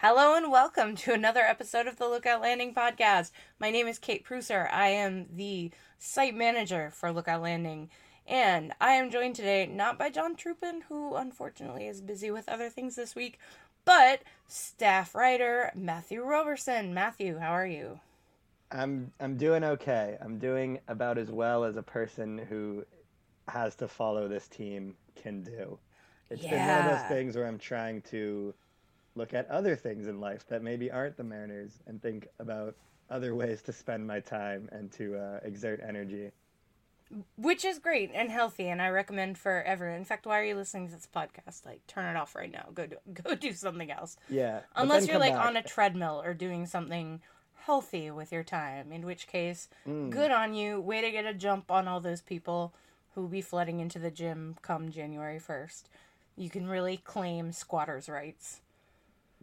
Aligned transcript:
Hello 0.00 0.36
and 0.36 0.48
welcome 0.48 0.94
to 0.94 1.12
another 1.12 1.40
episode 1.40 1.88
of 1.88 1.96
the 1.96 2.06
Lookout 2.06 2.40
Landing 2.40 2.72
podcast. 2.72 3.32
My 3.58 3.72
name 3.72 3.88
is 3.88 3.98
Kate 3.98 4.24
Preusser. 4.24 4.72
I 4.72 4.90
am 4.90 5.26
the 5.34 5.72
site 5.98 6.36
manager 6.36 6.92
for 6.94 7.10
Lookout 7.10 7.42
Landing, 7.42 7.90
and 8.24 8.72
I 8.80 8.92
am 8.92 9.10
joined 9.10 9.34
today 9.34 9.66
not 9.66 9.98
by 9.98 10.10
John 10.10 10.36
Trupin, 10.36 10.82
who 10.88 11.16
unfortunately 11.16 11.88
is 11.88 12.00
busy 12.00 12.30
with 12.30 12.48
other 12.48 12.70
things 12.70 12.94
this 12.94 13.16
week, 13.16 13.40
but 13.84 14.22
staff 14.46 15.16
writer 15.16 15.72
Matthew 15.74 16.22
Roberson. 16.22 16.94
Matthew, 16.94 17.38
how 17.38 17.50
are 17.50 17.66
you? 17.66 17.98
I'm 18.70 19.10
I'm 19.18 19.36
doing 19.36 19.64
okay. 19.64 20.16
I'm 20.20 20.38
doing 20.38 20.78
about 20.86 21.18
as 21.18 21.32
well 21.32 21.64
as 21.64 21.76
a 21.76 21.82
person 21.82 22.38
who 22.38 22.84
has 23.48 23.74
to 23.74 23.88
follow 23.88 24.28
this 24.28 24.46
team 24.46 24.94
can 25.20 25.42
do. 25.42 25.76
It's 26.30 26.42
been 26.42 26.64
one 26.64 26.86
of 26.86 26.92
those 26.92 27.08
things 27.08 27.34
where 27.34 27.48
I'm 27.48 27.58
trying 27.58 28.02
to 28.02 28.54
look 29.18 29.34
at 29.34 29.50
other 29.50 29.76
things 29.76 30.06
in 30.06 30.20
life 30.20 30.46
that 30.48 30.62
maybe 30.62 30.90
aren't 30.90 31.16
the 31.16 31.24
Mariners 31.24 31.80
and 31.86 32.00
think 32.00 32.28
about 32.38 32.74
other 33.10 33.34
ways 33.34 33.60
to 33.62 33.72
spend 33.72 34.06
my 34.06 34.20
time 34.20 34.68
and 34.72 34.90
to 34.92 35.16
uh, 35.16 35.40
exert 35.42 35.80
energy. 35.86 36.30
Which 37.36 37.64
is 37.64 37.78
great 37.78 38.10
and 38.14 38.30
healthy, 38.30 38.68
and 38.68 38.82
I 38.82 38.90
recommend 38.90 39.38
for 39.38 39.62
everyone. 39.62 39.96
In 39.96 40.04
fact, 40.04 40.26
why 40.26 40.38
are 40.40 40.44
you 40.44 40.54
listening 40.54 40.88
to 40.88 40.94
this 40.94 41.08
podcast? 41.14 41.64
Like, 41.64 41.86
turn 41.86 42.04
it 42.04 42.18
off 42.18 42.34
right 42.34 42.52
now. 42.52 42.66
Go 42.74 42.86
do, 42.86 42.96
go 43.22 43.34
do 43.34 43.52
something 43.54 43.90
else. 43.90 44.16
Yeah. 44.28 44.60
Unless 44.76 45.08
you're 45.08 45.18
like 45.18 45.32
back. 45.34 45.46
on 45.46 45.56
a 45.56 45.62
treadmill 45.62 46.20
or 46.22 46.34
doing 46.34 46.66
something 46.66 47.22
healthy 47.54 48.10
with 48.10 48.30
your 48.30 48.42
time, 48.44 48.92
in 48.92 49.04
which 49.06 49.26
case, 49.26 49.68
Mm. 49.86 50.10
good 50.10 50.30
on 50.30 50.52
you. 50.54 50.80
Way 50.80 51.00
to 51.00 51.10
get 51.10 51.24
a 51.24 51.32
jump 51.34 51.70
on 51.70 51.88
all 51.88 52.00
those 52.00 52.20
people 52.20 52.74
who 53.14 53.22
will 53.22 53.28
be 53.28 53.40
flooding 53.40 53.80
into 53.80 53.98
the 53.98 54.10
gym 54.10 54.56
come 54.60 54.90
January 54.90 55.38
1st. 55.40 55.84
You 56.36 56.50
can 56.50 56.68
really 56.68 56.98
claim 56.98 57.52
squatters' 57.52 58.08
rights. 58.10 58.60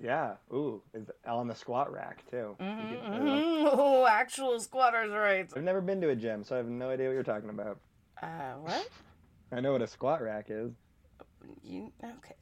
Yeah. 0.02 0.34
Ooh, 0.52 0.82
is 0.94 1.10
on 1.26 1.48
the 1.48 1.56
squat 1.56 1.92
rack 1.92 2.24
too. 2.30 2.56
Mm-hmm, 2.60 3.66
uh, 3.66 3.70
Oh, 3.74 4.06
actual 4.08 4.60
squatters' 4.60 5.12
rights. 5.12 5.54
I've 5.56 5.64
never 5.64 5.82
been 5.82 6.02
to 6.02 6.10
a 6.10 6.16
gym, 6.16 6.44
so 6.44 6.56
I 6.56 6.58
have 6.58 6.68
no 6.68 6.90
idea 6.90 7.08
what 7.08 7.14
you're 7.14 7.24
talking 7.24 7.50
about. 7.50 7.80
Uh, 8.22 8.54
what? 8.62 8.90
I 9.52 9.60
know 9.62 9.72
what 9.72 9.82
a 9.82 9.88
squat 9.88 10.22
rack 10.22 10.48
is. 10.50 10.72
You 11.64 11.92
okay? 12.04 12.36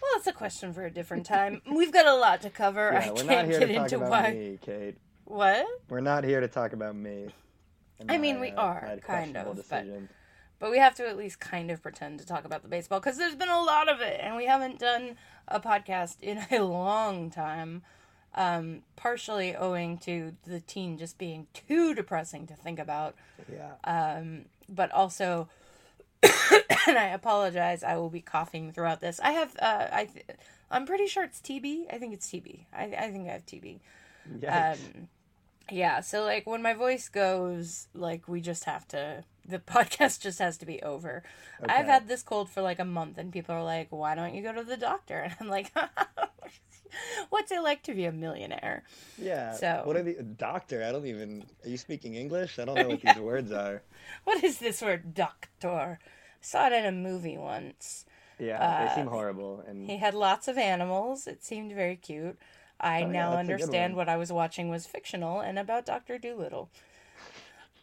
Well, 0.00 0.12
it's 0.16 0.26
a 0.26 0.32
question 0.32 0.72
for 0.72 0.84
a 0.84 0.90
different 0.90 1.26
time. 1.26 1.60
We've 1.74 1.92
got 1.92 2.06
a 2.06 2.14
lot 2.14 2.42
to 2.42 2.50
cover. 2.50 2.90
Yeah, 2.92 3.06
I 3.06 3.10
we're 3.10 3.16
not 3.16 3.28
can't 3.28 3.48
here 3.48 3.60
get 3.60 3.66
to 3.66 3.74
talk 3.74 3.84
into 3.84 3.96
about 3.96 4.10
why. 4.10 4.30
me, 4.32 4.58
Kate. 4.60 4.96
What? 5.24 5.66
We're 5.88 6.00
not 6.00 6.24
here 6.24 6.40
to 6.40 6.48
talk 6.48 6.72
about 6.72 6.94
me. 6.94 7.28
I 8.08 8.18
mean, 8.18 8.36
my, 8.36 8.40
we 8.40 8.50
are, 8.52 8.98
kind 9.02 9.36
of, 9.36 9.56
decisions. 9.56 10.08
But 10.08 10.16
we 10.70 10.78
have 10.78 10.94
to 10.96 11.08
at 11.08 11.16
least 11.16 11.40
kind 11.40 11.70
of 11.70 11.82
pretend 11.82 12.18
to 12.20 12.26
talk 12.26 12.44
about 12.44 12.62
the 12.62 12.68
baseball 12.68 13.00
because 13.00 13.18
there's 13.18 13.34
been 13.34 13.48
a 13.48 13.62
lot 13.62 13.88
of 13.88 14.00
it, 14.00 14.20
and 14.22 14.36
we 14.36 14.46
haven't 14.46 14.78
done 14.78 15.16
a 15.48 15.60
podcast 15.60 16.16
in 16.20 16.44
a 16.50 16.60
long 16.62 17.30
time. 17.30 17.82
Um, 18.36 18.82
partially 18.96 19.54
owing 19.54 19.96
to 19.98 20.34
the 20.44 20.58
team 20.58 20.98
just 20.98 21.18
being 21.18 21.46
too 21.54 21.94
depressing 21.94 22.48
to 22.48 22.54
think 22.54 22.80
about. 22.80 23.14
Yeah. 23.48 23.74
Um, 23.84 24.46
but 24.68 24.90
also, 24.90 25.48
and 26.88 26.98
I 26.98 27.10
apologize, 27.14 27.84
I 27.84 27.96
will 27.96 28.10
be 28.10 28.20
coughing 28.20 28.72
throughout 28.72 29.00
this. 29.00 29.20
I 29.20 29.32
have, 29.32 29.56
uh, 29.60 29.86
I, 29.92 30.04
th- 30.06 30.26
I'm 30.68 30.84
pretty 30.84 31.06
sure 31.06 31.22
it's 31.22 31.40
TB. 31.40 31.94
I 31.94 31.98
think 31.98 32.12
it's 32.12 32.26
TB. 32.28 32.64
I, 32.72 32.84
I 32.84 33.10
think 33.12 33.28
I 33.28 33.32
have 33.32 33.46
TB. 33.46 33.78
Yikes. 34.40 34.72
Um, 34.72 35.08
yeah, 35.70 36.00
so 36.00 36.24
like 36.24 36.46
when 36.46 36.62
my 36.62 36.74
voice 36.74 37.08
goes, 37.08 37.88
like 37.94 38.28
we 38.28 38.40
just 38.40 38.64
have 38.64 38.86
to, 38.88 39.24
the 39.44 39.58
podcast 39.74 40.20
just 40.20 40.38
has 40.38 40.56
to 40.58 40.66
be 40.66 40.82
over. 40.82 41.22
I've 41.68 41.86
had 41.86 42.08
this 42.08 42.22
cold 42.22 42.50
for 42.50 42.62
like 42.62 42.78
a 42.78 42.84
month, 42.84 43.18
and 43.18 43.32
people 43.32 43.54
are 43.54 43.64
like, 43.64 43.88
"Why 43.90 44.14
don't 44.14 44.34
you 44.34 44.42
go 44.42 44.52
to 44.52 44.64
the 44.64 44.76
doctor?" 44.76 45.18
And 45.24 45.34
I'm 45.40 45.48
like, 45.48 45.72
"What's 47.30 47.50
it 47.52 47.62
like 47.62 47.82
to 47.84 47.94
be 47.94 48.04
a 48.04 48.12
millionaire?" 48.12 48.84
Yeah. 49.18 49.52
So- 49.54 49.82
What 49.84 49.96
are 49.96 50.02
the 50.02 50.22
doctor? 50.22 50.84
I 50.84 50.92
don't 50.92 51.06
even. 51.06 51.44
Are 51.64 51.68
you 51.68 51.76
speaking 51.78 52.14
English? 52.14 52.58
I 52.58 52.64
don't 52.64 52.76
know 52.76 52.88
what 52.88 53.00
these 53.02 53.16
words 53.16 53.52
are. 53.52 53.82
What 54.24 54.42
is 54.44 54.58
this 54.58 54.80
word, 54.82 55.14
doctor? 55.14 55.98
Saw 56.40 56.66
it 56.66 56.72
in 56.72 56.84
a 56.86 56.92
movie 56.92 57.38
once. 57.38 58.04
Yeah, 58.38 58.88
they 58.88 58.94
seem 58.96 59.08
Uh, 59.08 59.12
horrible. 59.12 59.64
And 59.66 59.88
He 59.88 59.96
had 59.98 60.12
lots 60.14 60.48
of 60.48 60.58
animals. 60.58 61.26
It 61.26 61.44
seemed 61.44 61.72
very 61.72 61.96
cute. 61.96 62.38
I 62.80 63.02
Oh, 63.04 63.06
now 63.06 63.30
good 63.30 63.38
understand 63.38 63.94
what 63.96 64.08
I 64.08 64.16
was 64.16 64.32
watching 64.32 64.68
was 64.68 64.86
fictional 64.86 65.40
and 65.40 65.58
about 65.58 65.86
Doctor 65.86 66.18
Dolittle. 66.18 66.68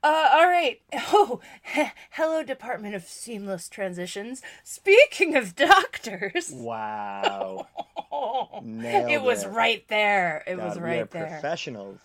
Uh, 0.04 0.30
all 0.34 0.48
right. 0.48 0.82
Oh, 0.94 1.40
hello, 2.12 2.42
Department 2.44 2.96
of 2.96 3.04
Seamless 3.04 3.70
Transitions. 3.70 4.42
Speaking 4.64 5.36
of 5.36 5.56
doctors, 5.56 6.50
wow. 6.52 7.68
Nailed 8.64 9.12
it 9.12 9.22
was 9.22 9.44
it. 9.44 9.50
right 9.50 9.88
there. 9.90 10.44
It 10.48 10.58
God, 10.58 10.66
was 10.70 10.80
right 10.80 11.10
there. 11.12 11.28
professionals. 11.28 12.00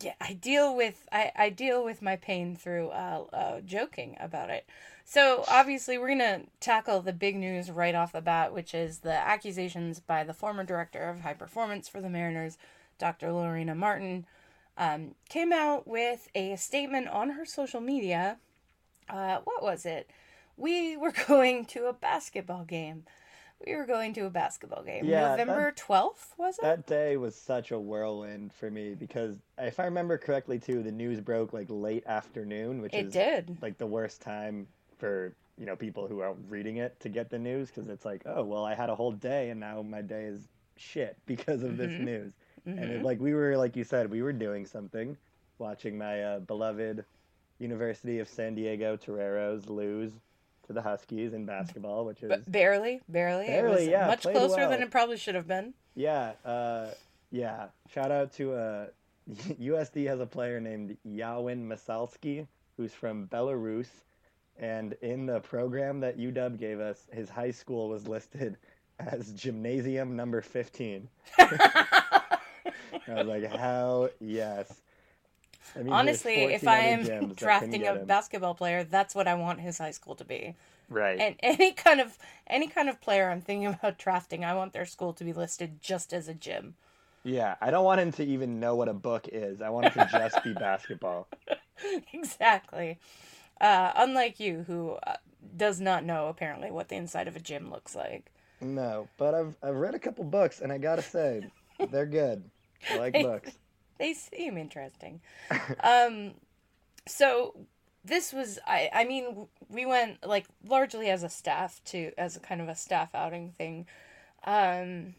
yeah, 0.00 0.14
I 0.20 0.34
deal 0.34 0.76
with 0.76 1.08
I, 1.10 1.32
I 1.36 1.50
deal 1.50 1.84
with 1.84 2.02
my 2.02 2.16
pain 2.16 2.54
through 2.54 2.90
uh, 2.90 3.24
uh, 3.32 3.60
joking 3.62 4.16
about 4.20 4.50
it. 4.50 4.64
So 5.04 5.44
obviously 5.48 5.98
we're 5.98 6.08
gonna 6.08 6.42
tackle 6.60 7.00
the 7.02 7.12
big 7.12 7.36
news 7.36 7.70
right 7.70 7.94
off 7.94 8.12
the 8.12 8.20
bat, 8.20 8.52
which 8.54 8.74
is 8.74 8.98
the 8.98 9.12
accusations 9.12 9.98
by 10.00 10.22
the 10.24 10.34
former 10.34 10.62
director 10.64 11.08
of 11.08 11.20
high 11.20 11.34
performance 11.34 11.88
for 11.88 12.00
the 12.00 12.08
Mariners, 12.08 12.58
Dr. 12.98 13.32
Lorena 13.32 13.74
Martin, 13.74 14.26
um, 14.76 15.14
came 15.28 15.52
out 15.52 15.86
with 15.86 16.28
a 16.34 16.56
statement 16.56 17.08
on 17.08 17.30
her 17.30 17.44
social 17.44 17.80
media. 17.80 18.38
Uh, 19.08 19.38
what 19.44 19.62
was 19.62 19.86
it? 19.86 20.10
We 20.56 20.96
were 20.96 21.12
going 21.28 21.64
to 21.66 21.86
a 21.86 21.92
basketball 21.92 22.64
game. 22.64 23.04
We 23.64 23.74
were 23.74 23.86
going 23.86 24.12
to 24.14 24.26
a 24.26 24.30
basketball 24.30 24.82
game. 24.82 25.06
Yeah, 25.06 25.30
November 25.30 25.72
12th, 25.74 26.36
was 26.36 26.58
it? 26.58 26.62
That 26.62 26.86
day 26.86 27.16
was 27.16 27.34
such 27.34 27.70
a 27.70 27.78
whirlwind 27.78 28.52
for 28.52 28.70
me 28.70 28.94
because 28.94 29.36
if 29.56 29.80
I 29.80 29.84
remember 29.84 30.18
correctly 30.18 30.58
too, 30.58 30.82
the 30.82 30.92
news 30.92 31.20
broke 31.20 31.54
like 31.54 31.66
late 31.70 32.04
afternoon, 32.06 32.82
which 32.82 32.94
It 32.94 33.06
is 33.06 33.12
did. 33.12 33.56
like 33.62 33.78
the 33.78 33.86
worst 33.86 34.20
time 34.20 34.66
for 34.98 35.32
you 35.58 35.64
know 35.64 35.74
people 35.74 36.06
who 36.06 36.20
are 36.20 36.34
reading 36.50 36.76
it 36.76 37.00
to 37.00 37.08
get 37.08 37.30
the 37.30 37.38
news 37.38 37.68
because 37.68 37.88
it's 37.88 38.04
like, 38.04 38.22
oh 38.26 38.42
well, 38.44 38.64
I 38.64 38.74
had 38.74 38.90
a 38.90 38.94
whole 38.94 39.12
day 39.12 39.48
and 39.48 39.58
now 39.58 39.80
my 39.80 40.02
day 40.02 40.24
is 40.24 40.48
shit 40.76 41.16
because 41.26 41.62
of 41.62 41.78
this 41.78 41.92
Mhm. 41.92 42.00
news. 42.00 42.32
And 42.66 42.78
Mhm. 42.78 42.90
it, 42.90 43.02
like 43.02 43.20
we 43.20 43.32
were, 43.32 43.56
like 43.56 43.76
you 43.76 43.84
said, 43.84 44.10
we 44.10 44.22
were 44.22 44.32
doing 44.32 44.66
something, 44.66 45.16
watching 45.58 45.96
my 45.96 46.22
uh, 46.22 46.38
beloved 46.40 47.04
University 47.58 48.18
of 48.18 48.28
San 48.28 48.54
Diego 48.54 48.96
Toreros 48.96 49.68
lose 49.68 50.12
to 50.66 50.72
the 50.72 50.82
Huskies 50.82 51.32
in 51.32 51.46
basketball, 51.46 52.04
which 52.04 52.22
is 52.24 52.28
But 52.28 52.50
barely, 52.50 53.00
barely. 53.08 53.44
it 53.46 53.50
Barely, 53.62 53.70
was 53.82 53.86
yeah, 53.86 54.06
much 54.08 54.22
closer 54.22 54.56
well. 54.56 54.70
than 54.70 54.82
it 54.82 54.90
probably 54.90 55.16
should 55.16 55.36
have 55.36 55.46
been. 55.46 55.72
Yeah, 55.94 56.32
uh, 56.44 56.90
yeah. 57.30 57.68
Shout 57.88 58.10
out 58.10 58.32
to 58.34 58.52
uh, 58.52 58.86
USD 59.30 60.06
has 60.08 60.18
a 60.20 60.26
player 60.26 60.60
named 60.60 60.96
Yauhen 61.06 61.66
Massalski 61.66 62.46
who's 62.76 62.92
from 62.92 63.26
Belarus, 63.28 63.88
and 64.58 64.92
in 65.02 65.24
the 65.24 65.40
program 65.40 66.00
that 66.00 66.18
UW 66.18 66.58
gave 66.58 66.78
us, 66.80 67.06
his 67.12 67.30
high 67.30 67.50
school 67.52 67.88
was 67.88 68.06
listed 68.08 68.56
as 68.98 69.32
Gymnasium 69.32 70.16
Number 70.16 70.42
Fifteen. 70.42 71.08
I 73.08 73.14
was 73.14 73.26
like, 73.26 73.44
hell 73.44 74.08
yes. 74.20 74.80
That 75.74 75.84
means 75.84 75.90
there's 75.90 75.98
Honestly, 75.98 76.34
if 76.44 76.66
I 76.66 76.78
other 76.78 76.86
am 76.86 77.00
gyms 77.00 77.06
that 77.06 77.20
can 77.20 77.32
drafting 77.34 77.86
a 77.86 77.94
basketball 77.96 78.54
player, 78.54 78.84
that's 78.84 79.14
what 79.14 79.28
I 79.28 79.34
want 79.34 79.60
his 79.60 79.78
high 79.78 79.90
school 79.90 80.14
to 80.16 80.24
be. 80.24 80.54
Right. 80.88 81.18
And 81.18 81.34
any 81.40 81.72
kind 81.72 82.00
of 82.00 82.16
any 82.46 82.68
kind 82.68 82.88
of 82.88 83.00
player 83.00 83.30
I'm 83.30 83.40
thinking 83.40 83.66
about 83.66 83.98
drafting, 83.98 84.44
I 84.44 84.54
want 84.54 84.72
their 84.72 84.86
school 84.86 85.12
to 85.14 85.24
be 85.24 85.32
listed 85.32 85.80
just 85.80 86.12
as 86.12 86.28
a 86.28 86.34
gym. 86.34 86.74
Yeah, 87.24 87.56
I 87.60 87.72
don't 87.72 87.84
want 87.84 88.00
him 88.00 88.12
to 88.12 88.24
even 88.24 88.60
know 88.60 88.76
what 88.76 88.88
a 88.88 88.94
book 88.94 89.28
is. 89.32 89.60
I 89.60 89.68
want 89.70 89.86
it 89.86 89.94
to 89.94 90.08
just 90.12 90.44
be 90.44 90.52
basketball. 90.52 91.26
exactly. 92.12 92.98
Uh, 93.60 93.90
unlike 93.96 94.38
you, 94.38 94.64
who 94.68 94.90
uh, 95.04 95.16
does 95.56 95.80
not 95.80 96.04
know 96.04 96.28
apparently 96.28 96.70
what 96.70 96.88
the 96.88 96.94
inside 96.94 97.26
of 97.26 97.34
a 97.34 97.40
gym 97.40 97.68
looks 97.68 97.96
like. 97.96 98.30
No, 98.60 99.08
but 99.18 99.34
I've 99.34 99.56
I've 99.62 99.74
read 99.74 99.94
a 99.94 99.98
couple 99.98 100.24
books 100.24 100.60
and 100.60 100.72
I 100.72 100.78
gotta 100.78 101.02
say, 101.02 101.42
they're 101.90 102.06
good. 102.06 102.48
I 102.90 102.98
like 102.98 103.12
books. 103.14 103.52
they 103.98 104.14
seem 104.14 104.56
interesting. 104.56 105.20
um, 105.80 106.34
so 107.06 107.54
this 108.04 108.32
was 108.32 108.58
I 108.66 108.88
I 108.92 109.04
mean 109.04 109.48
we 109.68 109.84
went 109.84 110.26
like 110.26 110.46
largely 110.66 111.08
as 111.10 111.22
a 111.22 111.28
staff 111.28 111.80
to 111.86 112.12
as 112.16 112.36
a 112.36 112.40
kind 112.40 112.60
of 112.60 112.68
a 112.68 112.74
staff 112.74 113.14
outing 113.14 113.50
thing, 113.50 113.86
um, 114.44 115.14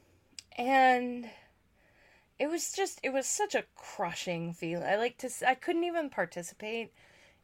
and 0.57 1.29
it 2.39 2.49
was 2.49 2.71
just 2.71 2.99
it 3.03 3.11
was 3.11 3.25
such 3.25 3.55
a 3.55 3.65
crushing 3.75 4.53
feeling. 4.53 4.87
I 4.87 4.95
like 4.95 5.17
to. 5.19 5.29
I 5.45 5.55
couldn't 5.55 5.83
even 5.83 6.09
participate 6.09 6.91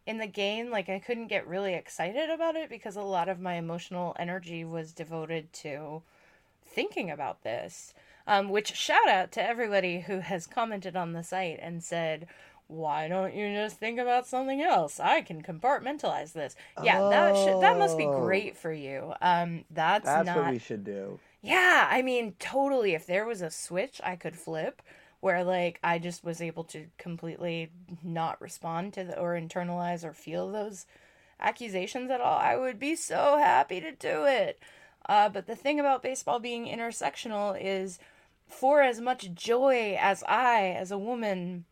in 0.06 0.18
the 0.18 0.28
game 0.28 0.70
like 0.70 0.90
I 0.90 1.00
couldn't 1.00 1.28
get 1.28 1.48
really 1.48 1.74
excited 1.74 2.30
about 2.30 2.56
it 2.56 2.70
because 2.70 2.96
a 2.96 3.02
lot 3.02 3.30
of 3.30 3.40
my 3.40 3.56
emotional 3.56 4.16
energy 4.20 4.66
was 4.66 4.92
devoted 4.92 5.52
to 5.54 6.02
thinking 6.66 7.10
about 7.10 7.44
this. 7.44 7.94
Um, 8.26 8.50
which 8.50 8.74
shout 8.76 9.10
out 9.10 9.32
to 9.34 9.44
everybody 9.46 10.02
who 10.02 10.20
has 10.20 10.48
commented 10.48 10.96
on 10.96 11.12
the 11.14 11.24
site 11.24 11.60
and 11.62 11.84
said, 11.84 12.28
"Why 12.68 13.08
don't 13.10 13.36
you 13.36 13.54
just 13.54 13.78
think 13.78 14.00
about 14.00 14.26
something 14.28 14.62
else? 14.62 15.00
I 15.00 15.22
can 15.22 15.42
compartmentalize 15.44 16.32
this." 16.32 16.56
Yeah, 16.82 17.02
that 17.10 17.36
should, 17.36 17.62
that 17.62 17.78
must 17.78 17.98
be 17.98 18.06
Oh. 18.06 18.22
great 18.22 18.56
for 18.56 18.72
you. 18.72 19.14
Um, 19.22 19.66
that's, 19.70 20.06
That's 20.06 20.26
not. 20.26 20.38
what 20.38 20.52
we 20.52 20.60
should 20.60 20.86
do. 20.86 21.20
Yeah, 21.42 21.88
I 21.92 22.02
mean, 22.02 22.36
totally. 22.40 22.94
If 22.94 23.06
there 23.06 23.26
was 23.26 23.42
a 23.42 23.52
switch 23.52 24.00
I 24.04 24.16
could 24.16 24.38
flip 24.38 24.82
where 25.20 25.44
like 25.44 25.80
I 25.84 26.00
just 26.00 26.24
was 26.24 26.42
able 26.42 26.64
to 26.66 26.86
completely 26.98 27.72
not 28.02 28.40
respond 28.42 28.94
to 28.94 29.04
the, 29.04 29.20
or 29.20 29.34
internalize 29.34 30.06
or 30.06 30.14
feel 30.14 30.50
those 30.50 30.86
accusations 31.42 32.10
at 32.10 32.22
all, 32.22 32.38
I 32.40 32.56
would 32.56 32.80
be 32.80 32.96
so 32.96 33.38
happy 33.38 33.82
to 33.82 33.92
do 33.92 34.24
it. 34.26 34.60
Uh, 35.10 35.28
but 35.28 35.46
the 35.48 35.56
thing 35.56 35.80
about 35.82 36.02
baseball 36.02 36.40
being 36.40 36.66
intersectional 36.66 37.58
is 37.62 38.00
for 38.48 38.82
as 38.82 39.02
much 39.02 39.34
joy 39.34 39.98
as 40.00 40.24
I, 40.24 40.76
as 40.78 40.92
a 40.92 40.98
woman, 40.98 41.66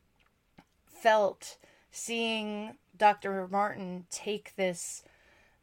felt 0.87 1.57
seeing 1.91 2.75
Dr. 2.97 3.47
Martin 3.47 4.05
take 4.09 4.55
this 4.55 5.03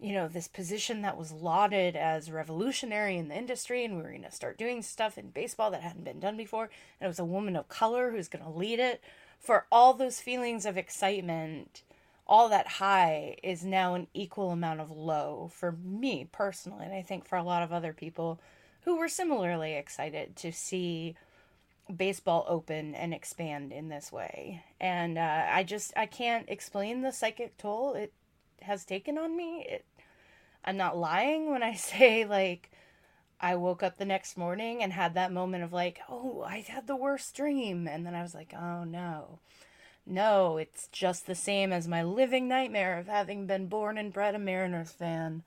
you 0.00 0.12
know, 0.12 0.28
this 0.28 0.46
position 0.46 1.02
that 1.02 1.16
was 1.16 1.32
lauded 1.32 1.96
as 1.96 2.30
revolutionary 2.30 3.16
in 3.16 3.28
the 3.28 3.36
industry, 3.36 3.84
and 3.84 3.96
we 3.96 4.02
were 4.02 4.10
going 4.10 4.22
to 4.22 4.30
start 4.30 4.56
doing 4.56 4.80
stuff 4.80 5.18
in 5.18 5.30
baseball 5.30 5.72
that 5.72 5.82
hadn't 5.82 6.04
been 6.04 6.20
done 6.20 6.36
before. 6.36 6.70
And 7.00 7.06
it 7.06 7.08
was 7.08 7.18
a 7.18 7.24
woman 7.24 7.56
of 7.56 7.68
color 7.68 8.12
who's 8.12 8.28
going 8.28 8.44
to 8.44 8.50
lead 8.50 8.78
it. 8.78 9.02
For 9.40 9.66
all 9.72 9.94
those 9.94 10.20
feelings 10.20 10.66
of 10.66 10.76
excitement, 10.76 11.82
all 12.28 12.48
that 12.48 12.68
high 12.68 13.36
is 13.42 13.64
now 13.64 13.94
an 13.94 14.06
equal 14.14 14.52
amount 14.52 14.80
of 14.80 14.90
low 14.90 15.50
for 15.52 15.72
me 15.72 16.28
personally, 16.30 16.84
and 16.84 16.94
I 16.94 17.02
think 17.02 17.26
for 17.26 17.36
a 17.36 17.42
lot 17.42 17.62
of 17.62 17.72
other 17.72 17.92
people 17.92 18.40
who 18.88 18.96
were 18.96 19.06
similarly 19.06 19.74
excited 19.74 20.34
to 20.34 20.50
see 20.50 21.14
baseball 21.94 22.46
open 22.48 22.94
and 22.94 23.12
expand 23.12 23.70
in 23.70 23.90
this 23.90 24.10
way. 24.10 24.64
And 24.80 25.18
uh, 25.18 25.44
I 25.50 25.62
just 25.62 25.92
I 25.94 26.06
can't 26.06 26.48
explain 26.48 27.02
the 27.02 27.12
psychic 27.12 27.58
toll 27.58 27.92
it 27.92 28.14
has 28.62 28.86
taken 28.86 29.18
on 29.18 29.36
me. 29.36 29.66
It, 29.68 29.84
I'm 30.64 30.78
not 30.78 30.96
lying 30.96 31.50
when 31.50 31.62
I 31.62 31.74
say 31.90 32.24
like 32.24 32.70
I 33.38 33.56
woke 33.56 33.82
up 33.82 33.98
the 33.98 34.06
next 34.06 34.38
morning 34.38 34.82
and 34.82 34.94
had 34.94 35.12
that 35.12 35.32
moment 35.32 35.64
of 35.64 35.72
like, 35.74 36.00
oh, 36.08 36.42
I 36.48 36.64
had 36.66 36.86
the 36.86 36.96
worst 36.96 37.36
dream, 37.36 37.86
and 37.86 38.06
then 38.06 38.14
I 38.14 38.22
was 38.22 38.34
like, 38.34 38.54
oh 38.54 38.84
no. 38.84 39.40
No, 40.06 40.56
it's 40.56 40.88
just 40.92 41.26
the 41.26 41.34
same 41.34 41.74
as 41.74 41.86
my 41.86 42.02
living 42.02 42.48
nightmare 42.48 42.96
of 42.96 43.06
having 43.06 43.46
been 43.46 43.66
born 43.66 43.98
and 43.98 44.14
bred 44.14 44.34
a 44.34 44.38
Mariners 44.38 44.92
fan. 44.92 45.42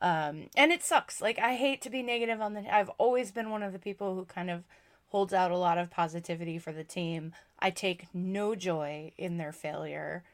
Um, 0.00 0.50
and 0.56 0.72
it 0.72 0.82
sucks. 0.82 1.20
Like 1.20 1.38
I 1.38 1.54
hate 1.54 1.80
to 1.82 1.90
be 1.90 2.02
negative 2.02 2.40
on 2.40 2.54
the. 2.54 2.74
I've 2.74 2.90
always 2.98 3.30
been 3.30 3.50
one 3.50 3.62
of 3.62 3.72
the 3.72 3.78
people 3.78 4.14
who 4.14 4.24
kind 4.24 4.50
of 4.50 4.64
holds 5.08 5.32
out 5.32 5.50
a 5.50 5.56
lot 5.56 5.78
of 5.78 5.90
positivity 5.90 6.58
for 6.58 6.72
the 6.72 6.84
team. 6.84 7.32
I 7.58 7.70
take 7.70 8.06
no 8.12 8.54
joy 8.54 9.12
in 9.16 9.38
their 9.38 9.52
failure. 9.52 10.24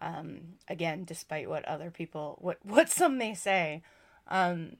Um, 0.00 0.54
again, 0.68 1.04
despite 1.04 1.48
what 1.48 1.64
other 1.64 1.90
people, 1.90 2.38
what 2.40 2.58
what 2.64 2.90
some 2.90 3.16
may 3.16 3.34
say, 3.34 3.82
um, 4.28 4.76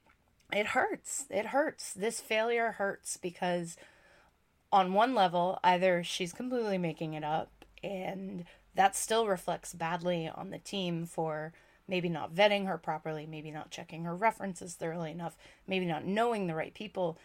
it 0.51 0.67
hurts. 0.67 1.25
It 1.29 1.47
hurts. 1.47 1.93
This 1.93 2.19
failure 2.19 2.71
hurts 2.73 3.17
because, 3.17 3.77
on 4.71 4.93
one 4.93 5.15
level, 5.15 5.59
either 5.63 6.03
she's 6.03 6.33
completely 6.33 6.77
making 6.77 7.13
it 7.13 7.23
up, 7.23 7.65
and 7.83 8.45
that 8.75 8.95
still 8.95 9.27
reflects 9.27 9.73
badly 9.73 10.29
on 10.33 10.49
the 10.49 10.59
team 10.59 11.05
for 11.05 11.53
maybe 11.87 12.09
not 12.09 12.33
vetting 12.33 12.67
her 12.67 12.77
properly, 12.77 13.25
maybe 13.25 13.51
not 13.51 13.71
checking 13.71 14.03
her 14.03 14.15
references 14.15 14.73
thoroughly 14.73 15.11
enough, 15.11 15.37
maybe 15.67 15.85
not 15.85 16.05
knowing 16.05 16.47
the 16.47 16.55
right 16.55 16.73
people, 16.73 17.17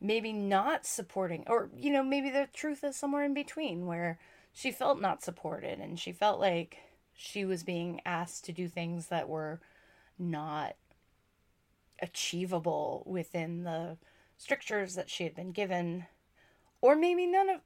maybe 0.00 0.32
not 0.32 0.86
supporting, 0.86 1.44
or, 1.46 1.70
you 1.76 1.90
know, 1.90 2.02
maybe 2.02 2.30
the 2.30 2.48
truth 2.52 2.82
is 2.84 2.96
somewhere 2.96 3.24
in 3.24 3.34
between 3.34 3.86
where 3.86 4.18
she 4.52 4.70
felt 4.70 5.00
not 5.00 5.22
supported 5.22 5.80
and 5.80 5.98
she 5.98 6.12
felt 6.12 6.40
like 6.40 6.78
she 7.14 7.44
was 7.44 7.62
being 7.62 8.00
asked 8.04 8.44
to 8.44 8.52
do 8.52 8.68
things 8.68 9.08
that 9.08 9.28
were 9.28 9.60
not 10.18 10.76
achievable 12.00 13.02
within 13.06 13.64
the 13.64 13.96
strictures 14.36 14.94
that 14.94 15.10
she 15.10 15.24
had 15.24 15.34
been 15.34 15.52
given. 15.52 16.06
Or 16.82 16.94
maybe 16.94 17.26
none 17.26 17.48
of 17.48 17.60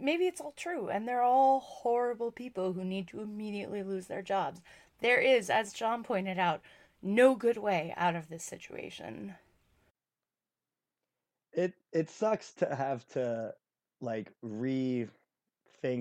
maybe 0.00 0.24
it's 0.24 0.40
all 0.40 0.54
true 0.56 0.88
and 0.88 1.06
they're 1.06 1.22
all 1.22 1.60
horrible 1.60 2.32
people 2.32 2.72
who 2.72 2.82
need 2.82 3.06
to 3.08 3.20
immediately 3.20 3.82
lose 3.82 4.06
their 4.06 4.22
jobs 4.22 4.60
there 5.04 5.20
is 5.20 5.50
as 5.50 5.72
john 5.74 6.02
pointed 6.02 6.38
out 6.38 6.62
no 7.02 7.36
good 7.36 7.58
way 7.58 7.94
out 7.98 8.16
of 8.16 8.28
this 8.30 8.42
situation 8.42 9.34
It 11.54 11.74
it 11.92 12.10
sucks 12.10 12.52
to 12.54 12.74
have 12.74 13.06
to 13.08 13.54
like 14.00 14.32
rethink 14.44 15.10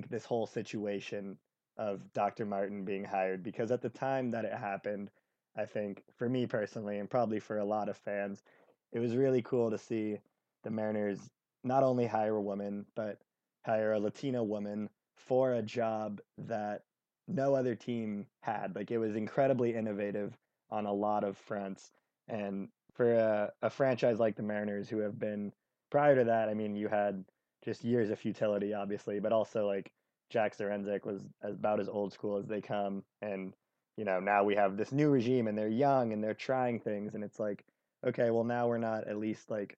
this 0.10 0.26
whole 0.26 0.48
situation 0.48 1.38
of 1.78 2.14
Dr. 2.14 2.46
Martin 2.46 2.86
being 2.86 3.04
hired 3.04 3.44
because 3.44 3.72
at 3.72 3.82
the 3.82 3.90
time 3.90 4.32
that 4.32 4.46
it 4.46 4.54
happened, 4.54 5.10
I 5.56 5.66
think 5.66 6.04
for 6.18 6.30
me 6.30 6.46
personally 6.48 7.00
and 7.00 7.10
probably 7.10 7.40
for 7.40 7.60
a 7.60 7.66
lot 7.66 7.90
of 7.90 7.98
fans, 7.98 8.44
it 8.92 9.00
was 9.00 9.16
really 9.16 9.42
cool 9.42 9.72
to 9.72 9.78
see 9.78 10.20
the 10.64 10.72
Mariners 10.72 11.20
not 11.64 11.84
only 11.84 12.08
hire 12.08 12.36
a 12.36 12.42
woman 12.42 12.86
but 12.96 13.20
hire 13.66 13.94
a 13.94 14.00
Latina 14.00 14.44
woman 14.44 14.90
for 15.16 15.54
a 15.54 15.62
job 15.64 16.22
that 16.38 16.84
no 17.28 17.56
other 17.56 17.76
team 17.76 18.28
had. 18.42 18.76
Like 18.76 18.92
it 18.92 18.98
was 18.98 19.16
incredibly 19.16 19.76
innovative 19.76 20.38
on 20.70 20.86
a 20.86 20.94
lot 20.94 21.24
of 21.24 21.38
fronts. 21.38 21.92
And 22.28 22.70
for 22.94 23.14
a, 23.14 23.52
a 23.62 23.70
franchise 23.70 24.20
like 24.20 24.36
the 24.36 24.44
Mariners, 24.44 24.90
who 24.90 25.00
have 25.00 25.20
been 25.20 25.52
prior 25.92 26.16
to 26.16 26.24
that, 26.26 26.50
I 26.50 26.54
mean, 26.54 26.76
you 26.76 26.88
had 26.88 27.24
just 27.64 27.84
years 27.84 28.10
of 28.10 28.20
futility, 28.20 28.74
obviously, 28.74 29.20
but 29.20 29.32
also 29.32 29.68
like 29.68 29.92
Jack 30.30 30.58
Zduriencik 30.58 31.06
was 31.06 31.22
about 31.42 31.80
as 31.80 31.90
old 31.90 32.14
school 32.14 32.38
as 32.38 32.48
they 32.48 32.62
come. 32.62 33.04
And, 33.22 33.54
you 33.98 34.06
know, 34.06 34.20
now 34.20 34.44
we 34.44 34.56
have 34.56 34.78
this 34.78 34.92
new 34.92 35.10
regime 35.10 35.48
and 35.48 35.58
they're 35.58 35.68
young 35.68 36.12
and 36.14 36.24
they're 36.24 36.34
trying 36.34 36.80
things. 36.80 37.14
And 37.16 37.24
it's 37.24 37.40
like, 37.40 37.64
okay, 38.06 38.32
well, 38.32 38.44
now 38.44 38.68
we're 38.68 38.78
not 38.78 39.08
at 39.08 39.18
least 39.18 39.50
like 39.50 39.78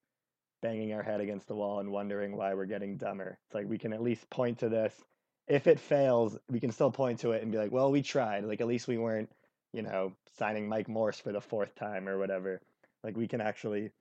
banging 0.61 0.93
our 0.93 1.03
head 1.03 1.21
against 1.21 1.47
the 1.47 1.55
wall 1.55 1.79
and 1.79 1.91
wondering 1.91 2.35
why 2.35 2.53
we're 2.53 2.65
getting 2.65 2.97
dumber. 2.97 3.37
It's 3.45 3.55
like 3.55 3.67
we 3.67 3.77
can 3.77 3.93
at 3.93 4.01
least 4.01 4.29
point 4.29 4.59
to 4.59 4.69
this. 4.69 4.93
If 5.47 5.67
it 5.67 5.79
fails, 5.79 6.37
we 6.49 6.59
can 6.59 6.71
still 6.71 6.91
point 6.91 7.19
to 7.19 7.31
it 7.31 7.43
and 7.43 7.51
be 7.51 7.57
like, 7.57 7.71
well, 7.71 7.91
we 7.91 8.01
tried. 8.01 8.45
Like, 8.45 8.61
at 8.61 8.67
least 8.67 8.87
we 8.87 8.97
weren't, 8.97 9.29
you 9.73 9.81
know, 9.81 10.13
signing 10.37 10.67
Mike 10.67 10.87
Morse 10.87 11.19
for 11.19 11.31
the 11.31 11.41
fourth 11.41 11.75
time 11.75 12.09
or 12.09 12.17
whatever. 12.17 12.61
Like, 13.03 13.15
we 13.15 13.27
can 13.27 13.41
actually 13.41 13.91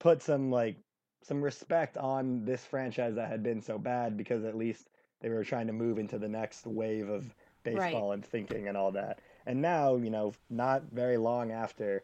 put 0.00 0.22
some, 0.22 0.50
like, 0.50 0.76
some 1.22 1.40
respect 1.40 1.96
on 1.96 2.44
this 2.44 2.64
franchise 2.64 3.14
that 3.14 3.30
had 3.30 3.42
been 3.42 3.62
so 3.62 3.78
bad 3.78 4.16
because 4.16 4.44
at 4.44 4.56
least 4.56 4.88
they 5.20 5.30
were 5.30 5.44
trying 5.44 5.66
to 5.68 5.72
move 5.72 5.98
into 5.98 6.18
the 6.18 6.28
next 6.28 6.66
wave 6.66 7.08
of 7.08 7.34
baseball 7.62 8.10
right. 8.10 8.14
and 8.14 8.24
thinking 8.24 8.68
and 8.68 8.76
all 8.76 8.92
that. 8.92 9.20
And 9.46 9.62
now, 9.62 9.96
you 9.96 10.10
know, 10.10 10.34
not 10.50 10.82
very 10.92 11.16
long 11.16 11.50
after, 11.50 12.02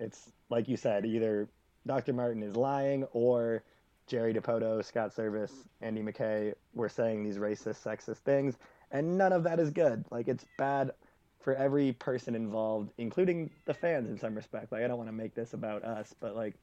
it's 0.00 0.30
like 0.48 0.68
you 0.68 0.76
said, 0.76 1.04
either 1.04 1.48
Dr. 1.86 2.12
Martin 2.12 2.42
is 2.42 2.56
lying 2.56 3.04
or 3.12 3.62
Jerry 4.06 4.34
Dipoto, 4.34 4.84
Scott 4.84 5.14
Servais, 5.14 5.50
Andy 5.80 6.02
McKay 6.02 6.54
were 6.74 6.88
saying 6.88 7.22
these 7.22 7.38
racist, 7.38 7.82
sexist 7.82 8.18
things, 8.18 8.58
and 8.90 9.16
none 9.16 9.32
of 9.32 9.42
that 9.44 9.58
is 9.58 9.70
good. 9.70 10.04
Like 10.10 10.28
it's 10.28 10.44
bad 10.58 10.92
for 11.40 11.54
every 11.54 11.92
person 11.92 12.34
involved, 12.34 12.92
including 12.98 13.50
the 13.64 13.74
fans 13.74 14.08
in 14.08 14.18
some 14.18 14.34
respect. 14.34 14.72
Like 14.72 14.82
I 14.82 14.88
don't 14.88 14.98
want 14.98 15.08
to 15.08 15.14
make 15.14 15.34
this 15.34 15.54
about 15.54 15.84
us, 15.84 16.14
but 16.20 16.36
like 16.36 16.54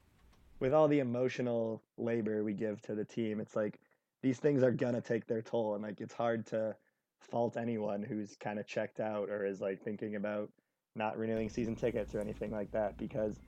with 0.60 0.74
all 0.74 0.88
the 0.88 1.00
emotional 1.00 1.82
labor 1.98 2.44
we 2.44 2.54
give 2.54 2.82
to 2.84 2.96
the 2.96 3.06
team, 3.06 3.40
it's 3.40 3.56
like 3.56 3.80
these 4.22 4.38
things 4.38 4.62
are 4.62 4.72
gonna 4.72 5.02
take 5.02 5.26
their 5.26 5.42
toll, 5.42 5.74
and 5.74 5.84
like 5.84 6.00
it's 6.00 6.14
hard 6.14 6.46
to 6.48 6.76
fault 7.20 7.58
anyone 7.58 8.04
who's 8.04 8.36
kind 8.38 8.60
of 8.60 8.68
checked 8.68 9.00
out 9.00 9.30
or 9.30 9.46
is 9.46 9.62
like 9.62 9.82
thinking 9.82 10.16
about 10.16 10.50
not 10.96 11.18
renewing 11.18 11.50
season 11.50 11.76
tickets 11.76 12.14
or 12.14 12.20
anything 12.20 12.52
like 12.52 12.72
that 12.72 12.98
because 12.98 13.40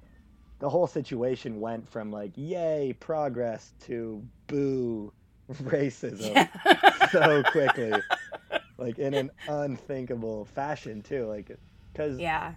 the 0.63 0.70
whole 0.70 0.88
situation 0.88 1.60
went 1.60 1.89
from 1.89 2.10
like 2.10 2.32
yay 2.38 2.96
progress 3.01 3.74
to 3.82 4.24
boo 4.48 5.12
racism 5.63 6.34
yeah. 6.34 7.08
so 7.10 7.43
quickly. 7.51 7.91
Like 8.77 8.98
in 8.98 9.13
an 9.13 9.29
unthinkable 9.50 10.46
fashion 10.46 11.01
too 11.01 11.25
like 11.27 11.51
because 11.91 12.17
yeah. 12.17 12.53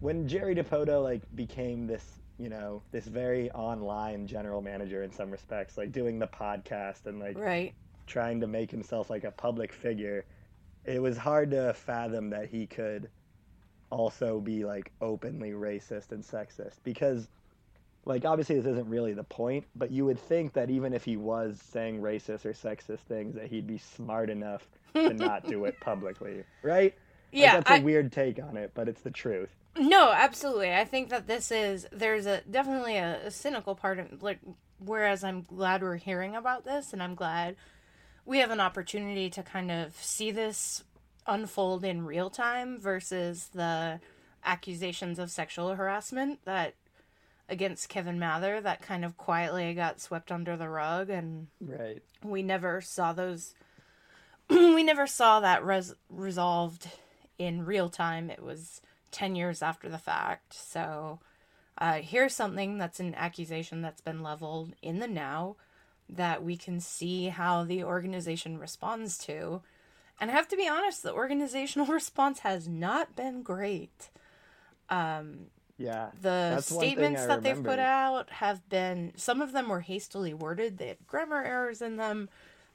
when 0.00 0.26
jerry 0.26 0.54
dipoto 0.54 1.02
like 1.02 1.20
became 1.36 1.86
this 1.86 2.20
you 2.38 2.48
know 2.48 2.80
this 2.90 3.04
very 3.04 3.50
online 3.50 4.26
general 4.26 4.62
manager 4.62 5.02
in 5.02 5.12
some 5.12 5.30
respects 5.30 5.76
like 5.76 5.92
doing 5.92 6.18
the 6.18 6.26
podcast 6.26 7.04
and 7.04 7.20
like 7.20 7.36
right. 7.36 7.74
trying 8.06 8.40
to 8.40 8.46
make 8.46 8.70
himself 8.70 9.10
like 9.10 9.24
a 9.24 9.30
public 9.30 9.74
figure 9.74 10.24
it 10.86 11.02
was 11.02 11.18
hard 11.18 11.50
to 11.50 11.74
fathom 11.74 12.30
that 12.30 12.48
he 12.48 12.66
could 12.66 13.10
also 13.90 14.40
be 14.40 14.64
like 14.64 14.90
openly 15.02 15.50
racist 15.50 16.12
and 16.12 16.24
sexist 16.24 16.76
because 16.82 17.28
like 18.04 18.24
obviously 18.24 18.56
this 18.56 18.66
isn't 18.66 18.88
really 18.88 19.12
the 19.12 19.24
point, 19.24 19.64
but 19.74 19.90
you 19.90 20.04
would 20.04 20.18
think 20.18 20.52
that 20.54 20.70
even 20.70 20.92
if 20.92 21.04
he 21.04 21.16
was 21.16 21.60
saying 21.72 22.00
racist 22.00 22.44
or 22.44 22.52
sexist 22.52 23.00
things, 23.00 23.34
that 23.34 23.46
he'd 23.46 23.66
be 23.66 23.78
smart 23.78 24.30
enough 24.30 24.68
to 24.94 25.12
not 25.14 25.46
do 25.46 25.64
it 25.64 25.78
publicly, 25.80 26.44
right? 26.62 26.94
Yeah, 27.30 27.54
like, 27.54 27.64
that's 27.64 27.78
a 27.78 27.80
I, 27.80 27.84
weird 27.84 28.12
take 28.12 28.42
on 28.42 28.56
it, 28.56 28.72
but 28.74 28.88
it's 28.88 29.02
the 29.02 29.10
truth. 29.10 29.50
No, 29.78 30.12
absolutely. 30.12 30.74
I 30.74 30.84
think 30.84 31.08
that 31.10 31.26
this 31.26 31.50
is 31.50 31.86
there's 31.92 32.26
a 32.26 32.42
definitely 32.50 32.96
a, 32.96 33.26
a 33.26 33.30
cynical 33.30 33.74
part 33.74 33.98
of 33.98 34.22
like. 34.22 34.38
Whereas 34.84 35.22
I'm 35.22 35.42
glad 35.42 35.80
we're 35.80 35.94
hearing 35.94 36.34
about 36.34 36.64
this, 36.64 36.92
and 36.92 37.00
I'm 37.00 37.14
glad 37.14 37.54
we 38.24 38.38
have 38.38 38.50
an 38.50 38.58
opportunity 38.58 39.30
to 39.30 39.42
kind 39.42 39.70
of 39.70 39.94
see 39.94 40.32
this 40.32 40.82
unfold 41.26 41.84
in 41.84 42.04
real 42.04 42.30
time 42.30 42.80
versus 42.80 43.50
the 43.54 44.00
accusations 44.44 45.20
of 45.20 45.30
sexual 45.30 45.74
harassment 45.74 46.40
that 46.44 46.74
against 47.52 47.88
Kevin 47.88 48.18
Mather 48.18 48.60
that 48.60 48.82
kind 48.82 49.04
of 49.04 49.16
quietly 49.16 49.74
got 49.74 50.00
swept 50.00 50.32
under 50.32 50.56
the 50.56 50.68
rug 50.68 51.10
and 51.10 51.48
right. 51.60 52.02
we 52.24 52.42
never 52.42 52.80
saw 52.80 53.12
those 53.12 53.54
we 54.50 54.82
never 54.82 55.06
saw 55.06 55.40
that 55.40 55.64
res- 55.64 55.94
resolved 56.08 56.88
in 57.38 57.64
real 57.64 57.88
time. 57.88 58.30
It 58.30 58.42
was 58.42 58.80
10 59.12 59.34
years 59.36 59.62
after 59.62 59.88
the 59.88 59.98
fact. 59.98 60.54
So 60.54 61.20
uh, 61.78 61.94
here's 61.94 62.34
something 62.34 62.78
that's 62.78 63.00
an 63.00 63.14
accusation 63.14 63.82
that's 63.82 64.00
been 64.00 64.22
leveled 64.22 64.74
in 64.82 64.98
the 64.98 65.08
now 65.08 65.56
that 66.08 66.42
we 66.42 66.56
can 66.56 66.80
see 66.80 67.28
how 67.28 67.64
the 67.64 67.84
organization 67.84 68.58
responds 68.58 69.16
to. 69.18 69.62
And 70.20 70.30
I 70.30 70.34
have 70.34 70.48
to 70.48 70.56
be 70.56 70.68
honest, 70.68 71.02
the 71.02 71.12
organizational 71.12 71.86
response 71.92 72.40
has 72.40 72.68
not 72.68 73.16
been 73.16 73.42
great. 73.42 74.10
Um, 74.90 75.46
yeah. 75.78 76.10
The 76.20 76.60
statements 76.60 77.26
that 77.26 77.42
they've 77.42 77.62
put 77.62 77.78
out 77.78 78.30
have 78.30 78.68
been 78.68 79.12
some 79.16 79.40
of 79.40 79.52
them 79.52 79.68
were 79.68 79.80
hastily 79.80 80.34
worded. 80.34 80.78
They 80.78 80.88
had 80.88 81.06
grammar 81.06 81.42
errors 81.42 81.82
in 81.82 81.96
them. 81.96 82.28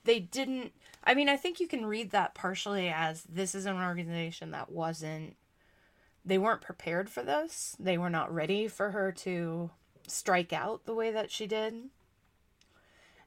They 0.03 0.19
didn't 0.19 0.73
I 1.03 1.13
mean, 1.13 1.29
I 1.29 1.37
think 1.37 1.59
you 1.59 1.67
can 1.67 1.85
read 1.85 2.11
that 2.11 2.35
partially 2.35 2.89
as 2.89 3.23
this 3.23 3.55
is 3.55 3.65
an 3.65 3.77
organization 3.77 4.51
that 4.51 4.71
wasn't 4.71 5.37
they 6.25 6.37
weren't 6.37 6.61
prepared 6.61 7.09
for 7.09 7.23
this. 7.23 7.75
They 7.79 7.97
were 7.97 8.09
not 8.09 8.33
ready 8.33 8.67
for 8.67 8.91
her 8.91 9.13
to 9.13 9.69
strike 10.07 10.51
out 10.51 10.85
the 10.85 10.93
way 10.93 11.11
that 11.11 11.31
she 11.31 11.47
did. 11.47 11.75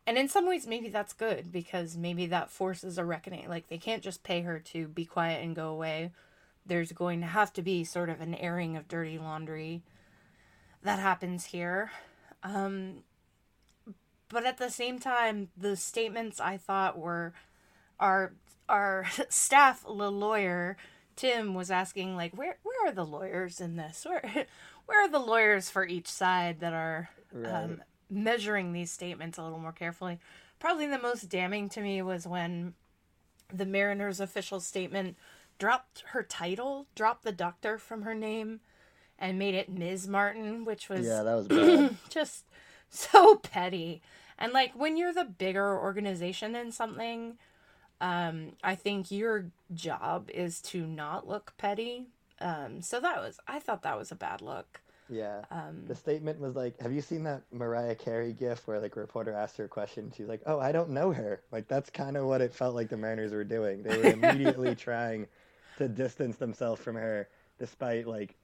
And 0.07 0.19
in 0.19 0.29
some 0.29 0.47
ways 0.47 0.67
maybe 0.67 0.89
that's 0.89 1.15
good 1.15 1.51
because 1.53 1.97
maybe 1.97 2.27
that 2.27 2.51
forces 2.51 2.99
a 2.99 3.05
reckoning. 3.05 3.49
Like 3.49 3.69
they 3.69 3.79
can't 3.79 4.03
just 4.03 4.23
pay 4.23 4.43
her 4.43 4.59
to 4.59 4.89
be 4.89 5.07
quiet 5.07 5.43
and 5.43 5.57
go 5.57 5.69
away 5.69 6.11
there's 6.71 6.93
going 6.93 7.21
to 7.21 7.27
have 7.27 7.53
to 7.53 7.63
be 7.63 7.83
sort 7.83 8.09
of 8.09 8.21
an 8.21 8.33
airing 8.33 8.77
of 8.77 8.87
dirty 8.87 9.19
laundry 9.19 9.83
that 10.85 11.01
happens 11.01 11.47
here. 11.47 11.91
Um, 12.45 13.03
but 14.29 14.47
at 14.47 14.59
the 14.59 14.71
same 14.71 15.01
time, 15.01 15.49
the 15.57 15.75
statements 15.75 16.39
I 16.39 16.57
thought 16.57 16.97
were 16.97 17.35
our 17.99 18.35
our 18.69 19.05
staff 19.29 19.83
the 19.83 20.13
lawyer 20.13 20.77
Tim 21.17 21.55
was 21.55 21.73
asking 21.73 22.15
like 22.15 22.37
where 22.37 22.59
where 22.63 22.89
are 22.89 22.93
the 22.93 23.05
lawyers 23.05 23.61
in 23.61 23.75
this? 23.75 24.07
Where 24.09 24.23
where 24.87 25.05
are 25.05 25.09
the 25.09 25.19
lawyers 25.19 25.69
for 25.69 25.85
each 25.85 26.07
side 26.07 26.61
that 26.61 26.73
are 26.73 27.11
right. 27.33 27.65
um, 27.65 27.83
measuring 28.09 28.73
these 28.73 28.93
statements 28.93 29.39
a 29.39 29.43
little 29.43 29.59
more 29.59 29.73
carefully? 29.73 30.21
Probably 30.61 30.87
the 30.87 31.01
most 31.01 31.29
damning 31.29 31.69
to 31.71 31.81
me 31.81 32.01
was 32.01 32.29
when 32.29 32.75
the 33.53 33.67
Mariners 33.67 34.21
official 34.21 34.61
statement 34.61 35.17
dropped 35.61 36.03
her 36.09 36.25
title, 36.25 36.89
dropped 36.97 37.23
the 37.23 37.31
doctor 37.31 37.79
from 37.79 38.03
her 38.03 38.15
name, 38.15 38.59
and 39.19 39.39
made 39.39 39.55
it 39.55 39.69
Ms. 39.69 40.09
Martin, 40.09 40.65
which 40.65 40.89
was 40.89 41.07
yeah, 41.07 41.23
that 41.23 41.35
was 41.35 41.47
bad. 41.49 41.97
just 42.09 42.47
so 42.89 43.37
petty. 43.37 44.03
And 44.39 44.53
like 44.53 44.73
when 44.75 44.97
you're 44.97 45.13
the 45.13 45.25
bigger 45.27 45.79
organization 45.79 46.57
in 46.57 46.73
something, 46.73 47.37
um, 48.01 48.53
I 48.65 48.75
think 48.75 49.11
your 49.11 49.47
job 49.75 50.31
is 50.33 50.61
to 50.63 50.87
not 50.87 51.29
look 51.29 51.53
petty. 51.59 52.07
Um, 52.41 52.81
so 52.81 52.99
that 52.99 53.19
was 53.19 53.39
I 53.47 53.61
thought 53.61 53.83
that 53.83 53.99
was 53.99 54.11
a 54.11 54.17
bad 54.17 54.41
look. 54.41 54.81
Yeah. 55.11 55.43
Um, 55.51 55.85
the 55.89 55.95
statement 55.95 56.41
was 56.41 56.55
like, 56.55 56.81
"Have 56.81 56.93
you 56.93 57.03
seen 57.03 57.25
that 57.25 57.43
Mariah 57.53 57.97
Carey 57.97 58.33
gif 58.33 58.67
where 58.67 58.81
like 58.81 58.97
a 58.97 59.01
reporter 59.01 59.33
asked 59.33 59.57
her 59.59 59.65
a 59.65 59.69
question? 59.69 60.11
She's 60.17 60.29
like, 60.29 60.41
"Oh, 60.47 60.59
I 60.59 60.73
don't 60.73 60.91
know 60.91 61.13
her." 61.13 61.43
Like 61.51 61.69
that's 61.69 61.91
kind 61.91 62.17
of 62.17 62.25
what 62.27 62.41
it 62.41 62.55
felt 62.55 62.75
like 62.75 62.89
the 62.89 62.97
Mariners 62.97 63.33
were 63.33 63.45
doing. 63.45 63.83
They 63.83 63.99
were 63.99 64.05
immediately 64.13 64.75
trying 64.75 65.27
to 65.81 65.89
distance 65.89 66.37
themselves 66.37 66.81
from 66.81 66.97
her 66.97 67.29
despite 67.59 68.07
like 68.07 68.37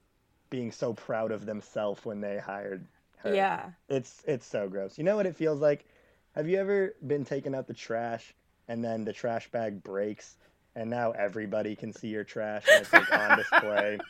being 0.51 0.71
so 0.73 0.93
proud 0.93 1.33
of 1.33 1.47
themselves 1.47 2.05
when 2.05 2.21
they 2.21 2.39
hired 2.39 2.87
her. 3.19 3.35
Yeah. 3.35 3.71
It's 3.89 4.23
it's 4.27 4.47
so 4.47 4.69
gross. 4.69 4.99
You 4.99 5.05
know 5.05 5.17
what 5.17 5.27
it 5.27 5.37
feels 5.37 5.61
like? 5.61 5.87
Have 6.35 6.49
you 6.49 6.59
ever 6.59 6.95
been 7.07 7.25
taking 7.25 7.55
out 7.55 7.67
the 7.67 7.75
trash 7.75 8.35
and 8.69 8.85
then 8.85 9.05
the 9.05 9.13
trash 9.13 9.51
bag 9.51 9.83
breaks 9.83 10.37
and 10.75 10.91
now 10.91 11.13
everybody 11.13 11.75
can 11.75 11.93
see 11.93 12.09
your 12.09 12.25
trash 12.25 12.65
and 12.71 12.83
it's 12.83 12.93
like 12.93 13.13
on 13.13 13.39
display? 13.39 13.99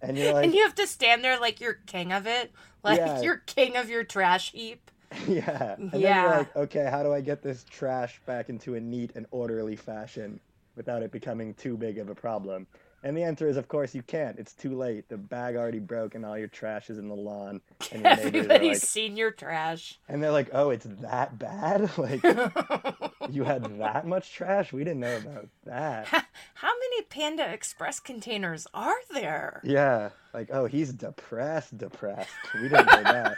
And 0.00 0.16
you're 0.16 0.32
like 0.32 0.44
And 0.44 0.54
you 0.54 0.62
have 0.62 0.76
to 0.76 0.86
stand 0.86 1.24
there 1.24 1.40
like 1.40 1.60
you're 1.60 1.80
king 1.86 2.12
of 2.12 2.28
it. 2.28 2.52
Like 2.84 2.98
yeah. 2.98 3.20
you're 3.20 3.38
king 3.38 3.76
of 3.76 3.90
your 3.90 4.04
trash 4.04 4.52
heap. 4.52 4.90
Yeah. 5.26 5.74
And 5.76 5.92
yeah. 5.94 5.98
then 5.98 6.22
you're 6.22 6.38
like, 6.38 6.56
okay, 6.56 6.88
how 6.88 7.02
do 7.02 7.12
I 7.12 7.20
get 7.20 7.42
this 7.42 7.64
trash 7.68 8.20
back 8.26 8.48
into 8.48 8.76
a 8.76 8.80
neat 8.80 9.10
and 9.16 9.26
orderly 9.32 9.74
fashion? 9.74 10.38
Without 10.78 11.02
it 11.02 11.12
becoming 11.12 11.52
too 11.52 11.76
big 11.76 11.98
of 11.98 12.08
a 12.08 12.14
problem. 12.14 12.66
And 13.04 13.16
the 13.16 13.22
answer 13.22 13.48
is, 13.48 13.56
of 13.56 13.68
course, 13.68 13.94
you 13.94 14.02
can't. 14.02 14.38
It's 14.40 14.54
too 14.54 14.76
late. 14.76 15.08
The 15.08 15.16
bag 15.16 15.54
already 15.54 15.78
broke, 15.78 16.16
and 16.16 16.26
all 16.26 16.36
your 16.36 16.48
trash 16.48 16.90
is 16.90 16.98
in 16.98 17.08
the 17.08 17.14
lawn. 17.14 17.60
And 17.92 18.02
your 18.02 18.10
Everybody's 18.10 18.82
like, 18.82 18.88
seen 18.88 19.16
your 19.16 19.30
trash. 19.30 20.00
and 20.08 20.20
they're 20.20 20.32
like, 20.32 20.48
"Oh, 20.52 20.70
it's 20.70 20.86
that 21.02 21.38
bad? 21.38 21.90
Like, 21.98 22.22
you 23.30 23.44
had 23.44 23.78
that 23.78 24.04
much 24.04 24.32
trash? 24.32 24.72
We 24.72 24.82
didn't 24.82 24.98
know 25.00 25.16
about 25.16 25.48
that." 25.64 26.06
How 26.54 26.72
many 26.72 27.02
Panda 27.02 27.48
Express 27.52 28.00
containers 28.00 28.66
are 28.74 28.96
there? 29.12 29.60
Yeah, 29.62 30.10
like, 30.34 30.48
oh, 30.52 30.66
he's 30.66 30.92
depressed, 30.92 31.78
depressed. 31.78 32.30
We 32.54 32.62
didn't 32.68 32.86
know 32.86 33.02
that. 33.04 33.36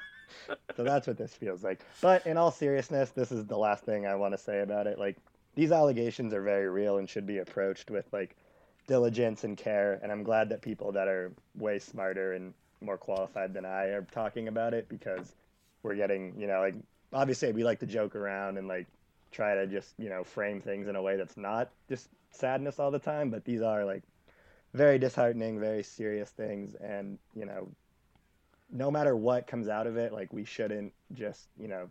so 0.76 0.82
that's 0.82 1.06
what 1.06 1.16
this 1.18 1.32
feels 1.34 1.62
like. 1.62 1.80
But 2.00 2.26
in 2.26 2.36
all 2.36 2.50
seriousness, 2.50 3.10
this 3.10 3.30
is 3.30 3.46
the 3.46 3.56
last 3.56 3.84
thing 3.84 4.06
I 4.06 4.16
want 4.16 4.34
to 4.34 4.38
say 4.38 4.60
about 4.60 4.88
it. 4.88 4.98
Like, 4.98 5.18
these 5.54 5.72
allegations 5.72 6.32
are 6.32 6.42
very 6.42 6.68
real 6.68 6.98
and 6.98 7.08
should 7.08 7.26
be 7.26 7.38
approached 7.38 7.90
with 7.90 8.06
like 8.12 8.36
diligence 8.86 9.44
and 9.44 9.56
care. 9.56 10.00
And 10.02 10.10
I'm 10.10 10.22
glad 10.22 10.48
that 10.48 10.62
people 10.62 10.92
that 10.92 11.08
are 11.08 11.32
way 11.56 11.78
smarter 11.78 12.32
and 12.32 12.54
more 12.80 12.98
qualified 12.98 13.54
than 13.54 13.64
I 13.64 13.86
are 13.86 14.06
talking 14.10 14.48
about 14.48 14.74
it 14.74 14.88
because 14.88 15.34
we're 15.82 15.94
getting, 15.94 16.34
you 16.38 16.46
know, 16.46 16.60
like 16.60 16.74
obviously 17.12 17.52
we 17.52 17.64
like 17.64 17.80
to 17.80 17.86
joke 17.86 18.16
around 18.16 18.58
and 18.58 18.66
like 18.66 18.86
try 19.30 19.54
to 19.54 19.66
just, 19.66 19.94
you 19.98 20.08
know, 20.08 20.24
frame 20.24 20.60
things 20.60 20.88
in 20.88 20.96
a 20.96 21.02
way 21.02 21.16
that's 21.16 21.36
not 21.36 21.70
just 21.88 22.08
sadness 22.30 22.78
all 22.78 22.90
the 22.90 22.98
time, 22.98 23.30
but 23.30 23.44
these 23.44 23.62
are 23.62 23.84
like 23.84 24.02
very 24.74 24.98
disheartening, 24.98 25.60
very 25.60 25.82
serious 25.82 26.30
things 26.30 26.74
and, 26.74 27.18
you 27.34 27.44
know, 27.44 27.68
no 28.74 28.90
matter 28.90 29.14
what 29.14 29.46
comes 29.46 29.68
out 29.68 29.86
of 29.86 29.98
it, 29.98 30.12
like 30.12 30.32
we 30.32 30.44
shouldn't 30.44 30.92
just, 31.12 31.48
you 31.60 31.68
know, 31.68 31.90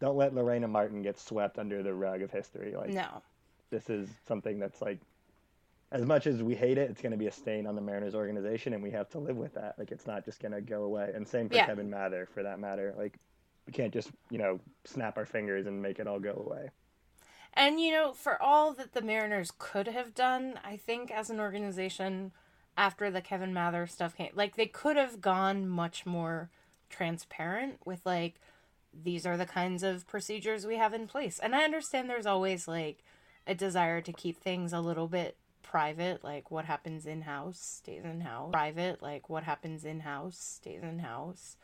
don't 0.00 0.16
let 0.16 0.34
Lorena 0.34 0.68
Martin 0.68 1.02
get 1.02 1.18
swept 1.18 1.58
under 1.58 1.82
the 1.82 1.94
rug 1.94 2.22
of 2.22 2.30
history. 2.30 2.74
Like 2.76 2.90
No. 2.90 3.22
this 3.70 3.88
is 3.90 4.08
something 4.26 4.58
that's 4.58 4.80
like 4.82 4.98
as 5.92 6.04
much 6.04 6.26
as 6.26 6.42
we 6.42 6.54
hate 6.54 6.78
it, 6.78 6.90
it's 6.90 7.00
going 7.00 7.12
to 7.12 7.18
be 7.18 7.28
a 7.28 7.32
stain 7.32 7.66
on 7.66 7.76
the 7.76 7.80
Mariners 7.80 8.14
organization, 8.14 8.72
and 8.72 8.82
we 8.82 8.90
have 8.90 9.08
to 9.10 9.18
live 9.20 9.36
with 9.36 9.54
that. 9.54 9.78
Like, 9.78 9.92
it's 9.92 10.04
not 10.04 10.24
just 10.24 10.40
going 10.40 10.50
to 10.50 10.60
go 10.60 10.82
away. 10.82 11.12
And 11.14 11.26
same 11.26 11.48
for 11.48 11.54
Yeah. 11.54 11.66
Kevin 11.66 11.88
Mather, 11.88 12.26
for 12.34 12.42
that 12.42 12.58
matter. 12.58 12.92
Like, 12.98 13.20
we 13.68 13.72
can't 13.72 13.94
just, 13.94 14.10
you 14.28 14.38
know, 14.38 14.58
snap 14.84 15.16
our 15.16 15.24
fingers 15.24 15.66
and 15.66 15.80
make 15.80 16.00
it 16.00 16.08
all 16.08 16.18
go 16.18 16.44
away. 16.44 16.70
And 17.54 17.80
you 17.80 17.90
know, 17.90 18.12
for 18.12 18.40
all 18.40 18.74
that 18.74 18.92
the 18.92 19.00
Mariners 19.00 19.50
could 19.58 19.88
have 19.88 20.14
done, 20.14 20.60
I 20.62 20.76
think 20.76 21.10
as 21.10 21.30
an 21.30 21.40
organization 21.40 22.32
after 22.76 23.10
the 23.10 23.22
Kevin 23.22 23.54
Mather 23.54 23.86
stuff 23.86 24.14
came, 24.14 24.30
like 24.34 24.56
they 24.56 24.66
could 24.66 24.96
have 24.96 25.22
gone 25.22 25.66
much 25.66 26.04
more 26.04 26.50
transparent 26.90 27.78
with 27.86 28.04
like 28.04 28.34
these 29.04 29.26
are 29.26 29.36
the 29.36 29.46
kinds 29.46 29.82
of 29.82 30.06
procedures 30.06 30.66
we 30.66 30.76
have 30.76 30.94
in 30.94 31.06
place. 31.06 31.38
And 31.38 31.54
I 31.54 31.64
understand 31.64 32.08
there's 32.08 32.26
always 32.26 32.66
like 32.66 33.02
a 33.46 33.54
desire 33.54 34.00
to 34.00 34.12
keep 34.12 34.40
things 34.40 34.72
a 34.72 34.80
little 34.80 35.08
bit 35.08 35.36
private, 35.62 36.22
like 36.22 36.50
what 36.50 36.64
happens 36.64 37.06
in 37.06 37.22
house 37.22 37.58
stays 37.60 38.04
in 38.04 38.20
house. 38.20 38.52
Private, 38.52 39.02
like 39.02 39.28
what 39.28 39.44
happens 39.44 39.84
in 39.84 40.00
house 40.00 40.38
stays 40.38 40.82
in 40.82 41.00
house. 41.00 41.56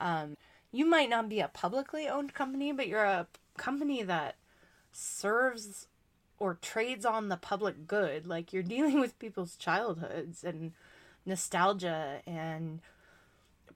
Um, 0.00 0.36
you 0.70 0.86
might 0.86 1.10
not 1.10 1.28
be 1.28 1.40
a 1.40 1.48
publicly 1.48 2.08
owned 2.08 2.34
company, 2.34 2.72
but 2.72 2.88
you're 2.88 3.04
a 3.04 3.26
company 3.56 4.02
that 4.02 4.36
serves 4.92 5.86
or 6.38 6.54
trades 6.54 7.04
on 7.04 7.28
the 7.28 7.36
public 7.36 7.86
good. 7.86 8.26
Like 8.26 8.52
you're 8.52 8.62
dealing 8.74 9.00
with 9.00 9.18
people's 9.18 9.56
childhoods 9.56 10.44
and 10.44 10.72
nostalgia 11.24 12.20
and 12.26 12.80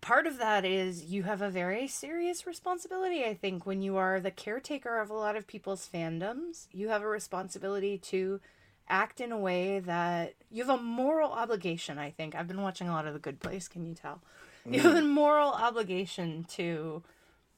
part 0.00 0.26
of 0.26 0.38
that 0.38 0.64
is 0.64 1.04
you 1.04 1.22
have 1.24 1.42
a 1.42 1.50
very 1.50 1.86
serious 1.86 2.46
responsibility 2.46 3.24
i 3.24 3.34
think 3.34 3.66
when 3.66 3.82
you 3.82 3.96
are 3.96 4.20
the 4.20 4.30
caretaker 4.30 5.00
of 5.00 5.10
a 5.10 5.14
lot 5.14 5.36
of 5.36 5.46
people's 5.46 5.88
fandoms. 5.92 6.66
You 6.72 6.88
have 6.88 7.02
a 7.02 7.08
responsibility 7.08 7.98
to 7.98 8.40
act 8.88 9.20
in 9.20 9.32
a 9.32 9.38
way 9.38 9.80
that 9.80 10.34
you 10.50 10.64
have 10.64 10.78
a 10.78 10.82
moral 10.82 11.32
obligation 11.32 11.98
i 11.98 12.10
think. 12.10 12.34
I've 12.34 12.48
been 12.48 12.62
watching 12.62 12.88
a 12.88 12.92
lot 12.92 13.06
of 13.06 13.14
the 13.14 13.20
good 13.20 13.40
place 13.40 13.68
can 13.68 13.86
you 13.86 13.94
tell? 13.94 14.20
You 14.68 14.80
have 14.80 14.96
a 14.96 15.00
mm. 15.00 15.08
moral 15.08 15.50
obligation 15.50 16.44
to 16.50 17.02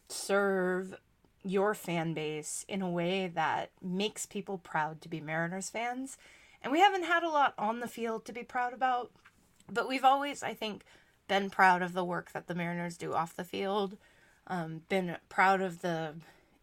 serve 0.09 0.95
your 1.43 1.73
fan 1.73 2.13
base 2.13 2.67
in 2.69 2.83
a 2.83 2.91
way 2.91 3.29
that 3.29 3.71
makes 3.83 4.27
people 4.27 4.59
proud 4.59 5.01
to 5.01 5.09
be 5.09 5.21
mariners 5.21 5.71
fans. 5.71 6.19
And 6.61 6.71
we 6.71 6.81
haven't 6.81 7.05
had 7.05 7.23
a 7.23 7.31
lot 7.31 7.55
on 7.57 7.81
the 7.81 7.89
field 7.89 8.27
to 8.27 8.33
be 8.33 8.43
proud 8.43 8.75
about 8.75 9.11
but 9.71 9.89
we've 9.89 10.05
always 10.05 10.43
i 10.43 10.55
think 10.55 10.85
been 11.29 11.51
proud 11.51 11.83
of 11.83 11.93
the 11.93 12.05
work 12.05 12.33
that 12.33 12.47
the 12.47 12.55
Mariners 12.55 12.97
do 12.97 13.15
off 13.15 13.37
the 13.37 13.45
field, 13.45 13.97
um, 14.47 14.83
been 14.89 15.17
proud 15.29 15.61
of 15.61 15.83
the 15.83 16.15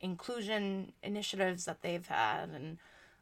inclusion 0.01 0.91
initiatives 1.04 1.65
that 1.65 1.82
they've 1.82 2.06
had, 2.08 2.49
and 2.49 2.78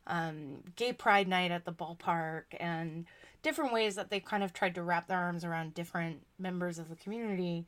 um, 0.08 0.64
Gay 0.76 0.94
Pride 0.94 1.28
Night 1.28 1.52
at 1.52 1.66
the 1.66 1.72
ballpark, 1.72 2.44
and 2.60 3.06
different 3.42 3.74
ways 3.74 3.96
that 3.96 4.10
they've 4.10 4.24
kind 4.24 4.44
of 4.44 4.54
tried 4.54 4.76
to 4.76 4.84
wrap 4.84 5.08
their 5.08 5.20
arms 5.20 5.44
around 5.44 5.74
different 5.74 6.26
members 6.40 6.80
of 6.80 6.90
the 6.90 6.96
community. 6.96 7.66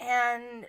And 0.00 0.66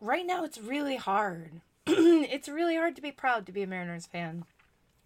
right 0.00 0.26
now, 0.26 0.44
it's 0.44 0.58
really 0.58 0.96
hard. 0.96 1.60
it's 1.86 2.48
really 2.48 2.76
hard 2.76 2.96
to 2.96 3.02
be 3.02 3.12
proud 3.12 3.46
to 3.46 3.52
be 3.52 3.62
a 3.62 3.66
Mariners 3.66 4.06
fan 4.06 4.44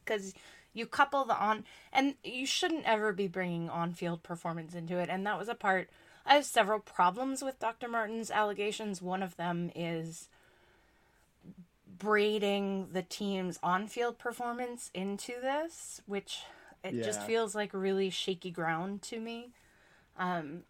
because 0.05 0.35
you 0.75 0.85
couple 0.87 1.25
the 1.25 1.37
on 1.37 1.65
and 1.93 2.17
you 2.23 2.45
shouldn't 2.45 2.85
ever 2.85 3.13
be 3.13 3.29
bringing 3.29 3.71
on-field 3.71 4.23
performance 4.23 4.75
into 4.75 4.99
it. 4.99 5.09
And 5.09 5.27
that 5.27 5.39
was 5.39 5.49
a 5.49 5.55
part 5.55 5.89
i 6.27 6.35
have 6.35 6.45
several 6.45 6.81
problems 6.81 7.43
with 7.43 7.59
dr 7.59 7.89
martin's 7.89 8.31
allegations. 8.31 9.01
One 9.01 9.23
of 9.23 9.37
them 9.37 9.71
is 9.75 10.29
braiding 11.99 12.89
the 12.93 13.03
team's 13.03 13.59
on-field 13.63 14.19
performance 14.19 14.91
into 14.93 15.33
this 15.41 16.03
which 16.07 16.41
it 16.83 17.03
just 17.03 17.23
feels 17.23 17.55
like 17.55 17.73
really 17.73 18.11
shaky 18.11 18.51
ground 18.51 19.01
to 19.03 19.19
me. 19.19 19.53
Um, 20.19 20.65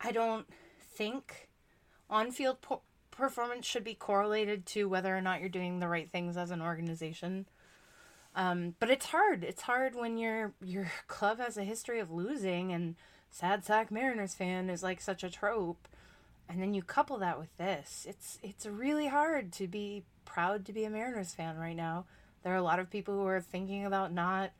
i 0.00 0.10
don't 0.10 0.46
think 0.94 1.48
on-field 2.08 2.60
po- 2.62 2.82
performance 3.10 3.66
should 3.66 3.84
be 3.84 3.94
correlated 3.94 4.64
to 4.64 4.88
whether 4.88 5.14
or 5.14 5.20
not 5.20 5.40
you're 5.40 5.48
doing 5.48 5.78
the 5.78 5.88
right 5.88 6.10
things 6.10 6.36
as 6.36 6.50
an 6.50 6.62
organization 6.62 7.46
um, 8.34 8.74
but 8.78 8.90
it's 8.90 9.06
hard. 9.06 9.42
It's 9.44 9.62
hard 9.62 9.94
when 9.94 10.16
your 10.16 10.52
your 10.62 10.90
club 11.08 11.38
has 11.38 11.56
a 11.56 11.64
history 11.64 12.00
of 12.00 12.10
losing 12.10 12.72
and 12.72 12.96
sad 13.30 13.64
sack 13.64 13.90
Mariners 13.90 14.34
fan 14.34 14.70
is 14.70 14.82
like 14.82 15.00
such 15.00 15.24
a 15.24 15.30
trope. 15.30 15.88
And 16.48 16.60
then 16.60 16.74
you 16.74 16.82
couple 16.82 17.18
that 17.18 17.38
with 17.38 17.56
this. 17.58 18.06
It's 18.08 18.38
it's 18.42 18.66
really 18.66 19.08
hard 19.08 19.52
to 19.52 19.68
be 19.68 20.04
proud 20.24 20.64
to 20.66 20.72
be 20.72 20.84
a 20.84 20.90
Mariners 20.90 21.34
fan 21.34 21.56
right 21.58 21.76
now. 21.76 22.06
There 22.42 22.52
are 22.52 22.56
a 22.56 22.62
lot 22.62 22.78
of 22.78 22.90
people 22.90 23.14
who 23.14 23.26
are 23.26 23.40
thinking 23.40 23.84
about 23.84 24.12
not 24.12 24.52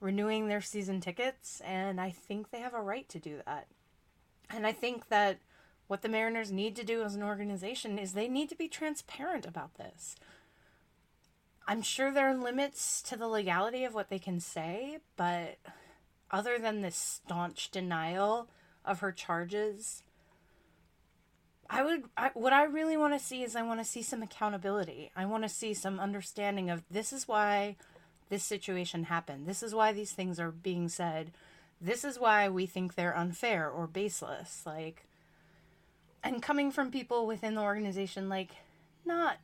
renewing 0.00 0.46
their 0.46 0.60
season 0.60 1.00
tickets 1.00 1.60
and 1.64 2.00
I 2.00 2.10
think 2.10 2.50
they 2.50 2.60
have 2.60 2.74
a 2.74 2.80
right 2.80 3.08
to 3.08 3.18
do 3.18 3.40
that. 3.46 3.66
And 4.50 4.66
I 4.66 4.72
think 4.72 5.08
that 5.08 5.38
what 5.88 6.02
the 6.02 6.08
Mariners 6.08 6.52
need 6.52 6.76
to 6.76 6.84
do 6.84 7.02
as 7.02 7.14
an 7.14 7.22
organization 7.22 7.98
is 7.98 8.12
they 8.12 8.28
need 8.28 8.48
to 8.50 8.56
be 8.56 8.68
transparent 8.68 9.46
about 9.46 9.74
this. 9.74 10.14
I'm 11.68 11.82
sure 11.82 12.10
there 12.10 12.30
are 12.30 12.34
limits 12.34 13.02
to 13.02 13.16
the 13.16 13.28
legality 13.28 13.84
of 13.84 13.92
what 13.92 14.08
they 14.08 14.18
can 14.18 14.40
say, 14.40 15.00
but 15.16 15.58
other 16.30 16.58
than 16.58 16.80
this 16.80 16.96
staunch 16.96 17.70
denial 17.70 18.48
of 18.86 19.00
her 19.00 19.12
charges, 19.12 20.02
I 21.68 21.82
would 21.82 22.04
I, 22.16 22.30
what 22.32 22.54
I 22.54 22.64
really 22.64 22.96
want 22.96 23.12
to 23.12 23.24
see 23.24 23.42
is 23.42 23.54
I 23.54 23.62
want 23.62 23.80
to 23.80 23.84
see 23.84 24.00
some 24.00 24.22
accountability. 24.22 25.10
I 25.14 25.26
want 25.26 25.42
to 25.42 25.48
see 25.50 25.74
some 25.74 26.00
understanding 26.00 26.70
of 26.70 26.82
this 26.90 27.12
is 27.12 27.28
why 27.28 27.76
this 28.30 28.44
situation 28.44 29.04
happened. 29.04 29.46
This 29.46 29.62
is 29.62 29.74
why 29.74 29.92
these 29.92 30.12
things 30.12 30.40
are 30.40 30.50
being 30.50 30.88
said. 30.88 31.32
This 31.82 32.02
is 32.02 32.18
why 32.18 32.48
we 32.48 32.64
think 32.64 32.94
they're 32.94 33.16
unfair 33.16 33.68
or 33.68 33.86
baseless. 33.86 34.62
Like 34.64 35.04
and 36.24 36.42
coming 36.42 36.70
from 36.70 36.90
people 36.90 37.26
within 37.26 37.54
the 37.54 37.60
organization 37.60 38.30
like 38.30 38.52
not 39.04 39.36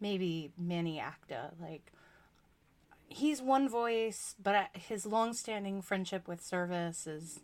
maybe 0.00 0.52
Manny 0.58 0.98
Acta. 0.98 1.50
Like, 1.60 1.92
he's 3.08 3.42
one 3.42 3.68
voice, 3.68 4.34
but 4.42 4.68
his 4.74 5.06
long-standing 5.06 5.82
friendship 5.82 6.26
with 6.26 6.42
Servais 6.42 7.06
is. 7.06 7.40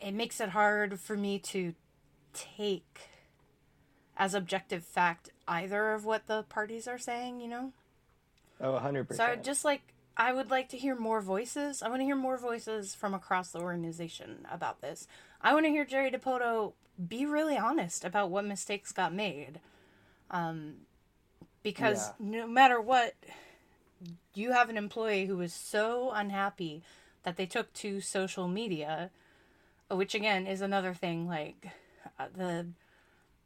It 0.00 0.12
makes 0.12 0.40
it 0.40 0.50
hard 0.50 1.00
for 1.00 1.16
me 1.16 1.38
to 1.38 1.74
take 2.32 3.08
as 4.16 4.34
objective 4.34 4.84
fact 4.84 5.30
either 5.48 5.92
of 5.92 6.04
what 6.04 6.26
the 6.26 6.42
parties 6.42 6.86
are 6.86 6.98
saying. 6.98 7.40
You 7.40 7.48
know. 7.48 7.72
Oh, 8.60 8.72
100%. 8.72 9.14
So 9.16 9.24
I 9.24 9.30
would 9.30 9.44
just 9.44 9.64
like 9.64 9.94
I 10.16 10.32
would 10.32 10.50
like 10.50 10.68
to 10.70 10.76
hear 10.76 10.94
more 10.94 11.20
voices. 11.20 11.82
I 11.82 11.88
want 11.88 12.00
to 12.00 12.04
hear 12.04 12.16
more 12.16 12.38
voices 12.38 12.94
from 12.94 13.14
across 13.14 13.50
the 13.50 13.60
organization 13.60 14.46
about 14.50 14.80
this. 14.80 15.08
I 15.40 15.52
want 15.54 15.66
to 15.66 15.70
hear 15.70 15.84
Jerry 15.84 16.10
Dipoto 16.10 16.74
be 17.08 17.26
really 17.26 17.56
honest 17.56 18.04
about 18.04 18.30
what 18.30 18.44
mistakes 18.44 18.92
got 18.92 19.12
made. 19.12 19.58
Um, 20.34 20.74
because 21.62 22.12
Yeah. 22.20 22.26
no 22.26 22.46
matter 22.46 22.80
what, 22.80 23.14
you 24.34 24.52
have 24.52 24.68
an 24.68 24.76
employee 24.76 25.26
who 25.26 25.36
was 25.36 25.52
so 25.54 26.10
unhappy 26.10 26.82
that 27.22 27.36
they 27.36 27.46
took 27.46 27.72
to 27.74 28.00
social 28.00 28.48
media, 28.48 29.10
which 29.90 30.14
again 30.14 30.46
is 30.46 30.60
another 30.60 30.92
thing. 30.92 31.26
Like 31.28 31.68
uh, 32.18 32.26
the 32.36 32.66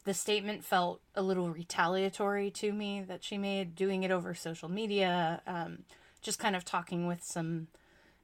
the 0.04 0.14
statement 0.14 0.64
felt 0.64 1.00
a 1.14 1.22
little 1.22 1.50
retaliatory 1.50 2.50
to 2.52 2.72
me 2.72 3.02
that 3.02 3.22
she 3.22 3.36
made, 3.36 3.76
doing 3.76 4.02
it 4.04 4.10
over 4.10 4.32
social 4.34 4.70
media, 4.70 5.42
um, 5.46 5.80
just 6.22 6.38
kind 6.38 6.56
of 6.56 6.64
talking 6.64 7.06
with 7.06 7.22
some 7.22 7.66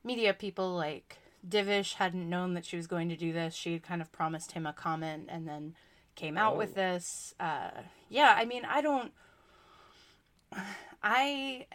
media 0.03 0.33
people 0.33 0.75
like 0.75 1.19
Divish 1.47 1.95
hadn't 1.95 2.29
known 2.29 2.55
that 2.55 2.65
she 2.65 2.77
was 2.77 2.87
going 2.87 3.11
to 3.11 3.17
do 3.17 3.33
this. 3.35 3.55
She 3.55 3.75
had 3.75 3.83
kind 3.83 4.01
of 4.01 4.11
promised 4.13 4.53
him 4.53 4.67
a 4.67 4.73
comment 4.73 5.29
and 5.29 5.47
then 5.47 5.75
came 6.15 6.37
out 6.37 6.55
oh. 6.55 6.59
with 6.59 6.75
this. 6.75 7.35
Uh, 7.39 7.71
yeah, 8.09 8.35
I 8.37 8.45
mean, 8.45 8.65
I 8.65 8.81
don't. 8.81 9.13
I. 11.03 11.67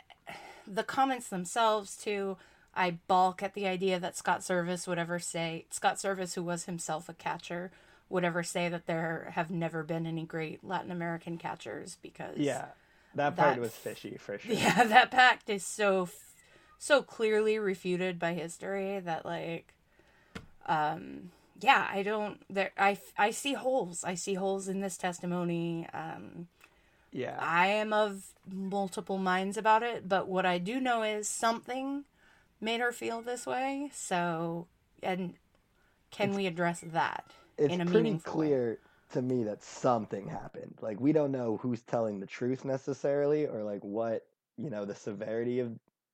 The 0.67 0.84
comments 0.84 1.30
themselves, 1.30 1.97
too, 1.97 2.38
I 2.75 2.99
balk 3.08 3.41
at 3.41 3.56
the 3.56 3.65
idea 3.65 3.99
that 3.99 4.15
Scott 4.15 4.41
Servais 4.41 4.88
would 4.88 4.99
ever 4.99 5.17
say. 5.17 5.65
Scott 5.71 5.95
Servais, 5.95 6.36
who 6.36 6.43
was 6.43 6.65
himself 6.65 7.10
a 7.10 7.13
catcher, 7.13 7.71
would 8.08 8.23
ever 8.23 8.43
say 8.43 8.69
that 8.69 8.86
there 8.86 9.32
have 9.34 9.49
never 9.49 9.82
been 9.82 10.06
any 10.06 10.25
great 10.25 10.63
Latin 10.63 10.91
American 10.91 11.38
catchers 11.38 11.97
because. 12.04 12.38
Yeah, 12.38 12.65
that 13.15 13.36
part 13.36 13.56
that, 13.56 13.62
was 13.62 13.71
fishy 13.71 14.17
for 14.17 14.38
sure. 14.38 14.54
Yeah, 14.54 14.84
that 14.86 15.12
pact 15.12 15.49
is 15.49 15.65
so 15.65 16.10
so 16.78 17.02
clearly 17.02 17.60
refuted 17.60 18.17
by 18.17 18.34
history 18.34 18.99
that 19.02 19.25
like 19.25 19.73
um 20.65 21.32
yeah 21.59 21.87
i 21.91 22.03
don't 22.03 22.41
there 22.49 22.71
i 22.77 22.97
i 23.17 23.31
see 23.31 23.53
holes. 23.53 24.03
I 24.03 24.15
see 24.15 24.35
holes 24.35 24.67
in 24.67 24.81
this 24.81 24.97
testimony. 24.97 25.87
Um 25.93 26.47
yeah. 27.11 27.37
I 27.39 27.67
am 27.67 27.91
of 27.91 28.23
multiple 28.49 29.17
minds 29.17 29.57
about 29.57 29.83
it 29.83 30.07
but 30.07 30.27
what 30.27 30.45
i 30.45 30.57
do 30.57 30.79
know 30.79 31.03
is 31.03 31.27
something 31.27 32.05
made 32.61 32.81
her 32.81 32.91
feel 32.91 33.21
this 33.21 33.45
way. 33.45 33.89
So 33.93 34.67
and 35.01 35.33
can 36.11 36.29
it's, 36.29 36.37
we 36.37 36.47
address 36.47 36.83
that 36.93 37.25
it's 37.57 37.73
in 37.73 37.81
a 37.81 37.85
pretty 37.85 38.17
clear 38.17 38.71
way? 38.71 38.77
to 39.13 39.21
me 39.21 39.43
that 39.43 39.63
something 39.63 40.27
happened. 40.27 40.75
Like 40.81 40.99
we 40.99 41.11
don't 41.11 41.31
know 41.31 41.57
who's 41.57 41.81
telling 41.81 42.19
the 42.19 42.25
truth 42.25 42.65
necessarily 42.65 43.47
or 43.47 43.63
like 43.63 43.83
what 43.83 44.25
you 44.57 44.69
know 44.69 44.85
the 44.85 44.95
severity 44.95 45.59
of 45.59 45.71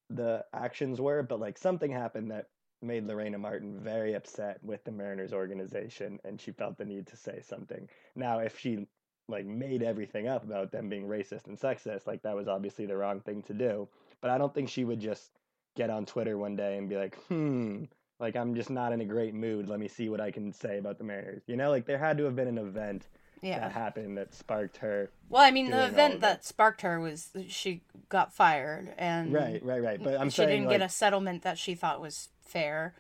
the 0.10 0.46
actions 0.54 1.02
were, 1.02 1.24
but 1.24 1.40
like 1.40 1.58
something 1.58 1.92
happened 1.92 2.32
that 2.32 2.48
made 2.82 3.06
Lorena 3.06 3.38
Martin 3.38 3.80
very 3.80 4.14
upset 4.14 4.60
with 4.64 4.84
the 4.84 4.92
Mariners 4.92 5.34
organization 5.34 6.20
and 6.24 6.40
she 6.40 6.52
felt 6.52 6.78
the 6.78 6.86
need 6.86 7.08
to 7.08 7.18
say 7.18 7.42
something. 7.42 7.88
Now, 8.16 8.40
if 8.40 8.60
she 8.60 8.88
like 9.28 9.46
made 9.46 9.82
everything 9.82 10.28
up 10.28 10.44
about 10.44 10.72
them 10.72 10.90
being 10.90 11.08
racist 11.08 11.48
and 11.48 11.60
sexist, 11.60 12.06
like 12.08 12.22
that 12.24 12.36
was 12.36 12.48
obviously 12.48 12.86
the 12.86 12.98
wrong 12.98 13.20
thing 13.22 13.42
to 13.44 13.54
do. 13.54 13.88
But 14.22 14.32
I 14.32 14.38
don't 14.38 14.54
think 14.54 14.70
she 14.70 14.86
would 14.86 15.00
just 15.00 15.32
get 15.76 15.90
on 15.90 16.06
Twitter 16.06 16.38
one 16.38 16.56
day 16.56 16.78
and 16.78 16.90
be 16.90 16.96
like, 16.96 17.16
hmm, 17.26 17.86
like 18.20 18.36
I'm 18.36 18.56
just 18.56 18.70
not 18.70 18.94
in 18.94 19.02
a 19.02 19.06
great 19.06 19.34
mood. 19.34 19.68
Let 19.68 19.80
me 19.80 19.88
see 19.88 20.10
what 20.10 20.22
I 20.22 20.32
can 20.32 20.52
say 20.54 20.78
about 20.78 20.98
the 20.98 21.04
Mariners. 21.04 21.44
You 21.48 21.58
know, 21.58 21.70
like 21.70 21.86
there 21.86 21.98
had 21.98 22.18
to 22.18 22.26
have 22.26 22.36
been 22.36 22.48
an 22.48 22.58
event 22.58 23.08
yeah. 23.42 23.60
that 23.60 23.72
happened 23.72 24.18
that 24.18 24.34
sparked 24.34 24.78
her. 24.78 25.10
Well, 25.30 25.42
I 25.42 25.52
mean, 25.52 25.70
the 25.70 25.86
event 25.86 26.22
that 26.22 26.46
sparked 26.46 26.82
her 26.82 27.00
was 27.00 27.30
she 27.48 27.82
got 28.10 28.34
fired, 28.34 28.94
and 28.98 29.34
right, 29.34 29.64
right, 29.64 29.82
right. 29.82 30.04
But 30.04 30.20
I'm 30.20 30.30
she 30.30 30.38
saying, 30.38 30.50
didn't 30.50 30.66
like, 30.66 30.80
get 30.80 30.86
a 30.86 30.90
settlement 30.90 31.44
that 31.44 31.58
she 31.58 31.76
thought 31.76 32.02
was 32.02 32.30
fair. 32.42 32.96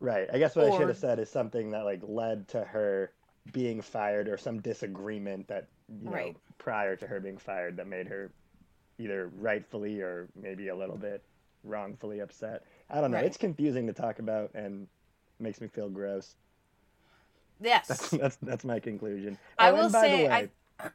Right. 0.00 0.28
I 0.32 0.38
guess 0.38 0.56
what 0.56 0.66
or, 0.66 0.74
I 0.74 0.78
should 0.78 0.88
have 0.88 0.98
said 0.98 1.18
is 1.18 1.30
something 1.30 1.70
that 1.70 1.84
like 1.84 2.00
led 2.02 2.48
to 2.48 2.62
her 2.64 3.12
being 3.52 3.80
fired, 3.80 4.28
or 4.28 4.36
some 4.36 4.60
disagreement 4.60 5.48
that 5.48 5.68
you 5.88 6.10
know 6.10 6.12
right. 6.12 6.36
prior 6.58 6.96
to 6.96 7.06
her 7.06 7.20
being 7.20 7.38
fired 7.38 7.76
that 7.76 7.86
made 7.86 8.08
her 8.08 8.30
either 8.98 9.30
rightfully 9.38 10.00
or 10.00 10.28
maybe 10.40 10.68
a 10.68 10.76
little 10.76 10.96
bit 10.96 11.22
wrongfully 11.64 12.20
upset. 12.20 12.64
I 12.90 13.00
don't 13.00 13.10
know. 13.10 13.18
Right. 13.18 13.26
It's 13.26 13.36
confusing 13.36 13.86
to 13.86 13.92
talk 13.92 14.18
about 14.18 14.52
and 14.54 14.86
makes 15.40 15.60
me 15.60 15.68
feel 15.68 15.88
gross. 15.88 16.36
Yes. 17.60 17.88
That's 17.88 18.10
that's, 18.10 18.36
that's 18.42 18.64
my 18.64 18.80
conclusion. 18.80 19.38
I 19.58 19.70
oh, 19.70 19.74
will 19.74 19.90
say 19.90 20.28
way, 20.28 20.50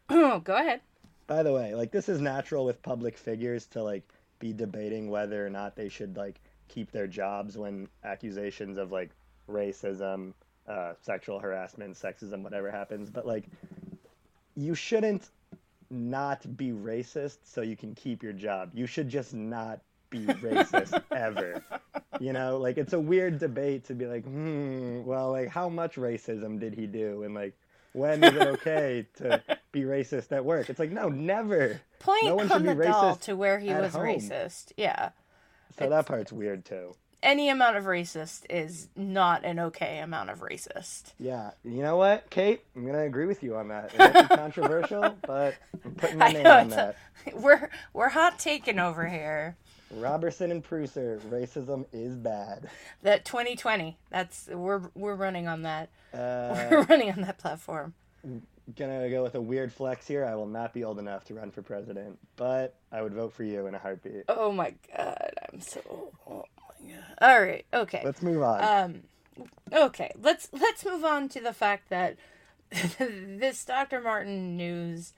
I 0.10 0.39
go 0.39 0.56
ahead. 0.56 0.82
By 1.28 1.43
the 1.43 1.54
way, 1.54 1.76
like 1.76 1.91
this 1.91 2.10
is 2.10 2.19
natural 2.19 2.65
with 2.65 2.82
public 2.82 3.17
figures 3.17 3.65
to 3.67 3.84
like 3.84 4.04
be 4.39 4.54
debating 4.54 5.10
whether 5.10 5.45
or 5.45 5.50
not 5.50 5.76
they 5.76 5.89
should 5.89 6.17
like 6.17 6.39
keep 6.67 6.91
their 6.91 7.08
jobs 7.08 7.58
when 7.58 7.88
accusations 8.04 8.78
of 8.78 8.91
like 8.91 9.12
racism, 9.50 10.34
uh, 10.67 10.93
sexual 11.02 11.39
harassment, 11.39 11.95
sexism, 11.95 12.41
whatever 12.41 12.72
happens. 12.72 13.10
But 13.10 13.26
like, 13.26 13.45
you 14.56 14.76
shouldn't 14.76 15.30
not 15.89 16.56
be 16.56 16.72
racist 16.72 17.39
so 17.43 17.62
you 17.62 17.76
can 17.76 17.95
keep 17.95 18.24
your 18.24 18.34
job. 18.34 18.72
You 18.74 18.86
should 18.86 19.10
just 19.10 19.34
not 19.34 19.82
be 20.10 20.26
racist 20.26 21.02
ever. 21.12 21.63
You 22.19 22.34
know, 22.34 22.58
like 22.58 22.78
it's 22.78 22.93
a 22.93 23.00
weird 23.00 23.39
debate 23.39 23.86
to 23.86 23.93
be 23.93 24.06
like, 24.06 24.24
hmm, 24.24 25.04
well, 25.04 25.32
like 25.32 25.50
how 25.50 25.69
much 25.69 25.95
racism 25.95 26.60
did 26.60 26.74
he 26.74 26.88
do, 26.88 27.24
and 27.24 27.34
like 27.34 27.54
when 27.93 28.24
is 28.24 28.36
it 28.36 28.48
okay 28.48 29.08
to 29.17 29.41
be 29.72 29.82
racist 29.82 30.32
at 30.32 30.43
work? 30.43 30.69
It's 30.69 30.80
like 30.80 30.91
no, 30.91 31.10
never. 31.10 31.82
Point 32.00 32.26
no 32.26 32.36
one 32.36 32.52
on 32.52 32.63
the 32.63 32.76
doll 32.76 33.15
to 33.17 33.36
where 33.36 33.60
he 33.60 33.74
was 33.74 33.93
home. 33.93 34.04
racist. 34.04 34.72
Yeah. 34.78 35.10
So 35.78 35.86
it's, 35.86 35.91
that 35.91 36.06
part's 36.06 36.32
weird 36.32 36.65
too. 36.65 36.95
Any 37.22 37.50
amount 37.50 37.76
of 37.76 37.84
racist 37.84 38.43
is 38.50 38.88
not 38.95 39.43
an 39.43 39.60
okay 39.60 40.00
amount 40.00 40.30
of 40.30 40.39
racist. 40.39 41.13
Yeah, 41.19 41.52
you 41.65 41.84
know 41.84 41.98
what, 41.98 42.30
Kate? 42.30 42.62
I'm 42.76 42.86
gonna 42.86 43.04
agree 43.04 43.26
with 43.26 43.43
you 43.43 43.58
on 43.58 43.67
that. 43.67 43.93
It 43.93 44.00
might 44.00 44.30
be 44.30 44.36
controversial, 44.38 45.15
but 45.28 45.56
I'm 45.84 45.95
putting 45.95 46.17
my 46.17 46.32
name 46.32 46.45
on 46.45 46.69
that. 46.69 46.95
A, 47.28 47.36
we're 47.36 47.69
we're 47.93 48.10
hot 48.10 48.39
taking 48.39 48.80
over 48.80 49.08
here. 49.08 49.58
Roberson 49.91 50.52
and 50.52 50.63
Preusser, 50.63 51.19
racism 51.21 51.86
is 51.91 52.15
bad. 52.15 52.69
That 53.04 53.25
2020. 53.25 53.97
That's 54.10 54.47
we're 54.52 54.82
we're 54.95 55.15
running 55.15 55.47
on 55.47 55.63
that. 55.63 55.89
Uh, 56.13 56.67
we're 56.71 56.84
running 56.84 57.12
on 57.12 57.21
that 57.21 57.38
platform. 57.38 57.93
Gonna 58.75 59.10
go 59.10 59.23
with 59.23 59.36
a 59.36 59.41
weird 59.41 59.73
flex 59.73 60.08
here. 60.08 60.25
I 60.25 60.36
will 60.36 60.45
not 60.47 60.73
be 60.73 60.84
old 60.84 60.99
enough 60.99 61.25
to 61.25 61.34
run 61.34 61.49
for 61.52 61.62
president, 61.62 62.19
but 62.36 62.75
I 62.91 63.02
would 63.02 63.13
vote 63.13 63.34
for 63.34 63.43
you 63.43 63.65
in 63.67 63.73
a 63.73 63.80
heartbeat. 63.80 64.25
Oh 64.28 64.52
my 64.52 64.75
god, 64.95 65.32
I'm 65.52 65.60
so. 65.60 66.12
Oh 66.30 66.45
my 66.58 66.91
god. 66.91 67.04
All 67.21 67.41
right, 67.41 67.65
okay. 67.73 68.02
Let's 68.04 68.21
move 68.21 68.43
on. 68.43 68.63
Um, 68.63 69.02
okay, 69.73 70.12
let's 70.21 70.49
let's 70.54 70.86
move 70.86 71.04
on 71.04 71.30
to 71.30 71.39
the 71.39 71.54
fact 71.54 71.89
that 71.89 72.17
this 72.99 73.65
Dr. 73.65 74.02
Martin 74.02 74.56
news 74.56 75.13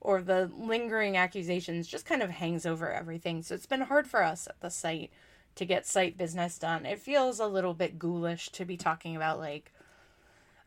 or 0.00 0.22
the 0.22 0.50
lingering 0.56 1.16
accusations 1.16 1.86
just 1.86 2.06
kind 2.06 2.22
of 2.22 2.30
hangs 2.30 2.66
over 2.66 2.92
everything. 2.92 3.42
So 3.42 3.54
it's 3.54 3.66
been 3.66 3.82
hard 3.82 4.06
for 4.06 4.22
us 4.22 4.46
at 4.46 4.60
the 4.60 4.70
site 4.70 5.10
to 5.56 5.64
get 5.64 5.86
site 5.86 6.16
business 6.16 6.58
done. 6.58 6.86
It 6.86 6.98
feels 7.00 7.40
a 7.40 7.46
little 7.46 7.74
bit 7.74 7.98
ghoulish 7.98 8.50
to 8.50 8.64
be 8.64 8.76
talking 8.76 9.16
about 9.16 9.38
like 9.38 9.72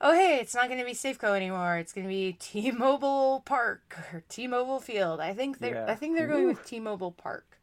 oh 0.02 0.14
hey, 0.14 0.40
it's 0.40 0.56
not 0.56 0.68
going 0.68 0.80
to 0.80 0.86
be 0.86 0.94
Safeco 0.94 1.36
anymore. 1.36 1.78
It's 1.78 1.94
going 1.94 2.06
to 2.06 2.10
be 2.10 2.34
T-Mobile 2.40 3.44
Park 3.46 3.98
or 4.12 4.24
T-Mobile 4.28 4.80
Field. 4.80 5.20
I 5.20 5.34
think 5.34 5.60
they 5.60 5.72
yeah. 5.72 5.86
I 5.88 5.96
think 5.96 6.18
they're 6.18 6.28
going 6.28 6.46
Ooh. 6.46 6.50
with 6.50 6.66
T-Mobile 6.66 7.12
Park. 7.12 7.60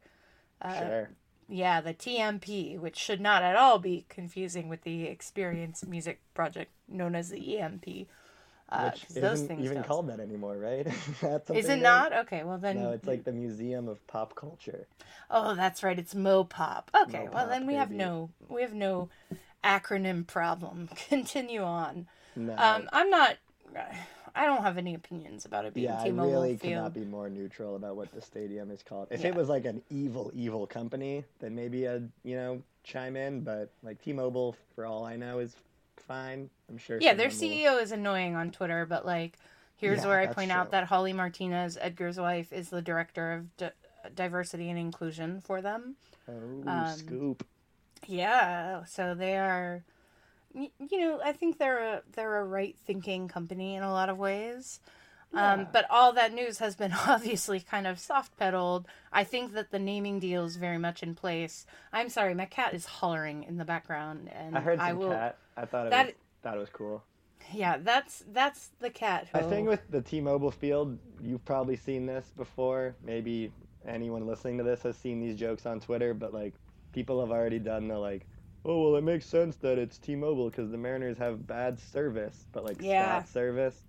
Uh, 0.61 0.79
sure. 0.79 1.09
Yeah, 1.47 1.81
the 1.81 1.93
TMP, 1.93 2.79
which 2.79 2.95
should 2.95 3.19
not 3.19 3.41
at 3.41 3.55
all 3.55 3.79
be 3.79 4.05
confusing 4.07 4.69
with 4.69 4.83
the 4.83 5.05
Experience 5.05 5.83
Music 5.85 6.21
Project 6.33 6.71
known 6.87 7.15
as 7.15 7.29
the 7.29 7.59
EMP. 7.59 8.07
Uh, 8.71 8.91
Which 8.91 9.05
isn't 9.17 9.59
even 9.59 9.75
don't. 9.75 9.87
called 9.87 10.09
that 10.09 10.19
anymore, 10.19 10.55
right? 10.55 10.85
Is 11.53 11.69
it 11.69 11.81
not? 11.81 12.13
Okay, 12.13 12.43
well 12.43 12.59
then. 12.59 12.79
No, 12.79 12.91
it's 12.91 13.07
like 13.07 13.23
the 13.23 13.31
Museum 13.31 13.87
of 13.87 14.05
Pop 14.05 14.35
Culture. 14.35 14.85
Oh, 15.31 15.55
that's 15.55 15.81
right. 15.81 15.97
It's 15.97 16.13
MoPop. 16.13 16.83
Okay, 17.03 17.25
Mo 17.25 17.31
well 17.33 17.47
then 17.47 17.61
we 17.61 17.73
baby. 17.73 17.77
have 17.77 17.91
no 17.91 18.29
we 18.47 18.61
have 18.61 18.73
no 18.73 19.09
acronym 19.63 20.25
problem. 20.25 20.89
Continue 21.09 21.63
on. 21.63 22.07
No. 22.35 22.53
Um, 22.57 22.89
I'm 22.93 23.09
not. 23.09 23.37
I 24.35 24.45
don't 24.45 24.61
have 24.61 24.77
any 24.77 24.93
opinions 24.93 25.45
about 25.45 25.65
it 25.65 25.73
being 25.73 25.87
yeah, 25.87 26.03
T-Mobile 26.03 26.29
I 26.29 26.33
really 26.33 26.57
Field. 26.57 26.73
cannot 26.73 26.93
be 26.93 27.03
more 27.03 27.29
neutral 27.29 27.75
about 27.75 27.95
what 27.95 28.13
the 28.13 28.21
stadium 28.21 28.69
is 28.71 28.83
called. 28.83 29.07
If 29.09 29.21
yeah. 29.21 29.29
it 29.29 29.35
was 29.35 29.49
like 29.49 29.65
an 29.65 29.81
evil, 29.89 30.31
evil 30.33 30.67
company, 30.67 31.25
then 31.39 31.55
maybe 31.55 31.87
I'd 31.87 32.09
you 32.23 32.35
know 32.35 32.61
chime 32.83 33.15
in. 33.15 33.41
But 33.41 33.71
like 33.81 34.01
T-Mobile, 34.01 34.55
for 34.75 34.85
all 34.85 35.05
I 35.05 35.15
know, 35.15 35.39
is 35.39 35.55
fine. 36.03 36.49
I'm 36.69 36.77
sure. 36.77 36.97
Yeah, 36.99 37.13
their 37.13 37.29
CEO 37.29 37.73
will... 37.73 37.77
is 37.79 37.91
annoying 37.91 38.35
on 38.35 38.51
Twitter, 38.51 38.85
but 38.85 39.05
like, 39.05 39.37
here's 39.77 40.01
yeah, 40.01 40.07
where 40.07 40.19
I 40.19 40.27
point 40.27 40.51
true. 40.51 40.59
out 40.59 40.71
that 40.71 40.89
Holli 40.89 41.13
Martinez, 41.13 41.77
Edgar's 41.79 42.19
wife, 42.19 42.51
is 42.51 42.69
the 42.69 42.81
director 42.81 43.33
of 43.33 43.57
di- 43.57 43.71
diversity 44.15 44.69
and 44.69 44.79
inclusion 44.79 45.41
for 45.41 45.61
them. 45.61 45.95
Oh, 46.27 46.69
um, 46.69 46.95
scoop. 46.95 47.45
Yeah, 48.07 48.83
so 48.85 49.15
they 49.15 49.37
are. 49.37 49.83
You 50.53 50.71
know, 50.91 51.21
I 51.23 51.33
think 51.33 51.59
they're 51.59 51.79
a 51.79 52.01
they're 52.13 52.37
a 52.37 52.43
right 52.43 52.75
thinking 52.85 53.27
company 53.27 53.75
in 53.75 53.83
a 53.83 53.91
lot 53.91 54.09
of 54.09 54.17
ways. 54.17 54.79
Um, 55.31 55.39
yeah. 55.39 55.53
Um, 55.53 55.67
but 55.71 55.85
all 55.89 56.13
that 56.13 56.33
news 56.33 56.59
has 56.59 56.75
been 56.75 56.93
obviously 57.07 57.59
kind 57.59 57.87
of 57.87 57.99
soft 57.99 58.35
pedaled. 58.37 58.87
I 59.11 59.23
think 59.23 59.53
that 59.53 59.71
the 59.71 59.79
naming 59.79 60.19
deal 60.19 60.45
is 60.45 60.55
very 60.55 60.77
much 60.77 61.03
in 61.03 61.15
place. 61.15 61.65
I'm 61.93 62.09
sorry, 62.09 62.33
my 62.33 62.45
cat 62.45 62.73
is 62.73 62.85
hollering 62.85 63.43
in 63.43 63.57
the 63.57 63.65
background, 63.65 64.29
and 64.33 64.57
I 64.57 64.61
heard 64.61 64.79
some 64.79 64.87
I 64.87 64.93
will, 64.93 65.11
cat. 65.11 65.37
I 65.59 65.65
thought 65.65 65.87
it 65.87 65.89
that, 65.89 66.05
was 66.05 66.15
thought 66.41 66.55
it 66.55 66.59
was 66.59 66.69
cool. 66.69 67.03
Yeah, 67.53 67.77
that's 67.77 68.23
that's 68.31 68.71
the 68.79 68.89
cat. 68.89 69.27
Who... 69.33 69.39
I 69.39 69.41
think 69.41 69.67
with 69.67 69.81
the 69.89 70.01
T-Mobile 70.01 70.51
field, 70.51 70.97
you've 71.21 71.43
probably 71.43 71.75
seen 71.75 72.05
this 72.05 72.31
before. 72.37 72.95
Maybe 73.03 73.51
anyone 73.85 74.25
listening 74.25 74.57
to 74.59 74.63
this 74.63 74.81
has 74.83 74.97
seen 74.97 75.19
these 75.19 75.35
jokes 75.35 75.65
on 75.65 75.79
Twitter, 75.79 76.13
but 76.13 76.33
like 76.33 76.53
people 76.93 77.19
have 77.19 77.31
already 77.31 77.59
done 77.59 77.87
the 77.87 77.97
like, 77.97 78.25
oh 78.63 78.83
well, 78.83 78.95
it 78.95 79.03
makes 79.03 79.25
sense 79.25 79.57
that 79.57 79.77
it's 79.77 79.97
T-Mobile 79.97 80.49
because 80.49 80.71
the 80.71 80.77
Mariners 80.77 81.17
have 81.17 81.45
bad 81.45 81.77
service, 81.77 82.45
but 82.53 82.63
like 82.63 82.81
yeah. 82.81 83.23
service. 83.23 83.83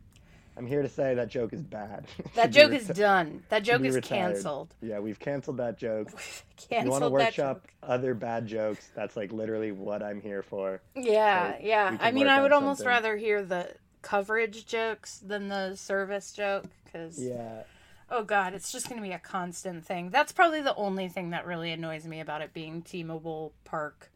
I'm 0.61 0.67
here 0.67 0.83
to 0.83 0.91
say 0.91 1.15
that 1.15 1.29
joke 1.29 1.55
is 1.55 1.63
bad. 1.63 2.05
That 2.35 2.51
joke 2.51 2.73
is 2.73 2.87
done. 2.87 3.43
That 3.49 3.63
joke 3.63 3.81
is 3.83 3.95
retired. 3.95 4.35
canceled. 4.35 4.75
Yeah, 4.83 4.99
we've 4.99 5.19
canceled 5.19 5.57
that 5.57 5.79
joke. 5.79 6.09
if 6.71 6.85
you 6.85 6.91
want 6.91 7.03
to 7.03 7.09
workshop 7.09 7.67
other 7.83 8.13
bad 8.13 8.47
jokes, 8.47 8.91
that's 8.95 9.17
like 9.17 9.33
literally 9.33 9.73
what 9.73 10.03
I'm 10.03 10.21
here 10.21 10.43
for. 10.43 10.83
Yeah, 10.95 11.53
So 11.57 11.59
yeah. 11.63 11.97
I 11.99 12.11
mean, 12.11 12.29
I 12.29 12.43
would 12.43 12.53
almost 12.53 12.81
something. 12.81 12.89
rather 12.91 13.17
hear 13.17 13.43
the 13.43 13.71
coverage 14.03 14.67
jokes 14.67 15.17
than 15.27 15.49
the 15.49 15.77
service 15.77 16.31
joke 16.33 16.65
because 16.85 17.19
Yeah. 17.19 17.63
oh 18.11 18.23
god, 18.23 18.53
it's 18.53 18.71
just 18.71 18.87
going 18.91 19.01
to 19.01 19.07
be 19.09 19.15
a 19.15 19.19
constant 19.19 19.87
thing. 19.87 20.11
That's 20.11 20.33
probably 20.33 20.61
the 20.61 20.75
only 20.77 21.09
thing 21.09 21.31
that 21.31 21.47
really 21.47 21.73
annoys 21.73 22.05
me 22.07 22.21
about 22.21 22.43
it 22.43 22.53
being 22.53 22.83
T-Mobile 22.83 23.55
Park 23.65 24.11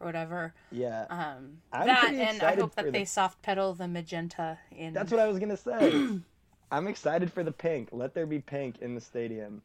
or 0.00 0.06
whatever. 0.06 0.54
Yeah. 0.70 1.06
Um, 1.10 1.58
I'm 1.72 1.86
that 1.86 2.12
and 2.12 2.42
I 2.42 2.54
hope 2.54 2.74
that 2.76 2.86
the- 2.86 2.90
they 2.90 3.04
soft 3.04 3.42
pedal 3.42 3.74
the 3.74 3.88
magenta 3.88 4.58
in. 4.70 4.92
That's 4.94 5.10
what 5.10 5.20
I 5.20 5.26
was 5.26 5.38
gonna 5.38 5.56
say. 5.56 6.08
I'm 6.70 6.88
excited 6.88 7.32
for 7.32 7.44
the 7.44 7.52
pink. 7.52 7.90
Let 7.92 8.14
there 8.14 8.26
be 8.26 8.40
pink 8.40 8.78
in 8.80 8.94
the 8.94 9.00
stadium. 9.00 9.62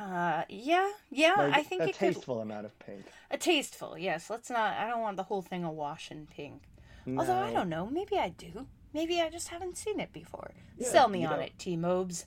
Uh, 0.00 0.44
yeah, 0.48 0.90
yeah. 1.10 1.34
Like, 1.36 1.54
I 1.54 1.62
think 1.62 1.82
a 1.82 1.84
it 1.84 1.98
could 1.98 2.14
tasteful 2.14 2.40
amount 2.40 2.64
of 2.64 2.78
pink. 2.78 3.04
a 3.30 3.36
tasteful. 3.36 3.98
Yes, 3.98 4.30
let's 4.30 4.48
not. 4.48 4.74
I 4.78 4.88
don't 4.88 5.02
want 5.02 5.18
the 5.18 5.24
whole 5.24 5.42
thing 5.42 5.64
awash 5.64 6.10
in 6.10 6.26
pink. 6.26 6.62
Although 7.06 7.36
I 7.38 7.52
don't 7.52 7.68
know. 7.68 7.86
Maybe 7.86 8.16
I 8.16 8.30
do. 8.30 8.66
Maybe 8.94 9.20
I 9.20 9.28
just 9.28 9.48
haven't 9.48 9.76
seen 9.76 10.00
it 10.00 10.12
before. 10.12 10.52
Yeah, 10.78 10.88
Sell 10.88 11.08
me 11.08 11.24
on 11.24 11.32
don't. 11.36 11.42
it, 11.42 11.58
T-Mobes. 11.58 12.26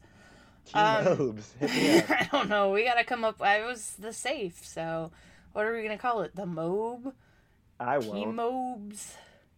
T-Mobes, 0.65 1.53
hit 1.59 1.71
me 1.71 1.99
up. 1.99 2.09
I 2.09 2.29
don't 2.31 2.49
know. 2.49 2.71
We 2.71 2.83
gotta 2.83 3.03
come 3.03 3.23
up. 3.23 3.41
I 3.41 3.65
was 3.65 3.95
the 3.99 4.11
safe. 4.13 4.65
So, 4.65 5.11
what 5.55 5.65
are 5.65 5.73
we 5.73 5.81
gonna 5.83 5.97
call 5.97 6.21
it? 6.21 6.35
The 6.35 6.45
Mobe. 6.45 7.13
I 7.79 7.97
won't. 7.97 8.13
T-Mobes. 8.13 9.15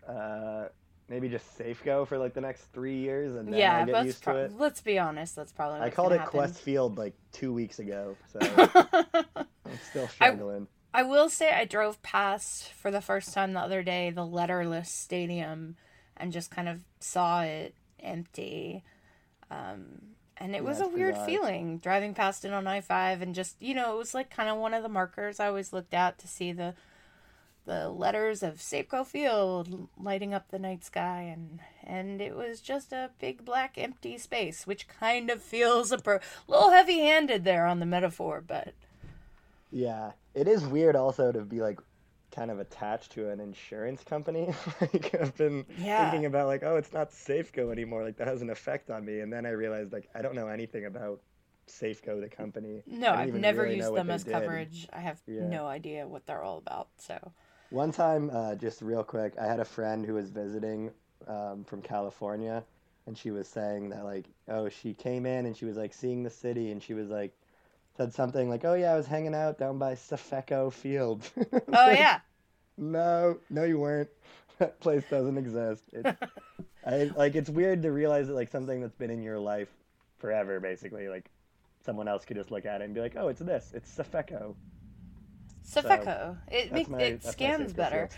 Uh, 0.07 0.67
maybe 1.09 1.27
just 1.29 1.57
Safeco 1.57 2.07
for 2.07 2.17
like 2.17 2.33
the 2.33 2.41
next 2.41 2.65
three 2.73 2.97
years, 2.97 3.35
and 3.35 3.47
then 3.47 3.59
Yeah, 3.59 3.79
I'll 3.79 3.85
get 3.85 4.05
used 4.05 4.21
pro- 4.21 4.33
to 4.33 4.39
it. 4.41 4.51
let's 4.57 4.81
be 4.81 4.99
honest. 4.99 5.35
That's 5.35 5.51
probably. 5.51 5.81
I 5.81 5.89
called 5.89 6.13
it 6.13 6.19
happen. 6.19 6.39
Qwest 6.39 6.55
Field 6.59 6.97
like 6.97 7.13
two 7.31 7.51
weeks 7.51 7.79
ago, 7.79 8.15
so 8.31 8.39
I'm 9.13 9.79
still 9.89 10.07
struggling. 10.07 10.67
I 10.93 11.03
will 11.03 11.29
say 11.29 11.51
I 11.51 11.65
drove 11.65 12.01
past 12.03 12.71
for 12.73 12.89
the 12.91 13.01
first 13.01 13.33
time 13.33 13.53
the 13.53 13.59
other 13.59 13.83
day 13.83 14.09
the 14.09 14.25
letterless 14.25 14.89
stadium 14.89 15.75
and 16.15 16.31
just 16.31 16.49
kind 16.51 16.67
of 16.69 16.81
saw 16.99 17.41
it 17.41 17.75
empty. 17.99 18.83
Um, 19.51 20.15
and 20.39 20.55
it 20.55 20.63
Yeah, 20.63 20.65
was 20.65 20.81
a 20.81 20.87
weird 20.87 21.17
feeling 21.17 21.79
driving 21.79 22.13
past 22.13 22.45
it 22.45 22.53
on 22.53 22.67
I 22.67 22.81
5 22.81 23.21
and 23.21 23.35
just, 23.35 23.61
you 23.61 23.73
know, 23.73 23.93
it 23.93 23.97
was 23.97 24.13
like 24.13 24.29
kind 24.29 24.49
of 24.49 24.57
one 24.57 24.73
of 24.73 24.83
the 24.83 24.89
markers 24.89 25.39
I 25.39 25.47
always 25.47 25.73
looked 25.73 25.93
at 25.93 26.17
to 26.19 26.27
see 26.27 26.51
the 26.51 26.75
the 27.65 27.89
letters 27.89 28.43
of 28.43 28.55
Safeco 28.55 29.05
Field 29.05 29.89
lighting 29.97 30.33
up 30.33 30.49
the 30.49 30.59
night 30.59 30.83
sky 30.85 31.21
and 31.23 31.59
and 31.83 32.21
it 32.21 32.35
was 32.35 32.61
just 32.61 32.93
a 32.93 33.11
big 33.19 33.45
black 33.45 33.77
empty 33.77 34.17
space 34.17 34.65
which 34.67 34.87
kind 34.87 35.29
of 35.29 35.43
feels 35.43 35.91
a 35.91 35.97
pro- 35.99 36.19
little 36.47 36.71
heavy-handed 36.71 37.43
there 37.43 37.65
on 37.67 37.79
the 37.79 37.85
metaphor 37.85 38.41
but 38.45 38.73
Yeah, 39.71 40.13
it 40.33 40.47
is 40.47 40.65
weird 40.67 40.95
also 40.95 41.31
to 41.31 41.41
be 41.45 41.61
like 41.61 41.79
kind 42.37 42.51
of 42.51 42.59
attached 42.59 43.11
to 43.13 43.29
an 43.29 43.39
insurance 43.39 44.03
company. 44.03 44.53
like 44.81 45.15
I've 45.19 45.35
been 45.35 45.65
Yeah. 45.75 45.95
thinking 45.95 46.25
about 46.25 46.47
like, 46.47 46.63
oh, 46.63 46.77
it's 46.77 46.93
not 46.93 47.11
Safeco 47.11 47.71
anymore. 47.71 48.03
Like 48.03 48.17
that 48.17 48.27
has 48.27 48.41
an 48.41 48.49
effect 48.49 48.89
on 48.89 49.05
me, 49.05 49.21
and 49.21 49.33
then 49.33 49.45
I 49.45 49.51
realized 49.51 49.93
like 49.93 50.09
I 50.15 50.21
don't 50.21 50.35
know 50.35 50.47
anything 50.47 50.85
about 50.85 51.21
Safeco 51.67 52.21
the 52.21 52.29
company. 52.29 52.83
No, 52.87 53.13
I've 53.13 53.33
never 53.35 53.63
really 53.63 53.77
used 53.77 53.93
them 53.93 54.09
as 54.09 54.23
did. 54.23 54.33
coverage. 54.33 54.87
I 54.93 54.99
have 55.01 55.21
Yeah. 55.27 55.43
no 55.49 55.67
idea 55.67 56.07
what 56.07 56.25
they're 56.25 56.43
all 56.43 56.57
about. 56.57 56.89
So, 56.97 57.33
One 57.69 57.91
time, 57.93 58.29
uh, 58.29 58.55
just 58.55 58.81
real 58.81 59.03
quick, 59.05 59.37
I 59.39 59.45
had 59.45 59.59
a 59.61 59.65
friend 59.65 60.05
who 60.05 60.13
was 60.15 60.29
visiting 60.29 60.91
um, 61.27 61.63
from 61.63 61.81
California, 61.81 62.65
and 63.05 63.17
she 63.17 63.31
was 63.31 63.47
saying 63.47 63.89
that 63.89 64.03
like, 64.03 64.29
oh, 64.49 64.67
she 64.69 64.93
came 64.93 65.25
in 65.25 65.45
and 65.45 65.55
she 65.55 65.65
was 65.65 65.77
like 65.77 65.93
seeing 65.93 66.23
the 66.23 66.29
city, 66.29 66.71
and 66.71 66.81
she 66.83 66.93
was 66.93 67.09
like, 67.09 67.33
said 67.97 68.13
something 68.13 68.49
like, 68.49 68.65
oh 68.65 68.75
yeah, 68.75 68.93
I 68.93 68.97
was 68.97 69.07
hanging 69.07 69.35
out 69.35 69.57
down 69.59 69.79
by 69.79 69.95
Safeco 69.95 70.71
Field. 70.73 71.29
oh 71.73 71.89
yeah, 71.91 72.21
no, 72.77 73.37
no, 73.49 73.63
you 73.63 73.79
weren't. 73.79 74.09
That 74.59 74.79
place 74.79 75.03
doesn't 75.07 75.37
exist. 75.37 75.83
It, 75.93 76.03
I 76.85 77.11
like 77.15 77.35
it's 77.35 77.47
weird 77.47 77.83
to 77.83 77.91
realize 77.91 78.25
that 78.25 78.33
like 78.33 78.49
something 78.49 78.81
that's 78.81 78.95
been 78.95 79.11
in 79.11 79.21
your 79.21 79.37
life 79.37 79.67
forever, 80.17 80.59
basically, 80.59 81.07
like 81.09 81.29
someone 81.85 82.07
else 82.07 82.25
could 82.25 82.37
just 82.37 82.49
look 82.49 82.65
at 82.65 82.81
it 82.81 82.85
and 82.85 82.95
be 82.95 82.99
like, 82.99 83.15
oh, 83.15 83.27
it's 83.27 83.39
this, 83.39 83.71
it's 83.75 83.95
Safeco. 83.95 84.55
Safeco. 85.69 86.37
it 86.49 86.71
that's 86.71 86.71
make, 86.71 86.89
my- 86.89 86.99
it 86.99 87.23
scans 87.23 87.73
better. 87.73 88.09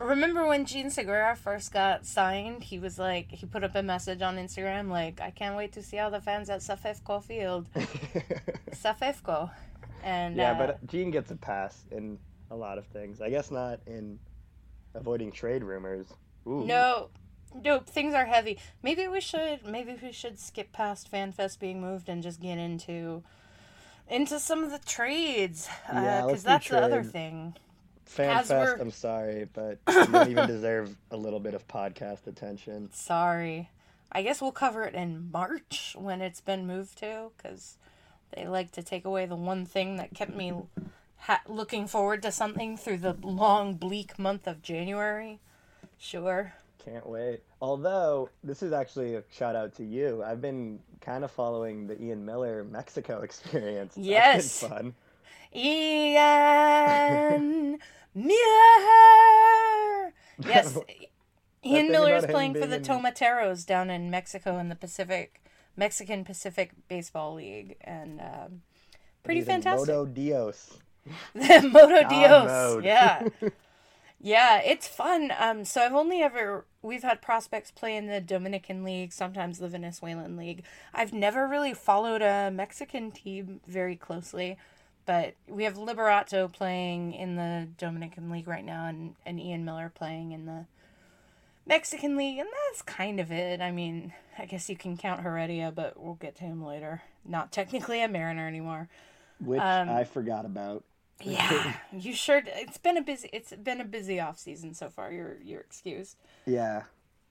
Remember 0.00 0.46
when 0.46 0.64
Jean 0.64 0.90
Segura 0.90 1.36
first 1.36 1.72
got 1.72 2.04
signed? 2.04 2.64
He 2.64 2.78
was 2.78 2.98
like, 2.98 3.30
he 3.30 3.46
put 3.46 3.62
up 3.62 3.74
a 3.74 3.82
message 3.82 4.22
on 4.22 4.36
Instagram 4.36 4.90
like, 4.90 5.20
"I 5.20 5.30
can't 5.30 5.56
wait 5.56 5.72
to 5.72 5.82
see 5.82 5.98
all 5.98 6.10
the 6.10 6.20
fans 6.20 6.50
at 6.50 6.60
Safefco 6.60 7.22
Field." 7.22 7.68
Safefco, 8.72 9.50
and 10.02 10.36
yeah, 10.36 10.52
uh, 10.52 10.58
but 10.58 10.86
Jean 10.86 11.10
gets 11.10 11.30
a 11.30 11.36
pass 11.36 11.84
in 11.90 12.18
a 12.50 12.56
lot 12.56 12.78
of 12.78 12.86
things. 12.86 13.20
I 13.20 13.30
guess 13.30 13.50
not 13.50 13.80
in 13.86 14.18
avoiding 14.94 15.32
trade 15.32 15.62
rumors. 15.62 16.06
Ooh. 16.46 16.64
No, 16.64 17.08
nope. 17.62 17.86
Things 17.86 18.14
are 18.14 18.24
heavy. 18.24 18.58
Maybe 18.82 19.08
we 19.08 19.20
should. 19.20 19.64
Maybe 19.66 19.96
we 20.00 20.12
should 20.12 20.38
skip 20.38 20.72
past 20.72 21.10
FanFest 21.10 21.58
being 21.58 21.80
moved 21.80 22.08
and 22.08 22.22
just 22.22 22.40
get 22.40 22.58
into 22.58 23.22
into 24.08 24.38
some 24.38 24.62
of 24.62 24.70
the 24.70 24.78
trades. 24.78 25.68
Uh, 25.88 26.00
yeah, 26.00 26.22
because 26.22 26.32
let's 26.32 26.42
do 26.42 26.48
that's 26.48 26.68
the 26.68 26.82
other 26.82 27.02
thing. 27.02 27.54
FanFest, 28.08 28.80
I'm 28.80 28.92
sorry, 28.92 29.48
but 29.52 29.78
you 29.88 30.06
don't 30.06 30.30
even 30.30 30.46
deserve 30.46 30.96
a 31.10 31.16
little 31.16 31.40
bit 31.40 31.54
of 31.54 31.66
podcast 31.66 32.26
attention. 32.26 32.88
Sorry. 32.92 33.70
I 34.12 34.22
guess 34.22 34.40
we'll 34.40 34.52
cover 34.52 34.84
it 34.84 34.94
in 34.94 35.30
March 35.32 35.96
when 35.98 36.20
it's 36.22 36.40
been 36.40 36.66
moved 36.66 36.98
to, 36.98 37.30
because 37.36 37.76
they 38.34 38.46
like 38.46 38.70
to 38.72 38.82
take 38.82 39.04
away 39.04 39.26
the 39.26 39.36
one 39.36 39.66
thing 39.66 39.96
that 39.96 40.14
kept 40.14 40.34
me 40.34 40.52
ha- 41.18 41.42
looking 41.46 41.86
forward 41.86 42.22
to 42.22 42.32
something 42.32 42.76
through 42.76 42.98
the 42.98 43.16
long, 43.22 43.74
bleak 43.74 44.18
month 44.18 44.46
of 44.46 44.62
January. 44.62 45.40
Sure. 45.98 46.54
Can't 46.84 47.06
wait. 47.08 47.40
Although 47.60 48.30
this 48.44 48.62
is 48.62 48.72
actually 48.72 49.16
a 49.16 49.24
shout 49.32 49.56
out 49.56 49.74
to 49.76 49.84
you. 49.84 50.22
I've 50.24 50.40
been 50.40 50.78
kind 51.00 51.24
of 51.24 51.30
following 51.30 51.86
the 51.86 52.00
Ian 52.00 52.24
Miller 52.24 52.64
Mexico 52.64 53.20
experience. 53.22 53.94
Yes. 53.96 54.60
fun. 54.60 54.94
Ian 55.54 56.58
Miller. 58.14 58.32
Yes, 60.46 60.76
Ian 61.64 61.90
Miller 61.90 62.14
is 62.14 62.26
playing 62.26 62.52
for 62.52 62.66
the 62.66 62.78
Tomateros 62.78 63.64
down 63.64 63.88
in 63.88 64.10
Mexico 64.10 64.58
in 64.58 64.68
the 64.68 64.76
Pacific, 64.76 65.42
Mexican 65.76 66.24
Pacific 66.24 66.72
Baseball 66.88 67.32
League, 67.32 67.76
and 67.80 68.20
um, 68.20 68.60
pretty 69.24 69.40
fantastic. 69.40 70.12
Dios. 70.12 70.78
Moto 71.34 72.02
God 72.02 72.08
Dios. 72.08 72.46
mode. 72.48 72.84
Yeah. 72.84 73.28
Yeah, 74.18 74.60
it's 74.60 74.88
fun. 74.88 75.32
Um, 75.38 75.64
so 75.64 75.82
I've 75.82 75.94
only 75.94 76.22
ever 76.22 76.64
we've 76.82 77.02
had 77.02 77.20
prospects 77.20 77.70
play 77.70 77.96
in 77.96 78.06
the 78.06 78.20
Dominican 78.20 78.82
League, 78.82 79.12
sometimes 79.12 79.58
the 79.58 79.68
Venezuelan 79.68 80.36
League. 80.36 80.64
I've 80.94 81.12
never 81.12 81.46
really 81.46 81.74
followed 81.74 82.22
a 82.22 82.50
Mexican 82.50 83.10
team 83.10 83.60
very 83.66 83.94
closely, 83.94 84.56
but 85.04 85.34
we 85.46 85.64
have 85.64 85.74
Liberato 85.76 86.50
playing 86.50 87.12
in 87.12 87.36
the 87.36 87.68
Dominican 87.76 88.30
League 88.30 88.48
right 88.48 88.64
now, 88.64 88.86
and, 88.86 89.14
and 89.26 89.38
Ian 89.38 89.64
Miller 89.64 89.92
playing 89.94 90.32
in 90.32 90.46
the 90.46 90.64
Mexican 91.66 92.16
League, 92.16 92.38
and 92.38 92.48
that's 92.68 92.82
kind 92.82 93.20
of 93.20 93.30
it. 93.30 93.60
I 93.60 93.70
mean, 93.70 94.12
I 94.38 94.46
guess 94.46 94.68
you 94.70 94.76
can 94.76 94.96
count 94.96 95.20
Heredia, 95.20 95.72
but 95.74 96.00
we'll 96.00 96.14
get 96.14 96.36
to 96.36 96.44
him 96.44 96.64
later. 96.64 97.02
Not 97.24 97.52
technically 97.52 98.02
a 98.02 98.08
Mariner 98.08 98.48
anymore. 98.48 98.88
Which 99.38 99.60
Um, 99.60 99.90
I 99.90 100.04
forgot 100.04 100.44
about. 100.46 100.84
Yeah, 101.22 101.74
you 101.92 102.12
sure? 102.12 102.42
It's 102.46 102.78
been 102.78 102.96
a 102.96 103.02
busy. 103.02 103.28
It's 103.32 103.52
been 103.52 103.80
a 103.80 103.84
busy 103.84 104.20
off 104.20 104.38
season 104.38 104.74
so 104.74 104.90
far. 104.90 105.10
You're 105.12 105.38
you're 105.42 105.60
excused. 105.60 106.16
Yeah. 106.44 106.82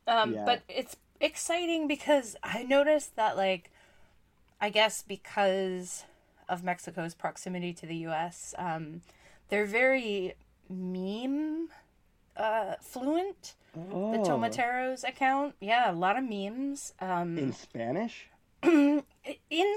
Um, 0.07 0.33
Yeah. 0.33 0.45
but 0.45 0.61
it's 0.67 0.95
exciting 1.19 1.87
because 1.87 2.35
I 2.43 2.63
noticed 2.63 3.15
that 3.15 3.37
like, 3.37 3.71
I 4.59 4.69
guess 4.69 5.01
because 5.01 6.03
of 6.49 6.63
Mexico's 6.63 7.13
proximity 7.15 7.73
to 7.73 7.85
the 7.85 7.95
U.S., 7.97 8.53
um, 8.57 9.01
they're 9.49 9.65
very 9.65 10.35
meme 10.69 11.69
uh, 12.37 12.75
fluent. 12.81 13.55
The 13.73 13.81
Oh. 13.91 14.23
Tomateros 14.25 15.03
account, 15.07 15.55
yeah, 15.59 15.91
a 15.91 15.93
lot 15.93 16.17
of 16.17 16.23
memes. 16.23 16.93
Um, 17.01 17.37
In 17.37 17.51
Spanish? 17.51 18.27
in 18.63 19.03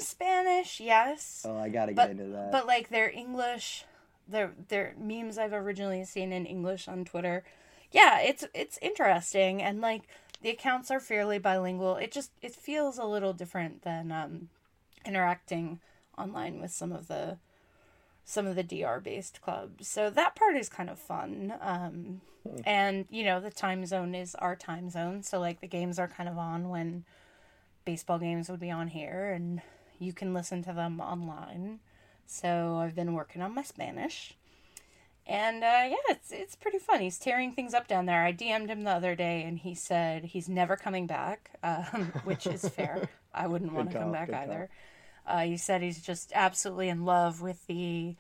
Spanish, 0.01 0.79
yes. 0.79 1.43
Oh, 1.45 1.57
I 1.59 1.69
gotta 1.69 1.93
get 1.93 1.97
but, 1.97 2.11
into 2.11 2.25
that. 2.27 2.53
But 2.53 2.67
like 2.67 2.91
their 2.91 3.11
English, 3.11 3.85
their 4.29 4.53
their 4.69 4.95
memes 4.99 5.39
I've 5.39 5.53
originally 5.53 6.05
seen 6.05 6.33
in 6.33 6.47
English 6.47 6.89
on 6.89 7.05
Twitter. 7.05 7.45
Yeah, 7.91 8.21
it's 8.21 8.45
it's 8.55 8.79
interesting 8.83 9.63
and 9.63 9.81
like 9.81 10.03
the 10.43 10.51
accounts 10.51 10.91
are 10.91 11.01
fairly 11.01 11.39
bilingual. 11.39 11.97
It 11.97 12.13
just 12.13 12.31
it 12.43 12.55
feels 12.55 12.99
a 12.99 13.05
little 13.05 13.33
different 13.33 13.83
than 13.83 14.13
um, 14.13 14.49
interacting 15.05 15.81
online 16.17 16.61
with 16.61 16.71
some 16.71 16.93
of 16.93 17.09
the 17.09 17.39
some 18.25 18.47
of 18.47 18.57
the 18.57 18.63
DR 18.63 19.01
based 19.01 19.41
clubs. 19.41 19.89
So 19.89 20.11
that 20.11 20.37
part 20.37 20.57
is 20.57 20.69
kind 20.69 20.91
of 20.91 20.99
fun. 20.99 21.55
Um, 21.61 22.21
and 22.65 23.07
you 23.11 23.25
know 23.25 23.41
the 23.41 23.51
time 23.51 23.85
zone 23.87 24.15
is 24.15 24.35
our 24.37 24.55
time 24.55 24.91
zone, 24.91 25.23
so 25.23 25.41
like 25.41 25.61
the 25.61 25.67
games 25.67 25.99
are 25.99 26.09
kind 26.09 26.29
of 26.29 26.39
on 26.39 26.69
when 26.69 27.05
baseball 27.85 28.19
games 28.19 28.49
would 28.49 28.61
be 28.61 28.71
on 28.71 28.89
here, 28.89 29.33
and 29.33 29.61
you 29.99 30.13
can 30.13 30.33
listen 30.35 30.63
to 30.65 30.73
them 30.73 31.01
online. 31.01 31.81
So 32.29 32.77
I've 32.77 32.95
been 32.95 33.15
working 33.15 33.41
on 33.41 33.55
my 33.55 33.63
Spanish. 33.63 34.35
And 35.27 35.65
uh, 35.65 35.85
yeah, 35.89 35.97
it's 36.11 36.31
it's 36.31 36.55
pretty 36.55 36.79
fun. 36.79 37.01
He's 37.01 37.19
tearing 37.19 37.53
things 37.53 37.75
up 37.75 37.89
down 37.89 38.07
there. 38.07 38.23
I 38.23 38.33
DM'd 38.33 38.71
him 38.71 38.85
the 38.85 38.91
other 38.91 39.15
day, 39.15 39.43
and 39.43 39.59
he 39.59 39.75
said 39.75 40.25
he's 40.25 40.49
never 40.49 40.77
coming 40.77 41.07
back, 41.07 41.51
um, 41.63 42.13
which 42.25 42.47
is 42.47 42.67
fair. 42.69 43.09
I 43.35 43.47
wouldn't 43.47 43.73
want 43.73 43.91
to 43.91 43.99
come 43.99 44.13
back 44.13 44.33
either. 44.33 44.71
Uh, 45.27 45.41
he 45.41 45.57
said 45.59 45.83
he's 45.83 46.01
just 46.01 46.33
absolutely 46.35 46.89
in 46.89 47.05
love 47.05 47.43
with 47.43 47.67
the 47.67 48.15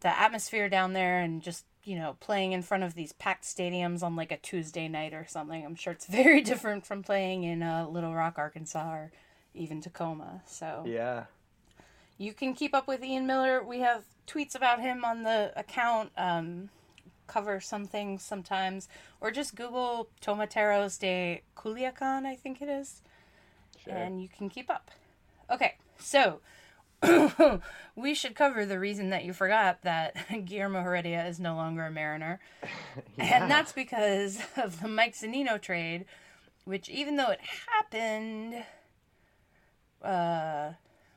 the 0.00 0.18
atmosphere 0.18 0.68
down 0.68 0.94
there, 0.94 1.20
and 1.20 1.42
just 1.42 1.64
you 1.84 1.98
know 1.98 2.16
playing 2.20 2.52
in 2.52 2.62
front 2.62 2.82
of 2.82 2.94
these 2.94 3.12
packed 3.12 3.44
stadiums 3.44 4.02
on 4.02 4.16
like 4.16 4.32
a 4.32 4.38
Tuesday 4.38 4.88
night 4.88 5.12
or 5.12 5.26
something. 5.28 5.64
I'm 5.64 5.74
sure 5.74 5.92
it's 5.92 6.06
very 6.22 6.40
different 6.40 6.86
from 6.86 7.02
playing 7.02 7.44
in 7.44 7.62
uh, 7.62 7.88
Little 7.88 8.14
Rock, 8.14 8.38
Arkansas, 8.38 8.90
or 8.90 9.12
even 9.54 9.82
Tacoma. 9.82 10.42
So 10.46 10.84
Yeah. 10.86 11.24
You 12.18 12.32
can 12.32 12.54
keep 12.54 12.74
up 12.74 12.86
with 12.88 13.04
Ian 13.04 13.26
Miller. 13.26 13.62
We 13.62 13.80
have 13.80 14.04
tweets 14.26 14.54
about 14.54 14.80
him 14.80 15.04
on 15.04 15.22
the 15.22 15.52
account. 15.56 16.12
Um, 16.16 16.70
cover 17.26 17.60
some 17.60 17.86
things 17.86 18.22
sometimes, 18.22 18.88
or 19.20 19.30
just 19.30 19.54
Google 19.54 20.08
Tomateros 20.20 20.98
de 20.98 21.42
Culiacan, 21.56 22.24
I 22.24 22.36
think 22.36 22.62
it 22.62 22.68
is, 22.68 23.02
and 23.86 24.22
you 24.22 24.28
can 24.28 24.48
keep 24.48 24.70
up. 24.70 24.90
Okay, 25.50 25.74
so 25.98 26.40
we 27.96 28.14
should 28.14 28.34
cover 28.34 28.64
the 28.64 28.78
reason 28.78 29.10
that 29.10 29.24
you 29.24 29.32
forgot 29.32 29.82
that 29.82 30.16
Guillermo 30.44 30.82
Heredia 30.82 31.26
is 31.26 31.38
no 31.38 31.54
longer 31.56 31.86
a 31.86 31.90
Mariner, 31.90 32.40
and 33.18 33.50
that's 33.50 33.72
because 33.72 34.40
of 34.56 34.80
the 34.80 34.88
Mike 34.88 35.14
Zunino 35.14 35.60
trade, 35.60 36.04
which 36.64 36.88
even 36.88 37.16
though 37.16 37.30
it 37.30 37.40
happened, 37.68 38.64
uh, 40.02 40.72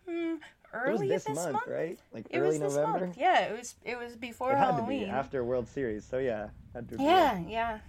hmm, 0.08 0.36
early 0.74 1.10
it 1.10 1.14
was 1.14 1.24
this, 1.24 1.24
this 1.26 1.36
month, 1.36 1.68
right? 1.68 2.00
Like 2.12 2.28
it 2.30 2.40
early 2.40 2.60
was 2.60 2.60
this 2.60 2.76
November. 2.76 3.00
month. 3.02 3.18
Yeah, 3.18 3.42
it 3.48 3.58
was. 3.58 3.76
It 3.84 3.98
was 3.98 4.16
before 4.16 4.54
It 4.54 4.58
had 4.58 4.78
to 4.78 4.84
Halloween. 4.84 5.06
be 5.06 5.06
after 5.06 5.44
World 5.44 5.68
Series, 5.68 6.06
so 6.06 6.18
yeah, 6.20 6.50
had 6.74 6.90
to 6.90 6.98
be 6.98 7.04
yeah, 7.04 7.40
yeah. 7.48 7.80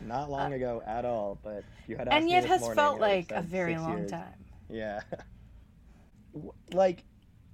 not 0.00 0.28
uh, 0.28 0.28
long 0.28 0.52
ago 0.52 0.82
at 0.86 1.04
all. 1.04 1.38
But 1.42 1.64
you 1.86 1.96
had 1.96 2.08
And 2.08 2.28
yet 2.28 2.44
has 2.46 2.60
morning, 2.60 2.76
felt 2.76 3.00
like 3.00 3.32
a 3.32 3.42
very 3.42 3.76
long 3.76 3.98
years. 3.98 4.10
time. 4.10 4.44
Yeah. 4.68 5.00
Like 6.72 7.04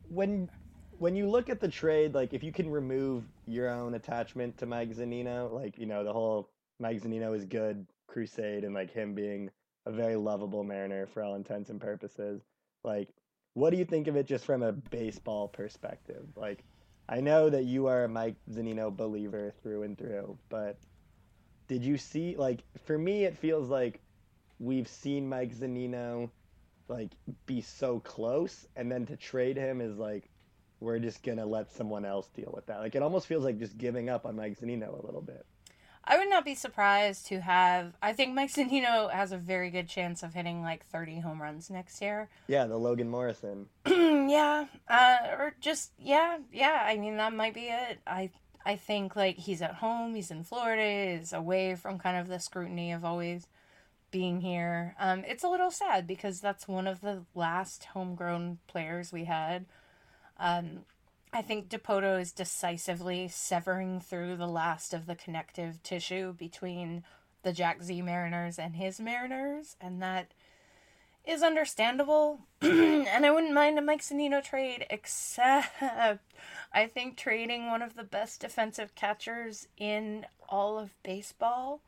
when 0.08 0.50
when 0.98 1.16
you 1.16 1.28
look 1.28 1.48
at 1.48 1.60
the 1.60 1.68
trade, 1.68 2.14
like 2.14 2.34
if 2.34 2.42
you 2.42 2.52
can 2.52 2.70
remove 2.70 3.24
your 3.46 3.70
own 3.70 3.94
attachment 3.94 4.58
to 4.58 4.66
Mike 4.66 4.90
Zunino, 4.94 5.52
like 5.52 5.78
you 5.78 5.86
know 5.86 6.04
the 6.04 6.12
whole 6.12 6.50
Mike 6.78 7.02
Zunino 7.02 7.34
is 7.34 7.44
good 7.44 7.86
crusade 8.06 8.64
and 8.64 8.74
like 8.74 8.90
him 8.90 9.14
being 9.14 9.50
a 9.86 9.92
very 9.92 10.16
lovable 10.16 10.64
Mariner 10.64 11.06
for 11.06 11.22
all 11.22 11.34
intents 11.36 11.70
and 11.70 11.80
purposes. 11.80 12.42
Like, 12.84 13.08
what 13.56 13.70
do 13.70 13.78
you 13.78 13.86
think 13.86 14.06
of 14.06 14.16
it 14.16 14.26
just 14.26 14.44
from 14.44 14.62
a 14.62 14.70
baseball 14.70 15.48
perspective? 15.48 16.26
Like, 16.36 16.62
I 17.08 17.22
know 17.22 17.48
that 17.48 17.64
you 17.64 17.86
are 17.86 18.04
a 18.04 18.08
Mike 18.08 18.36
Zunino 18.50 18.94
believer 18.94 19.54
through 19.62 19.84
and 19.84 19.96
through, 19.96 20.36
but 20.50 20.78
did 21.66 21.82
you 21.82 21.96
see 21.96 22.36
like 22.36 22.64
for 22.84 22.98
me 22.98 23.24
it 23.24 23.38
feels 23.38 23.70
like 23.70 24.02
we've 24.58 24.86
seen 24.86 25.26
Mike 25.26 25.54
Zunino 25.54 26.28
like 26.88 27.12
be 27.46 27.62
so 27.62 27.98
close 28.00 28.66
and 28.76 28.92
then 28.92 29.06
to 29.06 29.16
trade 29.16 29.56
him 29.56 29.80
is 29.80 29.96
like 29.96 30.28
we're 30.78 30.98
just 30.98 31.22
gonna 31.22 31.46
let 31.46 31.72
someone 31.72 32.04
else 32.04 32.28
deal 32.28 32.52
with 32.54 32.66
that. 32.66 32.80
Like 32.80 32.94
it 32.94 33.02
almost 33.02 33.26
feels 33.26 33.42
like 33.42 33.58
just 33.58 33.78
giving 33.78 34.10
up 34.10 34.26
on 34.26 34.36
Mike 34.36 34.60
Zunino 34.60 35.02
a 35.02 35.06
little 35.06 35.22
bit. 35.22 35.46
I 36.06 36.18
would 36.18 36.30
not 36.30 36.44
be 36.44 36.54
surprised 36.54 37.26
to 37.26 37.40
have. 37.40 37.94
I 38.00 38.12
think 38.12 38.34
Mike 38.34 38.50
Zunino 38.54 39.10
has 39.10 39.32
a 39.32 39.38
very 39.38 39.70
good 39.70 39.88
chance 39.88 40.22
of 40.22 40.34
hitting 40.34 40.62
like 40.62 40.86
30 40.86 41.20
home 41.20 41.42
runs 41.42 41.70
next 41.70 42.00
year. 42.00 42.28
Yeah, 42.46 42.66
the 42.66 42.76
Logan 42.76 43.08
Morrison. 43.08 43.66
yeah, 43.86 44.66
uh, 44.88 45.16
or 45.32 45.54
just 45.60 45.92
yeah, 45.98 46.38
yeah. 46.52 46.84
I 46.86 46.96
mean, 46.96 47.16
that 47.16 47.32
might 47.32 47.54
be 47.54 47.68
it. 47.68 47.98
I 48.06 48.30
I 48.64 48.76
think 48.76 49.16
like 49.16 49.36
he's 49.36 49.62
at 49.62 49.74
home. 49.74 50.14
He's 50.14 50.30
in 50.30 50.44
Florida. 50.44 51.18
He's 51.18 51.32
away 51.32 51.74
from 51.74 51.98
kind 51.98 52.16
of 52.16 52.28
the 52.28 52.38
scrutiny 52.38 52.92
of 52.92 53.04
always 53.04 53.46
being 54.10 54.40
here. 54.40 54.94
Um, 54.98 55.24
it's 55.26 55.44
a 55.44 55.48
little 55.48 55.70
sad 55.70 56.06
because 56.06 56.40
that's 56.40 56.68
one 56.68 56.86
of 56.86 57.00
the 57.00 57.24
last 57.34 57.84
homegrown 57.84 58.58
players 58.66 59.12
we 59.12 59.24
had. 59.24 59.66
Um, 60.38 60.84
I 61.36 61.42
think 61.42 61.68
Dipoto 61.68 62.18
is 62.18 62.32
decisively 62.32 63.28
severing 63.28 64.00
through 64.00 64.36
the 64.36 64.48
last 64.48 64.94
of 64.94 65.04
the 65.04 65.14
connective 65.14 65.82
tissue 65.82 66.32
between 66.32 67.04
the 67.42 67.52
Jack 67.52 67.82
Z 67.82 68.00
Mariners 68.00 68.58
and 68.58 68.74
his 68.74 68.98
Mariners, 68.98 69.76
and 69.78 70.00
that 70.00 70.32
is 71.26 71.42
understandable. 71.42 72.40
and 72.62 73.26
I 73.26 73.30
wouldn't 73.30 73.52
mind 73.52 73.78
a 73.78 73.82
Mike 73.82 74.00
Zunino 74.00 74.42
trade, 74.42 74.86
except 74.88 75.68
I 76.72 76.86
think 76.86 77.18
trading 77.18 77.66
one 77.66 77.82
of 77.82 77.96
the 77.96 78.02
best 78.02 78.40
defensive 78.40 78.94
catchers 78.94 79.68
in 79.76 80.24
all 80.48 80.78
of 80.78 80.94
baseball 81.02 81.82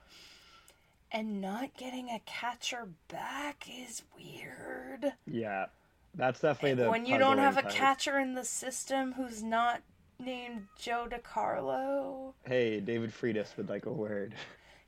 and 1.11 1.41
not 1.41 1.75
getting 1.75 2.11
a 2.11 2.21
catcher 2.27 2.87
back 3.09 3.67
is 3.67 4.03
weird. 4.15 5.15
Yeah. 5.27 5.69
That's 6.15 6.41
definitely 6.41 6.83
the 6.85 6.91
when 6.91 7.07
you 7.07 7.19
don't 7.19 7.39
have 7.39 7.57
a 7.57 7.63
catcher 7.63 8.19
in 8.19 8.35
the 8.35 8.45
system 8.45 9.13
who's 9.13 9.43
not 9.43 9.83
named 10.19 10.67
Joe 10.79 11.07
DeCarlo. 11.11 12.35
Hey, 12.45 12.81
David 12.81 13.13
Freitas 13.13 13.57
would 13.57 13.69
like 13.69 13.87
a 13.87 13.93
word. 13.93 14.35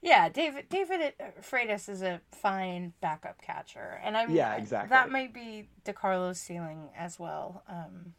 Yeah, 0.02 0.28
David 0.30 0.68
David 0.70 1.12
Freitas 1.42 1.88
is 1.88 2.02
a 2.02 2.20
fine 2.32 2.94
backup 3.00 3.40
catcher, 3.42 4.00
and 4.02 4.16
I'm 4.16 4.30
Yeah, 4.30 4.54
exactly. 4.56 4.88
That 4.88 5.10
might 5.10 5.34
be 5.34 5.68
DeCarlo's 5.84 6.40
ceiling 6.40 6.88
as 6.96 7.18
well. 7.18 7.62
Um, 7.68 8.14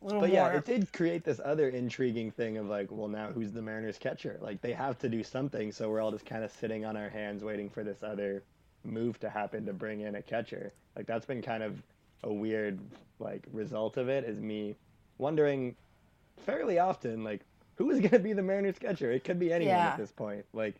a 0.00 0.04
little 0.06 0.20
But 0.20 0.30
more. 0.30 0.36
yeah, 0.36 0.48
it 0.56 0.64
did 0.64 0.92
create 0.92 1.24
this 1.24 1.40
other 1.44 1.68
intriguing 1.68 2.30
thing 2.30 2.56
of 2.56 2.66
like, 2.66 2.90
well, 2.90 3.08
now 3.08 3.30
who's 3.30 3.52
the 3.52 3.60
Mariners 3.62 3.98
catcher? 3.98 4.38
Like 4.40 4.60
they 4.62 4.72
have 4.72 4.98
to 5.00 5.08
do 5.08 5.22
something, 5.22 5.70
so 5.70 5.90
we're 5.90 6.00
all 6.00 6.12
just 6.12 6.24
kind 6.24 6.44
of 6.44 6.50
sitting 6.52 6.84
on 6.84 6.96
our 6.96 7.10
hands 7.10 7.44
waiting 7.44 7.68
for 7.68 7.84
this 7.84 8.02
other 8.02 8.42
move 8.84 9.18
to 9.20 9.28
happen 9.28 9.66
to 9.66 9.72
bring 9.72 10.00
in 10.00 10.14
a 10.14 10.22
catcher. 10.22 10.72
Like 10.96 11.06
that's 11.06 11.26
been 11.26 11.42
kind 11.42 11.62
of 11.62 11.82
a 12.24 12.32
weird 12.32 12.78
like 13.20 13.44
result 13.52 13.96
of 13.96 14.08
it 14.08 14.24
is 14.24 14.40
me 14.40 14.76
wondering 15.18 15.74
fairly 16.44 16.78
often 16.78 17.22
like 17.24 17.42
who 17.76 17.90
is 17.90 17.98
going 18.00 18.10
to 18.10 18.18
be 18.18 18.32
the 18.32 18.42
Mariners 18.42 18.78
catcher? 18.78 19.10
It 19.12 19.24
could 19.24 19.38
be 19.38 19.52
anyone 19.52 19.74
Yeah. 19.76 19.88
at 19.88 19.96
this 19.98 20.12
point. 20.12 20.44
Like 20.52 20.76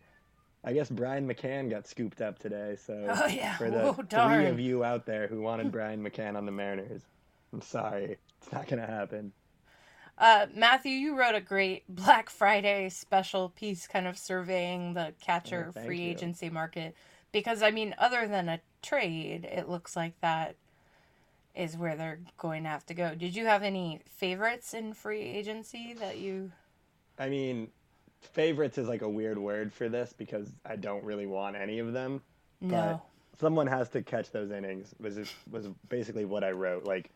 I 0.63 0.73
guess 0.73 0.89
Brian 0.89 1.25
McCann 1.27 1.69
got 1.69 1.87
scooped 1.87 2.21
up 2.21 2.37
today, 2.39 2.75
so 2.85 3.05
Oh, 3.09 3.27
yeah. 3.27 3.57
for 3.57 3.69
the 3.71 3.81
Oh, 3.83 3.93
three 3.93 4.05
darn. 4.09 4.45
of 4.47 4.59
you 4.59 4.83
out 4.83 5.05
there 5.05 5.27
who 5.27 5.41
wanted 5.41 5.71
Brian 5.71 6.03
McCann 6.03 6.35
on 6.35 6.45
the 6.45 6.51
Mariners, 6.51 7.03
I'm 7.53 7.61
sorry, 7.61 8.17
it's 8.41 8.51
not 8.51 8.67
going 8.67 8.81
to 8.81 8.87
happen. 8.87 9.31
Uh, 10.17 10.47
Matthew, 10.53 10.91
you 10.91 11.17
wrote 11.17 11.33
a 11.35 11.39
great 11.39 11.83
Black 11.87 12.29
Friday 12.29 12.89
special 12.89 13.47
piece, 13.47 13.87
kind 13.87 14.05
of 14.05 14.17
surveying 14.17 14.93
the 14.93 15.13
catcher 15.21 15.71
Oh, 15.73 15.81
free 15.85 16.01
you. 16.01 16.09
agency 16.11 16.49
market. 16.49 16.93
Because 17.31 17.61
I 17.61 17.71
mean, 17.71 17.95
other 17.97 18.27
than 18.27 18.49
a 18.49 18.59
trade, 18.81 19.45
it 19.45 19.69
looks 19.69 19.95
like 19.95 20.19
that 20.21 20.55
is 21.55 21.77
where 21.77 21.95
they're 21.95 22.19
going 22.37 22.63
to 22.63 22.69
have 22.69 22.85
to 22.87 22.93
go. 22.93 23.13
Did 23.15 23.35
you 23.35 23.45
have 23.45 23.63
any 23.63 24.01
favorites 24.07 24.73
in 24.73 24.93
free 24.93 25.21
agency 25.21 25.93
that 25.99 26.17
you? 26.17 26.51
I 27.17 27.29
mean, 27.29 27.69
favorites 28.21 28.77
is 28.77 28.87
like 28.87 29.01
a 29.01 29.09
weird 29.09 29.37
word 29.37 29.73
for 29.73 29.89
this 29.89 30.13
because 30.17 30.47
I 30.65 30.75
don't 30.75 31.03
really 31.03 31.25
want 31.25 31.55
any 31.55 31.79
of 31.79 31.93
them. 31.93 32.21
No. 32.61 33.01
But 33.31 33.39
someone 33.39 33.67
has 33.67 33.89
to 33.89 34.01
catch 34.01 34.31
those 34.31 34.51
innings. 34.51 34.93
Was 34.99 35.19
was 35.51 35.67
basically 35.89 36.25
what 36.25 36.43
I 36.43 36.51
wrote. 36.51 36.85
Like, 36.85 37.11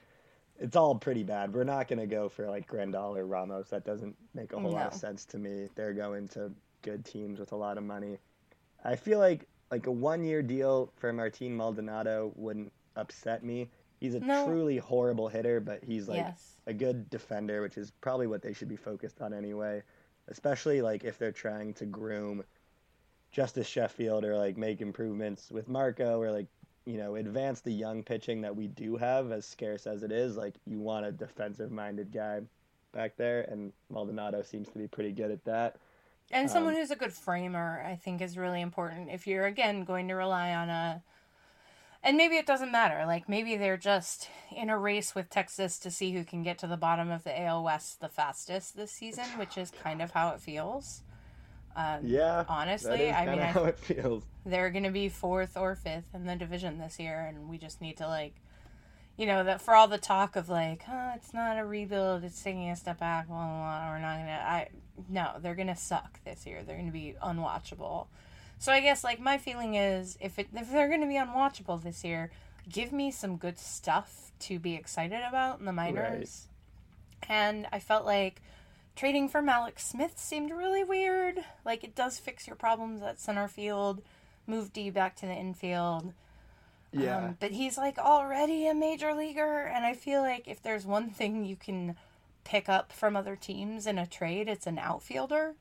it's 0.59 0.75
all 0.75 0.95
pretty 0.95 1.23
bad. 1.23 1.53
We're 1.53 1.63
not 1.63 1.87
gonna 1.87 2.07
go 2.07 2.29
for 2.29 2.47
like 2.47 2.67
Grandal 2.67 3.17
or 3.17 3.25
Ramos. 3.25 3.69
That 3.69 3.85
doesn't 3.85 4.15
make 4.33 4.53
a 4.53 4.59
whole 4.59 4.71
lot 4.71 4.87
of 4.87 4.93
sense 4.93 5.25
to 5.25 5.37
me. 5.37 5.69
They're 5.75 5.93
going 5.93 6.27
to 6.29 6.51
good 6.81 7.05
teams 7.05 7.39
with 7.39 7.51
a 7.53 7.55
lot 7.55 7.77
of 7.77 7.83
money. 7.83 8.17
I 8.83 8.95
feel 8.95 9.19
like 9.19 9.47
like 9.73 9.87
a 9.87 9.91
one 9.91 10.23
year 10.23 10.43
deal 10.43 10.91
for 10.97 11.11
Martin 11.11 11.57
Maldonado 11.57 12.31
wouldn't 12.35 12.71
upset 12.95 13.43
me. 13.43 13.71
He's 13.99 14.13
a 14.13 14.19
No. 14.19 14.45
truly 14.45 14.77
horrible 14.77 15.27
hitter, 15.27 15.59
but 15.59 15.83
he's 15.83 16.07
like 16.07 16.17
Yes. 16.17 16.57
a 16.67 16.73
good 16.75 17.09
defender, 17.09 17.63
which 17.63 17.75
is 17.79 17.89
probably 17.89 18.27
what 18.27 18.43
they 18.43 18.53
should 18.53 18.67
be 18.69 18.75
focused 18.75 19.19
on 19.19 19.33
anyway. 19.33 19.81
Especially 20.27 20.83
like 20.83 21.03
if 21.03 21.17
they're 21.17 21.31
trying 21.31 21.73
to 21.73 21.87
groom 21.87 22.43
Justus 23.31 23.65
Sheffield 23.65 24.23
or 24.23 24.37
like 24.37 24.57
make 24.57 24.79
improvements 24.79 25.49
with 25.49 25.67
Marco 25.67 26.21
or 26.21 26.29
like 26.31 26.45
you 26.85 26.97
know 26.99 27.15
advance 27.15 27.61
the 27.61 27.71
young 27.71 28.03
pitching 28.03 28.41
that 28.41 28.55
we 28.55 28.67
do 28.67 28.95
have 28.97 29.31
as 29.31 29.43
scarce 29.43 29.87
as 29.87 30.03
it 30.03 30.11
is. 30.11 30.37
Like 30.37 30.53
you 30.67 30.79
want 30.81 31.07
a 31.07 31.11
defensive 31.11 31.71
minded 31.71 32.11
guy 32.11 32.41
back 32.91 33.15
there, 33.17 33.41
and 33.49 33.73
Maldonado 33.89 34.43
seems 34.43 34.69
to 34.69 34.77
be 34.77 34.87
pretty 34.87 35.13
good 35.13 35.31
at 35.31 35.43
that. 35.45 35.77
And 36.33 36.49
someone 36.49 36.73
Um, 36.73 36.79
who's 36.79 36.91
a 36.91 36.95
good 36.95 37.13
framer, 37.13 37.83
I 37.87 37.95
think, 37.95 38.21
is 38.21 38.37
really 38.37 38.61
important. 38.61 39.09
If 39.11 39.27
you're 39.27 39.45
again 39.45 39.83
going 39.83 40.07
to 40.09 40.15
rely 40.15 40.53
on 40.53 40.69
a, 40.69 41.03
and 42.03 42.17
maybe 42.17 42.35
it 42.35 42.45
doesn't 42.45 42.71
matter. 42.71 43.05
Like 43.05 43.29
maybe 43.29 43.55
they're 43.55 43.77
just 43.77 44.29
in 44.55 44.69
a 44.69 44.77
race 44.77 45.15
with 45.15 45.29
Texas 45.29 45.79
to 45.79 45.91
see 45.91 46.11
who 46.13 46.23
can 46.25 46.43
get 46.43 46.57
to 46.59 46.67
the 46.67 46.77
bottom 46.77 47.09
of 47.11 47.23
the 47.23 47.39
AL 47.39 47.63
West 47.63 48.01
the 48.01 48.09
fastest 48.09 48.75
this 48.75 48.91
season, 48.91 49.37
which 49.37 49.57
is 49.57 49.71
kind 49.71 50.01
of 50.01 50.11
how 50.11 50.29
it 50.29 50.41
feels. 50.41 51.03
Um, 51.75 52.01
Yeah, 52.07 52.45
honestly, 52.47 53.11
I 53.11 53.25
mean, 53.27 53.39
kinda 53.39 53.45
I, 53.45 53.51
how 53.53 53.65
it 53.65 53.79
feels. 53.79 54.23
they're 54.45 54.69
going 54.71 54.83
to 54.83 54.91
be 54.91 55.09
fourth 55.09 55.57
or 55.57 55.75
fifth 55.75 56.13
in 56.13 56.25
the 56.25 56.35
division 56.35 56.79
this 56.79 56.99
year, 56.99 57.25
and 57.27 57.49
we 57.49 57.57
just 57.57 57.81
need 57.81 57.97
to 57.97 58.07
like, 58.07 58.35
you 59.17 59.27
know, 59.27 59.43
that 59.43 59.61
for 59.61 59.75
all 59.75 59.87
the 59.87 59.97
talk 59.97 60.35
of 60.35 60.49
like, 60.49 60.83
oh, 60.89 61.11
it's 61.15 61.33
not 61.33 61.59
a 61.59 61.65
rebuild, 61.65 62.23
it's 62.23 62.41
taking 62.41 62.69
a 62.69 62.75
step 62.75 62.99
back, 62.99 63.27
blah, 63.27 63.37
blah, 63.37 63.45
blah, 63.45 63.89
we're 63.91 63.99
not 63.99 64.17
gonna. 64.17 64.43
I 64.45 64.69
no, 65.09 65.31
they're 65.41 65.55
gonna 65.55 65.75
suck 65.75 66.23
this 66.23 66.45
year. 66.45 66.63
They're 66.63 66.77
gonna 66.77 66.91
be 66.91 67.15
unwatchable. 67.23 68.07
So 68.59 68.71
I 68.71 68.79
guess 68.79 69.03
like 69.03 69.19
my 69.19 69.37
feeling 69.37 69.75
is 69.75 70.17
if 70.19 70.39
it 70.39 70.47
if 70.55 70.71
they're 70.71 70.89
gonna 70.89 71.07
be 71.07 71.15
unwatchable 71.15 71.81
this 71.83 72.03
year, 72.03 72.31
give 72.71 72.91
me 72.91 73.11
some 73.11 73.37
good 73.37 73.59
stuff 73.59 74.31
to 74.39 74.59
be 74.59 74.75
excited 74.75 75.21
about 75.27 75.59
in 75.59 75.65
the 75.65 75.73
minors. 75.73 76.47
And 77.29 77.67
I 77.71 77.79
felt 77.79 78.05
like 78.05 78.41
trading 78.95 79.29
for 79.29 79.41
Mallex 79.41 79.79
Smith 79.81 80.17
seemed 80.17 80.51
really 80.51 80.83
weird. 80.83 81.43
Like 81.65 81.83
it 81.83 81.95
does 81.95 82.17
fix 82.19 82.47
your 82.47 82.55
problems 82.55 83.01
at 83.03 83.19
center 83.19 83.47
field, 83.47 84.01
move 84.47 84.73
D 84.73 84.89
back 84.89 85.15
to 85.17 85.25
the 85.25 85.33
infield. 85.33 86.13
Yeah. 86.93 87.17
Um, 87.25 87.37
but 87.39 87.51
he's 87.51 87.77
like 87.77 87.97
already 87.97 88.67
a 88.67 88.73
major 88.73 89.13
leaguer, 89.13 89.63
and 89.63 89.85
I 89.85 89.93
feel 89.93 90.21
like 90.21 90.47
if 90.47 90.61
there's 90.61 90.85
one 90.85 91.09
thing 91.09 91.43
you 91.45 91.55
can 91.55 91.95
pick 92.43 92.69
up 92.69 92.91
from 92.93 93.15
other 93.15 93.35
teams 93.35 93.87
in 93.87 93.97
a 93.97 94.05
trade, 94.05 94.47
it's 94.47 94.67
an 94.67 94.77
outfielder. 94.77 95.55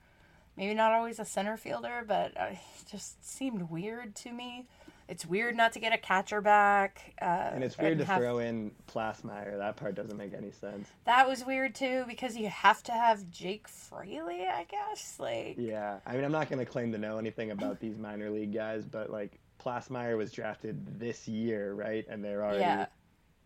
Maybe 0.57 0.74
not 0.74 0.93
always 0.93 1.18
a 1.18 1.24
center 1.24 1.57
fielder, 1.57 2.05
but 2.07 2.37
uh, 2.39 2.47
it 2.51 2.59
just 2.91 3.24
seemed 3.26 3.70
weird 3.70 4.14
to 4.16 4.33
me. 4.33 4.66
It's 5.09 5.26
weird 5.26 5.57
not 5.57 5.72
to 5.72 5.78
get 5.80 5.93
a 5.93 5.99
catcher 5.99 6.41
back. 6.41 7.14
Uh, 7.20 7.24
and 7.55 7.64
it's 7.64 7.76
weird 7.76 7.99
to 7.99 8.05
have- 8.05 8.18
throw 8.20 8.39
in 8.39 8.70
Plassmeyer. 8.91 9.59
That 9.59 9.76
part 9.76 9.95
doesn't 9.95 10.16
make 10.16 10.33
any 10.35 10.51
sense. 10.53 10.89
That 11.05 11.26
was 11.28 11.45
weird 11.45 11.74
too 11.74 12.05
because 12.07 12.37
you 12.37 12.49
have 12.49 12.83
to 12.85 12.93
have 12.93 13.30
Jake 13.30 13.66
Fraley, 13.68 14.47
I 14.47 14.64
guess. 14.64 15.16
Like, 15.18 15.57
Yeah, 15.59 15.99
I 16.07 16.14
mean, 16.14 16.24
I'm 16.24 16.33
not 16.33 16.49
going 16.49 16.61
to 16.64 16.70
claim 16.70 16.93
to 16.93 16.99
know 16.99 17.18
anything 17.18 17.51
about 17.51 17.80
these 17.80 17.99
minor 17.99 18.30
league 18.30 18.53
guys, 18.55 18.85
but 18.85 19.11
like 19.11 19.39
Plassmeyer 19.62 20.16
was 20.16 20.32
drafted 20.32 20.98
this 20.98 21.26
year, 21.28 21.72
right? 21.74 22.04
And 22.08 22.24
they're 22.24 22.42
already 22.44 22.60
Yeah. 22.60 22.86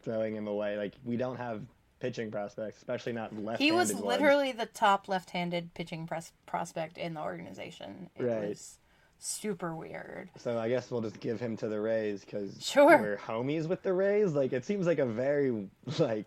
throwing 0.02 0.34
him 0.34 0.46
away. 0.46 0.76
Like 0.76 0.94
we 1.04 1.16
don't 1.16 1.36
have 1.36 1.62
pitching 2.00 2.30
prospects, 2.30 2.78
especially 2.78 3.12
not 3.12 3.32
left-handed 3.34 3.62
he 3.64 3.72
was 3.72 3.92
ones. 3.92 4.04
literally 4.04 4.52
the 4.52 4.66
top 4.66 5.08
left-handed 5.08 5.72
pitching 5.74 6.06
pres- 6.06 6.32
prospect 6.46 6.98
in 6.98 7.14
the 7.14 7.20
organization. 7.22 8.10
It 8.16 8.24
Right. 8.24 8.48
was 8.50 8.78
super 9.18 9.74
weird. 9.74 10.28
So 10.36 10.58
I 10.58 10.68
guess 10.68 10.90
we'll 10.90 11.00
just 11.00 11.20
give 11.20 11.40
him 11.40 11.56
to 11.58 11.68
the 11.68 11.80
Rays 11.80 12.20
because 12.24 12.62
Sure. 12.62 12.98
we're 12.98 13.16
homies 13.16 13.66
with 13.66 13.82
the 13.82 13.92
Rays. 13.94 14.32
Like 14.32 14.52
it 14.52 14.64
seems 14.64 14.86
like 14.86 14.98
a 14.98 15.06
very 15.06 15.68
like 15.98 16.26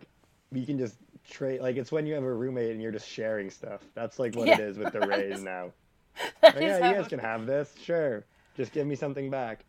you 0.52 0.66
can 0.66 0.78
just 0.80 0.96
trade. 1.30 1.62
Like 1.62 1.76
it's 1.78 1.92
when 1.92 2.08
you 2.08 2.16
have 2.16 2.24
a 2.24 2.34
roommate 2.34 2.72
and 2.72 2.82
you're 2.82 2.92
just 2.92 3.08
sharing 3.08 3.52
stuff. 3.52 3.82
That's 3.94 4.18
like 4.18 4.36
what 4.36 4.48
it 4.48 4.58
Yeah, 4.60 4.66
is 4.66 4.78
with 4.78 4.94
the 4.94 5.02
Rays 5.02 5.42
now. 5.44 5.72
Like, 6.44 6.56
yeah, 6.56 6.90
you 6.90 6.96
guys 6.96 7.08
can 7.08 7.20
have 7.20 7.46
this. 7.46 7.74
Sure, 7.82 8.26
just 8.58 8.74
give 8.74 8.86
me 8.88 8.96
something 8.96 9.30
back. 9.30 9.64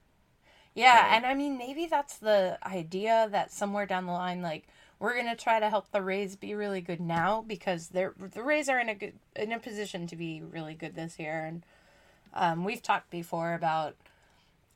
Yeah, 0.74 1.14
and 1.16 1.26
I 1.26 1.34
mean 1.34 1.58
maybe 1.58 1.86
that's 1.86 2.16
the 2.18 2.58
idea 2.64 3.28
that 3.32 3.50
somewhere 3.52 3.86
down 3.86 4.06
the 4.06 4.12
line, 4.12 4.40
like 4.42 4.66
we're 4.98 5.16
gonna 5.16 5.36
try 5.36 5.58
to 5.60 5.68
help 5.70 5.90
the 5.90 6.02
Rays 6.02 6.36
be 6.36 6.54
really 6.54 6.80
good 6.80 7.00
now 7.00 7.42
because 7.46 7.88
they're 7.88 8.14
the 8.18 8.42
Rays 8.42 8.68
are 8.68 8.78
in 8.78 8.88
a 8.88 8.94
good 8.94 9.14
in 9.34 9.52
a 9.52 9.58
position 9.58 10.06
to 10.06 10.16
be 10.16 10.42
really 10.42 10.74
good 10.74 10.94
this 10.94 11.18
year, 11.18 11.44
and 11.44 11.64
um, 12.34 12.64
we've 12.64 12.82
talked 12.82 13.10
before 13.10 13.54
about. 13.54 13.96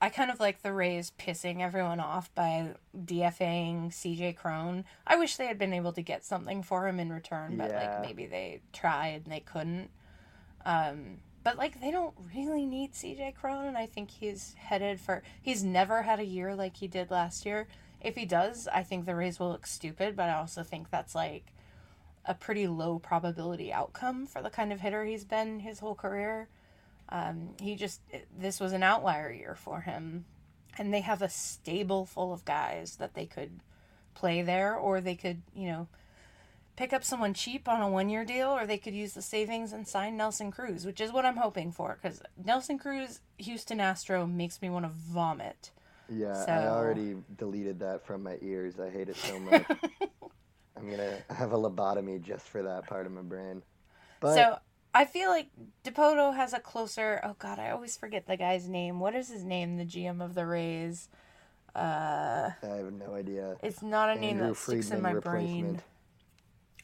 I 0.01 0.11
kind 0.11 0.30
of 0.30 0.38
like 0.38 0.61
the 0.61 0.72
Rays 0.72 1.12
pissing 1.18 1.61
everyone 1.62 1.99
off 1.99 2.34
by 2.34 2.74
DFAing 2.95 3.90
CJ 3.90 4.36
Cron. 4.36 4.84
I 5.07 5.16
wish 5.16 5.36
they 5.36 5.47
had 5.47 5.59
been 5.59 5.72
able 5.72 5.92
to 5.92 6.03
get 6.03 6.24
something 6.26 6.62
for 6.62 6.86
him 6.86 7.01
in 7.01 7.11
return, 7.11 7.57
but 7.57 7.70
Yeah. 7.70 7.78
like 7.80 8.01
maybe 8.03 8.26
they 8.26 8.61
tried 8.74 9.22
and 9.24 9.32
they 9.32 9.40
couldn't. 9.40 9.88
Um, 10.66 11.20
but 11.45 11.59
like 11.59 11.80
they 11.80 11.90
don't 11.90 12.14
really 12.34 12.64
need 12.64 12.95
CJ 12.95 13.36
Cron, 13.36 13.66
and 13.66 13.76
I 13.76 13.86
think 13.86 14.11
he's 14.11 14.55
headed 14.59 14.99
for. 14.99 15.22
He's 15.40 15.62
never 15.62 16.03
had 16.03 16.18
a 16.18 16.24
year 16.24 16.55
like 16.57 16.78
he 16.78 16.88
did 16.88 17.11
last 17.11 17.45
year. 17.47 17.68
If 18.01 18.16
he 18.16 18.24
does, 18.24 18.66
I 18.72 18.82
think 18.82 19.05
the 19.05 19.14
Rays 19.14 19.38
will 19.38 19.51
look 19.51 19.66
stupid, 19.66 20.16
but 20.16 20.28
I 20.28 20.34
also 20.34 20.62
think 20.62 20.90
that's 20.90 21.14
like 21.14 21.53
a 22.24 22.34
pretty 22.34 22.66
low 22.66 22.99
probability 22.99 23.72
outcome 23.72 24.26
for 24.26 24.42
the 24.42 24.51
kind 24.51 24.72
of 24.72 24.80
hitter 24.80 25.05
he's 25.05 25.24
been 25.24 25.61
his 25.61 25.78
whole 25.78 25.95
career. 25.95 26.49
Um, 27.11 27.51
he 27.61 27.76
just 27.76 28.01
this 28.36 28.59
was 28.59 28.72
an 28.72 28.82
outlier 28.82 29.30
year 29.30 29.55
for 29.55 29.82
him, 29.82 30.24
and 30.78 30.92
they 30.92 31.03
have 31.03 31.20
a 31.20 31.28
stable 31.28 32.07
full 32.07 32.32
of 32.32 32.47
guys 32.47 32.97
that 32.97 33.12
they 33.12 33.26
could 33.26 33.61
play 34.14 34.40
there, 34.40 34.74
or 34.74 35.03
they 35.03 35.14
could 35.14 35.42
you 35.55 35.68
know 35.68 35.88
pick 36.77 36.93
up 36.93 37.05
someone 37.05 37.35
cheap 37.35 37.68
on 37.68 37.81
a 37.81 37.89
one 37.89 38.09
year 38.09 38.25
deal, 38.25 38.49
or 38.49 38.66
they 38.66 38.79
could 38.79 38.95
use 38.95 39.12
the 39.12 39.22
savings 39.22 39.72
and 39.72 39.87
sign 39.87 40.16
Nelson 40.16 40.51
Cruz, 40.51 40.85
which 40.85 41.01
is 41.01 41.12
what 41.12 41.25
I'm 41.25 41.37
hoping 41.37 41.72
for. 41.72 41.99
Because 42.01 42.22
Nelson 42.43 42.79
Cruz, 42.79 43.20
Houston 43.39 43.81
Astro, 43.81 44.27
makes 44.27 44.61
me 44.61 44.70
want 44.70 44.85
to 44.85 44.91
vomit. 44.95 45.70
Yeah, 46.09 46.45
I 46.47 46.68
already 46.68 47.16
deleted 47.37 47.81
that 47.81 48.05
from 48.05 48.22
my 48.22 48.37
ears. 48.43 48.79
I 48.79 48.91
hate 48.91 49.09
it 49.09 49.16
so 49.16 49.39
much. 49.41 49.64
I'm 50.77 50.91
gonna 50.91 51.18
have 51.31 51.53
a 51.53 51.57
lobotomy 51.57 52.20
just 52.20 52.47
for 52.47 52.62
that 52.62 52.87
part 52.87 53.07
of 53.07 53.12
my 53.12 53.22
brain. 53.22 53.62
But 54.20 54.35
so 54.35 54.59
I 54.93 55.07
feel 55.07 55.31
like 55.31 55.49
Dipoto 55.85 56.35
has 56.35 56.53
a 56.53 56.61
closer. 56.61 57.20
Oh 57.25 57.37
God, 57.39 57.59
I 57.59 57.70
always 57.70 57.97
forget 57.97 58.27
the 58.27 58.37
guy's 58.37 58.68
name. 58.68 59.01
What 59.01 59.14
is 59.14 59.29
his 59.29 59.45
name? 59.45 59.77
The 59.79 59.85
GM 59.85 60.22
of 60.22 60.35
the 60.35 60.45
Rays. 60.45 61.09
Uh, 61.75 62.51
I 62.62 62.66
have 62.66 62.93
no 62.93 63.14
idea. 63.14 63.57
It's 63.62 63.83
not 63.83 64.11
a 64.11 64.20
name 64.20 64.37
Andrew 64.37 64.49
that 64.49 64.57
sticks 64.57 64.91
in 64.91 65.01
Friedman 65.01 65.14
my 65.14 65.20
brain. 65.20 65.81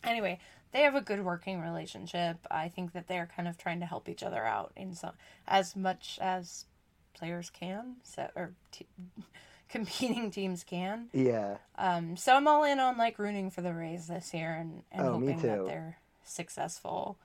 Anyway, 0.05 0.39
they 0.73 0.83
have 0.83 0.95
a 0.95 1.01
good 1.01 1.25
working 1.25 1.61
relationship. 1.61 2.39
I 2.51 2.69
think 2.69 2.93
that 2.93 3.09
they're 3.09 3.29
kind 3.35 3.49
of 3.49 3.59
trying 3.59 3.81
to 3.81 3.87
help 3.87 4.09
each 4.09 4.23
other 4.23 4.45
out 4.45 4.73
in 4.77 4.95
some 4.95 5.13
as 5.47 5.75
much 5.77 6.19
as 6.21 6.67
players 7.15 7.51
can, 7.51 7.97
so 8.03 8.29
or 8.37 8.53
t- 8.73 8.87
competing 9.69 10.31
teams 10.31 10.65
can. 10.65 11.09
Yeah. 11.13 11.57
Um, 11.77 12.17
so 12.17 12.35
I'm 12.35 12.49
all 12.49 12.65
in 12.65 12.79
on 12.81 12.97
like 12.97 13.19
rooting 13.19 13.51
for 13.51 13.63
the 13.63 13.75
Rays 13.75 14.07
this 14.09 14.33
year 14.35 14.53
and, 14.53 14.83
and 14.93 15.07
Oh, 15.07 15.13
hoping 15.15 15.41
that 15.43 15.67
they're 15.67 15.99
successful. 16.25 17.19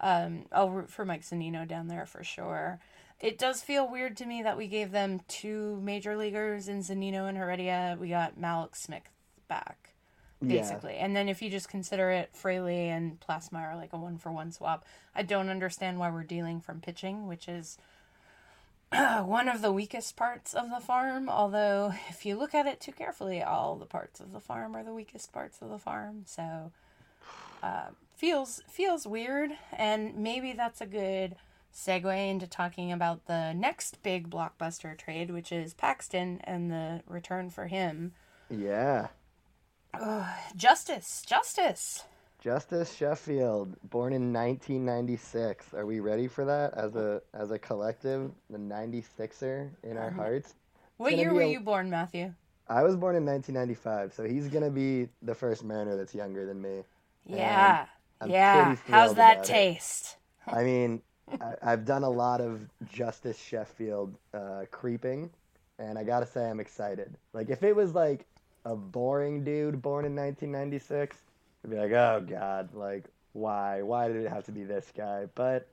Um, 0.00 0.44
I'll 0.52 0.70
root 0.70 0.90
for 0.90 1.04
Mike 1.04 1.22
Zunino 1.22 1.66
down 1.66 1.88
there 1.88 2.06
for 2.06 2.22
sure. 2.22 2.78
It 3.20 3.36
does 3.36 3.62
feel 3.62 3.90
weird 3.90 4.16
to 4.18 4.26
me 4.26 4.42
that 4.44 4.56
we 4.56 4.68
gave 4.68 4.92
them 4.92 5.20
two 5.26 5.80
major 5.82 6.16
leaguers 6.16 6.68
in 6.68 6.80
Zunino 6.82 7.28
and 7.28 7.36
Heredia. 7.36 7.96
We 8.00 8.10
got 8.10 8.38
Mallex 8.38 8.76
Smith 8.76 9.02
back, 9.48 9.87
Yeah. 10.40 10.60
basically. 10.60 10.96
And 10.96 11.16
then 11.16 11.28
if 11.28 11.42
you 11.42 11.50
just 11.50 11.68
consider 11.68 12.10
it 12.10 12.30
Fraley 12.32 12.88
and 12.88 13.18
Plassmeyer 13.20 13.74
like 13.76 13.92
a 13.92 13.96
one 13.96 14.18
for 14.18 14.30
one 14.30 14.52
swap, 14.52 14.84
I 15.14 15.22
don't 15.22 15.48
understand 15.48 15.98
why 15.98 16.10
we're 16.10 16.22
dealing 16.22 16.60
from 16.60 16.80
pitching, 16.80 17.26
which 17.26 17.48
is 17.48 17.78
one 18.92 19.48
of 19.48 19.62
the 19.62 19.72
weakest 19.72 20.16
parts 20.16 20.54
of 20.54 20.70
the 20.70 20.80
farm. 20.80 21.28
Although, 21.28 21.92
if 22.08 22.24
you 22.24 22.36
look 22.36 22.54
at 22.54 22.66
it 22.66 22.80
too 22.80 22.92
carefully, 22.92 23.42
all 23.42 23.76
the 23.76 23.86
parts 23.86 24.20
of 24.20 24.32
the 24.32 24.40
farm 24.40 24.76
are 24.76 24.84
the 24.84 24.94
weakest 24.94 25.32
parts 25.32 25.60
of 25.60 25.70
the 25.70 25.78
farm. 25.78 26.22
So, 26.24 26.72
uh, 27.62 27.88
feels 28.16 28.62
feels 28.68 29.06
weird, 29.06 29.50
and 29.72 30.16
maybe 30.16 30.52
that's 30.52 30.80
a 30.80 30.86
good 30.86 31.36
segue 31.74 32.30
into 32.30 32.46
talking 32.46 32.90
about 32.90 33.26
the 33.26 33.52
next 33.52 34.02
big 34.02 34.30
blockbuster 34.30 34.96
trade, 34.96 35.30
which 35.30 35.52
is 35.52 35.74
Paxton 35.74 36.40
and 36.44 36.70
the 36.70 37.02
return 37.06 37.50
for 37.50 37.66
him. 37.66 38.12
Yeah. 38.50 39.08
Ugh, 40.00 40.26
justice, 40.56 41.22
justice. 41.26 42.04
Justus 42.40 42.94
Sheffield, 42.94 43.74
born 43.90 44.12
in 44.12 44.32
1996. 44.32 45.74
Are 45.74 45.84
we 45.86 45.98
ready 46.00 46.28
for 46.28 46.44
that 46.44 46.74
as 46.74 46.94
a 46.94 47.20
as 47.34 47.50
a 47.50 47.58
collective? 47.58 48.30
The 48.48 48.58
96er 48.58 49.70
in 49.82 49.96
our 49.96 50.08
Um, 50.08 50.14
hearts. 50.14 50.54
What 50.98 51.16
year 51.16 51.32
were 51.34 51.42
a- 51.42 51.48
you 51.50 51.60
born, 51.60 51.90
Matthew? 51.90 52.32
I 52.68 52.82
was 52.82 52.96
born 52.96 53.16
in 53.16 53.24
1995, 53.24 54.12
so 54.12 54.24
he's 54.24 54.48
gonna 54.48 54.70
be 54.70 55.08
the 55.22 55.34
first 55.34 55.64
Mariner 55.64 55.96
that's 55.96 56.14
younger 56.14 56.46
than 56.46 56.60
me. 56.60 56.84
Yeah, 57.24 57.86
yeah. 58.26 58.76
How's 58.86 59.14
that 59.14 59.38
it. 59.38 59.44
taste? 59.44 60.16
I 60.46 60.62
mean, 60.62 61.02
I, 61.40 61.54
I've 61.62 61.84
done 61.84 62.04
a 62.04 62.10
lot 62.10 62.40
of 62.40 62.68
Justus 62.92 63.36
Sheffield 63.38 64.14
uh, 64.34 64.64
creeping, 64.70 65.30
and 65.78 65.98
I 65.98 66.04
gotta 66.04 66.26
say 66.26 66.48
I'm 66.48 66.60
excited. 66.60 67.16
Like 67.32 67.50
if 67.50 67.62
it 67.62 67.74
was 67.74 67.94
like 67.94 68.26
a 68.68 68.76
boring 68.76 69.44
dude 69.44 69.80
born 69.80 70.04
in 70.04 70.14
1996, 70.14 71.16
I'd 71.64 71.70
be 71.70 71.76
like, 71.76 71.92
oh 71.92 72.24
god, 72.28 72.74
like 72.74 73.04
why? 73.32 73.82
Why 73.82 74.08
did 74.08 74.16
it 74.16 74.28
have 74.28 74.44
to 74.44 74.52
be 74.52 74.64
this 74.64 74.92
guy? 74.96 75.26
But 75.34 75.68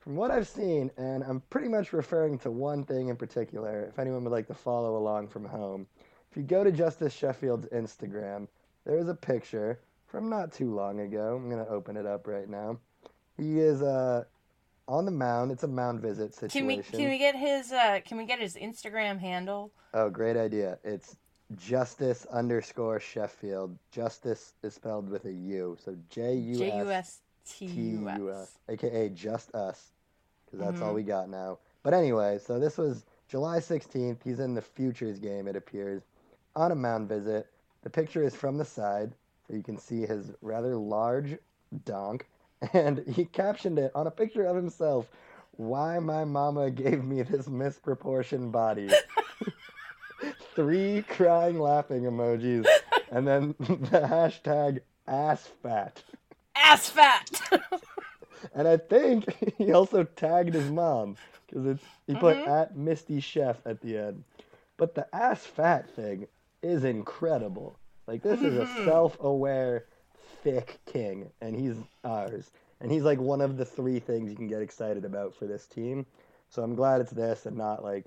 from 0.00 0.16
what 0.16 0.30
I've 0.30 0.48
seen, 0.48 0.90
and 0.96 1.22
I'm 1.22 1.40
pretty 1.48 1.68
much 1.68 1.92
referring 1.92 2.38
to 2.40 2.50
one 2.50 2.84
thing 2.84 3.08
in 3.08 3.16
particular. 3.16 3.84
If 3.84 3.98
anyone 3.98 4.24
would 4.24 4.32
like 4.32 4.48
to 4.48 4.54
follow 4.54 4.96
along 4.96 5.28
from 5.28 5.44
home, 5.44 5.86
if 6.30 6.36
you 6.36 6.42
go 6.42 6.64
to 6.64 6.72
Justus 6.72 7.14
Sheffield's 7.14 7.66
Instagram, 7.66 8.48
there 8.84 8.98
is 8.98 9.08
a 9.08 9.14
picture 9.14 9.78
from 10.06 10.28
not 10.28 10.52
too 10.52 10.74
long 10.74 11.00
ago. 11.00 11.36
I'm 11.36 11.48
gonna 11.48 11.66
open 11.68 11.96
it 11.96 12.06
up 12.06 12.26
right 12.26 12.48
now. 12.48 12.78
He 13.36 13.60
is 13.60 13.80
uh 13.80 14.24
on 14.88 15.04
the 15.04 15.10
mound. 15.10 15.52
It's 15.52 15.62
a 15.62 15.68
mound 15.68 16.00
visit 16.00 16.34
situation. 16.34 16.58
Can 16.58 16.66
we 16.66 16.82
can 16.82 17.10
we 17.10 17.18
get 17.18 17.36
his 17.36 17.72
uh 17.72 18.00
can 18.04 18.18
we 18.18 18.24
get 18.26 18.40
his 18.40 18.56
Instagram 18.56 19.20
handle? 19.20 19.70
Oh, 19.94 20.10
great 20.10 20.36
idea. 20.36 20.78
It's 20.82 21.16
Justus 21.56 22.26
underscore 22.26 22.98
Sheffield. 23.00 23.76
Justus 23.90 24.54
is 24.62 24.74
spelled 24.74 25.08
with 25.08 25.24
a 25.26 25.32
U, 25.32 25.76
so 25.84 25.96
J 26.10 26.34
U 26.34 26.90
S 26.90 27.20
T 27.46 27.66
U 27.66 28.30
S. 28.32 28.58
Aka 28.68 29.08
Just 29.10 29.54
Us, 29.54 29.92
because 30.44 30.58
that's 30.58 30.80
all 30.82 30.92
Mhm. 30.92 30.96
we 30.96 31.02
got 31.02 31.28
now. 31.28 31.58
But 31.82 31.94
anyway, 31.94 32.38
so 32.38 32.58
this 32.58 32.78
was 32.78 33.04
July 33.28 33.60
16th. 33.60 34.22
He's 34.22 34.40
in 34.40 34.54
the 34.54 34.62
Futures 34.62 35.18
game, 35.18 35.46
it 35.46 35.56
appears, 35.56 36.02
on 36.56 36.72
a 36.72 36.74
mound 36.74 37.08
visit. 37.08 37.46
The 37.82 37.90
picture 37.90 38.22
is 38.22 38.34
from 38.34 38.56
the 38.56 38.64
side, 38.64 39.12
so 39.46 39.54
you 39.54 39.62
can 39.62 39.76
see 39.76 40.06
his 40.06 40.32
rather 40.42 40.76
large 40.76 41.38
donk. 41.84 42.26
And 42.72 43.00
he 43.06 43.26
captioned 43.26 43.78
it 43.78 43.92
on 43.94 44.06
a 44.06 44.10
picture 44.10 44.46
of 44.46 44.56
himself 44.56 45.08
Why 45.56 45.98
my 45.98 46.24
mama 46.24 46.70
gave 46.70 47.04
me 47.04 47.20
this 47.22 47.46
misproportioned 47.46 48.50
body. 48.50 48.88
Three 50.54 51.02
crying, 51.08 51.58
laughing 51.58 52.02
emojis, 52.04 52.66
and 53.10 53.26
then 53.26 53.54
the 53.58 54.00
hashtag 54.00 54.80
ass 55.06 55.48
fat. 55.62 56.02
Ass 56.56 56.88
fat. 56.90 57.30
And 58.52 58.68
I 58.68 58.76
think 58.76 59.54
he 59.56 59.72
also 59.72 60.04
tagged 60.04 60.52
his 60.52 60.70
mom 60.70 61.16
because 61.46 61.64
it's 61.66 61.84
he 62.06 62.14
put 62.14 62.36
Mhm. 62.36 62.46
at 62.46 62.76
Misty 62.76 63.18
Chef 63.20 63.66
at 63.66 63.80
the 63.80 63.96
end. 63.96 64.22
But 64.76 64.94
the 64.94 65.06
ass 65.14 65.46
fat 65.46 65.88
thing 65.88 66.26
is 66.62 66.84
incredible. 66.84 67.78
Like 68.06 68.22
this 68.22 68.42
is 68.42 68.58
a 68.58 68.66
Mhm. 68.66 68.84
self-aware, 68.84 69.86
thick 70.42 70.78
king, 70.84 71.30
and 71.40 71.56
he's 71.56 71.76
ours. 72.04 72.50
And 72.80 72.92
he's 72.92 73.02
like 73.04 73.18
one 73.18 73.40
of 73.40 73.56
the 73.56 73.64
three 73.64 73.98
things 73.98 74.28
you 74.30 74.36
can 74.36 74.48
get 74.48 74.60
excited 74.60 75.06
about 75.06 75.34
for 75.34 75.46
this 75.46 75.66
team. 75.66 76.04
So 76.50 76.62
I'm 76.62 76.74
glad 76.74 77.00
it's 77.00 77.12
this 77.12 77.46
and 77.46 77.56
not 77.56 77.82
like, 77.82 78.04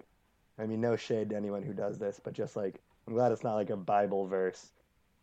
I 0.59 0.65
mean, 0.65 0.81
no 0.81 0.95
shade 0.95 1.29
to 1.29 1.35
anyone 1.35 1.63
who 1.63 1.73
does 1.73 1.97
this, 1.97 2.19
but 2.23 2.33
just 2.33 2.55
like 2.55 2.81
I'm 3.07 3.13
glad 3.13 3.31
it's 3.31 3.43
not 3.43 3.55
like 3.55 3.69
a 3.69 3.77
Bible 3.77 4.25
verse 4.27 4.71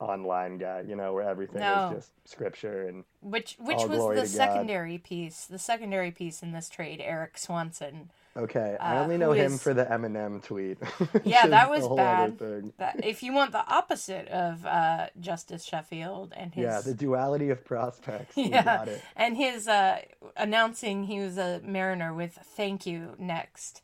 online 0.01 0.59
guy, 0.59 0.83
you 0.87 0.97
know, 0.97 1.13
where 1.15 1.23
everything 1.29 1.61
No. 1.61 1.89
is 1.91 1.97
just 1.97 2.13
scripture 2.29 2.89
and 2.89 3.05
Which 3.21 3.57
which 3.61 3.79
was 3.85 3.89
the 3.99 4.15
to 4.15 4.21
God. 4.21 4.29
secondary 4.29 4.99
piece? 4.99 5.45
The 5.47 5.59
secondary 5.59 6.11
piece 6.11 6.43
in 6.43 6.53
this 6.53 6.69
trade, 6.69 7.01
Erik 7.01 7.39
Swanson. 7.39 8.11
Okay, 8.37 8.77
I 8.81 8.97
uh, 8.97 9.03
only 9.05 9.17
know 9.17 9.31
him 9.31 9.53
is- 9.53 9.63
for 9.63 9.73
the 9.75 9.85
Eminem 9.85 10.43
tweet. 10.43 10.79
Yeah, 11.25 11.47
that 11.47 11.71
was 11.71 11.85
a 11.85 11.89
whole 11.89 12.01
other 12.01 12.63
bad. 12.63 12.73
That, 12.79 13.05
if 13.07 13.23
you 13.23 13.33
want 13.33 13.53
the 13.53 13.65
opposite 13.73 14.27
of 14.29 14.67
uh, 14.67 15.07
Justus 15.21 15.63
Sheffield 15.63 16.33
and 16.37 16.53
his 16.53 16.65
Yeah, 16.65 16.81
the 16.81 16.95
duality 16.95 17.51
of 17.51 17.65
prospects. 17.65 18.37
Yeah, 18.37 18.87
and 19.15 19.37
his 19.37 19.69
uh, 19.69 20.01
announcing 20.37 21.05
he 21.05 21.21
was 21.21 21.39
a 21.39 21.61
Mariner 21.65 22.13
with 22.13 22.35
"Thank 22.43 22.87
you" 22.87 23.15
next. 23.19 23.81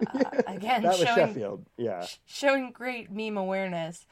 Uh, 0.00 0.20
again, 0.46 0.82
that 0.82 0.98
was 0.98 0.98
showing 0.98 1.16
Sheffield. 1.16 1.66
Yeah, 1.76 2.06
showing 2.26 2.70
great 2.72 3.10
meme 3.10 3.36
awareness. 3.36 4.06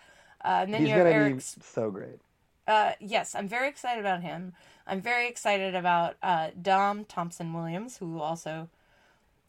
Uh, 0.45 0.61
and 0.63 0.75
then 0.75 0.81
he's 0.81 0.91
you 0.91 0.97
have 0.97 1.07
Eric's 1.07 1.55
be 1.55 1.63
so 1.65 1.91
great. 1.91 2.21
Uh, 2.67 2.93
yes, 3.01 3.35
I'm 3.35 3.49
very 3.49 3.69
excited 3.69 4.01
about 4.01 4.23
him. 4.23 4.55
I'm 4.87 5.01
very 5.01 5.29
excited 5.29 5.75
about 5.75 6.17
uh, 6.23 6.51
Dom 6.61 7.05
Thompson 7.05 7.53
Williams, 7.53 7.99
who 7.99 8.21
also 8.21 8.69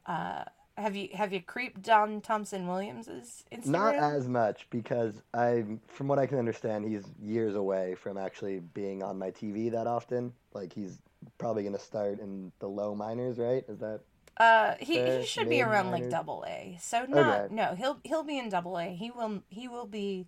uh, 0.05 0.43
have 0.77 0.95
you 0.95 1.09
have 1.13 1.31
you 1.31 1.41
creeped 1.41 1.81
Dom 1.83 2.21
Thompson 2.21 2.67
Williams's 2.67 3.43
Instagram? 3.51 3.67
Not 3.67 3.95
as 3.95 4.27
much 4.27 4.67
because 4.69 5.21
I, 5.33 5.65
from 5.87 6.07
what 6.07 6.19
I 6.19 6.25
can 6.25 6.39
understand, 6.39 6.85
he's 6.85 7.03
years 7.21 7.55
away 7.55 7.95
from 7.95 8.17
actually 8.17 8.59
being 8.59 9.03
on 9.03 9.17
my 9.19 9.31
TV 9.31 9.71
that 9.71 9.87
often. 9.87 10.33
Like 10.53 10.73
he's 10.73 10.99
probably 11.37 11.63
gonna 11.63 11.79
start 11.79 12.19
in 12.19 12.51
the 12.59 12.67
low 12.67 12.95
minors, 12.95 13.37
right? 13.37 13.63
Is 13.67 13.79
that 13.79 14.01
uh, 14.37 14.75
he, 14.79 14.99
he 15.01 15.25
should 15.25 15.49
be 15.49 15.61
around 15.61 15.91
like 15.91 16.09
double 16.09 16.43
A. 16.47 16.77
So 16.81 17.05
not 17.05 17.45
Okay. 17.45 17.53
no 17.53 17.75
he'll 17.75 17.99
he'll 18.03 18.23
be 18.23 18.37
in 18.39 18.49
double 18.49 18.77
A. 18.77 18.95
He 18.95 19.11
will 19.11 19.43
he 19.49 19.67
will 19.67 19.87
be 19.87 20.27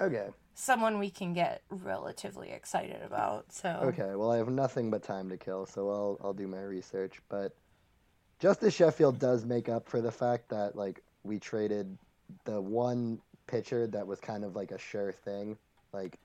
okay? 0.00 0.28
someone 0.54 0.98
we 0.98 1.10
can 1.10 1.32
get 1.32 1.62
relatively 1.70 2.50
excited 2.50 3.02
about. 3.02 3.52
So 3.52 3.68
Okay, 3.82 4.14
well, 4.14 4.30
I 4.30 4.38
have 4.38 4.48
nothing 4.48 4.90
but 4.90 5.02
time 5.02 5.28
to 5.30 5.36
kill, 5.36 5.66
so 5.66 5.90
I'll 5.90 6.18
I'll 6.22 6.34
do 6.34 6.46
my 6.46 6.62
research. 6.62 7.20
But 7.28 7.54
Justus 8.38 8.74
Sheffield 8.74 9.18
does 9.18 9.44
make 9.44 9.68
up 9.68 9.88
for 9.88 10.00
the 10.00 10.12
fact 10.12 10.48
that 10.50 10.76
like 10.76 11.02
we 11.24 11.38
traded 11.38 11.96
the 12.44 12.60
one 12.60 13.20
pitcher 13.46 13.86
that 13.88 14.06
was 14.06 14.20
kind 14.20 14.44
of 14.44 14.56
like 14.56 14.70
a 14.70 14.78
sure 14.78 15.12
thing. 15.12 15.56
Like 15.92 16.18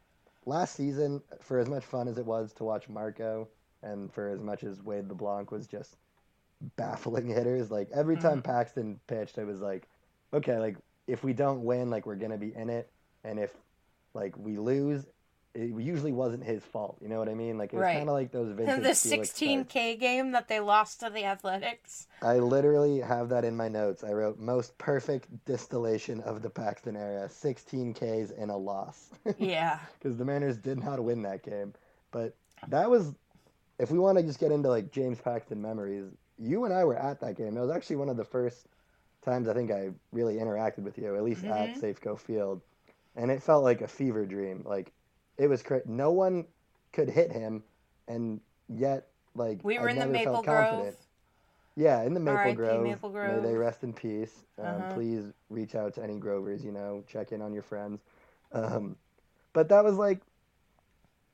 last 0.45 0.75
season, 0.75 1.21
for 1.41 1.59
as 1.59 1.67
much 1.69 1.83
fun 1.85 2.07
as 2.07 2.17
it 2.17 2.25
was 2.25 2.53
to 2.53 2.63
watch 2.63 2.89
Marco, 2.89 3.47
and 3.83 4.11
for 4.13 4.29
as 4.29 4.39
much 4.41 4.63
as 4.63 4.81
Wade 4.81 5.09
LeBlanc 5.09 5.51
was 5.51 5.67
just 5.67 5.97
baffling 6.75 7.27
hitters, 7.33 7.71
like 7.71 7.89
every 7.93 8.15
mm-hmm. 8.15 8.27
time 8.27 8.41
Paxton 8.41 8.99
pitched, 9.07 9.37
it 9.37 9.45
was 9.45 9.61
like, 9.61 9.87
okay, 10.33 10.57
like 10.57 10.77
if 11.07 11.23
we 11.23 11.33
don't 11.33 11.63
win, 11.63 11.89
like 11.89 12.05
we're 12.05 12.15
gonna 12.15 12.37
be 12.37 12.53
in 12.55 12.69
it, 12.69 12.89
and 13.23 13.39
if 13.39 13.53
like 14.13 14.37
we 14.37 14.57
lose, 14.57 15.05
it 15.57 15.69
usually 15.81 16.11
wasn't 16.11 16.43
his 16.43 16.63
fault. 16.63 16.97
You 17.01 17.07
know 17.07 17.17
what 17.17 17.29
I 17.29 17.33
mean? 17.33 17.57
Like 17.57 17.73
it 17.73 17.77
was 17.77 17.83
Right. 17.83 17.97
kind 17.97 18.09
of 18.09 18.13
like 18.13 18.31
those 18.31 18.51
vintage 18.51 18.83
the 18.83 18.89
16k 18.89 19.99
game 19.99 20.31
that 20.31 20.47
they 20.47 20.59
lost 20.59 20.99
to 20.99 21.09
the 21.09 21.25
Athletics. 21.25 22.07
I 22.21 22.37
literally 22.37 22.99
have 22.99 23.29
that 23.29 23.43
in 23.43 23.55
my 23.55 23.67
notes. 23.67 24.03
I 24.03 24.11
wrote 24.11 24.37
most 24.37 24.77
perfect 24.77 25.27
distillation 25.45 26.21
of 26.21 26.43
the 26.43 26.49
Paxton 26.49 26.95
era, 26.95 27.27
16 27.27 27.93
Ks 27.95 28.31
and 28.31 28.51
a 28.51 28.55
loss. 28.55 29.09
Yeah. 29.37 29.79
Because 29.97 30.17
the 30.17 30.25
Mariners 30.25 30.57
did 30.57 30.77
not 30.77 30.85
know 30.85 30.91
how 30.91 30.95
to 30.95 31.01
win 31.01 31.21
that 31.23 31.43
game. 31.43 31.73
But 32.11 32.35
that 32.69 32.89
was, 32.89 33.13
if 33.79 33.91
we 33.91 33.99
want 33.99 34.17
to 34.17 34.23
just 34.23 34.39
get 34.39 34.51
into 34.51 34.69
like 34.69 34.91
James 34.91 35.19
Paxton 35.19 35.61
memories, 35.61 36.05
you 36.37 36.65
and 36.65 36.73
I 36.73 36.83
were 36.83 36.95
at 36.97 37.19
that 37.21 37.35
game. 37.35 37.57
It 37.57 37.61
was 37.61 37.71
actually 37.71 37.97
one 37.97 38.09
of 38.09 38.17
the 38.17 38.23
first 38.25 38.67
times 39.23 39.47
I 39.47 39.53
think 39.53 39.71
I 39.71 39.89
really 40.11 40.35
interacted 40.35 40.79
with 40.83 40.97
you, 40.97 41.15
at 41.15 41.23
least 41.23 41.43
at 41.45 41.69
Mhm. 41.73 41.81
Safeco 41.81 42.17
Field. 42.17 42.61
And 43.15 43.31
it 43.31 43.41
felt 43.41 43.63
like 43.63 43.81
a 43.81 43.87
fever 43.87 44.25
dream. 44.25 44.63
Like, 44.65 44.93
it 45.37 45.47
was 45.47 45.63
cra 45.63 45.81
No 45.85 46.11
one 46.11 46.45
could 46.93 47.09
hit 47.09 47.31
him, 47.31 47.63
and 48.07 48.39
yet, 48.69 49.07
like, 49.35 49.59
We 49.63 49.79
were 49.79 49.89
I 49.89 49.91
in 49.93 49.99
the 49.99 50.07
Maple 50.07 50.41
Grove. 50.43 50.67
confident. 50.67 50.97
Yeah, 51.75 52.01
in 52.03 52.13
the 52.13 52.19
Maple. 52.19 52.53
Grove. 52.53 52.83
Maple 52.83 53.11
May 53.11 53.39
they 53.39 53.55
rest 53.55 53.83
in 53.83 53.93
peace. 53.93 54.45
Um, 54.57 54.65
Uh-huh. 54.65 54.93
Please 54.93 55.31
reach 55.49 55.75
out 55.75 55.93
to 55.95 56.03
any 56.03 56.17
Grovers, 56.17 56.63
you 56.65 56.71
know, 56.71 57.03
check 57.07 57.31
in 57.31 57.41
on 57.41 57.53
your 57.53 57.61
friends. 57.63 58.01
Um, 58.51 58.95
but 59.53 59.69
that 59.69 59.83
was 59.83 59.95
like, 59.95 60.21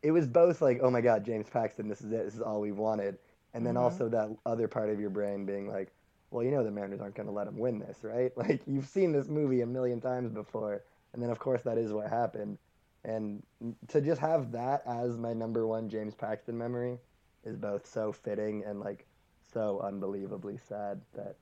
it 0.01 0.12
was 0.12 0.28
both 0.28 0.62
like, 0.62 0.80
oh 0.82 0.89
my 0.89 0.99
God, 0.99 1.24
James 1.24 1.49
Paxton, 1.49 1.88
this 1.88 2.01
is 2.01 2.12
it, 2.12 2.26
this 2.26 2.36
is 2.36 2.41
all 2.41 2.60
we've 2.60 2.78
wanted. 2.78 3.18
And 3.54 3.66
then 3.66 3.76
Mhm. 3.76 3.82
also 3.82 4.10
that 4.10 4.30
other 4.45 4.68
part 4.68 4.89
of 4.89 4.99
your 4.99 5.10
brain 5.10 5.45
being 5.45 5.68
like, 5.68 5.93
well, 6.32 6.43
you 6.43 6.51
know, 6.51 6.64
the 6.64 6.72
Mariners 6.72 7.01
aren't 7.01 7.16
going 7.16 7.28
to 7.28 7.34
let 7.34 7.47
him 7.47 7.58
win 7.58 7.80
this, 7.80 8.04
right? 8.04 8.32
Like, 8.38 8.62
you've 8.66 8.88
seen 8.88 9.12
this 9.12 9.28
movie 9.28 9.62
a 9.62 9.66
million 9.68 10.01
times 10.01 10.32
before. 10.32 10.84
And 11.14 11.22
then, 11.22 11.30
of 11.30 11.39
course, 11.39 11.62
that 11.64 11.78
is 11.78 11.93
what 11.93 12.10
happened. 12.10 12.58
And 13.04 13.43
to 13.89 14.01
just 14.01 14.22
have 14.22 14.51
that 14.54 14.82
as 14.88 15.18
my 15.18 15.34
number 15.34 15.68
one 15.68 15.89
James 15.89 16.16
Paxton 16.16 16.58
memory 16.58 16.97
is 17.43 17.58
both 17.58 17.86
so 17.86 18.12
fitting 18.12 18.64
and 18.66 18.80
like 18.80 19.06
so 19.54 19.82
unbelievably 19.82 20.58
sad 20.58 21.01
that 21.14 21.36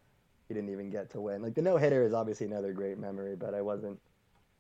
he 0.47 0.53
didn't 0.55 0.71
even 0.71 0.89
get 0.89 1.09
to 1.11 1.21
win. 1.21 1.41
Like 1.41 1.53
the 1.53 1.61
no 1.61 1.77
hitter 1.77 2.03
is 2.03 2.13
obviously 2.13 2.47
another 2.47 2.73
great 2.73 2.97
memory, 2.97 3.35
but 3.35 3.53
I 3.53 3.61
wasn't 3.61 3.99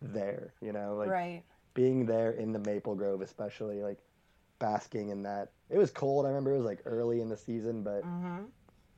there, 0.01 0.53
you 0.61 0.71
know, 0.71 0.95
like 0.95 1.09
right. 1.09 1.43
being 1.73 2.05
there 2.05 2.31
in 2.31 2.53
the 2.53 2.59
Maple 2.59 2.95
Grove, 2.95 3.21
especially 3.21 3.81
like 3.81 3.99
basking 4.61 5.09
in 5.09 5.23
that. 5.23 5.49
It 5.69 5.77
was 5.77 5.91
cold. 5.91 6.25
I 6.25 6.29
remember 6.29 6.53
it 6.53 6.57
was 6.57 6.65
like 6.65 6.79
early 6.85 7.19
in 7.19 7.27
the 7.27 7.35
season, 7.37 7.83
but 7.83 8.03
hmm 8.03 8.43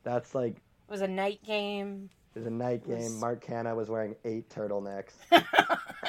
that's 0.04 0.34
like 0.34 0.56
It 0.58 0.90
was 0.90 1.00
a 1.00 1.08
night 1.08 1.42
game. 1.44 2.10
it 2.34 2.38
was 2.38 2.46
a 2.46 2.50
night 2.50 2.82
It 2.86 2.94
was- 2.94 3.08
game. 3.08 3.20
Mark 3.20 3.44
Canha 3.44 3.74
was 3.74 3.88
wearing 3.90 4.14
eight 4.24 4.48
turtlenecks, 4.50 5.12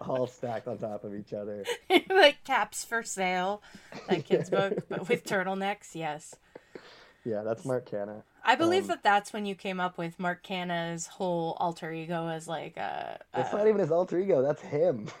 all 0.00 0.26
stacked 0.26 0.66
on 0.68 0.78
top 0.78 1.04
of 1.04 1.14
each 1.14 1.32
other. 1.32 1.64
like 2.10 2.42
caps 2.44 2.84
for 2.84 3.02
sale, 3.02 3.62
that 4.08 4.24
kid's 4.24 4.50
book, 4.50 4.74
but 4.88 5.08
with 5.08 5.24
turtlenecks. 5.24 5.94
Yes, 5.94 6.34
Yeah, 7.24 7.42
that's 7.42 7.64
Mark 7.64 7.88
Canha. 7.88 8.22
I 8.44 8.56
believe 8.56 8.82
Um, 8.84 8.88
that 8.88 9.02
that's 9.04 9.32
when 9.32 9.46
you 9.46 9.54
came 9.54 9.78
up 9.78 9.96
with 9.96 10.18
Mark 10.18 10.42
Canha's 10.42 11.06
whole 11.06 11.56
alter 11.60 11.92
ego 11.92 12.26
as 12.28 12.48
like 12.48 12.76
a, 12.76 13.20
a 13.32 13.40
not 13.52 13.68
even 13.68 13.78
his 13.78 13.92
alter 13.92 14.18
ego. 14.18 14.42
That's 14.42 14.60
him. 14.62 15.08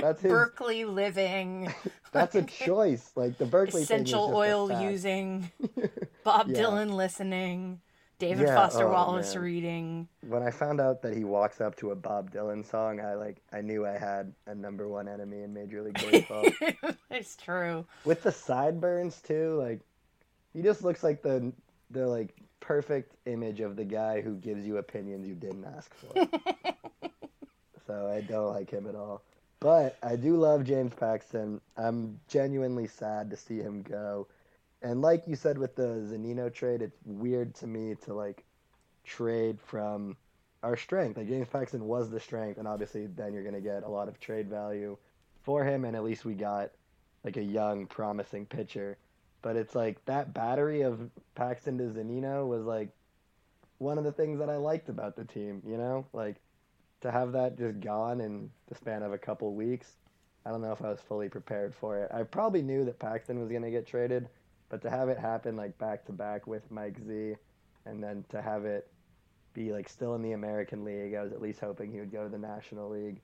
that's 0.00 0.20
his. 0.20 0.32
Berkeley 0.32 0.84
living, 0.84 1.72
That's 2.10 2.34
a 2.34 2.42
choice. 2.66 3.12
Like 3.14 3.38
the 3.38 3.46
Berkeley 3.46 3.82
essential 3.82 4.32
oil 4.34 4.82
using, 4.82 5.50
Bob 6.24 6.48
Yeah. 6.48 6.62
Dylan 6.62 6.90
listening, 6.94 7.80
David 8.18 8.48
Yeah, 8.48 8.56
Foster 8.56 8.88
oh, 8.88 8.92
Wallace 8.92 9.36
man. 9.36 9.44
reading. 9.44 10.08
When 10.26 10.42
I 10.42 10.50
found 10.50 10.80
out 10.80 11.02
that 11.02 11.16
he 11.16 11.22
walks 11.22 11.60
up 11.60 11.76
to 11.76 11.92
a 11.92 11.94
Bob 11.96 12.32
Dylan 12.32 12.68
song, 12.68 12.98
I 12.98 13.14
like 13.14 13.40
I 13.52 13.60
knew 13.60 13.86
I 13.86 13.96
had 13.96 14.34
a 14.48 14.54
number 14.56 14.88
one 14.88 15.06
enemy 15.06 15.42
in 15.44 15.54
Major 15.54 15.82
League 15.82 15.94
Baseball. 16.10 16.44
it's 17.08 17.36
true. 17.36 17.86
With 18.04 18.24
the 18.24 18.32
sideburns 18.32 19.20
too, 19.22 19.56
like 19.62 19.80
he 20.52 20.62
just 20.62 20.82
looks 20.82 21.02
like 21.02 21.22
the 21.22 21.52
the 21.90 22.06
like 22.06 22.34
perfect 22.60 23.16
image 23.26 23.60
of 23.60 23.76
the 23.76 23.84
guy 23.84 24.20
who 24.20 24.36
gives 24.36 24.66
you 24.66 24.78
opinions 24.78 25.26
you 25.26 25.34
didn't 25.34 25.64
ask 25.64 25.92
for. 25.94 26.28
so 27.86 28.08
I 28.08 28.20
don't 28.20 28.52
like 28.52 28.70
him 28.70 28.86
at 28.86 28.94
all. 28.94 29.22
But 29.60 29.96
I 30.02 30.16
do 30.16 30.36
love 30.36 30.64
James 30.64 30.92
Paxton. 30.94 31.60
I'm 31.76 32.18
genuinely 32.28 32.86
sad 32.86 33.30
to 33.30 33.36
see 33.36 33.58
him 33.58 33.82
go. 33.82 34.26
And 34.82 35.00
like 35.02 35.22
you 35.26 35.36
said 35.36 35.58
with 35.58 35.76
the 35.76 36.08
Zunino 36.10 36.52
trade, 36.52 36.82
it's 36.82 36.98
weird 37.04 37.54
to 37.56 37.66
me 37.66 37.94
to 38.04 38.14
like 38.14 38.44
trade 39.04 39.60
from 39.60 40.16
our 40.62 40.76
strength. 40.76 41.16
Like 41.16 41.28
James 41.28 41.48
Paxton 41.48 41.86
was 41.86 42.10
the 42.10 42.20
strength, 42.20 42.58
and 42.58 42.66
obviously 42.66 43.06
then 43.06 43.32
you're 43.32 43.44
gonna 43.44 43.60
get 43.60 43.84
a 43.84 43.88
lot 43.88 44.08
of 44.08 44.18
trade 44.18 44.48
value 44.48 44.96
for 45.42 45.64
him, 45.64 45.84
and 45.84 45.96
at 45.96 46.04
least 46.04 46.24
we 46.24 46.34
got 46.34 46.70
like 47.24 47.36
a 47.36 47.42
young, 47.42 47.86
promising 47.86 48.46
pitcher. 48.46 48.98
But 49.42 49.56
it's 49.56 49.74
like 49.74 50.04
that 50.04 50.32
battery 50.32 50.82
of 50.82 51.10
Paxton 51.34 51.78
to 51.78 51.84
Zunino 51.84 52.46
was 52.46 52.64
like 52.64 52.88
one 53.78 53.98
of 53.98 54.04
the 54.04 54.12
things 54.12 54.38
that 54.38 54.48
I 54.48 54.56
liked 54.56 54.88
about 54.88 55.16
the 55.16 55.24
team, 55.24 55.62
you 55.66 55.76
know? 55.76 56.06
Like 56.12 56.36
to 57.00 57.10
have 57.10 57.32
that 57.32 57.58
just 57.58 57.80
gone 57.80 58.20
in 58.20 58.48
the 58.68 58.76
span 58.76 59.02
of 59.02 59.12
a 59.12 59.18
couple 59.18 59.52
weeks. 59.54 59.96
I 60.46 60.50
don't 60.50 60.62
know 60.62 60.72
if 60.72 60.82
I 60.82 60.88
was 60.88 61.00
fully 61.00 61.28
prepared 61.28 61.74
for 61.74 61.98
it. 61.98 62.10
I 62.12 62.22
probably 62.22 62.62
knew 62.62 62.84
that 62.84 62.98
Paxton 62.98 63.40
was 63.40 63.48
going 63.48 63.62
to 63.62 63.70
get 63.70 63.86
traded, 63.86 64.28
but 64.68 64.80
to 64.82 64.90
have 64.90 65.08
it 65.08 65.18
happen 65.18 65.56
like 65.56 65.76
back 65.78 66.04
to 66.06 66.12
back 66.12 66.46
with 66.46 66.70
Mike 66.70 66.98
Z 67.06 67.34
and 67.84 68.02
then 68.02 68.24
to 68.30 68.40
have 68.40 68.64
it 68.64 68.88
be 69.54 69.72
like 69.72 69.88
still 69.88 70.14
in 70.14 70.22
the 70.22 70.32
American 70.32 70.84
League, 70.84 71.14
I 71.14 71.22
was 71.22 71.32
at 71.32 71.42
least 71.42 71.60
hoping 71.60 71.90
he 71.90 72.00
would 72.00 72.12
go 72.12 72.22
to 72.22 72.28
the 72.28 72.38
National 72.38 72.88
League. 72.88 73.20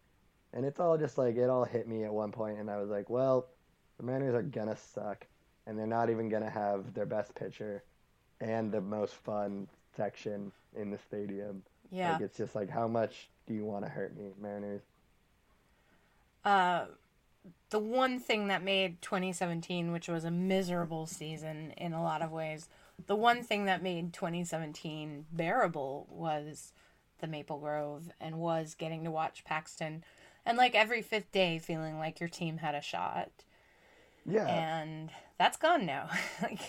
And 0.52 0.64
it's 0.64 0.80
all 0.80 0.98
just 0.98 1.18
like 1.18 1.36
it 1.36 1.48
all 1.48 1.64
hit 1.64 1.86
me 1.88 2.04
at 2.04 2.12
one 2.12 2.32
point 2.32 2.58
and 2.58 2.70
I 2.70 2.78
was 2.78 2.90
like, 2.90 3.08
well, 3.08 3.48
the 3.96 4.04
Mariners 4.04 4.34
are 4.34 4.42
going 4.42 4.68
to 4.68 4.76
suck 4.76 5.26
and 5.68 5.78
they're 5.78 5.86
not 5.86 6.08
even 6.08 6.28
going 6.28 6.42
to 6.42 6.50
have 6.50 6.94
their 6.94 7.06
best 7.06 7.34
pitcher 7.34 7.84
and 8.40 8.72
the 8.72 8.80
most 8.80 9.14
fun 9.14 9.68
section 9.96 10.50
in 10.74 10.90
the 10.90 10.98
stadium. 10.98 11.62
Yeah. 11.92 12.14
Like 12.14 12.22
it's 12.22 12.36
just 12.36 12.54
like 12.54 12.70
how 12.70 12.88
much 12.88 13.28
do 13.46 13.54
you 13.54 13.64
want 13.64 13.84
to 13.84 13.90
hurt 13.90 14.16
me, 14.16 14.30
Mariners? 14.40 14.82
Uh 16.44 16.86
the 17.70 17.78
one 17.78 18.18
thing 18.18 18.48
that 18.48 18.62
made 18.62 19.00
2017, 19.02 19.92
which 19.92 20.08
was 20.08 20.24
a 20.24 20.30
miserable 20.30 21.06
season 21.06 21.72
in 21.76 21.92
a 21.92 22.02
lot 22.02 22.22
of 22.22 22.32
ways, 22.32 22.68
the 23.06 23.14
one 23.14 23.42
thing 23.42 23.66
that 23.66 23.82
made 23.82 24.12
2017 24.12 25.26
bearable 25.32 26.06
was 26.10 26.72
the 27.20 27.26
Maple 27.26 27.58
Grove 27.58 28.10
and 28.20 28.38
was 28.38 28.74
getting 28.74 29.04
to 29.04 29.10
watch 29.10 29.44
Paxton 29.44 30.02
and 30.46 30.56
like 30.56 30.74
every 30.74 31.02
fifth 31.02 31.30
day 31.30 31.58
feeling 31.58 31.98
like 31.98 32.20
your 32.20 32.28
team 32.28 32.58
had 32.58 32.74
a 32.74 32.80
shot. 32.80 33.30
Yeah. 34.28 34.46
And 34.46 35.10
that's 35.38 35.56
gone 35.56 35.86
now. 35.86 36.10
like 36.42 36.60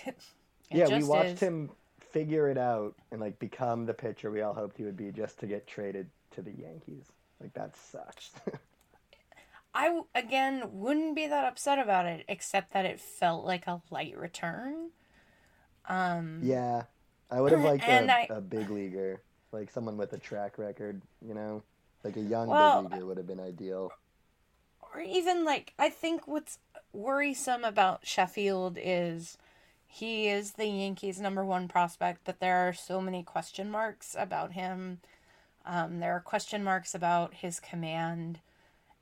yeah, 0.72 0.88
we 0.88 1.03
watched 1.03 1.34
is. 1.34 1.39
him 1.39 1.72
figure 1.99 2.49
it 2.49 2.57
out 2.57 2.95
and 3.12 3.22
like 3.22 3.38
become 3.39 3.86
the 3.86 3.93
pitcher 3.93 4.32
we 4.32 4.41
all 4.41 4.53
hoped 4.53 4.78
he 4.78 4.84
would 4.84 4.97
be 4.97 5.12
just 5.12 5.39
to 5.39 5.47
get 5.47 5.68
traded 5.68 6.10
to 6.32 6.41
the 6.41 6.51
Yankees. 6.51 7.05
Like 7.41 7.53
that 7.53 7.76
sucks. 7.78 8.32
I 9.74 10.01
again 10.16 10.64
wouldn't 10.74 11.16
be 11.16 11.28
that 11.28 11.45
upset 11.45 11.80
about 11.80 12.05
it, 12.05 12.26
except 12.28 12.74
that 12.74 12.86
it 12.86 12.99
felt 12.99 13.45
like 13.45 13.68
a 13.68 13.82
light 13.91 14.18
return. 14.18 14.89
Um, 15.88 16.39
yeah. 16.43 16.84
I 17.32 17.41
would 17.41 17.51
have 17.51 17.62
liked 17.64 17.88
a, 17.88 18.12
I- 18.12 18.28
a 18.30 18.41
big 18.41 18.70
leaguer, 18.70 19.22
like 19.51 19.70
someone 19.72 19.97
with 19.97 20.14
a 20.14 20.18
track 20.18 20.57
record, 20.57 21.01
you 21.26 21.34
know? 21.34 21.64
Like 22.03 22.18
a 22.18 22.22
young 22.22 22.47
Well, 22.47 22.84
big 22.84 22.93
leaguer 22.93 23.05
would 23.05 23.18
have 23.18 23.28
been 23.28 23.39
ideal. 23.39 23.91
or 24.93 25.01
even 25.01 25.45
like 25.45 25.74
I 25.78 25.89
think 25.89 26.28
what's 26.28 26.57
worrisome 26.93 27.63
about 27.63 28.05
Sheffield 28.05 28.77
is 28.81 29.37
he 29.87 30.27
is 30.27 30.53
the 30.53 30.67
Yankees' 30.67 31.19
number 31.19 31.43
one 31.43 31.67
prospect, 31.67 32.21
but 32.23 32.39
there 32.39 32.67
are 32.67 32.73
so 32.73 33.01
many 33.01 33.23
question 33.23 33.71
marks 33.71 34.15
about 34.17 34.53
him. 34.53 34.99
Um, 35.65 35.99
there 35.99 36.15
are 36.15 36.19
question 36.19 36.63
marks 36.63 36.93
about 36.93 37.33
his 37.35 37.59
command, 37.59 38.39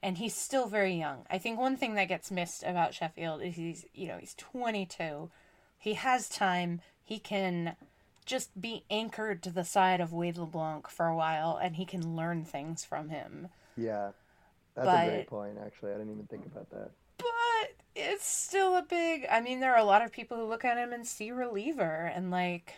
and 0.01 0.17
he's 0.17 0.35
still 0.35 0.67
very 0.67 0.93
young. 0.93 1.25
I 1.29 1.37
think 1.37 1.59
one 1.59 1.77
thing 1.77 1.95
that 1.95 2.07
gets 2.07 2.31
missed 2.31 2.63
about 2.63 2.93
Sheffield 2.93 3.41
is 3.41 3.55
he's 3.55 3.85
you 3.93 4.07
know 4.07 4.17
he's 4.17 4.35
22. 4.35 5.29
He 5.77 5.93
has 5.93 6.29
time. 6.29 6.81
He 7.03 7.19
can 7.19 7.75
just 8.25 8.59
be 8.59 8.83
anchored 8.89 9.41
to 9.43 9.49
the 9.49 9.63
side 9.63 10.01
of 10.01 10.11
Wade 10.11 10.37
LeBlanc 10.37 10.89
for 10.89 11.07
a 11.07 11.15
while, 11.15 11.57
and 11.61 11.75
he 11.75 11.85
can 11.85 12.15
learn 12.15 12.43
things 12.43 12.83
from 12.83 13.09
him. 13.09 13.47
Yeah. 13.77 14.11
That's 14.75 14.87
a 14.87 15.09
great 15.09 15.27
point, 15.27 15.57
actually. 15.65 15.91
I 15.91 15.97
didn't 15.97 16.13
even 16.13 16.27
think 16.27 16.45
about 16.45 16.69
that. 16.69 16.91
It's 17.97 18.25
still 18.27 18.75
a 18.75 18.83
big 18.83 19.25
i 19.31 19.41
mean 19.41 19.59
there 19.59 19.73
are 19.73 19.79
a 19.79 19.83
lot 19.83 20.03
of 20.03 20.11
people 20.11 20.37
who 20.37 20.45
look 20.45 20.63
at 20.63 20.77
him 20.77 20.93
and 20.93 21.05
see 21.07 21.31
reliever 21.31 22.11
and 22.13 22.29
like 22.29 22.73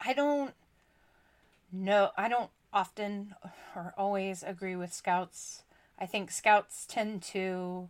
i 0.00 0.12
don't 0.14 0.54
know 1.70 2.10
i 2.16 2.28
don't 2.28 2.50
often 2.72 3.34
or 3.76 3.92
always 3.96 4.42
agree 4.42 4.74
with 4.76 4.92
scouts 4.92 5.62
i 5.98 6.06
think 6.06 6.30
scouts 6.30 6.86
tend 6.88 7.22
to 7.22 7.88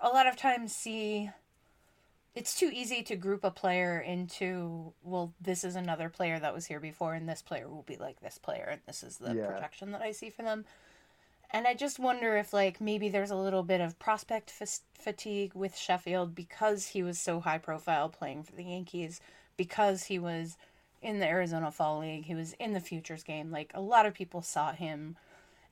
a 0.00 0.08
lot 0.08 0.26
of 0.26 0.36
times 0.36 0.74
see 0.74 1.30
it's 2.34 2.58
too 2.58 2.70
easy 2.72 3.02
to 3.02 3.14
group 3.16 3.44
a 3.44 3.50
player 3.50 3.98
into 3.98 4.92
well 5.02 5.34
this 5.40 5.64
is 5.64 5.74
another 5.76 6.08
player 6.08 6.38
that 6.38 6.54
was 6.54 6.66
here 6.66 6.80
before 6.80 7.14
and 7.14 7.28
this 7.28 7.42
player 7.42 7.68
will 7.68 7.82
be 7.82 7.96
like 7.96 8.20
this 8.20 8.38
player 8.38 8.68
and 8.70 8.80
this 8.86 9.02
is 9.02 9.18
the 9.18 9.34
Yeah. 9.34 9.46
projection 9.46 9.90
that 9.92 10.00
i 10.02 10.12
see 10.12 10.30
for 10.30 10.42
them 10.42 10.64
and 11.52 11.66
I 11.66 11.74
just 11.74 11.98
wonder 11.98 12.36
if, 12.36 12.52
like, 12.52 12.80
maybe 12.80 13.08
there's 13.08 13.30
a 13.30 13.36
little 13.36 13.62
bit 13.62 13.80
of 13.80 13.98
prospect 13.98 14.50
fas- 14.50 14.82
fatigue 14.94 15.52
with 15.54 15.76
Sheffield 15.76 16.34
because 16.34 16.88
he 16.88 17.02
was 17.02 17.18
so 17.18 17.40
high 17.40 17.58
profile 17.58 18.08
playing 18.08 18.42
for 18.44 18.52
the 18.52 18.64
Yankees, 18.64 19.20
because 19.56 20.04
he 20.04 20.18
was 20.18 20.56
in 21.02 21.18
the 21.18 21.26
Arizona 21.26 21.70
Fall 21.70 21.98
League, 22.00 22.24
he 22.24 22.34
was 22.34 22.54
in 22.54 22.72
the 22.72 22.80
Futures 22.80 23.22
game. 23.22 23.50
Like, 23.50 23.70
a 23.74 23.80
lot 23.80 24.06
of 24.06 24.14
people 24.14 24.42
saw 24.42 24.72
him. 24.72 25.16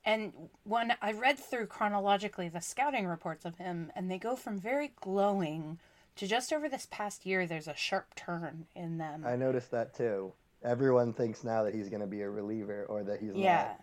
And 0.04 0.32
when 0.64 0.94
I 1.02 1.12
read 1.12 1.38
through 1.38 1.66
chronologically 1.66 2.48
the 2.48 2.60
scouting 2.60 3.06
reports 3.06 3.44
of 3.44 3.58
him, 3.58 3.92
and 3.94 4.10
they 4.10 4.18
go 4.18 4.34
from 4.34 4.58
very 4.58 4.92
glowing 5.00 5.78
to 6.16 6.26
just 6.26 6.52
over 6.52 6.68
this 6.68 6.88
past 6.90 7.24
year, 7.24 7.46
there's 7.46 7.68
a 7.68 7.76
sharp 7.76 8.14
turn 8.14 8.66
in 8.74 8.98
them. 8.98 9.24
I 9.26 9.36
noticed 9.36 9.70
that 9.70 9.94
too. 9.94 10.32
Everyone 10.62 11.12
thinks 11.12 11.44
now 11.44 11.62
that 11.64 11.74
he's 11.74 11.88
going 11.88 12.00
to 12.00 12.06
be 12.06 12.22
a 12.22 12.28
reliever 12.28 12.84
or 12.86 13.02
that 13.04 13.20
he's 13.20 13.34
Yeah. 13.34 13.56
not 13.62 13.80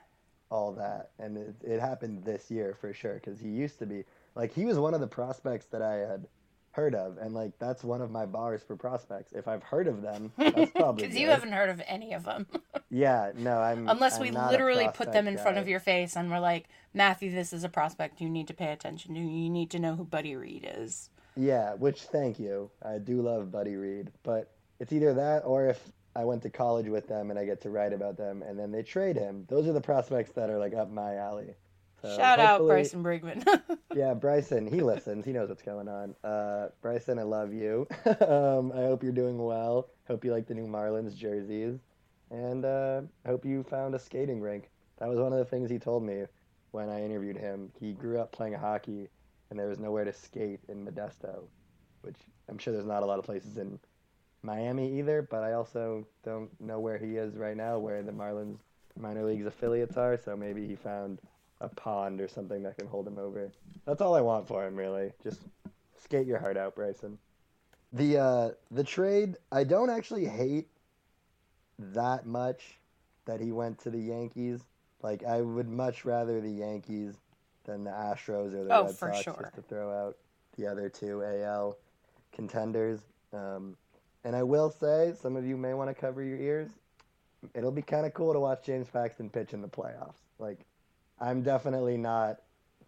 all 0.49 0.73
that. 0.73 1.11
And 1.19 1.37
it, 1.37 1.55
it 1.63 1.79
happened 1.79 2.23
this 2.23 2.49
year 2.49 2.75
for 2.79 2.93
sure 2.93 3.15
because 3.15 3.39
he 3.39 3.49
used 3.49 3.79
to 3.79 3.85
be 3.85 4.03
like 4.35 4.53
he 4.53 4.65
was 4.65 4.77
one 4.77 4.93
of 4.93 4.99
the 4.99 5.07
prospects 5.07 5.65
that 5.67 5.81
I 5.81 5.95
had 5.95 6.27
heard 6.71 6.93
of, 6.93 7.17
and 7.17 7.33
like 7.33 7.57
that's 7.57 7.83
one 7.83 8.01
of 8.01 8.11
my 8.11 8.25
bars 8.25 8.61
for 8.61 8.75
prospects. 8.75 9.33
If 9.33 9.47
I've 9.47 9.63
heard 9.63 9.87
of 9.87 10.01
them, 10.01 10.31
that's 10.37 10.71
probably 10.71 11.03
Because 11.03 11.17
you 11.17 11.27
haven't 11.27 11.51
heard 11.51 11.69
of 11.69 11.81
any 11.87 12.13
of 12.13 12.23
them. 12.23 12.47
Yeah, 12.89 13.33
no, 13.35 13.57
I'm 13.57 13.89
Unless 13.89 14.15
I'm 14.15 14.21
we 14.21 14.31
not 14.31 14.47
a 14.47 14.51
literally 14.51 14.89
put 14.93 15.11
them 15.11 15.27
in 15.27 15.37
front 15.37 15.57
of 15.57 15.67
your 15.67 15.81
face 15.81 16.15
and 16.15 16.31
we're 16.31 16.39
like, 16.39 16.69
Matthew, 16.93 17.29
this 17.31 17.51
is 17.51 17.65
a 17.65 17.69
prospect. 17.69 18.21
You 18.21 18.29
need 18.29 18.47
to 18.47 18.53
pay 18.53 18.71
attention 18.71 19.13
to. 19.15 19.19
You 19.19 19.49
need 19.49 19.69
to 19.71 19.79
know 19.79 19.97
who 19.97 20.05
Buddy 20.05 20.37
Reed 20.37 20.65
is. 20.77 21.09
Yeah, 21.35 21.73
which 21.73 22.03
thank 22.03 22.39
you. 22.39 22.71
I 22.81 22.99
do 22.99 23.21
love 23.21 23.51
Buddy 23.51 23.75
Reed, 23.75 24.09
but 24.23 24.51
it's 24.79 24.93
either 24.93 25.13
that 25.15 25.39
or 25.39 25.67
if 25.67 25.91
I 26.17 26.25
went 26.25 26.41
to 26.41 26.49
college 26.49 26.87
with 26.87 27.07
them 27.07 27.29
and 27.29 27.37
I 27.37 27.45
get 27.45 27.61
to 27.61 27.69
write 27.69 27.93
about 27.93 28.17
them 28.17 28.41
and 28.41 28.57
then 28.57 28.71
they 28.71 28.81
trade 28.81 29.15
him. 29.15 29.45
Those 29.47 29.67
are 29.67 29.73
the 29.73 29.81
prospects 29.81 30.31
that 30.31 30.49
are 30.49 30.57
like 30.57 30.73
up 30.73 30.89
my 30.89 31.15
alley. 31.15 31.53
So 32.01 32.15
Shout 32.17 32.39
out 32.39 32.65
Bryson 32.65 33.03
Brigman. 33.03 33.45
yeah, 33.95 34.15
Bryson, 34.15 34.65
he 34.65 34.81
listens. 34.81 35.25
He 35.25 35.31
knows 35.31 35.49
what's 35.49 35.61
going 35.61 35.87
on. 35.87 36.15
Uh, 36.23 36.69
Bryson, 36.81 37.19
I 37.19 37.23
love 37.23 37.53
you. 37.53 37.87
um, 38.21 38.71
I 38.71 38.81
hope 38.85 39.03
you're 39.03 39.11
doing 39.11 39.37
well. 39.37 39.89
Hope 40.07 40.25
you 40.25 40.31
like 40.31 40.47
the 40.47 40.55
new 40.55 40.65
Marlins 40.65 41.15
jerseys. 41.15 41.79
And 42.31 42.65
uh, 42.65 43.01
I 43.23 43.29
hope 43.29 43.45
you 43.45 43.63
found 43.63 43.93
a 43.93 43.99
skating 43.99 44.41
rink. 44.41 44.69
That 44.97 45.09
was 45.09 45.19
one 45.19 45.33
of 45.33 45.39
the 45.39 45.45
things 45.45 45.69
he 45.69 45.77
told 45.77 46.03
me 46.03 46.23
when 46.71 46.89
I 46.89 47.03
interviewed 47.03 47.37
him. 47.37 47.71
He 47.79 47.93
grew 47.93 48.19
up 48.19 48.31
playing 48.31 48.53
hockey, 48.53 49.07
and 49.49 49.59
there 49.59 49.67
was 49.67 49.79
nowhere 49.79 50.03
to 50.03 50.13
skate 50.13 50.61
in 50.67 50.83
Modesto, 50.83 51.43
which 52.01 52.17
I'm 52.49 52.57
sure 52.57 52.73
there's 52.73 52.85
not 52.85 53.03
a 53.03 53.05
lot 53.05 53.19
of 53.19 53.25
places 53.25 53.57
in 53.57 53.79
Miami 54.43 54.99
either, 54.99 55.21
but 55.21 55.43
I 55.43 55.53
also 55.53 56.05
don't 56.23 56.49
know 56.61 56.79
where 56.79 56.97
he 56.97 57.17
is 57.17 57.35
right 57.35 57.57
now, 57.57 57.79
where 57.79 58.01
the 58.03 58.11
Marlins 58.11 58.59
minor 58.99 59.23
leagues 59.23 59.45
affiliates 59.45 59.97
are, 59.97 60.17
so 60.17 60.35
maybe 60.35 60.65
he 60.67 60.75
found 60.75 61.19
a 61.61 61.69
pond 61.69 62.21
or 62.21 62.27
something 62.27 62.63
that 62.63 62.77
can 62.77 62.87
hold 62.87 63.07
him 63.07 63.17
over. 63.17 63.51
That's 63.85 64.01
all 64.01 64.15
I 64.15 64.21
want 64.21 64.47
for 64.47 64.65
him, 64.65 64.75
really. 64.75 65.11
Just 65.23 65.41
skate 65.97 66.27
your 66.27 66.39
heart 66.39 66.57
out, 66.57 66.75
Bryson. 66.75 67.17
The 67.93 68.17
uh, 68.17 68.49
the 68.71 68.83
trade, 68.83 69.35
I 69.51 69.63
don't 69.63 69.89
actually 69.89 70.25
hate 70.25 70.67
that 71.79 72.25
much 72.25 72.79
that 73.25 73.39
he 73.39 73.51
went 73.51 73.79
to 73.79 73.89
the 73.89 73.99
Yankees. 73.99 74.61
Like 75.01 75.23
I 75.23 75.41
would 75.41 75.69
much 75.69 76.05
rather 76.05 76.41
the 76.41 76.51
Yankees 76.51 77.15
than 77.65 77.83
the 77.83 77.91
Astros 77.91 78.53
or 78.53 78.63
the 78.63 78.73
Oh, 78.73 78.85
Red 78.85 78.95
for 78.95 79.11
Sox, 79.13 79.23
sure. 79.23 79.37
just 79.41 79.55
to 79.55 79.61
throw 79.61 79.91
out 79.91 80.17
the 80.57 80.67
other 80.67 80.89
two 80.89 81.23
AL 81.23 81.77
contenders. 82.33 83.01
Um, 83.33 83.75
and 84.23 84.35
I 84.35 84.43
will 84.43 84.69
say, 84.69 85.13
some 85.21 85.35
of 85.35 85.45
you 85.45 85.57
may 85.57 85.73
want 85.73 85.89
to 85.89 85.93
cover 85.93 86.23
your 86.23 86.37
ears. 86.37 86.69
It'll 87.53 87.71
be 87.71 87.81
kind 87.81 88.05
of 88.05 88.13
cool 88.13 88.33
to 88.33 88.39
watch 88.39 88.65
James 88.65 88.87
Paxton 88.89 89.29
pitch 89.29 89.53
in 89.53 89.61
the 89.61 89.67
playoffs. 89.67 90.17
Like, 90.39 90.59
I'm 91.19 91.41
definitely 91.41 91.97
not 91.97 92.41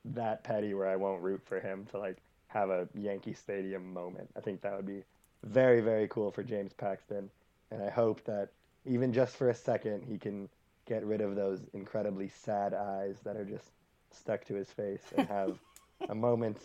that 0.05 0.43
petty 0.43 0.73
where 0.73 0.87
I 0.87 0.95
won't 0.95 1.21
root 1.21 1.41
for 1.45 1.59
him 1.59 1.85
to 1.91 1.99
like 1.99 2.17
have 2.47 2.69
a 2.69 2.87
Yankee 2.95 3.33
Stadium 3.33 3.93
moment. 3.93 4.29
I 4.35 4.41
think 4.41 4.61
that 4.61 4.75
would 4.75 4.87
be 4.87 5.03
very, 5.43 5.81
very 5.81 6.07
cool 6.07 6.31
for 6.31 6.43
James 6.43 6.73
Paxton. 6.73 7.29
And 7.71 7.81
I 7.83 7.89
hope 7.89 8.23
that 8.25 8.49
even 8.85 9.13
just 9.13 9.35
for 9.35 9.49
a 9.49 9.55
second, 9.55 10.03
he 10.03 10.17
can 10.17 10.49
get 10.85 11.05
rid 11.05 11.21
of 11.21 11.35
those 11.35 11.59
incredibly 11.73 12.29
sad 12.29 12.73
eyes 12.73 13.17
that 13.23 13.37
are 13.37 13.45
just 13.45 13.71
stuck 14.11 14.43
to 14.45 14.55
his 14.55 14.69
face 14.71 15.03
and 15.15 15.27
have 15.27 15.59
a 16.09 16.15
moment 16.15 16.57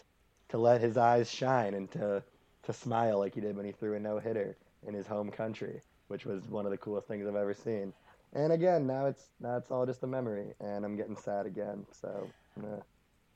to 0.48 0.58
let 0.58 0.80
his 0.80 0.96
eyes 0.96 1.30
shine 1.30 1.74
and 1.74 1.90
to 1.92 2.22
to 2.66 2.72
smile 2.72 3.18
like 3.18 3.34
he 3.34 3.40
did 3.40 3.56
when 3.56 3.66
he 3.66 3.72
threw 3.72 3.94
a 3.94 4.00
no 4.00 4.18
hitter 4.18 4.56
in 4.86 4.94
his 4.94 5.06
home 5.06 5.30
country, 5.30 5.80
which 6.08 6.24
was 6.26 6.42
one 6.48 6.64
of 6.64 6.70
the 6.70 6.78
coolest 6.78 7.08
things 7.08 7.26
I've 7.26 7.36
ever 7.36 7.54
seen. 7.54 7.92
And 8.32 8.52
again, 8.52 8.86
now 8.86 9.06
it's 9.06 9.24
now 9.40 9.56
it's 9.56 9.70
all 9.70 9.86
just 9.86 10.02
a 10.02 10.06
memory, 10.06 10.54
and 10.60 10.84
I'm 10.84 10.96
getting 10.96 11.16
sad 11.16 11.46
again. 11.46 11.86
So 11.92 12.26
I'm 12.56 12.62
gonna 12.62 12.74
I'm 12.76 12.82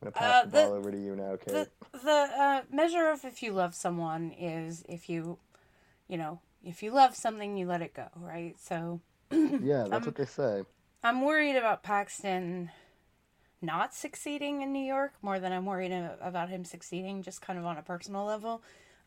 gonna 0.02 0.12
pass 0.12 0.42
Uh, 0.42 0.44
the 0.44 0.50
ball 0.50 0.72
over 0.72 0.90
to 0.90 0.98
you 0.98 1.14
now, 1.16 1.36
Kate. 1.36 1.68
the 1.92 1.98
the 2.02 2.10
uh, 2.10 2.62
measure 2.70 3.08
of 3.10 3.24
if 3.24 3.42
you 3.42 3.52
love 3.52 3.74
someone 3.74 4.32
is 4.32 4.84
if 4.88 5.08
you, 5.08 5.38
you 6.08 6.16
know, 6.16 6.40
if 6.64 6.82
you 6.82 6.90
love 6.90 7.14
something, 7.14 7.56
you 7.56 7.66
let 7.66 7.80
it 7.82 7.94
go, 7.94 8.08
right? 8.16 8.56
So 8.58 9.00
yeah, 9.30 9.48
that's 9.88 9.92
I'm- 9.92 10.04
what 10.04 10.16
they 10.16 10.24
say. 10.26 10.64
I'm 11.04 11.22
worried 11.22 11.54
about 11.54 11.84
Paxton 11.84 12.70
not 13.62 13.94
succeeding 13.94 14.62
in 14.62 14.72
New 14.72 14.84
York 14.84 15.12
more 15.22 15.38
than 15.38 15.52
I'm 15.52 15.64
worried 15.64 15.92
about 16.20 16.48
him 16.48 16.64
succeeding 16.64 17.22
just 17.22 17.40
kind 17.40 17.56
of 17.58 17.64
on 17.64 17.76
a 17.78 17.82
personal 17.82 18.24
level. 18.24 18.62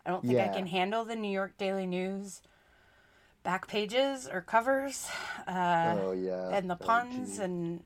I 0.06 0.10
don't 0.12 0.26
think 0.26 0.40
I 0.40 0.48
can 0.48 0.68
handle 0.68 1.06
the 1.06 1.16
New 1.16 1.32
York 1.32 1.58
Daily 1.58 1.86
News 1.86 2.42
back 3.44 3.68
pages 3.68 4.28
or 4.32 4.42
covers. 4.42 5.08
Uh, 5.48 5.96
Oh, 5.98 6.12
yeah. 6.12 6.50
And 6.58 6.70
the 6.70 6.76
Oh, 6.76 6.86
puns 6.86 7.38
gee. 7.38 7.44
and, 7.44 7.84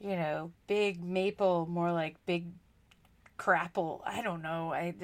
you 0.00 0.16
know, 0.16 0.52
big 0.66 1.02
maple, 1.02 1.66
more 1.66 1.92
like 1.92 2.16
big 2.26 2.46
crapple. 3.38 4.00
I 4.04 4.22
don't 4.22 4.42
know. 4.42 4.72
I, 4.72 4.94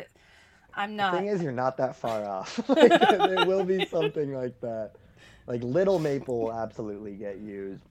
I'm 0.74 0.96
not. 0.96 1.12
The 1.12 1.18
thing 1.18 1.26
is, 1.28 1.42
you're 1.42 1.52
not 1.52 1.76
that 1.78 1.96
far 1.96 2.24
off. 2.26 2.68
like, 2.68 2.90
there 3.00 3.46
will 3.46 3.64
be 3.64 3.84
something 3.86 4.34
like 4.34 4.60
that. 4.60 4.92
Like 5.46 5.62
Little 5.62 5.98
Maple 5.98 6.38
will 6.40 6.52
absolutely 6.52 7.14
get 7.14 7.38
used, 7.38 7.82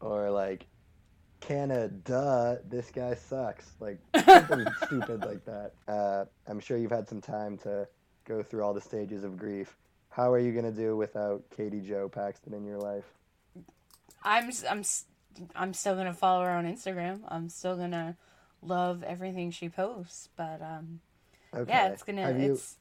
or 0.00 0.30
like 0.30 0.66
Canada, 1.40 2.60
this 2.68 2.90
guy 2.90 3.14
sucks. 3.14 3.66
Like 3.80 3.98
something 4.24 4.66
stupid 4.86 5.24
like 5.24 5.44
that. 5.46 5.72
Uh, 5.88 6.24
I'm 6.46 6.60
sure 6.60 6.76
you've 6.78 6.90
had 6.90 7.08
some 7.08 7.20
time 7.20 7.58
to 7.58 7.88
go 8.26 8.42
through 8.42 8.62
all 8.62 8.74
the 8.74 8.80
stages 8.80 9.24
of 9.24 9.36
grief. 9.36 9.76
How 10.10 10.32
are 10.32 10.38
you 10.38 10.52
gonna 10.52 10.72
do 10.72 10.96
without 10.96 11.42
Katie 11.56 11.80
Joe 11.80 12.08
Paxton 12.08 12.52
in 12.54 12.64
your 12.64 12.78
life? 12.78 13.04
I'm 14.22 14.50
I'm 14.68 14.82
I'm 15.54 15.72
still 15.74 15.94
gonna 15.96 16.12
follow 16.14 16.44
her 16.44 16.50
on 16.50 16.64
Instagram. 16.66 17.20
I'm 17.28 17.48
still 17.48 17.76
gonna 17.76 18.16
love 18.62 19.02
everything 19.02 19.50
she 19.50 19.68
posts. 19.68 20.28
But 20.36 20.60
um, 20.62 21.00
Okay. 21.54 21.70
yeah, 21.72 21.88
it's 21.88 22.02
gonna 22.02 22.22
Have 22.22 22.40
you- 22.40 22.52
it's. 22.54 22.76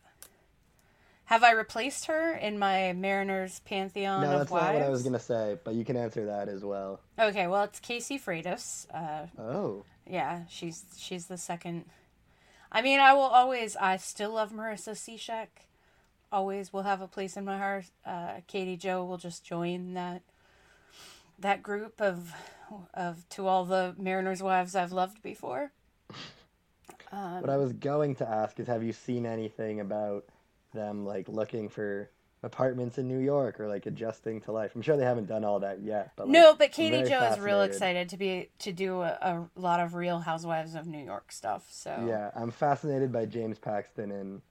Have 1.30 1.44
I 1.44 1.52
replaced 1.52 2.06
her 2.08 2.34
in 2.34 2.58
my 2.58 2.92
Mariners 2.94 3.60
pantheon 3.60 4.22
No, 4.24 4.32
of 4.32 4.40
that's 4.40 4.50
wives? 4.52 4.66
not 4.66 4.74
what 4.74 4.82
I 4.82 4.90
was 4.90 5.04
gonna 5.04 5.20
say, 5.20 5.60
but 5.64 5.76
you 5.76 5.86
can 5.86 5.96
answer 5.96 6.26
that 6.26 6.50
as 6.50 6.66
well. 6.66 7.02
Okay, 7.20 7.46
well 7.46 7.66
it's 7.66 7.80
Casey 7.80 8.18
Freitas. 8.18 8.88
Uh, 8.92 9.28
Oh. 9.40 9.86
yeah, 10.08 10.46
she's 10.50 10.86
she's 10.98 11.28
the 11.28 11.38
second. 11.38 11.86
I 12.72 12.82
mean, 12.82 13.00
I 13.00 13.14
will 13.14 13.22
always. 13.22 13.76
I 13.76 13.98
still 13.98 14.32
love 14.32 14.52
Marissa 14.52 14.94
Cishek. 14.96 15.50
Always 16.32 16.74
will 16.74 16.82
have 16.82 17.00
a 17.00 17.08
place 17.08 17.38
in 17.38 17.46
my 17.46 17.60
heart. 17.60 17.86
Uh, 18.04 18.42
Katie 18.48 18.76
Joe 18.78 19.06
will 19.06 19.18
just 19.18 19.44
join 19.44 19.94
that 19.94 20.24
that 21.38 21.62
group 21.62 22.02
of 22.02 22.34
of 22.96 23.30
to 23.30 23.46
all 23.46 23.66
the 23.66 23.94
Mariners 24.00 24.42
wives 24.42 24.76
I've 24.76 24.92
loved 24.92 25.22
before. 25.22 25.74
Um, 27.12 27.42
What 27.42 27.52
I 27.52 27.58
was 27.58 27.74
going 27.74 28.16
to 28.16 28.28
ask 28.28 28.60
is, 28.60 28.66
have 28.66 28.82
you 28.84 28.94
seen 28.94 29.28
anything 29.28 29.80
about 29.80 30.26
them 30.74 31.06
like 31.06 31.28
looking 31.28 31.70
for 31.70 32.10
apartments 32.42 32.98
in 32.98 33.08
New 33.08 33.18
York 33.20 33.60
or 33.60 33.68
like 33.68 33.86
adjusting 33.86 34.42
to 34.42 34.52
life? 34.52 34.72
I'm 34.76 34.82
sure 34.82 34.96
they 34.98 35.04
haven't 35.04 35.28
done 35.28 35.44
all 35.44 35.60
that 35.60 35.82
yet. 35.82 36.12
But 36.16 36.28
like, 36.28 36.34
no, 36.34 36.56
but 36.56 36.72
Katie 36.72 37.04
Joe 37.10 37.22
is 37.32 37.40
real 37.40 37.62
excited 37.62 38.10
to 38.10 38.18
be 38.18 38.50
to 38.60 38.72
do 38.72 39.02
a, 39.02 39.18
a 39.22 39.60
lot 39.60 39.80
of 39.80 39.94
Real 39.96 40.20
Housewives 40.20 40.76
of 40.76 40.88
New 40.88 41.04
York 41.04 41.32
stuff. 41.32 41.68
So 41.70 42.06
Yeah, 42.08 42.32
I'm 42.36 42.52
fascinated 42.52 43.12
by 43.12 43.26
James 43.26 43.60
Paxton 43.60 44.12
in 44.12 44.42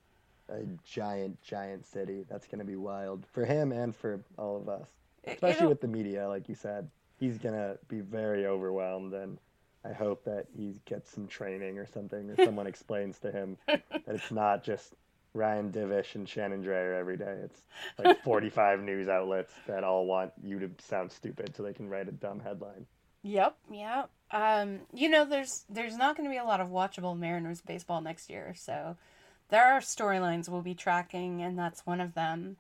a 0.51 0.62
giant, 0.85 1.41
giant 1.43 1.87
city. 1.87 2.25
That's 2.29 2.47
going 2.47 2.59
to 2.61 2.64
be 2.64 2.77
wild 2.77 3.25
for 3.33 3.45
him 3.45 3.73
and 3.73 3.95
for 3.95 4.21
all 4.39 4.57
of 4.57 4.69
us, 4.69 4.89
especially 5.27 5.57
it'll- 5.59 5.69
with 5.71 5.81
the 5.81 5.89
media. 5.89 6.29
Like 6.29 6.49
you 6.49 6.55
said, 6.55 6.89
he's 7.19 7.39
going 7.39 7.55
to 7.55 7.79
be 7.89 8.01
very 8.01 8.47
overwhelmed, 8.47 9.12
and 9.14 9.39
I 9.85 9.93
hope 9.93 10.25
that 10.25 10.47
he 10.57 10.75
gets 10.87 11.11
some 11.11 11.27
training 11.27 11.79
or 11.79 11.87
something, 11.87 12.31
or 12.31 12.37
someone 12.45 12.66
explains 12.75 13.19
to 13.21 13.31
him 13.31 13.57
that 13.66 13.83
it's 14.07 14.31
not 14.31 14.64
just 14.64 14.95
Ryan 15.35 15.70
Divish 15.72 16.14
and 16.14 16.29
Shannon 16.29 16.62
Drayer 16.62 16.99
every 16.99 17.16
day. 17.16 17.41
It's 17.45 17.62
like 17.99 18.12
45 18.24 18.81
news 18.81 19.09
outlets 19.09 19.53
that 19.66 19.85
all 19.85 20.07
want 20.07 20.33
you 20.43 20.59
to 20.61 20.70
sound 20.79 21.12
stupid 21.12 21.55
so 21.57 21.62
they 21.62 21.72
can 21.74 21.89
write 21.89 22.09
a 22.09 22.12
dumb 22.12 22.41
headline. 22.41 22.87
Yep, 23.22 23.57
yep. 23.70 24.11
Um, 24.31 24.81
you 24.93 25.09
know, 25.09 25.24
there's 25.24 25.64
there's 25.68 25.97
not 25.97 26.16
going 26.16 26.29
to 26.29 26.33
be 26.33 26.39
a 26.39 26.45
lot 26.45 26.61
of 26.61 26.68
watchable 26.68 27.18
Mariners 27.18 27.61
baseball 27.61 28.01
next 28.01 28.31
year, 28.31 28.55
so 28.57 28.97
there 29.49 29.64
are 29.72 29.81
storylines 29.81 30.49
we'll 30.49 30.62
be 30.62 30.74
tracking, 30.74 31.43
and 31.43 31.59
that's 31.59 31.87
one 31.87 32.01
of 32.01 32.14
them. 32.14 32.57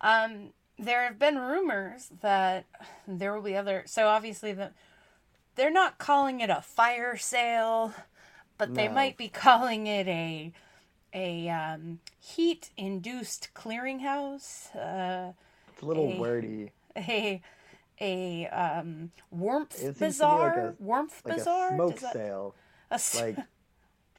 Um, 0.00 0.50
there 0.78 1.04
have 1.04 1.18
been 1.18 1.38
rumors 1.38 2.10
that 2.22 2.66
there 3.08 3.34
will 3.34 3.42
be 3.42 3.56
other. 3.56 3.84
So 3.86 4.08
obviously, 4.08 4.52
the 4.52 4.72
they're 5.56 5.70
not 5.70 5.98
calling 5.98 6.40
it 6.40 6.50
a 6.50 6.62
fire 6.62 7.16
sale, 7.16 7.94
but 8.58 8.74
they 8.74 8.88
No. 8.88 8.94
might 8.94 9.16
be 9.16 9.28
calling 9.30 9.86
it 9.86 10.08
a 10.08 10.52
a 11.14 11.48
um, 11.48 12.00
heat 12.20 12.70
induced 12.76 13.48
clearinghouse. 13.54 14.74
Uh, 14.74 15.32
It's 15.72 15.82
a 15.82 15.86
little 15.86 16.12
a- 16.12 16.18
wordy. 16.18 16.72
a 16.96 17.40
a 18.00 18.46
um 18.48 19.12
warmth 19.30 19.80
It 19.80 19.94
to 19.94 20.00
be 20.00 20.06
like 20.06 20.56
a- 20.56 20.74
warmth 20.80 21.22
like 21.24 21.36
bazaar 21.36 21.68
a 21.72 21.74
smoke 21.76 22.00
that- 22.00 22.12
sale. 22.12 22.54
a 22.90 23.00
Like 23.16 23.38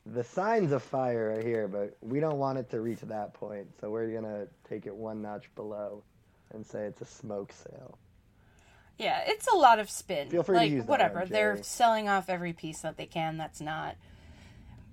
the 0.05 0.23
signs 0.23 0.71
of 0.71 0.81
fire 0.83 1.31
are 1.37 1.41
here, 1.41 1.67
but 1.67 1.97
we 2.01 2.19
don't 2.19 2.37
want 2.37 2.57
it 2.59 2.69
to 2.69 2.79
reach 2.79 3.01
that 3.01 3.33
point, 3.33 3.67
so 3.81 3.89
we're 3.89 4.07
gonna 4.13 4.47
take 4.69 4.85
it 4.85 4.95
one 4.95 5.21
notch 5.21 5.53
below 5.55 6.03
and 6.53 6.65
say 6.65 6.85
it's 6.85 7.01
a 7.01 7.05
smoke 7.05 7.51
sale. 7.51 7.97
yeah 8.97 9.23
it's 9.27 9.47
a 9.47 9.55
lot 9.57 9.79
of 9.79 9.89
spin 9.89 10.29
Feel 10.29 10.43
free 10.43 10.55
to 10.55 10.61
like 10.61 10.71
use 10.71 10.83
that 10.83 10.89
whatever 10.89 11.19
one, 11.19 11.29
they're 11.29 11.61
selling 11.63 12.07
off 12.07 12.29
every 12.29 12.53
piece 12.53 12.79
that 12.81 12.95
they 12.97 13.05
can 13.07 13.35
that's 13.35 13.59
not 13.59 13.95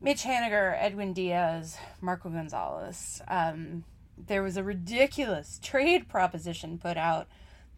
mitch 0.03 0.25
haniger 0.25 0.77
edwin 0.79 1.13
diaz 1.13 1.77
marco 2.01 2.29
gonzalez 2.29 3.23
um 3.29 3.85
there 4.19 4.43
was 4.43 4.57
a 4.57 4.63
ridiculous 4.65 5.59
trade 5.63 6.09
proposition 6.09 6.79
put 6.79 6.97
out 6.97 7.27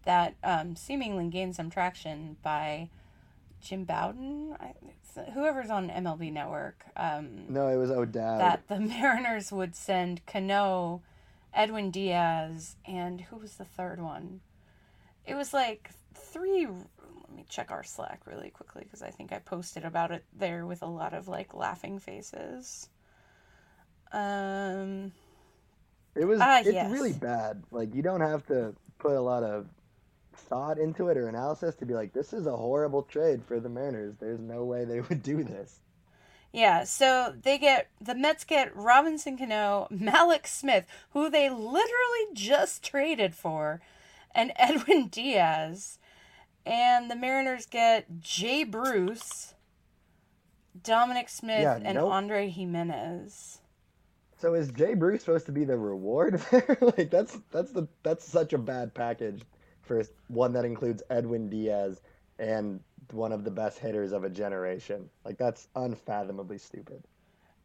that 0.05 0.35
um, 0.45 0.77
seemingly 0.77 1.29
gained 1.29 1.57
some 1.57 1.71
traction 1.71 2.37
by 2.43 2.91
Jim 3.63 3.85
Bowden, 3.85 4.55
I, 4.61 4.75
whoever's 5.33 5.71
on 5.71 5.89
MLB 5.89 6.31
Network. 6.31 6.85
Um, 6.95 7.47
No, 7.49 7.69
it 7.69 7.77
was 7.77 7.91
O'Dowd. 7.91 8.39
that 8.39 8.69
the 8.69 8.79
Mariners 8.81 9.51
would 9.51 9.75
send 9.75 10.27
Cano, 10.27 11.01
Edwin 11.55 11.91
Diaz, 11.91 12.77
and 12.85 13.23
who 13.23 13.37
was 13.37 13.55
the 13.55 13.65
third 13.65 13.99
one? 13.99 14.41
It 15.25 15.35
was 15.37 15.55
like 15.55 15.89
three. 16.13 16.69
Let 17.35 17.39
me 17.39 17.47
check 17.51 17.73
our 17.73 17.83
Slack 17.83 18.23
really 18.27 18.51
quickly 18.51 18.85
because 18.85 19.03
I 19.03 19.11
think 19.11 19.33
I 19.33 19.41
posted 19.41 19.85
about 19.85 20.13
it 20.13 20.25
there 20.33 20.67
with 20.67 20.83
a 20.83 20.87
lot 20.87 21.15
of 21.15 21.27
like 21.27 21.53
laughing 21.53 21.99
faces. 21.99 22.89
Um, 24.13 25.13
It 26.17 26.27
was. 26.27 26.41
Ah, 26.41 26.61
it's 26.61 26.71
yes. 26.71 26.91
really 26.91 27.13
bad. 27.13 27.65
Like 27.71 27.95
you 27.95 28.03
don't 28.03 28.21
have 28.21 28.47
to 28.47 28.75
put 28.99 29.13
a 29.17 29.21
lot 29.21 29.43
of 29.43 29.69
thought 30.35 30.79
into 30.79 31.09
it 31.09 31.17
or 31.17 31.29
analysis 31.29 31.75
to 31.77 31.87
be 31.87 31.95
like, 31.95 32.13
this 32.13 32.33
is 32.33 32.47
a 32.47 32.57
horrible 32.57 33.03
trade 33.03 33.45
for 33.45 33.61
the 33.61 33.69
Mariners. 33.69 34.17
There's 34.19 34.41
no 34.41 34.65
way 34.65 34.85
they 34.85 35.01
would 35.01 35.23
do 35.23 35.45
this. 35.45 35.81
Yeah, 36.53 36.85
so 36.85 37.35
they 37.43 37.59
get 37.59 37.91
the 38.01 38.15
Mets 38.15 38.45
get 38.45 38.75
Robinson 38.77 39.37
Cano, 39.37 39.89
Mallex 39.93 40.49
Smith, 40.49 40.87
who 41.11 41.29
they 41.29 41.51
literally 41.51 42.27
just 42.33 42.83
traded 42.85 43.35
for, 43.35 43.81
and 44.35 44.53
Edwin 44.57 45.09
Diaz, 45.09 45.99
and 46.67 47.11
the 47.11 47.17
Mariners 47.17 47.67
get 47.67 48.21
Jay 48.21 48.65
Bruce, 48.65 49.55
Dominic 50.83 51.29
Smith, 51.29 51.63
Yeah, 51.63 51.79
and 51.83 51.95
nope. 51.97 52.11
Andre 52.13 52.49
Gimenez. 52.49 53.61
So 54.39 54.55
is 54.55 54.71
Jay 54.73 54.95
Bruce 54.95 55.21
supposed 55.21 55.47
to 55.47 55.53
be 55.53 55.65
the 55.65 55.77
reward 55.79 56.35
there? 56.51 56.77
like 56.81 57.11
that's 57.11 57.39
that's 57.51 57.73
the 57.73 57.87
that's 58.03 58.27
such 58.27 58.53
a 58.53 58.59
bad 58.59 58.93
package 58.95 59.43
for 59.83 60.03
one 60.29 60.53
that 60.55 60.65
includes 60.65 61.03
Edwin 61.11 61.49
Diaz 61.49 62.01
and 62.39 62.81
one 63.13 63.33
of 63.33 63.45
the 63.45 63.51
best 63.51 63.79
hitters 63.79 64.13
of 64.13 64.25
a 64.25 64.31
generation. 64.31 65.09
Like 65.25 65.39
that's 65.39 65.69
unfathomably 65.77 66.59
stupid. 66.59 67.05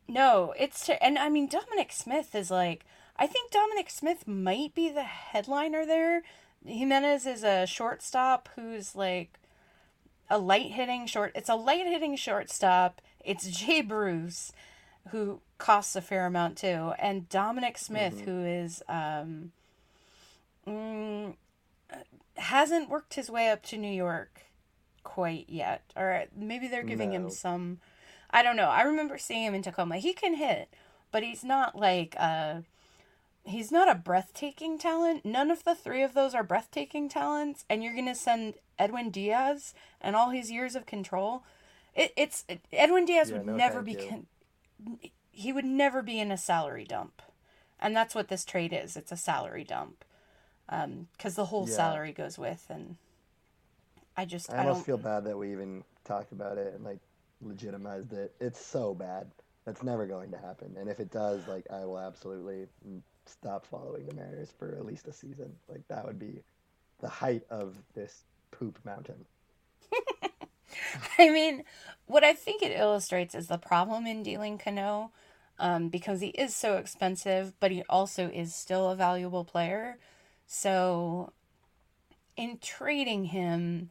No, 0.07 0.53
it's 0.57 0.85
ter- 0.85 0.97
and 1.01 1.17
I 1.17 1.29
mean 1.29 1.47
Dominic 1.47 1.91
Smith 1.91 2.33
is 2.35 2.49
like 2.51 2.85
I 3.17 3.27
think 3.27 3.51
Dominic 3.51 3.89
Smith 3.89 4.27
might 4.27 4.73
be 4.73 4.89
the 4.89 5.03
headliner 5.03 5.85
there. 5.85 6.21
Gimenez 6.65 7.25
is 7.25 7.43
a 7.43 7.65
shortstop 7.65 8.49
who's 8.55 8.95
like 8.95 9.39
a 10.29 10.37
light 10.37 10.71
hitting 10.71 11.05
short. 11.07 11.31
It's 11.35 11.49
a 11.49 11.55
light 11.55 11.85
hitting 11.87 12.15
shortstop. 12.15 13.01
It's 13.23 13.47
Jay 13.47 13.81
Bruce, 13.81 14.51
who 15.09 15.41
costs 15.57 15.95
a 15.95 16.01
fair 16.01 16.25
amount 16.25 16.57
too, 16.57 16.93
and 16.99 17.27
Dominic 17.29 17.77
Smith, 17.77 18.21
who 18.21 18.43
is 18.45 18.81
um, 18.87 19.51
mm, 20.67 21.35
hasn't 22.37 22.89
worked 22.89 23.15
his 23.15 23.29
way 23.29 23.49
up 23.49 23.63
to 23.63 23.77
New 23.77 23.91
York 23.91 24.41
quite 25.03 25.45
yet. 25.49 25.81
Or 25.95 26.25
maybe 26.35 26.67
they're 26.67 26.83
giving 26.83 27.09
No. 27.09 27.15
him 27.17 27.29
some. 27.29 27.79
I 28.29 28.43
don't 28.43 28.55
know. 28.55 28.69
I 28.69 28.83
remember 28.83 29.17
seeing 29.17 29.43
him 29.43 29.55
in 29.55 29.63
Tacoma. 29.63 29.97
He 29.97 30.13
can 30.13 30.35
hit, 30.35 30.69
but 31.11 31.23
he's 31.23 31.43
not 31.43 31.75
like 31.75 32.15
a. 32.15 32.63
He's 33.49 33.71
not 33.71 33.89
a 33.89 33.95
breathtaking 33.95 34.77
talent. 34.79 35.25
None 35.25 35.51
of 35.51 35.63
the 35.65 35.75
three 35.75 36.03
of 36.03 36.13
those 36.13 36.35
are 36.35 36.43
breathtaking 36.43 37.09
talents. 37.09 37.65
And 37.69 37.83
you're 37.83 37.95
gonna 37.95 38.15
send 38.15 38.55
Edwin 38.79 39.09
Diaz 39.11 39.73
and 40.01 40.15
all 40.15 40.31
his 40.31 40.51
years 40.51 40.75
of 40.75 40.85
control, 40.85 41.43
It, 41.95 42.13
it's 42.17 42.45
Edwin 42.73 43.05
Diaz 43.05 43.31
Yeah, 43.31 43.33
would 43.33 43.45
no 43.45 43.57
never 43.57 43.81
be. 43.81 43.95
Con- 43.95 44.27
he 45.31 45.53
would 45.53 45.65
never 45.65 46.01
be 46.01 46.19
in 46.19 46.31
a 46.31 46.37
salary 46.37 46.85
dump, 46.85 47.21
and 47.79 47.95
that's 47.95 48.15
what 48.15 48.27
this 48.29 48.45
trade 48.45 48.73
is. 48.73 48.97
It's 48.97 49.11
a 49.11 49.17
salary 49.17 49.63
dump, 49.63 50.05
because 50.67 51.35
the 51.35 51.45
whole 51.47 51.65
Yeah. 51.65 51.75
salary 51.75 52.13
goes 52.13 52.37
with, 52.37 52.65
and 52.69 52.97
I 54.17 54.25
just 54.25 54.53
I 54.53 54.57
I, 54.57 54.65
almost 54.65 54.83
don't. 54.83 54.85
feel 54.85 54.97
bad 54.97 55.23
that 55.25 55.37
we 55.37 55.51
even 55.51 55.83
talked 56.05 56.31
about 56.31 56.57
it 56.57 56.73
and 56.73 56.83
like 56.83 56.99
legitimized 57.41 58.13
it. 58.13 58.33
It's 58.39 58.59
so 58.59 58.93
bad. 58.93 59.31
That's 59.65 59.83
never 59.83 60.05
going 60.07 60.31
to 60.31 60.37
happen. 60.37 60.75
And 60.77 60.89
if 60.89 60.99
it 60.99 61.11
does, 61.11 61.47
like 61.47 61.65
I 61.71 61.85
will 61.85 61.99
absolutely 61.99 62.67
mm, 62.87 63.01
stop 63.29 63.65
following 63.65 64.05
the 64.05 64.13
Mariners 64.13 64.51
for 64.57 64.75
at 64.75 64.85
least 64.85 65.07
a 65.07 65.13
season. 65.13 65.55
Like 65.67 65.87
that 65.87 66.05
would 66.05 66.19
be 66.19 66.43
the 66.99 67.09
height 67.09 67.43
of 67.49 67.75
this 67.93 68.23
poop 68.51 68.79
mountain. 68.83 69.25
I 71.17 71.29
mean, 71.29 71.63
what 72.07 72.23
I 72.23 72.33
think 72.33 72.61
it 72.61 72.77
illustrates 72.77 73.35
is 73.35 73.47
the 73.47 73.57
problem 73.57 74.05
in 74.05 74.23
dealing 74.23 74.57
Cano, 74.57 75.11
um, 75.59 75.89
because 75.89 76.21
he 76.21 76.29
is 76.29 76.55
so 76.55 76.77
expensive, 76.77 77.53
but 77.59 77.71
he 77.71 77.83
also 77.89 78.29
is 78.29 78.55
still 78.55 78.89
a 78.89 78.95
valuable 78.95 79.43
player. 79.43 79.97
So, 80.47 81.31
in 82.35 82.57
trading 82.61 83.25
him, 83.25 83.89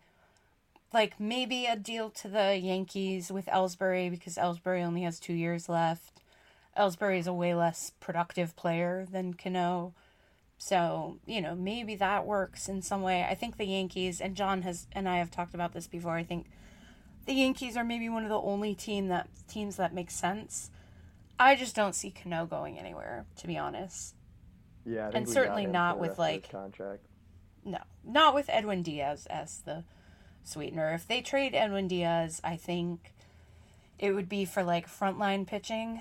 like 0.93 1.21
maybe 1.21 1.67
a 1.67 1.77
deal 1.77 2.11
to 2.11 2.29
the 2.29 2.57
Yankees 2.57 3.31
with 3.31 3.47
Ellsbury 3.47 4.11
because 4.11 4.37
Ellsbury 4.37 4.83
only 4.83 5.03
has 5.03 5.21
two 5.21 5.35
years 5.35 5.69
left. 5.69 6.21
Ellsbury 6.79 7.19
is 7.19 7.27
a 7.27 7.33
way 7.33 7.55
less 7.55 7.93
productive 8.01 8.55
player 8.57 9.07
than 9.11 9.35
Cano. 9.35 9.95
So, 10.57 11.19
you 11.27 11.41
know, 11.41 11.55
maybe 11.55 11.95
that 11.97 12.27
works 12.27 12.69
in 12.69 12.83
some 12.83 13.03
way. 13.03 13.25
I 13.29 13.35
think 13.35 13.57
the 13.57 13.65
Yankees 13.67 14.21
and 14.21 14.35
John 14.37 14.63
has 14.63 14.87
and 14.93 15.09
I 15.09 15.19
have 15.19 15.31
talked 15.31 15.55
about 15.55 15.73
this 15.73 15.87
before. 15.87 16.17
I 16.17 16.25
think 16.25 16.47
the 17.27 17.35
Yankees 17.35 17.77
are 17.77 17.85
maybe 17.85 18.09
one 18.09 18.23
of 18.25 18.31
the 18.31 18.41
only 18.41 18.75
team 18.75 19.09
that 19.09 19.29
teams 19.49 19.77
that 19.77 19.93
make 19.95 20.11
sense. 20.11 20.71
I 21.39 21.55
just 21.55 21.77
don't 21.77 21.95
see 21.95 22.11
Cano 22.11 22.47
going 22.47 22.79
anywhere, 22.79 23.27
to 23.37 23.47
be 23.47 23.57
honest. 23.57 24.15
Yeah, 24.85 25.11
And 25.13 25.29
certainly 25.29 25.67
not 25.67 25.99
with, 25.99 26.11
rest 26.19 26.21
of 26.21 26.27
his 26.27 26.35
like- 26.43 26.51
contract. 26.51 27.05
No, 27.65 27.79
not 28.05 28.35
with 28.35 28.49
Edwin 28.49 28.83
Diaz 28.83 29.27
as 29.27 29.59
the 29.59 29.85
sweetener. 30.43 30.93
If 30.95 31.07
they 31.07 31.21
trade 31.21 31.55
Edwin 31.55 31.87
Diaz, 31.87 32.41
I 32.43 32.57
think 32.57 33.13
it 33.99 34.13
would 34.13 34.29
be 34.29 34.45
for 34.45 34.63
like 34.63 34.89
frontline 34.89 35.47
pitching. 35.47 36.01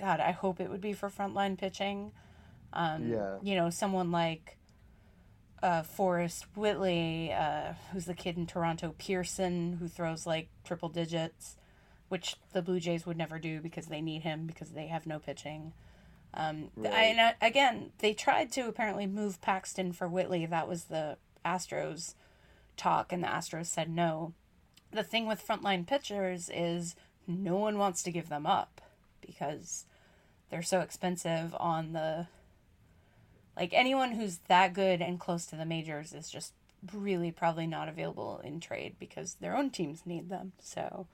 God, 0.00 0.18
I 0.20 0.30
hope 0.32 0.60
it 0.60 0.70
would 0.70 0.80
be 0.80 0.92
for 0.94 1.10
frontline 1.10 1.58
pitching. 1.58 2.12
Um, 2.72 3.08
Yeah. 3.08 3.36
You 3.42 3.54
know, 3.56 3.70
someone 3.70 4.10
like 4.10 4.56
uh, 5.62 5.82
Forrest 5.82 6.46
Whitley, 6.56 7.32
uh, 7.32 7.74
who's 7.92 8.06
the 8.06 8.14
kid 8.14 8.36
in 8.36 8.46
Toronto, 8.46 8.94
Pearson, 8.98 9.74
who 9.78 9.88
throws 9.88 10.26
like 10.26 10.48
triple 10.64 10.88
digits, 10.88 11.56
which 12.08 12.36
the 12.52 12.62
Blue 12.62 12.80
Jays 12.80 13.04
would 13.04 13.18
never 13.18 13.38
do 13.38 13.60
because 13.60 13.86
they 13.86 14.00
need 14.00 14.22
him 14.22 14.46
because 14.46 14.70
they 14.70 14.86
have 14.86 15.06
no 15.06 15.18
pitching. 15.18 15.72
Um, 16.32 16.70
th- 16.80 16.94
I, 16.94 17.02
and 17.04 17.20
I, 17.20 17.46
again, 17.46 17.92
they 17.98 18.14
tried 18.14 18.52
to 18.52 18.68
apparently 18.68 19.06
move 19.06 19.40
Paxton 19.42 19.92
for 19.92 20.08
Whitley. 20.08 20.46
That 20.46 20.68
was 20.68 20.84
the 20.84 21.18
Astros 21.44 22.14
talk, 22.76 23.12
and 23.12 23.22
the 23.22 23.28
Astros 23.28 23.66
said 23.66 23.90
no. 23.90 24.32
The 24.92 25.02
thing 25.02 25.26
with 25.26 25.46
frontline 25.46 25.86
pitchers 25.86 26.50
is 26.52 26.94
no 27.26 27.56
one 27.56 27.78
wants 27.78 28.02
to 28.04 28.12
give 28.12 28.28
them 28.28 28.46
up 28.46 28.80
because 29.20 29.84
they're 30.50 30.62
so 30.62 30.80
expensive 30.80 31.54
on 31.58 31.92
the. 31.92 32.26
Like 33.56 33.72
anyone 33.72 34.12
who's 34.12 34.38
that 34.48 34.72
good 34.74 35.02
and 35.02 35.18
close 35.20 35.44
to 35.46 35.56
the 35.56 35.66
majors 35.66 36.12
is 36.12 36.30
just 36.30 36.52
really 36.94 37.30
probably 37.30 37.66
not 37.66 37.88
available 37.88 38.40
in 38.42 38.60
trade 38.60 38.96
because 38.98 39.34
their 39.34 39.56
own 39.56 39.70
teams 39.70 40.06
need 40.06 40.28
them. 40.28 40.52
So. 40.60 41.06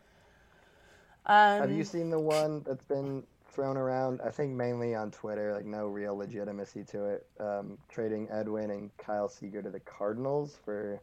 Um, 1.25 1.61
Have 1.61 1.73
you 1.73 1.83
seen 1.83 2.11
the 2.11 2.21
one 2.21 2.63
that's 2.65 2.85
been 2.85 3.25
thrown 3.51 3.77
around? 3.77 4.21
I 4.25 4.31
think 4.31 4.53
mainly 4.53 4.95
on 4.95 5.11
Twitter, 5.11 5.55
like 5.55 5.65
no 5.65 5.87
real 5.87 6.17
legitimacy 6.17 6.85
to 6.85 7.07
it. 7.07 7.27
Um, 7.41 7.79
trading 7.89 8.29
Edwin 8.31 8.71
and 8.71 8.97
Kyle 8.97 9.29
Seager 9.29 9.63
to 9.63 9.71
the 9.71 9.81
Cardinals 9.81 10.57
for 10.65 11.01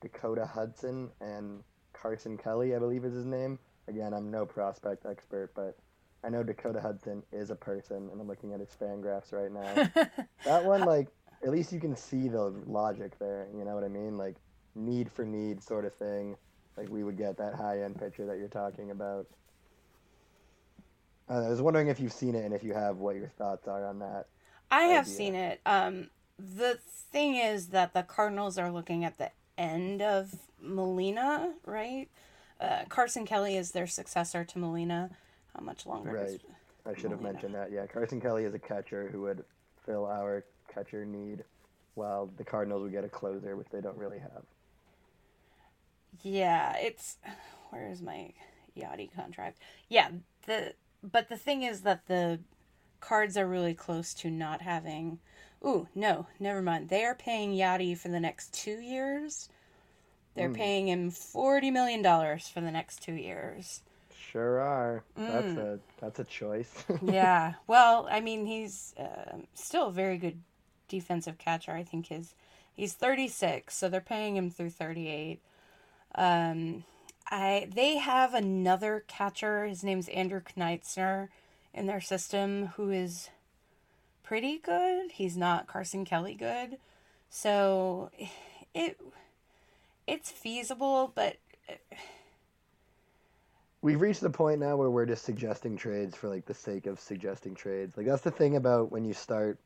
Dakota 0.00 0.46
Hudson 0.46 1.10
and 1.20 1.62
Carson 1.92 2.38
Kelly, 2.38 2.74
I 2.74 2.78
believe 2.78 3.04
is 3.04 3.12
his 3.12 3.26
name. 3.26 3.58
Again, 3.88 4.14
I'm 4.14 4.30
no 4.30 4.46
prospect 4.46 5.04
expert, 5.04 5.52
but 5.54 5.76
I 6.24 6.28
know 6.28 6.42
Dakota 6.42 6.80
Hudson 6.80 7.22
is 7.32 7.50
a 7.50 7.54
person, 7.54 8.08
and 8.10 8.20
I'm 8.20 8.26
looking 8.26 8.52
at 8.52 8.60
his 8.60 8.70
fan 8.70 9.00
graphs 9.00 9.32
right 9.32 9.52
now. 9.52 9.88
that 10.44 10.64
one, 10.64 10.82
like, 10.82 11.08
at 11.44 11.50
least 11.50 11.72
you 11.72 11.80
can 11.80 11.94
see 11.94 12.28
the 12.28 12.52
logic 12.66 13.18
there. 13.18 13.46
You 13.56 13.64
know 13.64 13.74
what 13.74 13.84
I 13.84 13.88
mean? 13.88 14.16
Like, 14.16 14.36
need 14.74 15.10
for 15.10 15.24
need 15.24 15.62
sort 15.62 15.84
of 15.84 15.94
thing. 15.94 16.36
Like, 16.76 16.88
we 16.88 17.04
would 17.04 17.16
get 17.16 17.36
that 17.38 17.54
high 17.54 17.82
end 17.82 17.98
pitcher 17.98 18.26
that 18.26 18.38
you're 18.38 18.48
talking 18.48 18.90
about. 18.90 19.26
Uh, 21.28 21.44
I 21.44 21.48
was 21.48 21.62
wondering 21.62 21.88
if 21.88 22.00
you've 22.00 22.12
seen 22.12 22.34
it 22.34 22.44
and 22.44 22.54
if 22.54 22.62
you 22.62 22.74
have, 22.74 22.98
what 22.98 23.16
your 23.16 23.28
thoughts 23.28 23.66
are 23.68 23.86
on 23.86 23.98
that. 24.00 24.26
I 24.70 24.82
have 24.82 25.06
seen 25.06 25.34
it. 25.34 25.60
Um, 25.64 26.10
the 26.38 26.78
thing 27.12 27.36
is 27.36 27.68
that 27.68 27.94
the 27.94 28.02
Cardinals 28.02 28.58
are 28.58 28.70
looking 28.70 29.04
at 29.04 29.18
the 29.18 29.30
end 29.56 30.02
of 30.02 30.34
Molina, 30.60 31.54
right? 31.64 32.08
Uh, 32.60 32.84
Carson 32.88 33.26
Kelly 33.26 33.56
is 33.56 33.72
their 33.72 33.86
successor 33.86 34.44
to 34.44 34.58
Molina. 34.58 35.10
How 35.56 35.64
much 35.64 35.86
longer? 35.86 36.12
Right. 36.12 36.40
I 36.86 36.94
should 36.94 37.10
have 37.10 37.20
mentioned 37.22 37.54
that. 37.54 37.72
Yeah, 37.72 37.86
Carson 37.86 38.20
Kelly 38.20 38.44
is 38.44 38.54
a 38.54 38.58
catcher 38.58 39.08
who 39.10 39.22
would 39.22 39.44
fill 39.84 40.06
our 40.06 40.44
catcher 40.72 41.04
need, 41.04 41.44
while 41.94 42.30
the 42.36 42.44
Cardinals 42.44 42.82
would 42.82 42.92
get 42.92 43.04
a 43.04 43.08
closer, 43.08 43.56
which 43.56 43.68
they 43.72 43.80
don't 43.80 43.96
really 43.96 44.18
have. 44.18 44.42
Yeah, 46.22 46.76
it's 46.76 47.16
where 47.70 47.88
is 47.88 48.02
my 48.02 48.32
Yadi 48.76 49.12
contract? 49.14 49.58
Yeah, 49.88 50.10
the 50.46 50.74
but 51.02 51.28
the 51.28 51.36
thing 51.36 51.62
is 51.62 51.82
that 51.82 52.06
the 52.06 52.40
cards 53.00 53.36
are 53.36 53.46
really 53.46 53.74
close 53.74 54.14
to 54.14 54.30
not 54.30 54.62
having. 54.62 55.18
Ooh, 55.64 55.88
no, 55.94 56.26
never 56.38 56.62
mind. 56.62 56.88
They 56.88 57.04
are 57.04 57.14
paying 57.14 57.52
Yadi 57.52 57.96
for 57.96 58.08
the 58.08 58.20
next 58.20 58.52
two 58.54 58.78
years. 58.78 59.48
They're 60.34 60.50
Mm. 60.50 60.54
paying 60.54 60.88
him 60.88 61.10
forty 61.10 61.70
million 61.70 62.02
dollars 62.02 62.48
for 62.48 62.60
the 62.60 62.70
next 62.70 63.02
two 63.02 63.14
years. 63.14 63.82
Sure 64.36 64.60
are. 64.60 65.02
That's 65.16 65.46
Mm. 65.46 65.56
a 65.56 65.78
that's 65.98 66.18
a 66.18 66.24
choice. 66.24 66.84
yeah. 67.02 67.54
Well, 67.66 68.06
I 68.10 68.20
mean, 68.20 68.44
he's 68.44 68.92
uh, 68.98 69.38
still 69.54 69.86
a 69.86 69.92
very 69.92 70.18
good 70.18 70.42
defensive 70.88 71.38
catcher. 71.38 71.72
I 71.72 71.82
think 71.82 72.08
his 72.08 72.34
he's 72.74 72.92
36, 72.92 73.74
so 73.74 73.88
they're 73.88 74.02
paying 74.02 74.36
him 74.36 74.50
through 74.50 74.70
38. 74.70 75.40
Um, 76.16 76.84
I 77.30 77.66
they 77.74 77.96
have 77.96 78.34
another 78.34 79.04
catcher. 79.08 79.64
His 79.64 79.82
name's 79.82 80.08
Andrew 80.10 80.42
Knizner 80.42 81.28
in 81.72 81.86
their 81.86 82.02
system, 82.02 82.66
who 82.76 82.90
is 82.90 83.30
pretty 84.22 84.58
good. 84.58 85.12
He's 85.12 85.38
not 85.38 85.66
Carson 85.66 86.04
Kelly 86.04 86.34
good, 86.34 86.76
so 87.30 88.10
it 88.74 89.00
it's 90.06 90.30
feasible, 90.30 91.10
but 91.14 91.36
We've 93.86 94.00
reached 94.00 94.20
the 94.20 94.30
point 94.30 94.58
now 94.58 94.74
where 94.76 94.90
we're 94.90 95.06
just 95.06 95.24
suggesting 95.24 95.76
trades 95.76 96.16
for 96.16 96.28
like 96.28 96.44
the 96.44 96.54
sake 96.54 96.86
of 96.86 96.98
suggesting 96.98 97.54
trades. 97.54 97.96
Like 97.96 98.06
that's 98.06 98.22
the 98.22 98.32
thing 98.32 98.56
about 98.56 98.90
when 98.90 99.04
you 99.04 99.12
start 99.12 99.60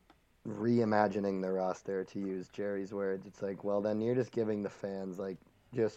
reimagining 0.47 1.41
the 1.41 1.51
roster 1.51 2.05
to 2.05 2.19
use 2.19 2.49
Jerry's 2.49 2.93
words. 2.93 3.25
It's 3.25 3.41
like, 3.41 3.65
well 3.65 3.81
then 3.81 3.99
you're 4.03 4.15
just 4.15 4.31
giving 4.31 4.63
the 4.63 4.69
fans 4.69 5.19
like 5.19 5.39
just 5.75 5.97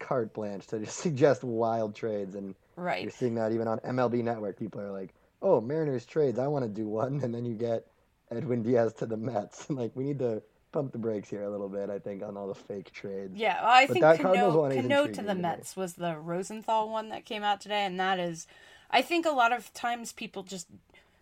carte 0.00 0.34
blanche 0.34 0.66
to 0.66 0.80
just 0.80 0.98
suggest 1.06 1.44
wild 1.44 1.94
trades 1.94 2.34
and 2.34 2.56
Right. 2.74 3.02
you're 3.04 3.12
seeing 3.12 3.36
that 3.36 3.52
even 3.52 3.68
on 3.68 3.78
MLB 3.78 4.24
network 4.24 4.58
people 4.58 4.80
are 4.80 4.90
like, 4.90 5.14
"Oh, 5.40 5.60
Mariners 5.60 6.04
trades, 6.04 6.40
I 6.40 6.48
want 6.48 6.64
to 6.64 6.68
do 6.68 6.88
one." 6.88 7.20
And 7.22 7.32
then 7.32 7.44
you 7.44 7.54
get 7.54 7.86
Edwin 8.28 8.64
Diaz 8.64 8.92
to 8.94 9.06
the 9.06 9.16
Mets. 9.16 9.70
like 9.70 9.92
we 9.94 10.02
need 10.02 10.18
to 10.18 10.42
pump 10.76 10.92
the 10.92 10.98
brakes 10.98 11.30
here 11.30 11.42
a 11.42 11.50
little 11.50 11.68
bit, 11.68 11.88
I 11.90 11.98
think, 11.98 12.22
on 12.22 12.36
all 12.36 12.48
the 12.48 12.54
fake 12.54 12.92
trades. 12.92 13.32
Yeah, 13.34 13.60
well, 13.62 13.70
I 13.70 13.86
But 13.86 13.92
think 13.94 14.02
that 14.02 14.20
Cano, 14.20 14.70
Cano 14.70 15.06
to 15.06 15.22
the. 15.22 15.34
Mets 15.34 15.76
was 15.76 15.94
the 15.94 16.16
Rosenthal 16.18 16.90
one 16.90 17.08
that 17.08 17.24
came 17.24 17.42
out 17.42 17.60
today, 17.60 17.84
and 17.84 17.98
that 17.98 18.18
is, 18.18 18.46
I 18.90 19.02
think 19.02 19.24
a 19.26 19.30
lot 19.30 19.52
of 19.52 19.72
times 19.72 20.12
people 20.12 20.42
just 20.42 20.66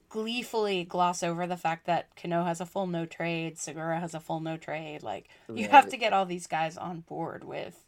gleefully 0.09 0.85
gloss 0.85 1.23
over 1.23 1.47
the 1.47 1.57
fact 1.57 1.87
that 1.87 2.15
Cano 2.17 2.45
has 2.45 2.61
a 2.61 2.67
full 2.67 2.87
no 2.87 3.07
trade, 3.07 3.59
Segura 3.59 4.01
has 4.01 4.15
a 4.15 4.21
full 4.21 4.41
no 4.41 4.57
trade. 4.57 5.03
Like 5.03 5.29
you 5.53 5.69
have 5.69 5.89
to 5.89 5.97
get 5.97 6.13
all 6.13 6.27
these 6.27 6.47
guys 6.47 6.77
on 6.77 7.01
board 7.01 7.45
with 7.45 7.85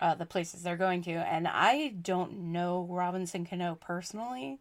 uh, 0.00 0.14
the 0.14 0.26
places 0.26 0.62
they're 0.62 0.76
going 0.76 1.02
to, 1.02 1.12
and 1.12 1.48
I 1.48 1.88
don't 1.88 2.52
know 2.52 2.86
Robinson 2.88 3.46
Cano 3.46 3.76
personally, 3.80 4.58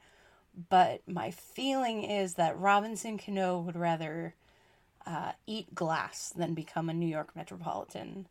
but 0.70 1.02
my 1.08 1.32
feeling 1.32 2.04
is 2.04 2.34
that 2.36 2.58
Robinson 2.60 3.18
Cano 3.18 3.60
would 3.60 3.78
rather 3.78 4.34
uh, 5.06 5.34
eat 5.48 5.74
glass 5.74 6.30
than 6.36 6.54
become 6.54 6.90
a 6.90 6.94
New 6.94 7.08
York 7.08 7.36
metropolitan. 7.36 8.28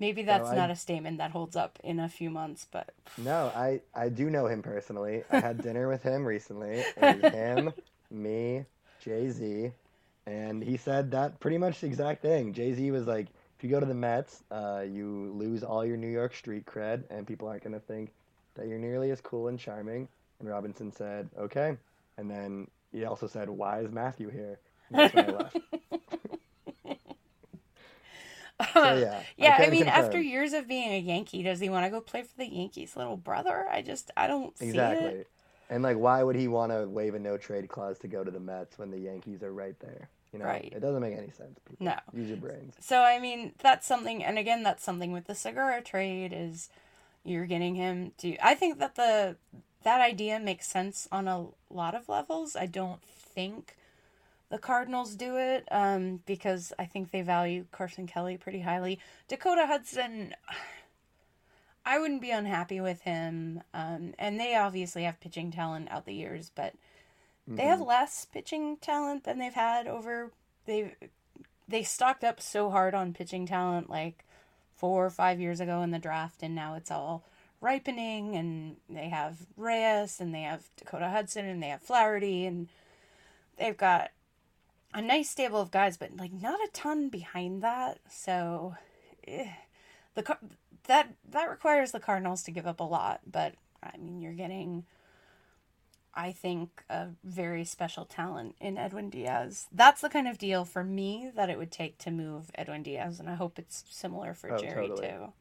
Maybe 0.00 0.22
that's 0.22 0.50
not 0.50 0.70
a 0.70 0.76
statement 0.76 1.18
that 1.18 1.30
holds 1.30 1.54
up 1.54 1.78
in 1.84 2.00
a 2.00 2.08
few 2.08 2.28
months, 2.28 2.66
but 2.70 2.92
No, 3.16 3.52
I, 3.54 3.80
I 3.94 4.08
do 4.08 4.28
know 4.28 4.46
him 4.46 4.60
personally. 4.60 5.22
I 5.30 5.40
had 5.40 5.62
dinner 5.62 5.88
with 5.88 6.02
him 6.02 6.24
recently. 6.24 6.82
It 6.96 7.22
was 7.22 7.32
him, 7.32 7.72
me, 8.10 8.64
Jay 9.00 9.30
Z, 9.30 9.70
and 10.26 10.62
he 10.62 10.76
said 10.76 11.12
that 11.12 11.38
pretty 11.38 11.58
much 11.58 11.80
the 11.80 11.86
exact 11.86 12.22
thing. 12.22 12.52
Jay 12.52 12.74
Z 12.74 12.90
was 12.90 13.06
like, 13.06 13.28
if 13.56 13.62
you 13.62 13.70
go 13.70 13.78
to 13.78 13.86
the 13.86 13.94
Mets, 13.94 14.42
uh, 14.50 14.84
you 14.86 15.32
lose 15.34 15.62
all 15.62 15.84
your 15.86 15.96
New 15.96 16.10
York 16.10 16.34
street 16.34 16.66
cred, 16.66 17.04
and 17.08 17.26
people 17.26 17.46
aren't 17.48 17.62
going 17.62 17.74
to 17.74 17.80
think 17.80 18.12
that 18.56 18.66
you're 18.66 18.78
nearly 18.78 19.10
as 19.10 19.20
cool 19.20 19.48
and 19.48 19.58
charming. 19.58 20.08
And 20.40 20.48
Robinson 20.48 20.90
said, 20.90 21.30
"Okay," 21.38 21.76
and 22.18 22.30
then 22.30 22.66
he 22.92 23.04
also 23.04 23.28
said, 23.28 23.48
"Why 23.48 23.80
is 23.80 23.92
Matthew 23.92 24.28
here?" 24.28 24.58
That's 24.94 25.14
when 25.14 25.24
I 25.24 25.28
left. 25.28 25.56
So, 28.72 28.94
yeah, 28.94 29.20
yeah, 29.36 29.56
I, 29.58 29.62
can 29.62 29.70
mean, 29.70 29.84
confirm. 29.84 30.04
after 30.04 30.20
years 30.20 30.52
of 30.52 30.68
being 30.68 30.92
a 30.92 30.98
Yankee, 30.98 31.42
does 31.42 31.58
he 31.60 31.68
want 31.68 31.86
to 31.86 31.90
go 31.90 32.00
play 32.00 32.22
for 32.22 32.36
the 32.38 32.46
Yankees' 32.46 32.96
little 32.96 33.16
brother? 33.16 33.66
I 33.70 33.82
just, 33.82 34.10
I 34.16 34.26
don't 34.28 34.56
see 34.56 34.66
Exactly. 34.68 35.08
it. 35.08 35.28
And 35.68 35.82
like, 35.82 35.96
why 35.96 36.22
would 36.22 36.36
he 36.36 36.46
want 36.46 36.70
to 36.70 36.86
waive 36.88 37.14
a 37.14 37.18
no 37.18 37.36
trade 37.36 37.68
clause 37.68 37.98
to 38.00 38.08
go 38.08 38.22
to 38.22 38.30
the 38.30 38.38
Mets 38.40 38.78
when 38.78 38.90
the 38.90 38.98
Yankees 38.98 39.42
are 39.42 39.52
right 39.52 39.78
there? 39.80 40.08
You 40.32 40.38
know, 40.38 40.44
Right. 40.44 40.72
it 40.74 40.80
doesn't 40.80 41.00
make 41.02 41.16
any 41.16 41.30
sense. 41.30 41.58
People. 41.68 41.84
No. 41.86 41.94
use 42.12 42.28
your 42.28 42.36
brains. 42.38 42.74
So 42.80 43.00
I 43.02 43.18
mean, 43.18 43.52
that's 43.60 43.86
something, 43.86 44.22
and 44.24 44.38
again, 44.38 44.62
that's 44.62 44.84
something 44.84 45.12
with 45.12 45.26
the 45.26 45.34
Segura 45.34 45.80
trade 45.82 46.32
is 46.34 46.68
you're 47.24 47.46
getting 47.46 47.74
him 47.74 48.12
to. 48.18 48.36
I 48.44 48.54
think 48.54 48.78
that 48.78 48.94
the 48.94 49.36
that 49.82 50.00
idea 50.00 50.38
makes 50.40 50.66
sense 50.66 51.08
on 51.12 51.28
a 51.28 51.46
lot 51.70 51.94
of 51.94 52.08
levels. 52.08 52.56
I 52.56 52.66
don't 52.66 53.02
think 53.02 53.76
the 54.54 54.60
Cardinals 54.60 55.16
do 55.16 55.36
it 55.36 55.66
um, 55.72 56.20
because 56.26 56.72
I 56.78 56.84
think 56.84 57.10
they 57.10 57.22
value 57.22 57.64
Carson 57.72 58.06
Kelly 58.06 58.36
pretty 58.36 58.60
highly. 58.60 59.00
Dakota 59.26 59.66
Hudson, 59.66 60.32
I 61.84 61.98
wouldn't 61.98 62.20
be 62.20 62.30
unhappy 62.30 62.80
with 62.80 63.00
him, 63.00 63.64
um, 63.74 64.14
and 64.16 64.38
they 64.38 64.54
obviously 64.54 65.02
have 65.02 65.18
pitching 65.18 65.50
talent 65.50 65.90
out 65.90 66.06
the 66.06 66.14
years, 66.14 66.52
but 66.54 66.74
they 67.48 67.64
have 67.64 67.80
less 67.80 68.26
pitching 68.26 68.76
talent 68.76 69.24
than 69.24 69.40
they've 69.40 69.52
had 69.52 69.88
over 69.88 70.30
they 70.66 70.94
they 71.66 71.82
stocked 71.82 72.22
up 72.22 72.40
so 72.40 72.70
hard 72.70 72.94
on 72.94 73.12
pitching 73.12 73.46
talent 73.46 73.90
like 73.90 74.24
four 74.76 75.04
or 75.04 75.10
five 75.10 75.40
years 75.40 75.60
ago 75.60 75.82
in 75.82 75.90
the 75.90 75.98
draft 75.98 76.42
and 76.42 76.54
now 76.54 76.74
it's 76.74 76.90
all 76.90 77.24
ripening 77.60 78.34
and 78.36 78.76
they 78.88 79.08
have 79.08 79.36
Reyes 79.56 80.20
and 80.20 80.34
they 80.34 80.42
have 80.42 80.70
Dakota 80.76 81.10
Hudson 81.10 81.44
and 81.44 81.62
they 81.62 81.68
have 81.68 81.82
Flaherty 81.82 82.46
and 82.46 82.68
they've 83.58 83.76
got 83.76 84.10
a 84.94 85.02
nice 85.02 85.28
stable 85.28 85.60
of 85.60 85.70
guys 85.70 85.96
but 85.96 86.16
like 86.16 86.32
not 86.32 86.58
a 86.60 86.68
ton 86.72 87.08
behind 87.10 87.62
that 87.62 87.98
so 88.08 88.74
eh, 89.26 89.48
the 90.14 90.22
Car- 90.22 90.38
that 90.86 91.08
that 91.28 91.50
requires 91.50 91.92
the 91.92 92.00
Cardinals 92.00 92.42
to 92.44 92.50
give 92.50 92.66
up 92.66 92.80
a 92.80 92.84
lot 92.84 93.20
but 93.30 93.54
I 93.82 93.96
mean 93.98 94.20
you're 94.20 94.32
getting 94.32 94.84
I 96.16 96.30
think, 96.30 96.84
a 96.88 97.08
very 97.24 97.64
special 97.64 98.04
talent 98.04 98.54
in 98.60 98.78
Edwin 98.78 99.10
Diaz. 99.10 99.66
That's 99.72 100.00
the 100.00 100.08
kind 100.08 100.28
of 100.28 100.38
deal 100.38 100.64
for 100.64 100.84
me 100.84 101.30
that 101.34 101.50
it 101.50 101.58
would 101.58 101.72
take 101.72 101.98
to 101.98 102.12
move 102.12 102.52
Edwin 102.54 102.84
Diaz, 102.84 103.18
and 103.18 103.28
I 103.28 103.34
hope 103.34 103.58
it's 103.58 103.82
similar 103.90 104.32
for 104.32 104.52
Oh, 104.52 104.58
Jerry 104.58 104.88
totally. 104.88 105.08
too. 105.08 105.32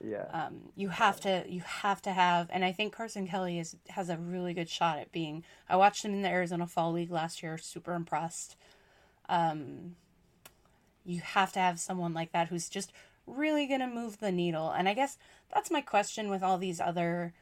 Yeah. 0.00 0.26
Um, 0.32 0.70
you 0.76 0.90
have 0.90 1.20
to, 1.22 1.44
you 1.48 1.60
have 1.60 2.02
to 2.02 2.12
have, 2.12 2.48
and 2.52 2.64
I 2.64 2.70
think 2.72 2.92
Carson 2.94 3.26
Kelly 3.26 3.58
is 3.58 3.76
has 3.88 4.08
a 4.08 4.16
really 4.16 4.54
good 4.54 4.68
shot 4.68 4.98
at 4.98 5.10
being. 5.10 5.42
I 5.68 5.74
watched 5.76 6.04
him 6.04 6.12
in 6.12 6.22
the 6.22 6.28
Arizona 6.28 6.66
Fall 6.68 6.92
League 6.92 7.10
last 7.10 7.42
year. 7.42 7.58
Super 7.58 7.94
impressed. 7.94 8.54
Um, 9.32 9.96
you 11.04 11.20
have 11.20 11.52
to 11.52 11.58
have 11.58 11.80
someone 11.80 12.14
like 12.14 12.32
that 12.32 12.48
who's 12.48 12.68
just 12.68 12.92
really 13.26 13.66
gonna 13.66 13.88
move 13.88 14.18
the 14.18 14.32
needle, 14.32 14.70
and 14.70 14.88
I 14.88 14.94
guess 14.94 15.16
that's 15.52 15.70
my 15.70 15.80
question 15.80 16.30
with 16.30 16.42
all 16.42 16.58
these 16.58 16.80
other 16.80 17.32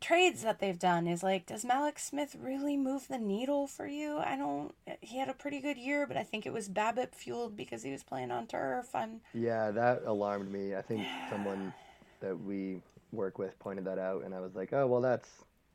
trades 0.00 0.42
that 0.42 0.58
they've 0.58 0.80
done 0.80 1.06
is 1.06 1.22
like 1.22 1.46
does 1.46 1.64
Mallex 1.64 2.00
Smith 2.00 2.36
really 2.40 2.76
move 2.76 3.06
the 3.06 3.18
needle 3.18 3.68
for 3.68 3.86
you? 3.86 4.18
I 4.18 4.36
don't 4.36 4.74
he 5.00 5.18
had 5.18 5.28
a 5.28 5.34
pretty 5.34 5.60
good 5.60 5.78
year, 5.78 6.06
but 6.06 6.16
I 6.16 6.24
think 6.24 6.44
it 6.44 6.52
was 6.52 6.68
BABIP 6.68 7.14
fueled 7.14 7.56
because 7.56 7.84
he 7.84 7.92
was 7.92 8.02
playing 8.02 8.32
on 8.32 8.46
turf. 8.48 8.94
I'm 8.94 9.20
Yeah, 9.32 9.70
that 9.70 10.02
alarmed 10.04 10.50
me. 10.50 10.74
I 10.74 10.82
think 10.82 11.06
someone 11.30 11.72
that 12.20 12.38
we 12.38 12.82
work 13.12 13.38
with 13.38 13.58
pointed 13.58 13.84
that 13.84 13.98
out, 13.98 14.24
and 14.24 14.34
I 14.34 14.40
was 14.40 14.54
like, 14.54 14.72
oh, 14.72 14.86
well, 14.86 15.00
that's, 15.00 15.28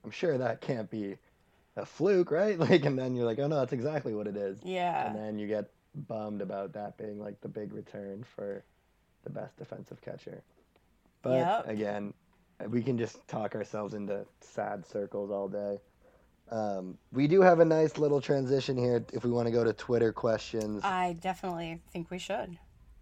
I'm 0.03 0.11
sure 0.11 0.37
that 0.37 0.61
can't 0.61 0.89
be 0.89 1.17
a 1.77 1.85
fluke, 1.85 2.31
right? 2.31 2.59
Like, 2.67 2.83
and 2.85 2.97
then 2.99 3.15
you're 3.15 3.25
like, 3.25 3.39
oh, 3.39 3.47
no, 3.47 3.59
that's 3.59 3.73
exactly 3.73 4.13
what 4.13 4.27
it 4.27 4.35
is. 4.35 4.59
Yeah. 4.63 5.07
And 5.07 5.15
then 5.15 5.39
you 5.39 5.47
get 5.47 5.69
bummed 6.07 6.41
about 6.41 6.73
that 6.73 6.97
being 6.97 7.19
like 7.19 7.39
the 7.41 7.47
big 7.47 7.71
return 7.73 8.23
for 8.35 8.63
the 9.23 9.29
best 9.29 9.57
defensive 9.57 10.01
catcher. 10.01 10.41
But 11.21 11.37
Yep. 11.37 11.67
again, 11.67 12.13
we 12.69 12.81
can 12.83 12.97
just 12.97 13.25
talk 13.27 13.55
ourselves 13.55 13.93
into 13.93 14.25
sad 14.41 14.85
circles 14.85 15.31
all 15.31 15.47
day. 15.47 15.79
Um, 16.49 16.97
we 17.11 17.27
do 17.27 17.41
have 17.41 17.59
a 17.59 17.65
nice 17.65 17.97
little 17.97 18.21
transition 18.21 18.77
here 18.77 19.03
if 19.13 19.23
we 19.23 19.31
want 19.31 19.47
to 19.47 19.51
go 19.51 19.63
to 19.63 19.73
Twitter 19.73 20.13
questions. 20.13 20.83
I 20.83 21.17
definitely 21.19 21.81
think 21.91 22.09
we 22.09 22.19
should. 22.19 22.57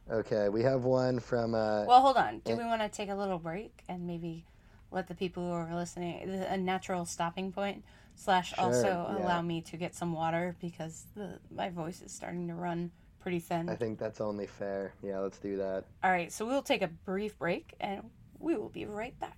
Okay, 0.10 0.50
we 0.50 0.62
have 0.64 0.84
one 0.84 1.20
from. 1.20 1.54
Uh, 1.56 1.86
Well, 1.86 2.02
hold 2.02 2.18
on. 2.18 2.40
Do 2.40 2.56
we 2.56 2.64
want 2.64 2.82
to 2.82 2.90
take 2.90 3.10
a 3.10 3.16
little 3.16 3.40
break 3.40 3.84
and 3.88 4.06
maybe 4.08 4.46
let 4.92 5.08
the 5.08 5.16
people 5.16 5.44
who 5.44 5.52
are 5.52 5.76
listening 5.76 6.30
a 6.30 6.58
natural 6.58 7.06
stopping 7.06 7.52
point 7.52 7.84
slash 8.16 8.54
Sure, 8.54 8.66
also 8.66 8.88
yeah. 8.88 9.18
allow 9.18 9.42
me 9.42 9.62
to 9.62 9.78
get 9.78 9.94
some 9.96 10.14
water 10.14 10.56
because 10.62 11.06
the 11.16 11.40
my 11.54 11.70
voice 11.70 12.02
is 12.02 12.12
starting 12.12 12.48
to 12.48 12.56
run 12.56 12.92
pretty 13.20 13.40
thin. 13.40 13.70
I 13.70 13.76
think 13.76 14.00
that's 14.00 14.22
only 14.22 14.48
fair. 14.48 14.94
Yeah, 15.04 15.20
let's 15.20 15.38
do 15.40 15.58
that. 15.58 15.86
All 16.04 16.12
right, 16.12 16.32
so 16.32 16.46
we'll 16.46 16.62
take 16.62 16.82
a 16.82 16.88
brief 16.88 17.38
break 17.40 17.74
and 17.80 18.10
we 18.40 18.56
will 18.56 18.70
be 18.70 18.86
right 18.86 19.18
back. 19.20 19.38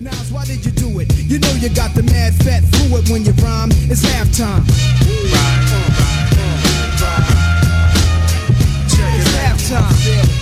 Now, 0.00 0.12
why 0.30 0.44
did 0.44 0.64
you 0.64 0.72
do 0.72 1.00
it? 1.00 1.08
You 1.16 1.38
know 1.38 1.50
you 1.52 1.70
got 1.70 1.94
the 1.94 2.02
mad 2.02 2.34
fat 2.34 2.62
fluid 2.64 3.08
when 3.08 3.24
you 3.24 3.32
rhyme. 3.42 3.70
It's 3.90 4.04
halftime. 4.04 4.64
It's 9.18 9.70
halftime. 9.70 10.35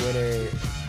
Twitter 0.00 0.48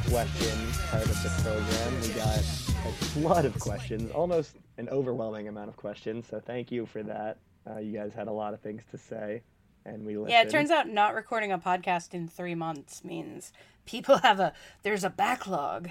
question 0.09 0.57
part 0.89 1.03
of 1.03 1.23
the 1.23 1.29
program. 1.43 2.01
We 2.01 2.07
got 2.09 2.37
a 2.37 2.91
flood 3.11 3.43
of 3.43 3.59
questions, 3.59 4.09
almost 4.11 4.55
an 4.77 4.87
overwhelming 4.87 5.49
amount 5.49 5.67
of 5.67 5.75
questions. 5.75 6.27
So 6.29 6.39
thank 6.39 6.71
you 6.71 6.85
for 6.85 7.03
that. 7.03 7.37
Uh, 7.69 7.79
you 7.79 7.91
guys 7.91 8.13
had 8.13 8.27
a 8.27 8.31
lot 8.31 8.53
of 8.53 8.61
things 8.61 8.83
to 8.91 8.97
say, 8.97 9.41
and 9.85 10.05
we 10.05 10.15
listened. 10.15 10.31
Yeah, 10.31 10.43
it 10.43 10.49
turns 10.49 10.71
out 10.71 10.87
not 10.87 11.13
recording 11.13 11.51
a 11.51 11.59
podcast 11.59 12.13
in 12.13 12.29
three 12.29 12.55
months 12.55 13.03
means 13.03 13.51
people 13.85 14.17
have 14.19 14.39
a 14.39 14.53
there's 14.83 15.03
a 15.03 15.09
backlog. 15.09 15.89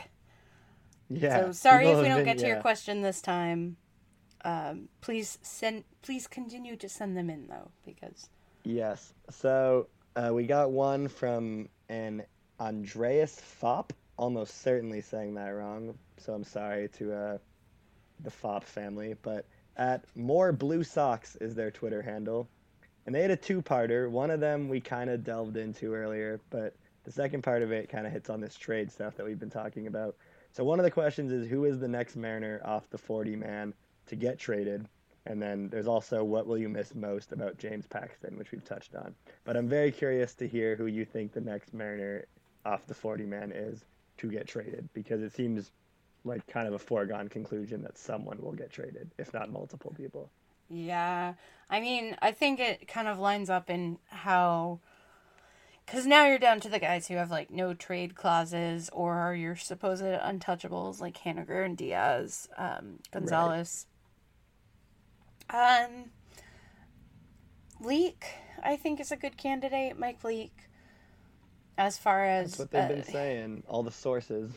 Yeah. 1.10 1.46
So 1.46 1.52
sorry 1.52 1.88
if 1.88 1.98
we 1.98 2.08
don't 2.08 2.18
been- 2.18 2.24
get 2.24 2.38
to 2.38 2.46
your 2.46 2.60
question 2.60 3.02
this 3.02 3.20
time. 3.20 3.76
Um, 4.46 4.88
please 5.02 5.38
send. 5.42 5.84
Please 6.00 6.26
continue 6.26 6.74
to 6.76 6.88
send 6.88 7.18
them 7.18 7.28
in 7.28 7.48
though, 7.48 7.70
because 7.84 8.30
Yes. 8.64 9.12
So 9.28 9.88
uh, 10.16 10.30
we 10.32 10.46
got 10.46 10.70
one 10.70 11.08
from 11.08 11.68
an 11.90 12.22
Andreas 12.60 13.40
Fopp. 13.60 13.90
Almost 14.18 14.60
certainly 14.60 15.00
saying 15.00 15.34
that 15.34 15.48
wrong. 15.48 15.98
So 16.18 16.34
I'm 16.34 16.44
sorry 16.44 16.88
to 16.98 17.12
uh, 17.12 17.38
the 18.22 18.30
Fopp 18.30 18.64
family. 18.64 19.16
But 19.22 19.46
at 19.76 20.04
More 20.14 20.52
Blue 20.52 20.84
Socks 20.84 21.36
is 21.36 21.54
their 21.54 21.70
Twitter 21.70 22.02
handle. 22.02 22.48
And 23.06 23.14
they 23.14 23.22
had 23.22 23.30
a 23.30 23.36
two 23.36 23.62
parter. 23.62 24.10
One 24.10 24.30
of 24.30 24.40
them 24.40 24.68
we 24.68 24.80
kind 24.80 25.08
of 25.08 25.24
delved 25.24 25.56
into 25.56 25.94
earlier, 25.94 26.38
but 26.50 26.74
the 27.04 27.10
second 27.10 27.42
part 27.42 27.62
of 27.62 27.72
it 27.72 27.88
kind 27.88 28.06
of 28.06 28.12
hits 28.12 28.28
on 28.28 28.40
this 28.40 28.54
trade 28.54 28.92
stuff 28.92 29.16
that 29.16 29.24
we've 29.24 29.38
been 29.38 29.50
talking 29.50 29.86
about. 29.86 30.16
So 30.52 30.64
one 30.64 30.78
of 30.78 30.84
the 30.84 30.90
questions 30.90 31.32
is 31.32 31.48
who 31.48 31.64
is 31.64 31.78
the 31.78 31.88
next 31.88 32.14
Mariner 32.14 32.60
off 32.64 32.90
the 32.90 32.98
40 32.98 33.36
man 33.36 33.72
to 34.08 34.16
get 34.16 34.38
traded? 34.38 34.86
And 35.26 35.40
then 35.40 35.68
there's 35.68 35.86
also 35.86 36.24
what 36.24 36.46
will 36.46 36.58
you 36.58 36.68
miss 36.68 36.94
most 36.94 37.32
about 37.32 37.58
James 37.58 37.86
Paxton, 37.86 38.36
which 38.36 38.52
we've 38.52 38.64
touched 38.64 38.94
on. 38.94 39.14
But 39.44 39.56
I'm 39.56 39.68
very 39.68 39.92
curious 39.92 40.34
to 40.34 40.48
hear 40.48 40.76
who 40.76 40.86
you 40.86 41.04
think 41.04 41.32
the 41.32 41.40
next 41.40 41.72
Mariner 41.72 42.26
off 42.64 42.86
the 42.86 42.94
40 42.94 43.24
man 43.26 43.52
is 43.52 43.84
to 44.18 44.30
get 44.30 44.46
traded 44.46 44.88
because 44.92 45.22
it 45.22 45.32
seems 45.34 45.70
like 46.24 46.46
kind 46.46 46.68
of 46.68 46.74
a 46.74 46.78
foregone 46.78 47.28
conclusion 47.28 47.82
that 47.82 47.96
someone 47.96 48.38
will 48.40 48.52
get 48.52 48.70
traded, 48.70 49.10
if 49.18 49.32
not 49.32 49.50
multiple 49.50 49.94
people. 49.96 50.30
yeah, 50.68 51.34
I 51.68 51.80
mean, 51.80 52.16
I 52.20 52.32
think 52.32 52.60
it 52.60 52.86
kind 52.88 53.08
of 53.08 53.18
lines 53.18 53.50
up 53.50 53.70
in 53.70 53.98
how. 54.08 54.80
Because 55.86 56.06
now 56.06 56.26
you're 56.26 56.38
down 56.38 56.60
to 56.60 56.68
the 56.68 56.78
guys 56.78 57.08
who 57.08 57.14
have 57.14 57.32
like 57.32 57.50
no 57.50 57.74
trade 57.74 58.14
clauses 58.14 58.90
or 58.92 59.14
are 59.14 59.34
your 59.34 59.56
supposed 59.56 60.04
untouchables 60.04 61.00
like 61.00 61.18
Haniger 61.18 61.64
and 61.64 61.76
Diaz, 61.76 62.48
um, 62.56 63.00
Gonzalez. 63.10 63.86
Um, 65.48 66.10
Leake, 67.80 68.24
I 68.62 68.76
think 68.76 69.00
is 69.00 69.10
a 69.10 69.16
good 69.16 69.36
candidate. 69.36 69.98
Mike 69.98 70.22
Leake. 70.22 70.69
As 71.80 71.96
far 71.96 72.26
as 72.26 72.50
That's 72.50 72.58
what 72.58 72.70
they've 72.72 72.82
uh, 72.82 72.88
been 72.88 73.04
saying, 73.04 73.62
all 73.66 73.82
the 73.82 73.90
sources. 73.90 74.52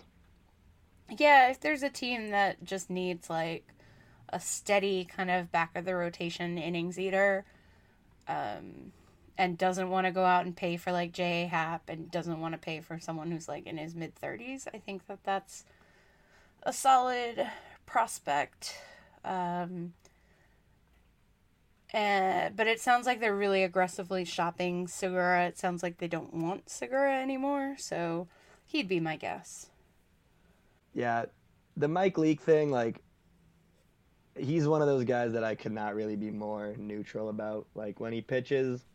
Yeah, 1.17 1.49
if 1.49 1.61
there's 1.61 1.81
a 1.81 1.89
team 1.89 2.31
that 2.31 2.65
just 2.65 2.89
needs 2.89 3.29
like 3.29 3.65
a 4.27 4.41
steady 4.41 5.05
kind 5.05 5.31
of 5.31 5.49
back 5.49 5.73
of 5.77 5.85
the 5.85 5.95
rotation 5.95 6.57
innings 6.57 6.99
eater, 6.99 7.45
um, 8.27 8.91
and 9.37 9.57
doesn't 9.57 9.89
want 9.89 10.05
to 10.05 10.11
go 10.11 10.25
out 10.25 10.45
and 10.45 10.53
pay 10.53 10.75
for 10.75 10.91
like 10.91 11.13
J.A. 11.13 11.47
Happ 11.47 11.87
and 11.87 12.11
doesn't 12.11 12.41
want 12.41 12.55
to 12.55 12.57
pay 12.57 12.81
for 12.81 12.99
someone 12.99 13.31
who's 13.31 13.47
like 13.47 13.67
in 13.67 13.77
his 13.77 13.95
mid 13.95 14.13
30s. 14.15 14.67
I 14.73 14.79
think 14.79 15.07
that 15.07 15.19
that's 15.23 15.63
a 16.63 16.73
solid 16.73 17.47
prospect. 17.85 18.75
Um, 19.23 19.93
and, 21.93 22.55
but 22.55 22.65
it 22.67 22.81
sounds 22.81 23.05
like 23.05 23.19
they're 23.19 23.35
really 23.35 23.63
aggressively 23.63 24.25
shopping 24.25 24.87
Segura. 24.87 25.45
It 25.45 25.59
sounds 25.59 25.83
like 25.83 25.99
they 25.99 26.07
don't 26.07 26.33
want 26.33 26.69
Segura 26.69 27.21
anymore, 27.21 27.75
so 27.77 28.27
he'd 28.65 28.87
be 28.87 28.99
my 28.99 29.15
guess. 29.15 29.67
Yeah, 30.95 31.25
the 31.77 31.87
Mike 31.87 32.17
Leake 32.17 32.41
thing, 32.41 32.71
like, 32.71 33.01
he's 34.35 34.67
one 34.67 34.81
of 34.81 34.87
those 34.87 35.03
guys 35.03 35.33
that 35.33 35.43
I 35.43 35.53
could 35.53 35.71
not 35.71 35.93
really 35.93 36.15
be 36.15 36.31
more 36.31 36.73
neutral 36.77 37.29
about. 37.29 37.67
Like, 37.75 37.99
when 37.99 38.11
he 38.11 38.21
pitches, 38.21 38.85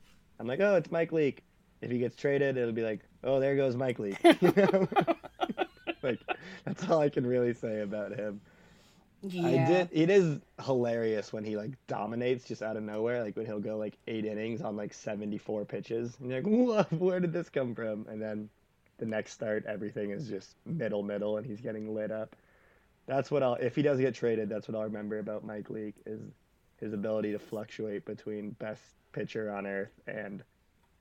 I'm 0.41 0.49
like, 0.49 0.61
oh, 0.61 0.75
it's 0.75 0.91
Mike 0.91 1.13
Leake. 1.13 1.45
If 1.81 1.93
he 1.93 1.99
gets 1.99 2.17
traded, 2.17 2.57
it'll 2.57 2.73
be 2.73 2.83
like, 2.83 3.01
oh, 3.23 3.39
there 3.39 3.55
goes 3.55 3.77
Mike 3.77 4.01
Leake. 4.01 4.19
like, 6.03 6.19
that's 6.65 6.89
all 6.89 7.01
I 7.01 7.09
can 7.09 7.25
really 7.25 7.55
say 7.55 7.83
about 7.83 8.17
him. 8.17 8.41
Yeah. 9.23 9.47
I 9.47 9.67
did. 9.67 9.89
It 9.93 10.11
is 10.11 10.39
hilarious 10.65 11.33
when 11.33 11.45
he 11.45 11.57
like 11.57 11.73
dominates 11.87 12.45
just 12.45 12.63
out 12.63 12.77
of 12.77 12.83
nowhere. 12.83 13.23
Like 13.23 13.37
when 13.37 13.47
he'll 13.47 13.59
go 13.59 13.77
like 13.77 13.99
eight 14.07 14.25
innings 14.25 14.61
on 14.61 14.77
like 14.77 14.95
seventy-four 14.95 15.65
pitches, 15.65 16.17
and 16.21 16.31
you're 16.31 16.41
like, 16.41 16.89
"Whoa, 16.91 16.97
where 16.99 17.21
did 17.21 17.33
this 17.33 17.49
come 17.49 17.75
from?" 17.75 18.07
And 18.09 18.23
then 18.23 18.49
the 18.99 19.07
next 19.07 19.33
start, 19.33 19.65
everything 19.67 20.11
is 20.11 20.29
just 20.29 20.57
middle, 20.65 21.03
middle, 21.03 21.37
and 21.37 21.47
he's 21.47 21.61
getting 21.61 21.95
lit 21.95 22.13
up. 22.13 22.37
That's 23.07 23.31
what 23.31 23.43
I'll. 23.43 23.55
If 23.55 23.75
he 23.75 23.83
does 23.83 23.99
get 23.99 24.15
traded, 24.15 24.49
that's 24.49 24.69
what 24.69 24.77
I'll 24.77 24.85
remember 24.85 25.19
about 25.19 25.45
Mike 25.45 25.71
Leake 25.71 25.97
is 26.07 26.21
his 26.77 26.93
ability 26.93 27.33
to 27.33 27.39
fluctuate 27.39 28.05
between 28.05 28.51
best 28.51 28.83
pitcher 29.13 29.51
on 29.51 29.67
earth 29.67 29.91
and 30.07 30.45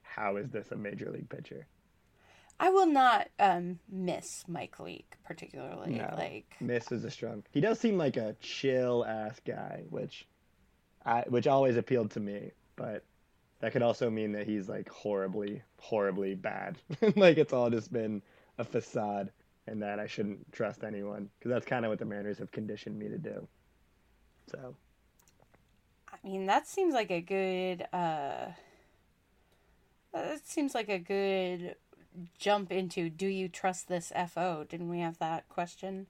how 0.01 0.37
is 0.37 0.49
this 0.49 0.71
a 0.71 0.75
major 0.75 1.11
league 1.11 1.29
pitcher. 1.29 1.67
I 2.59 2.69
will 2.69 2.87
not 2.87 3.29
um, 3.39 3.79
miss 3.89 4.43
Mike 4.47 4.79
Leake 4.79 5.15
particularly. 5.23 5.95
No, 5.95 6.13
like 6.17 6.55
miss 6.59 6.91
is 6.91 7.03
a 7.03 7.11
strong. 7.11 7.43
He 7.51 7.61
does 7.61 7.79
seem 7.79 7.97
like 7.97 8.17
a 8.17 8.35
chill 8.39 9.05
ass 9.05 9.39
guy, 9.45 9.83
which, 9.89 10.25
I 11.05 11.23
which 11.27 11.45
always 11.47 11.77
appealed 11.77 12.11
to 12.11 12.19
me. 12.19 12.51
But 12.75 13.03
that 13.59 13.73
could 13.73 13.83
also 13.83 14.09
mean 14.09 14.31
that 14.31 14.47
he's 14.47 14.67
like 14.69 14.89
horribly, 14.89 15.61
horribly 15.79 16.33
bad. 16.33 16.77
like 17.15 17.37
it's 17.37 17.53
all 17.53 17.69
just 17.69 17.93
been 17.93 18.23
a 18.57 18.63
facade, 18.63 19.31
and 19.67 19.81
that 19.83 19.99
I 19.99 20.07
shouldn't 20.07 20.51
trust 20.51 20.83
anyone 20.83 21.29
because 21.37 21.49
that's 21.49 21.65
kind 21.65 21.85
of 21.85 21.89
what 21.89 21.99
the 21.99 22.05
Mariners 22.05 22.39
have 22.39 22.51
conditioned 22.51 22.97
me 22.97 23.07
to 23.09 23.17
do. 23.17 23.47
So. 24.49 24.75
I 26.11 26.27
mean, 26.27 26.47
that 26.47 26.65
seems 26.65 26.95
like 26.95 27.11
a 27.11 27.21
good. 27.21 27.85
uh 27.93 28.47
That 30.13 30.47
seems 30.47 30.73
like 30.73 30.89
a 30.89 30.97
good 30.97 31.75
jump 32.37 32.71
into 32.71 33.09
do 33.09 33.27
you 33.27 33.47
trust 33.47 33.87
this 33.87 34.11
FO? 34.29 34.65
Didn't 34.67 34.89
we 34.89 34.99
have 34.99 35.17
that 35.19 35.47
question? 35.49 36.07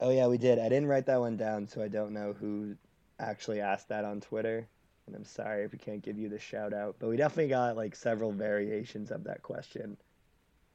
Oh 0.00 0.10
yeah, 0.10 0.26
we 0.26 0.38
did. 0.38 0.58
I 0.58 0.68
didn't 0.68 0.88
write 0.88 1.06
that 1.06 1.20
one 1.20 1.36
down, 1.36 1.66
so 1.66 1.82
I 1.82 1.88
don't 1.88 2.12
know 2.12 2.34
who 2.38 2.76
actually 3.18 3.60
asked 3.60 3.88
that 3.88 4.04
on 4.04 4.20
Twitter. 4.20 4.66
And 5.06 5.16
I'm 5.16 5.24
sorry 5.24 5.64
if 5.64 5.72
we 5.72 5.78
can't 5.78 6.02
give 6.02 6.18
you 6.18 6.28
the 6.28 6.38
shout 6.38 6.72
out, 6.72 6.96
but 6.98 7.08
we 7.08 7.16
definitely 7.16 7.48
got 7.48 7.76
like 7.76 7.94
several 7.94 8.32
variations 8.32 9.10
of 9.10 9.24
that 9.24 9.42
question. 9.42 9.96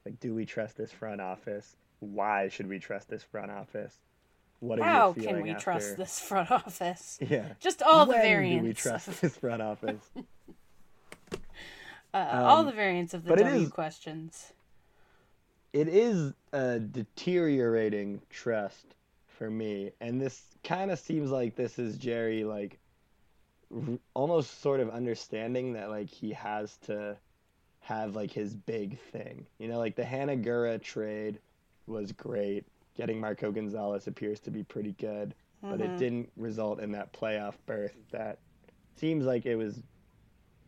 Like 0.05 0.19
do 0.19 0.35
we 0.35 0.45
trust 0.45 0.77
this 0.77 0.91
front 0.91 1.21
office? 1.21 1.75
Why 1.99 2.49
should 2.49 2.67
we 2.67 2.79
trust 2.79 3.09
this 3.09 3.23
front 3.23 3.51
office? 3.51 3.97
What 4.59 4.79
How 4.79 5.13
can 5.13 5.41
we 5.41 5.51
after... 5.51 5.63
trust 5.63 5.97
this 5.97 6.19
front 6.19 6.51
office? 6.51 7.17
Yeah. 7.21 7.45
Just 7.59 7.81
all 7.81 8.07
when 8.07 8.17
the 8.17 8.23
variants. 8.23 8.61
do 8.61 8.67
we 8.67 8.73
trust 8.73 9.21
this 9.21 9.37
front 9.37 9.61
office? 9.61 10.11
Uh, 12.15 12.29
um, 12.31 12.45
all 12.45 12.63
the 12.63 12.71
variants 12.71 13.13
of 13.13 13.25
the 13.25 13.35
W 13.35 13.63
is, 13.63 13.69
questions. 13.69 14.53
It 15.73 15.89
is 15.89 16.33
a 16.53 16.79
deteriorating 16.79 18.21
trust 18.29 18.95
for 19.27 19.49
me, 19.49 19.91
and 19.99 20.21
this 20.21 20.41
kind 20.63 20.91
of 20.91 20.97
seems 20.97 21.29
like 21.29 21.57
this 21.57 21.77
is 21.77 21.97
Jerry 21.97 22.45
like 22.45 22.79
r- 23.75 23.99
almost 24.13 24.61
sort 24.61 24.79
of 24.79 24.89
understanding 24.91 25.73
that 25.73 25.89
like 25.89 26.09
he 26.09 26.31
has 26.31 26.77
to 26.85 27.17
have 27.81 28.15
like 28.15 28.31
his 28.31 28.55
big 28.55 28.97
thing. 29.11 29.45
You 29.59 29.67
know, 29.67 29.77
like 29.77 29.97
the 29.97 30.03
Hanagura 30.03 30.81
trade 30.81 31.39
was 31.85 32.13
great. 32.13 32.65
Getting 32.95 33.19
Marco 33.19 33.51
Gonzalez 33.51 34.07
appears 34.07 34.39
to 34.41 34.51
be 34.51 34.63
pretty 34.63 34.93
good, 34.93 35.35
mm-hmm. 35.61 35.69
but 35.69 35.81
it 35.81 35.89
mm-hmm. 35.89 35.97
didn't 35.97 36.31
result 36.37 36.79
in 36.79 36.93
that 36.93 37.11
playoff 37.11 37.55
berth 37.65 37.97
that 38.11 38.39
seems 38.95 39.25
like 39.25 39.45
it 39.45 39.57
was 39.57 39.81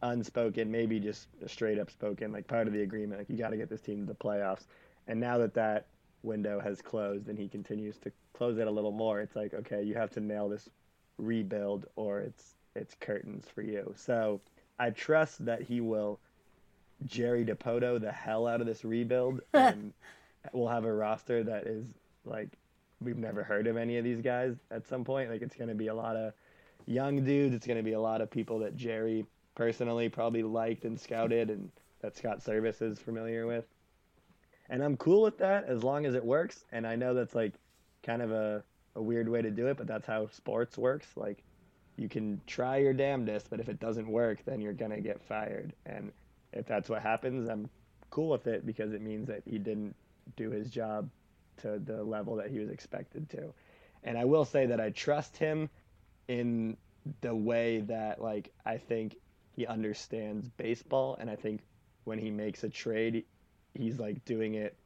unspoken, 0.01 0.71
maybe 0.71 0.99
just 0.99 1.27
straight 1.47 1.79
up 1.79 1.89
spoken, 1.89 2.31
like 2.31 2.47
part 2.47 2.67
of 2.67 2.73
the 2.73 2.81
agreement. 2.81 3.19
Like 3.19 3.29
you 3.29 3.37
got 3.37 3.49
to 3.49 3.57
get 3.57 3.69
this 3.69 3.81
team 3.81 3.99
to 4.01 4.05
the 4.05 4.15
playoffs. 4.15 4.65
And 5.07 5.19
now 5.19 5.37
that 5.37 5.53
that 5.55 5.87
window 6.23 6.59
has 6.59 6.81
closed 6.81 7.27
and 7.29 7.37
he 7.37 7.47
continues 7.47 7.97
to 7.99 8.11
close 8.33 8.57
it 8.57 8.67
a 8.67 8.71
little 8.71 8.91
more, 8.91 9.19
it's 9.21 9.35
like 9.35 9.53
okay, 9.53 9.83
you 9.83 9.95
have 9.95 10.11
to 10.11 10.19
nail 10.19 10.49
this 10.49 10.69
rebuild 11.17 11.85
or 11.95 12.19
it's 12.19 12.55
it's 12.75 12.95
curtains 12.99 13.45
for 13.53 13.61
you. 13.61 13.93
So 13.95 14.41
I 14.79 14.91
trust 14.91 15.45
that 15.45 15.61
he 15.61 15.81
will 15.81 16.19
Jerry 17.05 17.45
Dipoto 17.45 17.99
the 17.99 18.11
hell 18.11 18.47
out 18.47 18.61
of 18.61 18.67
this 18.67 18.83
rebuild 18.83 19.41
and 19.53 19.93
we'll 20.53 20.67
have 20.67 20.85
a 20.85 20.93
roster 20.93 21.43
that 21.43 21.65
is 21.65 21.85
like 22.25 22.49
we've 23.01 23.17
never 23.17 23.43
heard 23.43 23.67
of 23.67 23.77
any 23.77 23.97
of 23.97 24.03
these 24.03 24.21
guys 24.21 24.55
at 24.71 24.87
some 24.87 25.03
point. 25.03 25.29
Like 25.29 25.41
it's 25.41 25.55
going 25.55 25.69
to 25.69 25.75
be 25.75 25.87
a 25.87 25.93
lot 25.93 26.15
of 26.15 26.33
young 26.85 27.23
dudes. 27.23 27.53
It's 27.55 27.67
going 27.67 27.77
to 27.77 27.83
be 27.83 27.93
a 27.93 27.99
lot 27.99 28.21
of 28.21 28.29
people 28.29 28.59
that 28.59 28.75
Jerry 28.75 29.25
personally 29.57 30.07
probably 30.07 30.43
liked 30.43 30.85
and 30.85 30.99
scouted 30.99 31.49
and 31.49 31.71
that 32.01 32.15
Scott 32.15 32.39
Servais 32.45 32.79
is 32.79 32.99
familiar 32.99 33.47
with. 33.47 33.65
And 34.69 34.83
I'm 34.83 34.95
cool 34.97 35.23
with 35.23 35.39
that 35.39 35.65
as 35.65 35.83
long 35.83 36.05
as 36.05 36.13
it 36.13 36.23
works. 36.23 36.63
And 36.71 36.85
I 36.85 36.95
know 36.95 37.15
that's 37.15 37.33
like 37.33 37.53
kind 38.03 38.21
of 38.21 38.31
a, 38.31 38.63
a 38.95 39.01
weird 39.01 39.27
way 39.27 39.41
to 39.41 39.49
do 39.49 39.67
it, 39.67 39.77
but 39.77 39.87
that's 39.87 40.05
how 40.05 40.27
sports 40.27 40.77
works. 40.77 41.07
Like 41.15 41.43
you 41.95 42.07
can 42.07 42.39
try 42.45 42.77
your 42.77 42.93
damnedest, 42.93 43.49
but 43.49 43.59
if 43.59 43.67
it 43.67 43.79
doesn't 43.79 44.07
work, 44.07 44.45
then 44.45 44.61
you're 44.61 44.73
going 44.73 44.91
to 44.91 45.01
get 45.01 45.19
fired. 45.23 45.73
And 45.87 46.11
if 46.53 46.67
that's 46.67 46.87
what 46.87 47.01
happens, 47.01 47.49
I'm 47.49 47.67
cool 48.11 48.29
with 48.29 48.45
it 48.45 48.63
because 48.63 48.93
it 48.93 49.01
means 49.01 49.27
that 49.27 49.41
he 49.43 49.57
didn't 49.57 49.95
do 50.35 50.51
his 50.51 50.69
job 50.69 51.09
to 51.63 51.79
the 51.79 52.03
level 52.03 52.35
that 52.35 52.51
he 52.51 52.59
was 52.59 52.69
expected 52.69 53.27
to. 53.31 53.51
And 54.03 54.19
I 54.19 54.25
will 54.25 54.45
say 54.45 54.67
that 54.67 54.79
I 54.79 54.91
trust 54.91 55.35
him 55.35 55.67
in 56.27 56.77
the 57.21 57.33
way 57.33 57.79
that 57.79 58.21
like 58.21 58.51
I 58.65 58.77
think 58.77 59.15
he 59.57 59.65
understands 59.65 60.47
baseball, 60.49 61.17
and 61.19 61.29
I 61.29 61.35
think 61.35 61.61
when 62.03 62.19
he 62.19 62.29
makes 62.29 62.63
a 62.63 62.69
trade, 62.69 63.25
he's 63.73 63.99
like 63.99 64.23
doing 64.23 64.53
it 64.53 64.77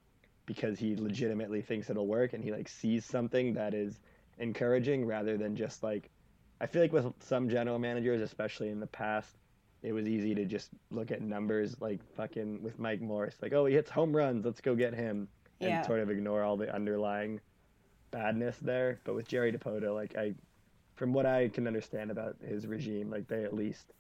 because 0.45 0.80
he 0.80 0.95
legitimately 0.95 1.61
thinks 1.61 1.89
it'll 1.89 2.07
work, 2.07 2.32
and 2.34 2.41
he 2.41 2.51
like 2.51 2.69
sees 2.69 3.05
something 3.05 3.53
that 3.55 3.74
is 3.74 3.99
encouraging 4.39 5.05
rather 5.05 5.38
than 5.38 5.55
just 5.55 5.84
like. 5.84 6.09
I 6.61 6.67
feel 6.67 6.82
like 6.82 6.93
with 6.93 7.11
some 7.19 7.49
general 7.49 7.80
managers, 7.80 8.22
especially 8.22 8.69
in 8.69 8.80
the 8.80 8.88
past, 8.88 9.36
it 9.84 9.91
was 9.93 10.07
easy 10.07 10.36
to 10.36 10.45
just 10.45 10.69
look 10.89 11.11
at 11.11 11.22
numbers 11.22 11.76
like 11.82 11.99
fucking 12.15 12.61
with 12.63 12.80
Mike 12.80 13.01
Morse, 13.01 13.36
like, 13.41 13.51
oh, 13.51 13.65
he 13.65 13.74
hits 13.74 13.89
home 13.89 14.15
runs, 14.15 14.45
let's 14.45 14.61
go 14.61 14.76
get 14.76 14.93
him, 14.93 15.28
and 15.59 15.69
yeah. 15.69 15.82
sort 15.82 15.99
of 15.99 16.09
ignore 16.09 16.43
all 16.43 16.55
the 16.55 16.74
underlying 16.74 17.41
badness 18.11 18.55
there. 18.61 18.99
But 19.03 19.15
with 19.15 19.28
Jerry 19.28 19.51
Dipoto, 19.51 19.93
like 19.93 20.15
I, 20.15 20.36
from 20.95 21.11
what 21.11 21.26
I 21.26 21.49
can 21.49 21.67
understand 21.67 22.09
about 22.09 22.38
his 22.47 22.67
regime, 22.67 23.09
like 23.09 23.28
they 23.28 23.43
at 23.43 23.53
least 23.53 23.91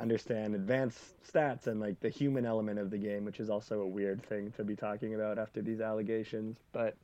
understand 0.00 0.54
advanced 0.54 0.98
stats 1.30 1.66
and 1.66 1.80
like 1.80 2.00
the 2.00 2.08
human 2.08 2.46
element 2.46 2.78
of 2.78 2.90
the 2.90 2.98
game, 2.98 3.24
which 3.24 3.40
is 3.40 3.50
also 3.50 3.80
a 3.80 3.86
weird 3.86 4.22
thing 4.22 4.52
to 4.52 4.64
be 4.64 4.74
talking 4.74 5.14
about 5.14 5.38
after 5.38 5.62
these 5.62 5.80
allegations. 5.80 6.56
But 6.72 6.96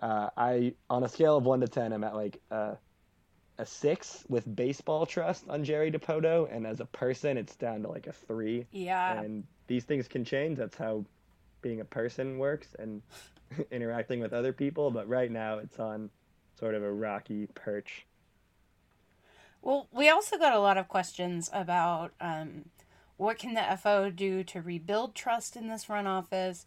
uh, 0.00 0.30
I, 0.36 0.74
on 0.88 1.04
a 1.04 1.08
scale 1.08 1.36
of 1.36 1.44
one 1.44 1.60
to 1.60 1.68
ten, 1.68 1.92
I'm 1.92 2.04
at 2.04 2.14
like 2.14 2.40
a, 2.50 2.76
a 3.58 3.66
six 3.66 4.24
with 4.28 4.44
baseball 4.54 5.06
trust 5.06 5.44
on 5.48 5.64
Jerry 5.64 5.90
Dipoto, 5.90 6.48
and 6.54 6.66
as 6.66 6.80
a 6.80 6.86
person, 6.86 7.36
it's 7.36 7.56
down 7.56 7.82
to 7.82 7.88
like 7.88 8.06
a 8.06 8.12
three. 8.12 8.66
Yeah. 8.70 9.20
And 9.20 9.44
these 9.66 9.84
things 9.84 10.06
can 10.08 10.24
change. 10.24 10.58
That's 10.58 10.76
how 10.76 11.04
being 11.62 11.80
a 11.80 11.84
person 11.84 12.38
works 12.38 12.68
and 12.78 13.02
interacting 13.70 14.20
with 14.20 14.32
other 14.32 14.52
people. 14.52 14.90
But 14.90 15.08
right 15.08 15.30
now, 15.30 15.58
it's 15.58 15.78
on 15.78 16.10
sort 16.58 16.74
of 16.74 16.82
a 16.82 16.92
rocky 16.92 17.48
perch. 17.54 18.06
Well, 19.66 19.88
we 19.90 20.08
also 20.08 20.38
got 20.38 20.54
a 20.54 20.60
lot 20.60 20.78
of 20.78 20.86
questions 20.86 21.50
about 21.52 22.12
um, 22.20 22.66
what 23.16 23.36
can 23.36 23.54
the 23.54 23.64
FO 23.76 24.10
do 24.10 24.44
to 24.44 24.62
rebuild 24.62 25.16
trust 25.16 25.56
in 25.56 25.66
this 25.66 25.82
front 25.82 26.06
office? 26.06 26.66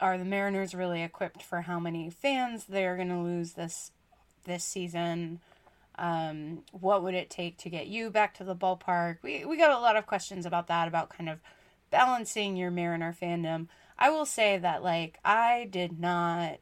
Are 0.00 0.16
the 0.16 0.24
Mariners 0.24 0.74
really 0.74 1.02
equipped 1.02 1.42
for 1.42 1.60
how 1.60 1.78
many 1.78 2.08
fans 2.08 2.64
they're 2.64 2.96
going 2.96 3.10
to 3.10 3.18
lose 3.18 3.52
this 3.52 3.90
this 4.46 4.64
season? 4.64 5.40
Um, 5.98 6.62
what 6.72 7.02
would 7.02 7.12
it 7.12 7.28
take 7.28 7.58
to 7.58 7.68
get 7.68 7.88
you 7.88 8.08
back 8.08 8.32
to 8.36 8.44
the 8.44 8.56
ballpark? 8.56 9.18
We 9.20 9.44
we 9.44 9.58
got 9.58 9.70
a 9.70 9.78
lot 9.78 9.96
of 9.96 10.06
questions 10.06 10.46
about 10.46 10.68
that, 10.68 10.88
about 10.88 11.10
kind 11.10 11.28
of 11.28 11.38
balancing 11.90 12.56
your 12.56 12.70
Mariner 12.70 13.12
fandom. 13.12 13.66
I 13.98 14.08
will 14.08 14.24
say 14.24 14.56
that 14.56 14.82
like 14.82 15.18
I 15.22 15.68
did 15.70 16.00
not 16.00 16.60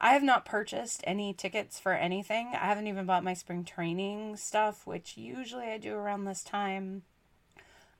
I 0.00 0.12
have 0.14 0.22
not 0.22 0.46
purchased 0.46 1.02
any 1.04 1.34
tickets 1.34 1.78
for 1.78 1.92
anything. 1.92 2.48
I 2.54 2.66
haven't 2.66 2.86
even 2.86 3.04
bought 3.04 3.22
my 3.22 3.34
spring 3.34 3.64
training 3.64 4.36
stuff, 4.36 4.86
which 4.86 5.16
usually 5.18 5.66
I 5.66 5.76
do 5.76 5.94
around 5.94 6.24
this 6.24 6.42
time. 6.42 7.02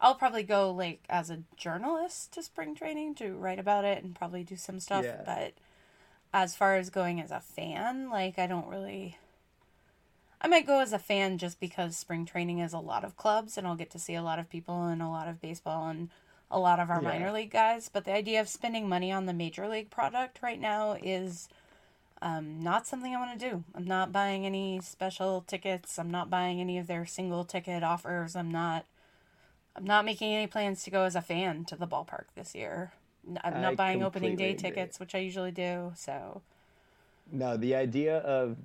I'll 0.00 0.14
probably 0.14 0.42
go 0.42 0.70
like 0.70 1.02
as 1.10 1.28
a 1.28 1.42
journalist 1.56 2.32
to 2.32 2.42
spring 2.42 2.74
training 2.74 3.16
to 3.16 3.34
write 3.34 3.58
about 3.58 3.84
it 3.84 4.02
and 4.02 4.14
probably 4.14 4.44
do 4.44 4.56
some 4.56 4.80
stuff. 4.80 5.04
Yeah. 5.04 5.20
But 5.26 5.52
as 6.32 6.56
far 6.56 6.76
as 6.76 6.88
going 6.88 7.20
as 7.20 7.30
a 7.30 7.40
fan, 7.40 8.08
like 8.08 8.38
I 8.38 8.46
don't 8.46 8.68
really. 8.68 9.18
I 10.40 10.48
might 10.48 10.66
go 10.66 10.80
as 10.80 10.94
a 10.94 10.98
fan 10.98 11.36
just 11.36 11.60
because 11.60 11.98
spring 11.98 12.24
training 12.24 12.60
is 12.60 12.72
a 12.72 12.78
lot 12.78 13.04
of 13.04 13.14
clubs 13.18 13.58
and 13.58 13.66
I'll 13.66 13.76
get 13.76 13.90
to 13.90 13.98
see 13.98 14.14
a 14.14 14.22
lot 14.22 14.38
of 14.38 14.48
people 14.48 14.84
and 14.86 15.02
a 15.02 15.08
lot 15.08 15.28
of 15.28 15.38
baseball 15.42 15.90
and 15.90 16.08
a 16.50 16.58
lot 16.58 16.80
of 16.80 16.88
our 16.88 17.02
Yeah. 17.02 17.08
minor 17.08 17.30
league 17.30 17.50
guys. 17.50 17.90
But 17.92 18.06
the 18.06 18.14
idea 18.14 18.40
of 18.40 18.48
spending 18.48 18.88
money 18.88 19.12
on 19.12 19.26
the 19.26 19.34
major 19.34 19.68
league 19.68 19.90
product 19.90 20.40
right 20.40 20.58
now 20.58 20.92
is 20.92 21.50
um, 22.22 22.60
not 22.60 22.86
something 22.86 23.14
I 23.14 23.18
want 23.18 23.38
to 23.38 23.50
do. 23.50 23.64
I'm 23.74 23.84
not 23.86 24.12
buying 24.12 24.44
any 24.44 24.80
special 24.80 25.42
tickets. 25.46 25.98
I'm 25.98 26.10
not 26.10 26.28
buying 26.30 26.60
any 26.60 26.78
of 26.78 26.86
their 26.86 27.06
single 27.06 27.44
ticket 27.44 27.82
offers. 27.82 28.36
I'm 28.36 28.50
not. 28.50 28.84
I'm 29.76 29.84
not 29.84 30.04
making 30.04 30.34
any 30.34 30.46
plans 30.46 30.82
to 30.84 30.90
go 30.90 31.04
as 31.04 31.14
a 31.14 31.22
fan 31.22 31.64
to 31.66 31.76
the 31.76 31.86
ballpark 31.86 32.24
this 32.34 32.54
year. 32.54 32.92
I'm 33.44 33.60
not 33.60 33.72
I 33.72 33.76
buying 33.76 34.02
opening 34.02 34.36
day 34.36 34.54
agree. 34.54 34.54
tickets, 34.54 34.98
which 34.98 35.14
I 35.14 35.18
usually 35.18 35.52
do. 35.52 35.92
So 35.96 36.42
No, 37.30 37.56
the 37.56 37.74
idea 37.74 38.18
of 38.18 38.56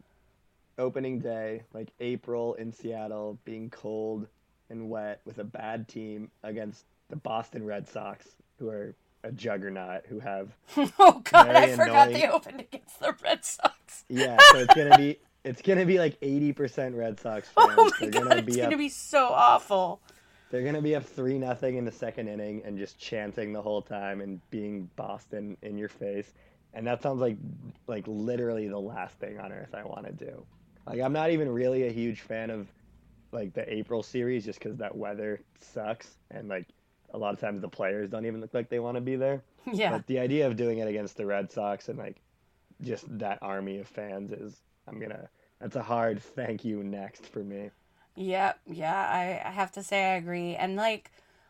opening 0.77 1.19
day, 1.19 1.63
like 1.73 1.89
April 1.99 2.55
in 2.55 2.73
Seattle, 2.73 3.37
being 3.45 3.69
cold 3.69 4.27
and 4.69 4.89
wet 4.89 5.21
with 5.25 5.37
a 5.39 5.43
bad 5.43 5.87
team 5.87 6.31
against 6.43 6.85
the 7.09 7.15
Boston 7.15 7.65
Red 7.65 7.87
Sox, 7.87 8.27
who 8.59 8.69
are 8.69 8.95
a 9.25 9.31
juggernaut, 9.31 10.05
who 10.07 10.19
have 10.19 10.49
oh 10.77 11.21
god, 11.23 11.49
I 11.49 11.75
forgot 11.75 12.07
annoying- 12.09 12.21
they 12.21 12.27
opened 12.29 12.59
against 12.61 12.99
the 12.99 13.15
Red 13.23 13.43
Sox. 13.43 14.05
Yeah, 14.07 14.37
so 14.51 14.59
it's 14.59 14.73
gonna 14.73 14.97
be 14.97 15.17
it's 15.43 15.61
gonna 15.61 15.85
be 15.85 15.99
like 15.99 16.17
eighty 16.21 16.53
percent 16.53 16.95
Red 16.95 17.19
Sox 17.19 17.49
oh, 17.57 17.67
fans. 17.67 17.77
Oh 17.79 17.83
my 17.83 17.91
They're 17.99 18.09
god, 18.11 18.23
gonna 18.29 18.35
it's 18.41 18.55
be 18.55 18.61
gonna 18.61 18.77
be 18.77 18.89
so 18.89 19.29
awful. 19.31 20.01
they're 20.51 20.63
gonna 20.63 20.81
be 20.81 20.95
up 20.95 21.03
three 21.03 21.37
nothing 21.39 21.75
in 21.77 21.85
the 21.85 21.91
second 21.91 22.27
inning 22.27 22.61
and 22.63 22.77
just 22.77 22.97
chanting 22.99 23.51
the 23.51 23.61
whole 23.61 23.81
time 23.81 24.21
and 24.21 24.39
being 24.51 24.89
Boston 24.95 25.57
in 25.63 25.77
your 25.77 25.89
face. 25.89 26.31
And 26.73 26.85
that 26.87 27.01
sounds 27.01 27.19
like 27.21 27.37
like 27.87 28.03
literally 28.07 28.67
the 28.67 28.79
last 28.79 29.17
thing 29.19 29.39
on 29.39 29.51
earth 29.51 29.73
I 29.73 29.83
want 29.83 30.05
to 30.05 30.11
do. 30.13 30.45
Like 30.85 31.01
I'm 31.01 31.13
not 31.13 31.31
even 31.31 31.49
really 31.49 31.87
a 31.87 31.91
huge 31.91 32.21
fan 32.21 32.49
of 32.51 32.67
like 33.31 33.53
the 33.53 33.71
April 33.73 34.03
series 34.03 34.45
just 34.45 34.59
because 34.59 34.77
that 34.77 34.95
weather 34.95 35.41
sucks 35.59 36.17
and 36.31 36.47
like 36.47 36.67
a 37.15 37.17
lot 37.17 37.33
of 37.33 37.39
times 37.39 37.61
the 37.61 37.69
players 37.69 38.09
don't 38.09 38.25
even 38.25 38.41
look 38.41 38.53
like 38.53 38.69
they 38.69 38.79
want 38.79 38.95
to 38.95 39.01
be 39.01 39.15
there. 39.15 39.41
Yeah. 39.73 39.93
But 39.93 40.05
the 40.05 40.19
idea 40.19 40.45
of 40.45 40.57
doing 40.57 40.77
it 40.77 40.87
against 40.87 41.17
the 41.17 41.25
Red 41.25 41.51
Sox 41.51 41.89
and 41.89 41.97
like 41.97 42.17
just 42.81 43.05
that 43.17 43.39
army 43.41 43.79
of 43.79 43.87
fans 43.87 44.31
is 44.31 44.61
I'm 44.87 44.99
gonna 44.99 45.27
that's 45.59 45.75
a 45.75 45.81
hard 45.81 46.21
thank 46.21 46.63
you 46.63 46.83
next 46.83 47.25
for 47.25 47.39
me. 47.39 47.71
Yeah, 48.15 48.53
yeah, 48.67 48.93
I, 48.93 49.47
I 49.47 49.51
have 49.51 49.71
to 49.71 49.81
say 49.81 50.13
I 50.13 50.15
agree. 50.17 50.55
And 50.55 50.75
like 50.75 51.09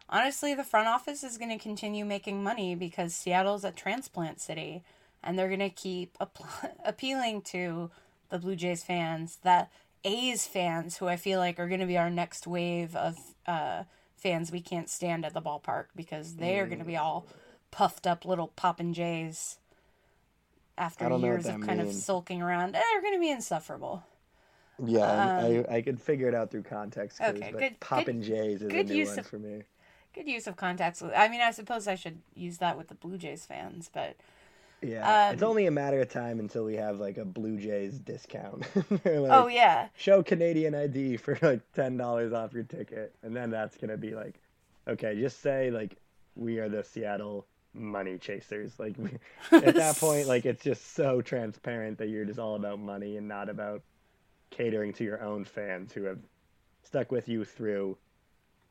honestly, 0.10 0.54
the 0.54 0.64
front 0.64 0.88
office 0.88 1.24
is 1.24 1.38
going 1.38 1.52
to 1.52 1.62
continue 1.62 2.06
making 2.06 2.44
money 2.44 2.76
because 2.76 3.14
Seattle's 3.14 3.64
a 3.64 3.72
transplant 3.72 4.40
city 4.40 4.84
and 5.24 5.38
they're 5.38 5.48
going 5.48 5.60
to 5.60 5.70
keep 5.70 6.16
app- 6.22 6.78
appealing 6.86 7.42
to 7.42 7.92
the 8.30 8.40
Blue 8.40 8.56
Jays 8.56 8.84
fans, 8.84 9.40
the 9.44 9.68
A's 10.04 10.48
fans 10.48 10.98
who 10.98 11.08
I 11.08 11.18
feel 11.18 11.40
like 11.40 11.60
are 11.60 11.68
going 11.68 11.80
to 11.80 11.86
be 11.86 11.98
our 11.98 12.10
next 12.10 12.48
wave 12.48 12.96
of 12.96 13.18
uh, 13.48 13.84
fans 14.16 14.52
we 14.52 14.62
can't 14.62 14.90
stand 14.90 15.26
at 15.26 15.34
the 15.34 15.42
ballpark 15.42 15.86
because 15.96 16.36
they 16.36 16.60
are 16.60 16.66
going 16.66 16.80
to 16.80 16.86
be 16.86 16.98
all 16.98 17.26
puffed 17.72 18.08
up 18.08 18.26
little 18.26 18.48
poppin' 18.50 18.94
Jays 18.94 19.58
after 20.78 21.06
I 21.06 21.10
don't 21.10 21.22
know 21.22 21.28
what 21.28 21.34
years 21.34 21.48
of 21.48 21.62
kind 21.62 21.82
of 21.82 21.92
sulking 21.94 22.42
around. 22.42 22.74
They're 22.74 23.02
going 23.02 23.14
to 23.14 23.20
be 23.20 23.30
insufferable. 23.32 24.04
Yeah, 24.84 25.04
Um, 25.46 25.66
I 25.70 25.76
I 25.78 25.82
could 25.82 26.02
figure 26.02 26.28
it 26.28 26.36
out 26.36 26.52
through 26.52 26.64
context 26.64 27.22
okay, 27.22 27.52
good- 27.52 27.80
Poppin' 27.80 28.20
good- 28.20 28.28
Jays 28.28 28.62
is 28.62 28.68
a 28.68 28.72
good 28.72 28.90
new 28.90 28.96
use 28.96 29.10
one 29.10 29.20
of- 29.20 29.28
for 29.28 29.40
me. 29.40 29.64
Good 30.14 30.28
use 30.28 30.48
of 30.48 30.56
context. 30.56 31.04
I 31.04 31.28
mean, 31.28 31.42
I 31.42 31.52
suppose 31.52 31.88
I 31.90 31.96
should 31.96 32.20
use 32.34 32.58
that 32.60 32.78
with 32.78 32.88
the 32.88 32.96
Blue 32.96 33.18
Jays 33.18 33.46
fans, 33.46 33.90
but 33.94 34.16
Yeah, 34.82 35.32
it's 35.32 35.42
Um, 35.42 35.50
only 35.50 35.66
a 35.66 35.72
matter 35.72 36.00
of 36.00 36.10
time 36.10 36.40
until 36.40 36.64
we 36.64 36.76
have 36.76 37.00
like 37.00 37.18
a 37.18 37.26
Blue 37.26 37.58
Jays 37.58 37.98
discount. 38.00 38.66
Like, 38.90 39.04
oh 39.06 39.48
yeah, 39.48 39.90
show 39.96 40.22
Canadian 40.24 40.76
ID 40.76 41.18
for 41.18 41.38
like 41.42 41.62
ten 41.74 41.98
dollars 41.98 42.34
off 42.34 42.54
your 42.54 42.64
ticket, 42.64 43.16
and 43.24 43.36
then 43.36 43.50
that's 43.50 43.78
gonna 43.78 43.98
be 43.98 44.14
like, 44.14 44.36
okay, 44.88 45.20
just 45.20 45.42
say 45.42 45.72
like 45.72 45.98
we 46.36 46.60
are 46.60 46.70
the 46.70 46.84
Seattle 46.84 47.48
money 47.74 48.18
chasers. 48.18 48.78
Like 48.80 48.96
we, 48.98 49.18
at 49.52 49.76
that 49.76 49.98
point, 50.00 50.28
like 50.28 50.46
it's 50.46 50.64
just 50.64 50.94
so 50.94 51.22
transparent 51.22 51.98
that 51.98 52.10
you're 52.10 52.26
just 52.26 52.40
all 52.40 52.56
about 52.56 52.80
money 52.80 53.18
and 53.18 53.28
not 53.28 53.50
about 53.50 53.82
catering 54.52 54.94
to 54.94 55.04
your 55.04 55.22
own 55.24 55.46
fans 55.46 55.92
who 55.94 56.04
have 56.04 56.20
stuck 56.84 57.12
with 57.12 57.28
you 57.28 57.44
through 57.44 57.98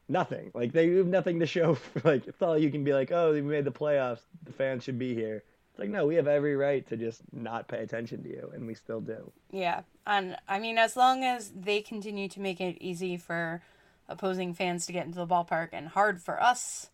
nothing. 0.08 0.50
Like 0.54 0.72
they 0.72 0.90
have 0.94 1.06
nothing 1.06 1.40
to 1.40 1.46
show. 1.46 1.74
For, 1.74 2.00
like 2.04 2.26
it's 2.28 2.40
all 2.42 2.56
you 2.58 2.70
can 2.70 2.84
be 2.84 2.92
like, 2.92 3.10
oh, 3.10 3.32
we 3.32 3.42
made 3.42 3.64
the 3.64 3.72
playoffs. 3.72 4.20
The 4.44 4.52
fans 4.52 4.84
should 4.84 4.98
be 4.98 5.14
here. 5.14 5.42
It's 5.74 5.80
like 5.80 5.90
no, 5.90 6.06
we 6.06 6.14
have 6.14 6.28
every 6.28 6.54
right 6.54 6.86
to 6.88 6.96
just 6.96 7.22
not 7.32 7.66
pay 7.66 7.82
attention 7.82 8.22
to 8.22 8.28
you, 8.28 8.52
and 8.54 8.64
we 8.64 8.74
still 8.74 9.00
do. 9.00 9.32
yeah. 9.50 9.82
And 10.06 10.36
I 10.46 10.60
mean, 10.60 10.78
as 10.78 10.96
long 10.96 11.24
as 11.24 11.50
they 11.50 11.80
continue 11.80 12.28
to 12.28 12.40
make 12.40 12.60
it 12.60 12.78
easy 12.80 13.16
for 13.16 13.60
opposing 14.08 14.54
fans 14.54 14.86
to 14.86 14.92
get 14.92 15.06
into 15.06 15.18
the 15.18 15.26
ballpark 15.26 15.70
and 15.72 15.88
hard 15.88 16.22
for 16.22 16.40
us 16.40 16.90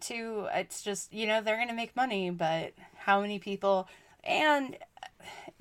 to, 0.00 0.48
it's 0.52 0.82
just 0.82 1.14
you 1.14 1.26
know 1.26 1.40
they're 1.40 1.56
gonna 1.56 1.72
make 1.72 1.96
money, 1.96 2.28
but 2.28 2.74
how 2.96 3.22
many 3.22 3.38
people 3.38 3.88
and 4.22 4.76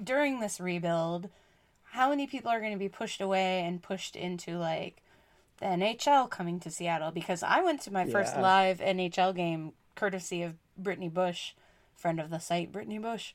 during 0.03 0.39
this 0.39 0.59
rebuild, 0.59 1.29
how 1.91 2.09
many 2.09 2.27
people 2.27 2.51
are 2.51 2.59
going 2.59 2.73
to 2.73 2.79
be 2.79 2.89
pushed 2.89 3.21
away 3.21 3.61
and 3.61 3.81
pushed 3.81 4.15
into 4.15 4.57
like 4.57 5.01
the 5.59 5.67
NHL 5.67 6.29
coming 6.29 6.59
to 6.61 6.69
Seattle? 6.69 7.11
Because 7.11 7.43
I 7.43 7.61
went 7.61 7.81
to 7.83 7.93
my 7.93 8.05
first 8.05 8.35
live 8.37 8.79
NHL 8.79 9.35
game 9.35 9.73
courtesy 9.95 10.41
of 10.41 10.55
Brittany 10.77 11.09
Bush, 11.09 11.53
friend 11.95 12.19
of 12.19 12.29
the 12.29 12.39
site, 12.39 12.71
Brittany 12.71 12.99
Bush, 12.99 13.33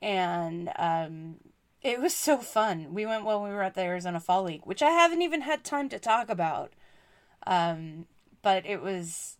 and 0.00 0.70
um, 0.76 1.36
it 1.82 2.00
was 2.00 2.14
so 2.14 2.38
fun. 2.38 2.94
We 2.94 3.06
went 3.06 3.24
when 3.24 3.42
we 3.42 3.50
were 3.50 3.62
at 3.62 3.74
the 3.74 3.82
Arizona 3.82 4.20
Fall 4.20 4.44
League, 4.44 4.62
which 4.64 4.82
I 4.82 4.90
haven't 4.90 5.22
even 5.22 5.42
had 5.42 5.64
time 5.64 5.88
to 5.90 5.98
talk 5.98 6.28
about. 6.28 6.72
Um, 7.46 8.06
but 8.42 8.66
it 8.66 8.82
was 8.82 9.36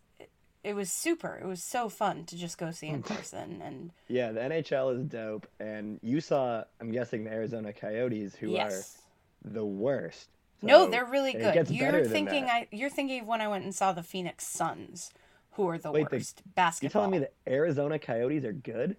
it 0.63 0.75
was 0.75 0.91
super. 0.91 1.39
It 1.41 1.45
was 1.45 1.61
so 1.61 1.89
fun 1.89 2.25
to 2.25 2.37
just 2.37 2.57
go 2.57 2.71
see 2.71 2.87
in 2.87 3.03
person 3.03 3.61
and 3.63 3.91
Yeah, 4.07 4.31
the 4.31 4.39
NHL 4.39 4.97
is 4.97 5.03
dope, 5.05 5.47
and 5.59 5.99
you 6.01 6.21
saw, 6.21 6.63
I'm 6.79 6.91
guessing, 6.91 7.25
the 7.25 7.31
Arizona 7.31 7.73
Coyotes, 7.73 8.35
who 8.35 8.53
Yes. 8.53 8.97
are 9.45 9.51
the 9.51 9.65
worst. 9.65 10.29
No, 10.61 10.89
they're 10.89 11.03
really 11.05 11.33
good. 11.33 11.69
You're 11.69 12.05
thinking. 12.05 12.45
I 12.45 12.67
you're 12.71 12.89
thinking 12.89 13.21
of 13.21 13.27
when 13.27 13.41
I 13.41 13.49
went 13.49 13.65
and 13.65 13.75
saw 13.75 13.91
the 13.91 14.03
Phoenix 14.03 14.47
Suns, 14.47 15.11
who 15.55 15.67
are 15.69 15.77
the 15.77 15.91
Wait, 15.91 16.09
the- 16.09 16.17
worst 16.17 16.41
You're 16.81 16.89
telling 16.89 17.11
me 17.11 17.19
the 17.19 17.29
Arizona 17.47 17.99
Coyotes 17.99 18.43
are 18.45 18.53
good? 18.53 18.97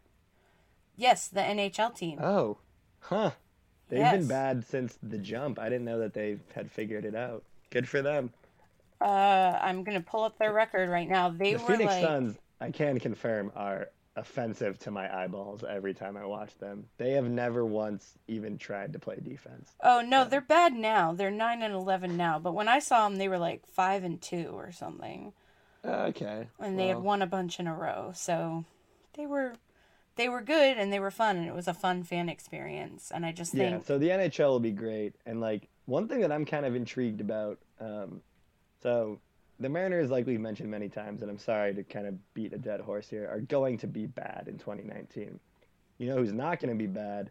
Yes, 0.97 1.29
the 1.29 1.41
NHL 1.41 1.95
team. 1.95 2.21
Oh, 2.23 2.59
huh. 3.01 3.33
They've 3.89 3.99
Yes. 4.01 4.17
been 4.17 4.29
bad 4.29 4.65
since 4.65 4.99
the 5.03 5.19
jump. 5.19 5.59
I 5.59 5.69
didn't 5.69 5.85
know 5.85 5.99
that 5.99 6.15
they 6.15 6.39
had 6.55 6.71
figured 6.71 7.05
it 7.05 7.15
out. 7.15 7.45
Good 7.71 7.89
for 7.89 8.01
them. 8.03 8.33
Uh, 9.01 9.59
I'm 9.61 9.83
gonna 9.85 10.01
pull 10.01 10.23
up 10.23 10.39
their 10.39 10.53
record 10.53 10.89
right 10.89 11.09
now. 11.09 11.29
They 11.29 11.55
the 11.55 11.59
were 11.61 11.67
Phoenix 11.67 11.93
like, 11.93 12.03
Suns, 12.05 12.37
I 12.61 12.71
can 12.71 12.99
confirm, 13.01 13.53
are 13.55 13.89
offensive 14.17 14.79
to 14.79 14.91
my 14.93 15.13
eyeballs 15.25 15.65
every 15.65 15.93
time 15.93 16.17
I 16.17 16.25
watch 16.25 16.57
them. 16.59 16.87
They 16.99 17.11
have 17.13 17.29
never 17.29 17.67
once 17.67 18.17
even 18.29 18.57
tried 18.57 18.93
to 18.93 18.99
play 19.01 19.17
defense. 19.23 19.75
oh 19.83 20.01
no, 20.01 20.25
they're 20.25 20.41
bad 20.41 20.73
now. 20.73 21.13
They're 21.13 21.31
nine 21.33 21.63
and 21.63 21.75
eleven 21.75 22.17
now. 22.17 22.39
But 22.39 22.55
when 22.55 22.69
I 22.69 22.79
saw 22.79 23.09
them, 23.09 23.19
they 23.19 23.29
were 23.29 23.39
like 23.39 23.67
five 23.67 24.05
and 24.05 24.23
two 24.23 24.51
or 24.55 24.71
something, 24.73 25.33
Okay. 25.85 26.49
and 26.59 26.79
they 26.79 26.89
had 26.89 26.99
won 27.01 27.23
a 27.23 27.27
bunch 27.27 27.61
in 27.61 27.67
a 27.67 27.75
row. 27.75 28.13
So 28.15 28.65
they 29.15 29.27
were 29.27 29.55
they 30.17 30.29
were 30.29 30.43
good 30.43 30.79
and 30.79 30.93
they 30.93 31.01
were 31.01 31.11
fun, 31.11 31.37
and 31.37 31.49
it 31.49 31.55
was 31.55 31.69
a 31.69 31.75
fun 31.75 32.05
fan 32.05 32.29
experience. 32.29 33.11
And 33.15 33.27
I 33.27 33.33
just 33.33 33.53
Yeah, 33.53 33.57
think 33.57 33.85
so 33.85 33.99
the 33.99 34.11
NHL 34.11 34.49
will 34.51 34.61
be 34.61 34.73
great. 34.73 35.15
And 35.27 35.41
like 35.41 35.69
one 35.87 36.09
thing 36.09 36.21
that 36.21 36.33
I'm 36.33 36.45
kind 36.45 36.67
of 36.67 36.75
intrigued 36.75 37.21
about, 37.21 37.59
um, 37.81 38.23
so 38.83 39.21
the 39.61 39.69
Mariners, 39.69 40.11
like 40.11 40.27
we've 40.27 40.41
mentioned 40.41 40.71
many 40.71 40.89
times, 40.89 41.23
and 41.23 41.31
I'm 41.31 41.39
sorry 41.39 41.75
to 41.75 41.85
kind 41.85 42.07
of 42.07 42.35
beat 42.35 42.53
a 42.53 42.59
dead 42.59 42.81
horse 42.81 43.09
here, 43.09 43.29
are 43.31 43.41
going 43.41 43.79
to 43.79 43.87
be 43.87 44.07
bad 44.07 44.47
in 44.49 44.59
2019. 44.59 45.41
You 45.99 46.09
know 46.09 46.17
who's 46.17 46.33
not 46.33 46.61
going 46.61 46.71
to 46.77 46.79
be 46.79 46.89
bad? 46.89 47.31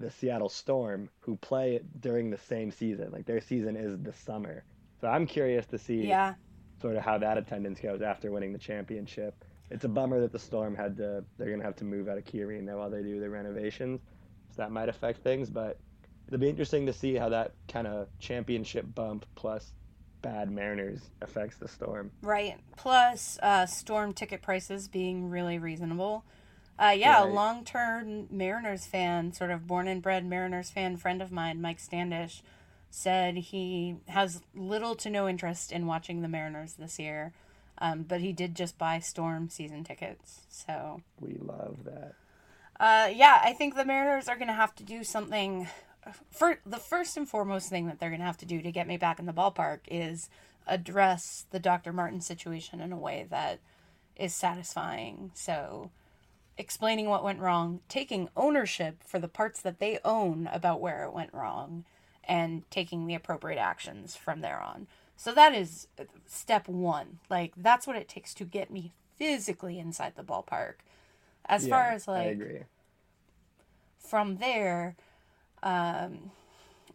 The 0.00 0.10
Seattle 0.10 0.48
Storm, 0.50 1.10
who 1.20 1.36
play 1.36 1.80
during 2.00 2.30
the 2.30 2.38
same 2.38 2.70
season. 2.70 3.12
Like 3.12 3.26
their 3.26 3.40
season 3.40 3.76
is 3.76 3.98
the 4.02 4.12
summer. 4.14 4.64
So 5.00 5.08
I'm 5.08 5.26
curious 5.26 5.66
to 5.68 5.78
see 5.78 6.06
yeah. 6.08 6.34
Sort 6.80 6.96
of 6.96 7.02
how 7.02 7.18
that 7.18 7.38
attendance 7.38 7.80
goes 7.80 8.02
after 8.02 8.30
winning 8.30 8.52
the 8.52 8.58
championship. 8.58 9.44
It's 9.70 9.84
a 9.84 9.88
bummer 9.88 10.20
that 10.20 10.32
the 10.32 10.38
Storm 10.38 10.74
had 10.74 10.96
to 10.98 11.24
they're 11.38 11.50
gonna 11.50 11.64
have 11.64 11.76
to 11.76 11.84
move 11.84 12.08
out 12.08 12.18
of 12.18 12.24
Key 12.24 12.42
Arena 12.42 12.76
while 12.76 12.90
they 12.90 13.02
do 13.02 13.20
the 13.20 13.28
renovations. 13.28 14.00
So 14.50 14.62
that 14.62 14.70
might 14.70 14.88
affect 14.88 15.22
things, 15.22 15.50
but 15.50 15.78
it'll 16.28 16.40
be 16.40 16.48
interesting 16.48 16.86
to 16.86 16.92
see 16.92 17.14
how 17.14 17.28
that 17.30 17.52
kind 17.68 17.86
of 17.86 18.08
championship 18.18 18.86
bump 18.94 19.26
plus 19.34 19.72
bad 20.22 20.50
Mariners 20.50 21.00
affects 21.22 21.56
the 21.56 21.68
Storm. 21.68 22.10
Right. 22.22 22.58
Plus, 22.76 23.38
uh, 23.42 23.66
storm 23.66 24.12
ticket 24.12 24.42
prices 24.42 24.88
being 24.88 25.30
really 25.30 25.58
reasonable. 25.58 26.24
Uh, 26.78 26.94
yeah, 26.96 27.24
a 27.24 27.26
long 27.26 27.64
term 27.64 28.26
Mariners 28.30 28.84
fan, 28.86 29.32
sort 29.32 29.50
of 29.50 29.66
born 29.66 29.88
and 29.88 30.02
bred 30.02 30.26
Mariners 30.26 30.70
fan, 30.70 30.96
friend 30.96 31.22
of 31.22 31.32
mine, 31.32 31.60
Mike 31.60 31.78
Standish, 31.78 32.42
said 32.90 33.36
he 33.36 33.96
has 34.08 34.42
little 34.54 34.94
to 34.96 35.10
no 35.10 35.28
interest 35.28 35.72
in 35.72 35.86
watching 35.86 36.22
the 36.22 36.28
Mariners 36.28 36.74
this 36.74 36.98
year. 36.98 37.32
Um, 37.78 38.02
but 38.02 38.20
he 38.20 38.32
did 38.32 38.54
just 38.54 38.78
buy 38.78 39.00
Storm 39.00 39.50
season 39.50 39.84
tickets, 39.84 40.40
so 40.48 41.02
we 41.20 41.34
love 41.34 41.84
that. 41.84 42.14
Uh, 42.80 43.10
yeah, 43.14 43.40
I 43.42 43.52
think 43.52 43.74
the 43.74 43.84
Mariners 43.84 44.28
are 44.28 44.36
going 44.36 44.48
to 44.48 44.54
have 44.54 44.74
to 44.76 44.82
do 44.82 45.04
something. 45.04 45.68
For 46.30 46.60
the 46.64 46.78
first 46.78 47.16
and 47.16 47.28
foremost 47.28 47.68
thing 47.68 47.86
that 47.86 47.98
they're 47.98 48.10
going 48.10 48.20
to 48.20 48.26
have 48.26 48.38
to 48.38 48.46
do 48.46 48.62
to 48.62 48.72
get 48.72 48.86
me 48.86 48.96
back 48.96 49.18
in 49.18 49.26
the 49.26 49.32
ballpark 49.32 49.80
is 49.88 50.30
address 50.66 51.46
the 51.50 51.58
Dr. 51.58 51.92
Martin 51.92 52.20
situation 52.20 52.80
in 52.80 52.92
a 52.92 52.98
way 52.98 53.26
that 53.30 53.60
is 54.16 54.34
satisfying. 54.34 55.30
So, 55.34 55.90
explaining 56.56 57.08
what 57.08 57.24
went 57.24 57.40
wrong, 57.40 57.80
taking 57.88 58.28
ownership 58.36 59.02
for 59.04 59.18
the 59.18 59.28
parts 59.28 59.60
that 59.60 59.78
they 59.78 59.98
own 60.04 60.48
about 60.52 60.80
where 60.80 61.04
it 61.04 61.12
went 61.12 61.34
wrong, 61.34 61.84
and 62.26 62.68
taking 62.70 63.06
the 63.06 63.14
appropriate 63.14 63.58
actions 63.58 64.16
from 64.16 64.40
there 64.40 64.60
on. 64.60 64.86
So, 65.16 65.32
that 65.32 65.54
is 65.54 65.88
step 66.26 66.68
one. 66.68 67.18
Like, 67.30 67.52
that's 67.56 67.86
what 67.86 67.96
it 67.96 68.08
takes 68.08 68.34
to 68.34 68.44
get 68.44 68.70
me 68.70 68.92
physically 69.16 69.78
inside 69.78 70.14
the 70.16 70.22
ballpark. 70.22 70.74
As 71.46 71.66
Yeah, 71.66 71.66
far 71.66 71.90
as 71.90 72.06
I 72.14 72.20
like 72.20 72.32
agree. 72.32 72.64
from 73.98 74.36
there, 74.36 74.96
um, 75.62 76.30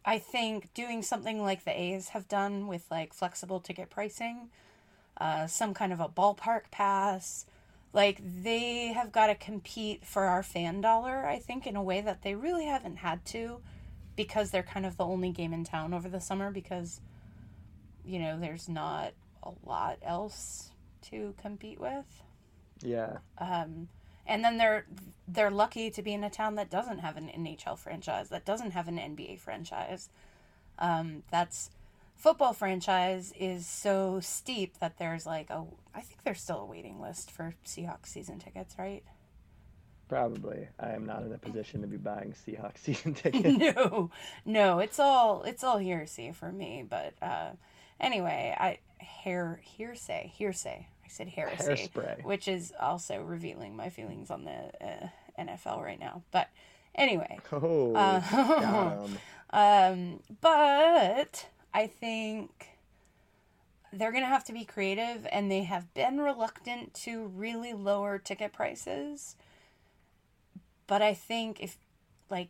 I 0.06 0.20
think 0.20 0.74
doing 0.74 1.02
something 1.04 1.42
like 1.42 1.64
the 1.66 1.80
A's 1.80 2.10
have 2.10 2.28
done 2.28 2.68
with 2.68 2.86
like 2.92 3.14
flexible 3.14 3.60
ticket 3.60 3.90
pricing, 3.90 4.50
uh, 5.18 5.48
some 5.48 5.74
kind 5.74 5.94
of 5.94 6.00
a 6.00 6.10
ballpark 6.10 6.72
pass, 6.72 7.46
like 7.94 8.22
they 8.44 8.94
have 8.94 9.12
got 9.12 9.28
to 9.28 9.36
compete 9.36 10.06
for 10.06 10.24
our 10.26 10.44
fan 10.44 10.82
dollar, 10.82 11.26
I 11.28 11.40
think, 11.40 11.68
in 11.68 11.76
a 11.76 11.84
way 11.84 12.02
that 12.02 12.24
they 12.24 12.36
really 12.36 12.66
haven't 12.66 12.98
had 12.98 13.26
to 13.28 13.62
because 14.24 14.52
they're 14.52 14.64
kind 14.64 14.86
of 14.86 14.98
the 14.98 15.06
only 15.06 15.32
game 15.32 15.54
in 15.54 15.64
town 15.64 15.94
over 15.94 16.08
the 16.08 16.20
summer 16.20 16.52
because, 16.52 17.02
you 18.06 18.20
know, 18.20 18.40
there's 18.40 18.70
not 18.70 19.14
a 19.42 19.52
lot 19.66 19.98
else 20.04 20.70
to 21.10 21.34
compete 21.42 21.80
with. 21.80 22.24
Yeah. 22.84 23.18
Um, 23.38 23.88
and 24.28 24.44
then 24.44 24.58
they're 24.58 24.86
they're 25.28 25.52
lucky 25.52 25.90
to 25.90 26.02
be 26.02 26.14
in 26.14 26.24
a 26.24 26.30
town 26.30 26.56
that 26.56 26.70
doesn't 26.70 27.00
have 27.00 27.18
an 27.18 27.30
NHL 27.36 27.78
franchise, 27.78 28.30
that 28.30 28.46
doesn't 28.46 28.72
have 28.72 28.88
an 28.88 28.98
NBA 28.98 29.40
franchise. 29.40 30.10
Um, 30.78 31.24
that's 31.32 31.72
football 32.16 32.54
franchise 32.54 33.34
is 33.40 33.66
so 33.66 34.20
steep 34.20 34.78
that 34.80 35.00
there's 35.00 35.26
like 35.26 35.50
a 35.50 35.66
I 35.96 36.02
think 36.02 36.24
there's 36.24 36.42
still 36.42 36.60
a 36.60 36.66
waiting 36.66 37.02
list 37.02 37.32
for 37.32 37.56
Seahawks 37.66 38.08
season 38.08 38.38
tickets, 38.38 38.76
right? 38.78 39.04
Probably. 40.12 40.68
I 40.78 40.90
am 40.90 41.06
not 41.06 41.24
in 41.24 41.32
a 41.32 41.38
position 41.38 41.80
to 41.84 41.88
be 41.88 41.96
buying 41.96 42.34
Seahawks 42.34 42.80
season 42.84 43.14
tickets. 43.16 43.58
no, 43.58 44.12
no, 44.44 44.80
it's 44.80 45.00
all 45.00 45.44
it's 45.44 45.64
all 45.64 45.78
hearsay 45.78 46.34
for 46.34 46.52
me. 46.52 46.84
But 46.88 47.14
uh, 47.22 47.52
anyway, 47.98 48.54
I 48.60 48.80
hair 49.02 49.62
hearsay 49.64 50.34
hearsay. 50.36 50.86
I 51.06 51.08
said 51.08 51.30
heresy, 51.30 51.64
Hairspray. 51.88 52.26
which 52.26 52.50
is 52.50 52.74
also 52.78 53.22
revealing 53.22 53.74
my 53.78 53.88
feelings 53.90 54.30
on 54.30 54.44
the 54.44 54.86
uh, 54.86 55.08
NFL 55.40 55.82
right 55.82 56.00
now. 56.00 56.24
But 56.32 56.50
anyway, 56.94 57.40
Oh, 57.54 57.96
uh, 57.96 59.08
um, 59.52 60.20
but 60.42 61.46
I 61.74 61.88
think 61.88 62.68
they're 63.94 64.12
gonna 64.12 64.26
have 64.26 64.44
to 64.44 64.54
be 64.54 64.66
creative, 64.66 65.26
and 65.32 65.50
they 65.50 65.64
have 65.64 65.94
been 65.94 66.20
reluctant 66.20 66.94
to 66.96 67.28
really 67.28 67.72
lower 67.72 68.18
ticket 68.18 68.52
prices. 68.52 69.38
But 70.92 71.02
I 71.02 71.14
think 71.14 71.62
if, 71.62 71.78
like, 72.30 72.50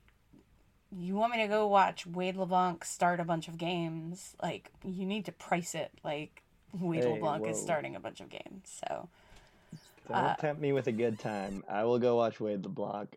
you 0.91 1.13
want 1.13 1.31
me 1.31 1.43
to 1.43 1.47
go 1.47 1.67
watch 1.67 2.07
Wade 2.07 2.37
LeBlanc 2.37 2.83
start 2.83 3.19
a 3.19 3.23
bunch 3.23 3.47
of 3.47 3.55
games, 3.55 4.35
like, 4.41 4.71
you 4.83 5.05
need 5.05 5.25
to 5.25 5.31
price 5.31 5.75
it 5.75 5.91
like 6.03 6.41
Wade 6.73 7.03
Hey, 7.03 7.11
LeBlanc 7.11 7.47
is 7.47 7.61
starting 7.61 7.95
a 7.95 7.99
bunch 7.99 8.19
of 8.19 8.29
games. 8.29 8.81
So, 8.83 9.07
Don't 10.07 10.17
Uh, 10.17 10.33
tempt 10.37 10.59
me 10.59 10.73
with 10.73 10.87
a 10.87 10.91
good 10.91 11.19
time. 11.19 11.63
I 11.69 11.83
will 11.83 11.99
go 11.99 12.15
watch 12.15 12.39
Wade 12.39 12.63
LeBlanc. 12.63 13.15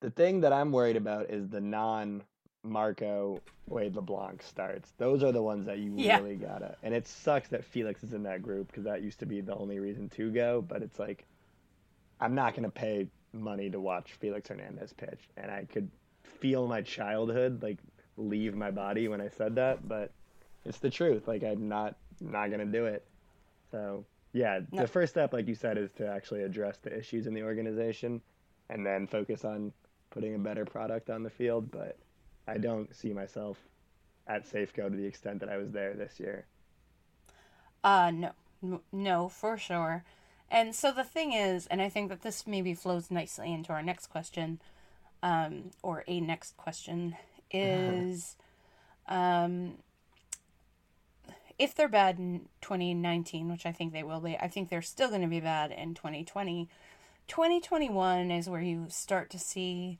The 0.00 0.12
thing 0.12 0.40
that 0.40 0.54
I'm 0.54 0.72
worried 0.72 0.96
about 0.96 1.28
is 1.28 1.50
the 1.50 1.60
non 1.60 2.22
Marco 2.64 3.42
Wade 3.68 3.96
LeBlanc 3.96 4.42
starts. 4.42 4.94
Those 4.96 5.22
are 5.22 5.30
the 5.30 5.42
ones 5.42 5.66
that 5.66 5.76
you 5.76 5.92
Yeah. 5.94 6.20
really 6.20 6.36
gotta. 6.36 6.74
And 6.82 6.94
it 6.94 7.06
sucks 7.06 7.48
that 7.48 7.66
Felix 7.66 8.02
is 8.02 8.14
in 8.14 8.22
that 8.22 8.40
group 8.40 8.68
because 8.68 8.84
that 8.84 9.02
used 9.02 9.18
to 9.18 9.26
be 9.26 9.42
the 9.42 9.54
only 9.56 9.78
reason 9.78 10.08
to 10.16 10.30
go. 10.30 10.62
But 10.62 10.80
it's 10.80 10.98
like, 10.98 11.26
I'm 12.18 12.34
not 12.34 12.54
gonna 12.54 12.70
pay 12.70 13.08
money 13.40 13.70
to 13.70 13.80
watch 13.80 14.12
Felix 14.14 14.48
Hernandez 14.48 14.92
pitch, 14.92 15.28
and 15.36 15.50
I 15.50 15.64
could 15.64 15.90
feel 16.22 16.66
my 16.66 16.82
childhood 16.82 17.62
like 17.62 17.78
leave 18.16 18.54
my 18.54 18.70
body 18.70 19.08
when 19.08 19.20
I 19.20 19.28
said 19.28 19.54
that. 19.56 19.88
But 19.88 20.10
it's 20.64 20.78
the 20.78 20.90
truth. 20.90 21.28
Like 21.28 21.42
I'm 21.44 21.68
not 21.68 21.96
not 22.20 22.50
gonna 22.50 22.64
do 22.66 22.86
it. 22.86 23.04
So 23.70 24.04
yeah, 24.32 24.60
No. 24.72 24.82
the 24.82 24.88
first 24.88 25.12
step, 25.12 25.32
like 25.32 25.48
you 25.48 25.54
said, 25.54 25.78
is 25.78 25.90
to 25.92 26.06
actually 26.06 26.42
address 26.42 26.76
the 26.78 26.96
issues 26.96 27.26
in 27.26 27.34
the 27.34 27.42
organization, 27.42 28.20
and 28.68 28.84
then 28.84 29.06
focus 29.06 29.44
on 29.44 29.72
putting 30.10 30.34
a 30.34 30.38
better 30.38 30.64
product 30.64 31.10
on 31.10 31.22
the 31.22 31.30
field. 31.30 31.70
But 31.70 31.96
I 32.46 32.58
don't 32.58 32.94
see 32.94 33.12
myself 33.12 33.58
at 34.26 34.44
Safeco 34.46 34.90
to 34.90 34.96
the 34.96 35.04
extent 35.06 35.40
that 35.40 35.48
I 35.48 35.56
was 35.56 35.70
there 35.70 35.94
this 35.94 36.20
year. 36.20 36.44
Uh, 37.84 38.10
no, 38.10 38.32
no, 38.92 39.28
for 39.28 39.56
sure. 39.56 40.04
And 40.50 40.74
so 40.74 40.92
the 40.92 41.04
thing 41.04 41.32
is, 41.32 41.66
and 41.66 41.82
I 41.82 41.88
think 41.88 42.08
that 42.08 42.22
this 42.22 42.46
maybe 42.46 42.74
flows 42.74 43.10
nicely 43.10 43.52
into 43.52 43.72
our 43.72 43.82
next 43.82 44.06
question, 44.06 44.60
um, 45.22 45.70
or 45.82 46.04
a 46.06 46.20
next 46.20 46.56
question, 46.56 47.16
is, 47.50 48.36
um, 49.06 49.74
if 51.58 51.74
they're 51.74 51.88
bad 51.88 52.18
in 52.18 52.42
2019, 52.62 53.50
which 53.50 53.66
I 53.66 53.72
think 53.72 53.92
they 53.92 54.02
will 54.02 54.20
be, 54.20 54.36
I 54.38 54.48
think 54.48 54.68
they're 54.68 54.80
still 54.80 55.08
going 55.08 55.22
to 55.22 55.28
be 55.28 55.40
bad 55.40 55.72
in 55.72 55.94
2020. 55.94 56.68
2021 57.26 58.30
is 58.30 58.48
where 58.48 58.62
you 58.62 58.86
start 58.88 59.28
to 59.30 59.38
see 59.38 59.98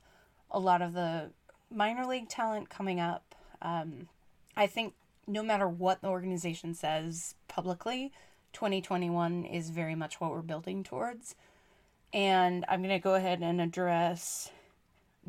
a 0.49 0.59
lot 0.59 0.81
of 0.81 0.93
the 0.93 1.29
minor 1.69 2.05
league 2.05 2.29
talent 2.29 2.69
coming 2.69 2.99
up. 2.99 3.35
Um, 3.61 4.07
I 4.55 4.67
think 4.67 4.93
no 5.27 5.43
matter 5.43 5.67
what 5.67 6.01
the 6.01 6.07
organization 6.07 6.73
says 6.73 7.35
publicly, 7.47 8.11
2021 8.53 9.45
is 9.45 9.69
very 9.69 9.95
much 9.95 10.19
what 10.19 10.31
we're 10.31 10.41
building 10.41 10.83
towards. 10.83 11.35
And 12.13 12.65
I'm 12.67 12.81
going 12.81 12.95
to 12.95 12.99
go 12.99 13.15
ahead 13.15 13.41
and 13.41 13.61
address 13.61 14.51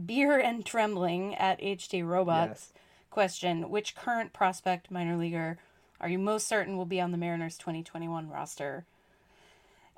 Beer 0.06 0.38
and 0.38 0.64
Trembling 0.64 1.34
at 1.34 1.60
HD 1.60 2.06
Robots 2.06 2.72
question 3.10 3.70
Which 3.70 3.94
current 3.94 4.32
prospect 4.32 4.90
minor 4.90 5.16
leaguer 5.16 5.58
are 6.00 6.08
you 6.08 6.18
most 6.18 6.48
certain 6.48 6.76
will 6.76 6.86
be 6.86 7.00
on 7.00 7.12
the 7.12 7.18
Mariners 7.18 7.58
2021 7.58 8.28
roster? 8.30 8.86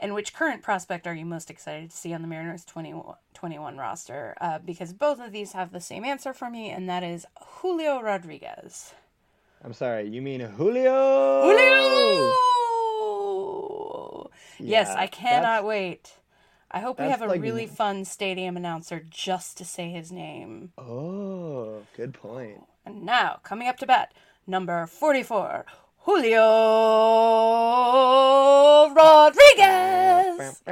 And 0.01 0.15
which 0.15 0.35
current 0.35 0.63
prospect 0.63 1.07
are 1.07 1.15
you 1.15 1.25
most 1.25 1.49
excited 1.49 1.91
to 1.91 1.97
see 1.97 2.13
on 2.13 2.23
the 2.23 2.29
Mariners 2.29 2.65
2021 2.65 3.77
roster? 3.77 4.35
Uh, 4.41 4.59
because 4.59 4.93
both 4.93 5.21
of 5.21 5.31
these 5.31 5.53
have 5.53 5.71
the 5.71 5.81
same 5.81 6.05
answer 6.05 6.33
for 6.33 6.51
me, 6.51 6.71
and 6.71 6.89
that 6.89 7.05
is 7.05 7.25
Julio 7.41 8.03
Rodriguez. 8.03 8.95
I'm 9.65 9.73
sorry, 9.73 10.09
you 10.09 10.21
mean 10.21 10.41
Julio? 10.41 11.43
Julio! 11.43 12.33
Yes, 14.63 14.89
Yeah, 14.89 15.01
I 15.01 15.07
cannot 15.07 15.65
wait. 15.65 16.13
I 16.71 16.81
hope 16.81 16.99
we 16.99 17.07
have 17.07 17.21
a 17.23 17.27
like- 17.27 17.43
really 17.43 17.67
fun 17.67 18.05
stadium 18.05 18.57
announcer 18.57 19.05
just 19.11 19.59
to 19.59 19.65
say 19.65 19.91
his 19.91 20.11
name. 20.11 20.73
Oh, 20.79 21.83
good 21.97 22.15
point. 22.15 22.67
And 22.87 23.05
now, 23.05 23.41
coming 23.43 23.69
up 23.69 23.77
to 23.79 23.87
bat, 23.87 24.13
number 24.47 24.87
44, 24.87 25.67
Julio 25.99 26.43
Rodriguez. 28.95 30.63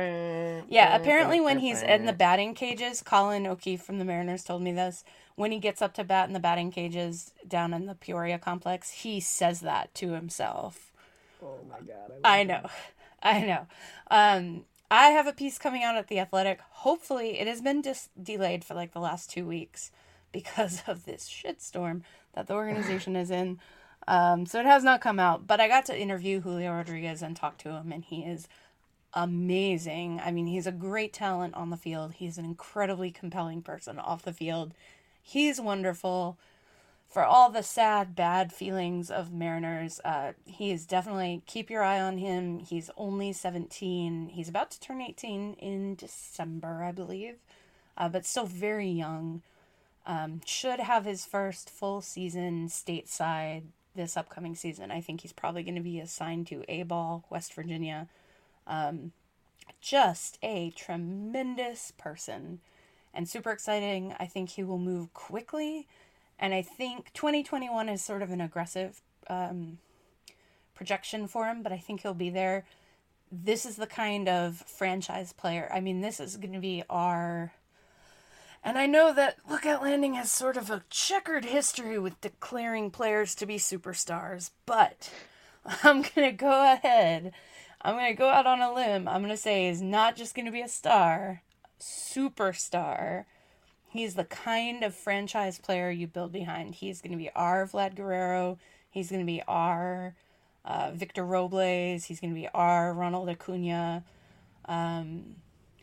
Yeah, 0.69 0.97
apparently 0.97 1.41
when 1.41 1.59
he's 1.59 1.83
in 1.83 2.07
the 2.07 2.13
batting 2.13 2.55
cages, 2.55 3.03
Colin 3.03 3.47
O'Keefe 3.47 3.83
from 3.83 3.99
the 3.99 4.05
Mariners 4.05 4.45
told 4.45 4.63
me 4.63 4.73
this. 4.73 5.05
When 5.37 5.53
he 5.53 5.59
gets 5.59 5.81
up 5.81 5.95
to 5.95 6.05
bat 6.05 6.29
in 6.29 6.35
the 6.35 6.41
batting 6.41 6.71
cages 6.71 7.33
down 7.47 7.73
in 7.73 7.87
the 7.87 7.95
Peoria 7.95 8.39
complex, 8.39 8.91
he 8.91 9.21
says 9.21 9.61
that 9.61 9.95
to 9.97 10.13
himself. 10.13 10.93
Oh 11.43 11.59
my 11.69 11.79
god. 11.81 12.13
I 12.25 12.45
know. 12.45 12.69
I 13.23 13.41
know. 13.43 13.67
Um, 14.11 14.65
I 14.91 15.09
have 15.09 15.27
a 15.27 15.33
piece 15.33 15.59
coming 15.59 15.85
out 15.85 15.97
at 15.97 16.09
The 16.09 16.19
Athletic. 16.19 16.61
Hopefully, 16.71 17.39
it 17.39 17.47
has 17.47 17.61
been 17.61 17.81
dis- 17.83 18.09
delayed 18.21 18.65
for 18.65 18.75
like 18.75 18.93
the 18.93 19.01
last 19.01 19.31
two 19.31 19.47
weeks 19.47 19.91
because 20.33 20.83
of 20.87 21.05
this 21.05 21.29
shitstorm 21.29 22.03
that 22.35 22.47
the 22.47 22.55
organization 22.55 23.17
is 23.17 23.31
in. 23.31 23.61
Um, 24.09 24.47
so 24.47 24.59
it 24.59 24.67
has 24.67 24.83
not 24.83 25.01
come 25.01 25.21
out, 25.21 25.47
but 25.47 25.61
I 25.61 25.69
got 25.69 25.87
to 25.87 25.99
interview 25.99 26.41
Julio 26.41 26.73
Rodriguez 26.73 27.23
and 27.23 27.37
talk 27.37 27.59
to 27.59 27.71
him, 27.71 27.93
and 27.93 28.05
he 28.05 28.23
is 28.23 28.49
amazing. 29.13 30.21
I 30.25 30.31
mean, 30.31 30.47
he's 30.47 30.67
a 30.67 30.73
great 30.73 31.13
talent 31.13 31.55
on 31.55 31.71
the 31.71 31.77
field. 31.77 32.15
He's 32.15 32.39
an 32.39 32.45
incredibly 32.45 33.11
compelling 33.11 33.63
person 33.63 33.99
off 33.99 34.23
the 34.23 34.33
field. 34.33 34.73
He's 35.23 35.61
wonderful. 35.61 36.39
For 37.11 37.25
all 37.25 37.51
the 37.51 37.65
sad, 37.65 38.15
bad 38.15 38.53
feelings 38.53 39.11
of 39.11 39.33
Mariners, 39.33 40.01
uh, 40.05 40.35
he 40.45 40.71
is 40.71 40.87
definitely 40.87 41.43
keep 41.45 41.69
your 41.69 41.83
eye 41.83 42.01
on 42.01 42.19
him. 42.19 42.61
He's 42.61 42.89
only 42.97 43.33
17. 43.33 44.29
He's 44.29 44.49
about 44.49 44.71
to 44.71 44.81
turn 44.81 45.03
18 45.03 45.55
in 45.55 45.97
December, 45.97 46.85
I 46.85 46.93
believe, 46.93 47.35
uh, 47.97 48.09
but 48.09 48.25
still 48.25 48.47
very 48.47 48.89
young. 48.89 49.43
Um, 50.07 50.41
should 50.47 50.79
have 50.79 51.05
his 51.05 51.27
first 51.27 51.69
full 51.69 52.01
season 52.01 52.69
stateside 52.69 53.65
this 53.97 54.17
upcoming 54.17 54.55
season. 54.55 54.93
I 54.93 55.01
think 55.01 55.23
he's 55.23 55.33
probably 55.33 55.65
going 55.65 55.75
to 55.75 55.81
be 55.81 55.99
assigned 55.99 56.47
to 56.47 56.65
A 56.69 56.85
Ball, 56.85 57.25
West 57.29 57.53
Virginia, 57.55 58.07
Um, 58.69 59.11
just 59.81 60.39
a 60.45 60.71
tremendous 60.71 61.93
person 61.99 62.61
and 63.13 63.29
super 63.29 63.51
exciting. 63.51 64.15
I 64.21 64.27
think 64.27 64.51
he 64.51 64.63
will 64.63 64.79
move 64.79 65.13
quickly. 65.13 65.89
And 66.41 66.55
I 66.55 66.63
think 66.63 67.13
2021 67.13 67.91
is 67.91 68.03
sort 68.03 68.23
of 68.23 68.31
an 68.31 68.41
aggressive 68.41 69.03
um, 69.29 69.79
projection 70.75 71.29
for 71.29 71.45
him, 71.45 71.63
but 71.63 71.71
I 71.71 71.77
think 71.77 72.01
he'll 72.01 72.15
be 72.15 72.31
there. 72.31 72.65
This 73.31 73.67
is 73.67 73.77
the 73.77 73.87
kind 73.87 74.27
of 74.27 74.65
franchise 74.67 75.35
player. 75.35 75.71
I 75.73 75.81
mean, 75.81 76.01
this 76.01 76.19
is 76.19 76.39
going 76.39 76.55
to 76.55 76.59
be 76.59 76.83
our. 76.89 77.53
And 78.65 78.79
I 78.79 78.87
know 78.87 79.13
that 79.13 79.37
Lookout 79.49 79.83
Landing 79.83 80.15
has 80.15 80.31
sort 80.31 80.57
of 80.57 80.71
a 80.71 80.83
checkered 80.89 81.45
history 81.45 81.99
with 81.99 82.21
declaring 82.23 82.91
players 82.91 83.35
to 83.37 83.47
be 83.47 83.57
superstars, 83.57 84.51
but 84.65 85.11
I'm 85.85 86.01
going 86.01 86.31
to 86.31 86.33
go 86.33 86.73
ahead. 86.73 87.33
I'm 87.83 87.97
going 87.97 88.13
to 88.13 88.19
go 88.19 88.31
out 88.31 88.47
on 88.47 88.61
a 88.61 88.73
limb. 88.73 89.07
I'm 89.09 89.21
going 89.21 89.31
to 89.31 89.37
say 89.37 89.69
he's 89.69 89.83
not 89.83 90.17
just 90.17 90.35
going 90.35 90.47
to 90.47 90.53
be 90.53 90.63
a 90.63 90.69
star, 90.69 91.43
superstar. 91.79 93.25
He's 93.91 94.15
the 94.15 94.25
kind 94.25 94.85
of 94.85 94.95
franchise 94.95 95.59
player 95.59 95.91
you 95.91 96.07
build 96.07 96.33
behind. 96.33 96.77
He's 96.77 97.03
going 97.03 97.11
to 97.11 97.19
be 97.19 97.31
our 97.35 97.67
Vlad 97.67 97.97
Guerrero. 97.97 98.57
He's 98.89 99.11
going 99.11 99.21
to 99.21 99.27
be 99.27 99.43
our 99.49 100.15
uh, 100.65 100.93
Victor 100.95 101.25
Robles. 101.25 102.05
He's 102.05 102.21
going 102.21 102.33
to 102.33 102.41
be 102.41 102.49
our 102.55 102.95
Ronald 102.95 103.29
Acuna. 103.29 104.05
Um, 104.67 105.35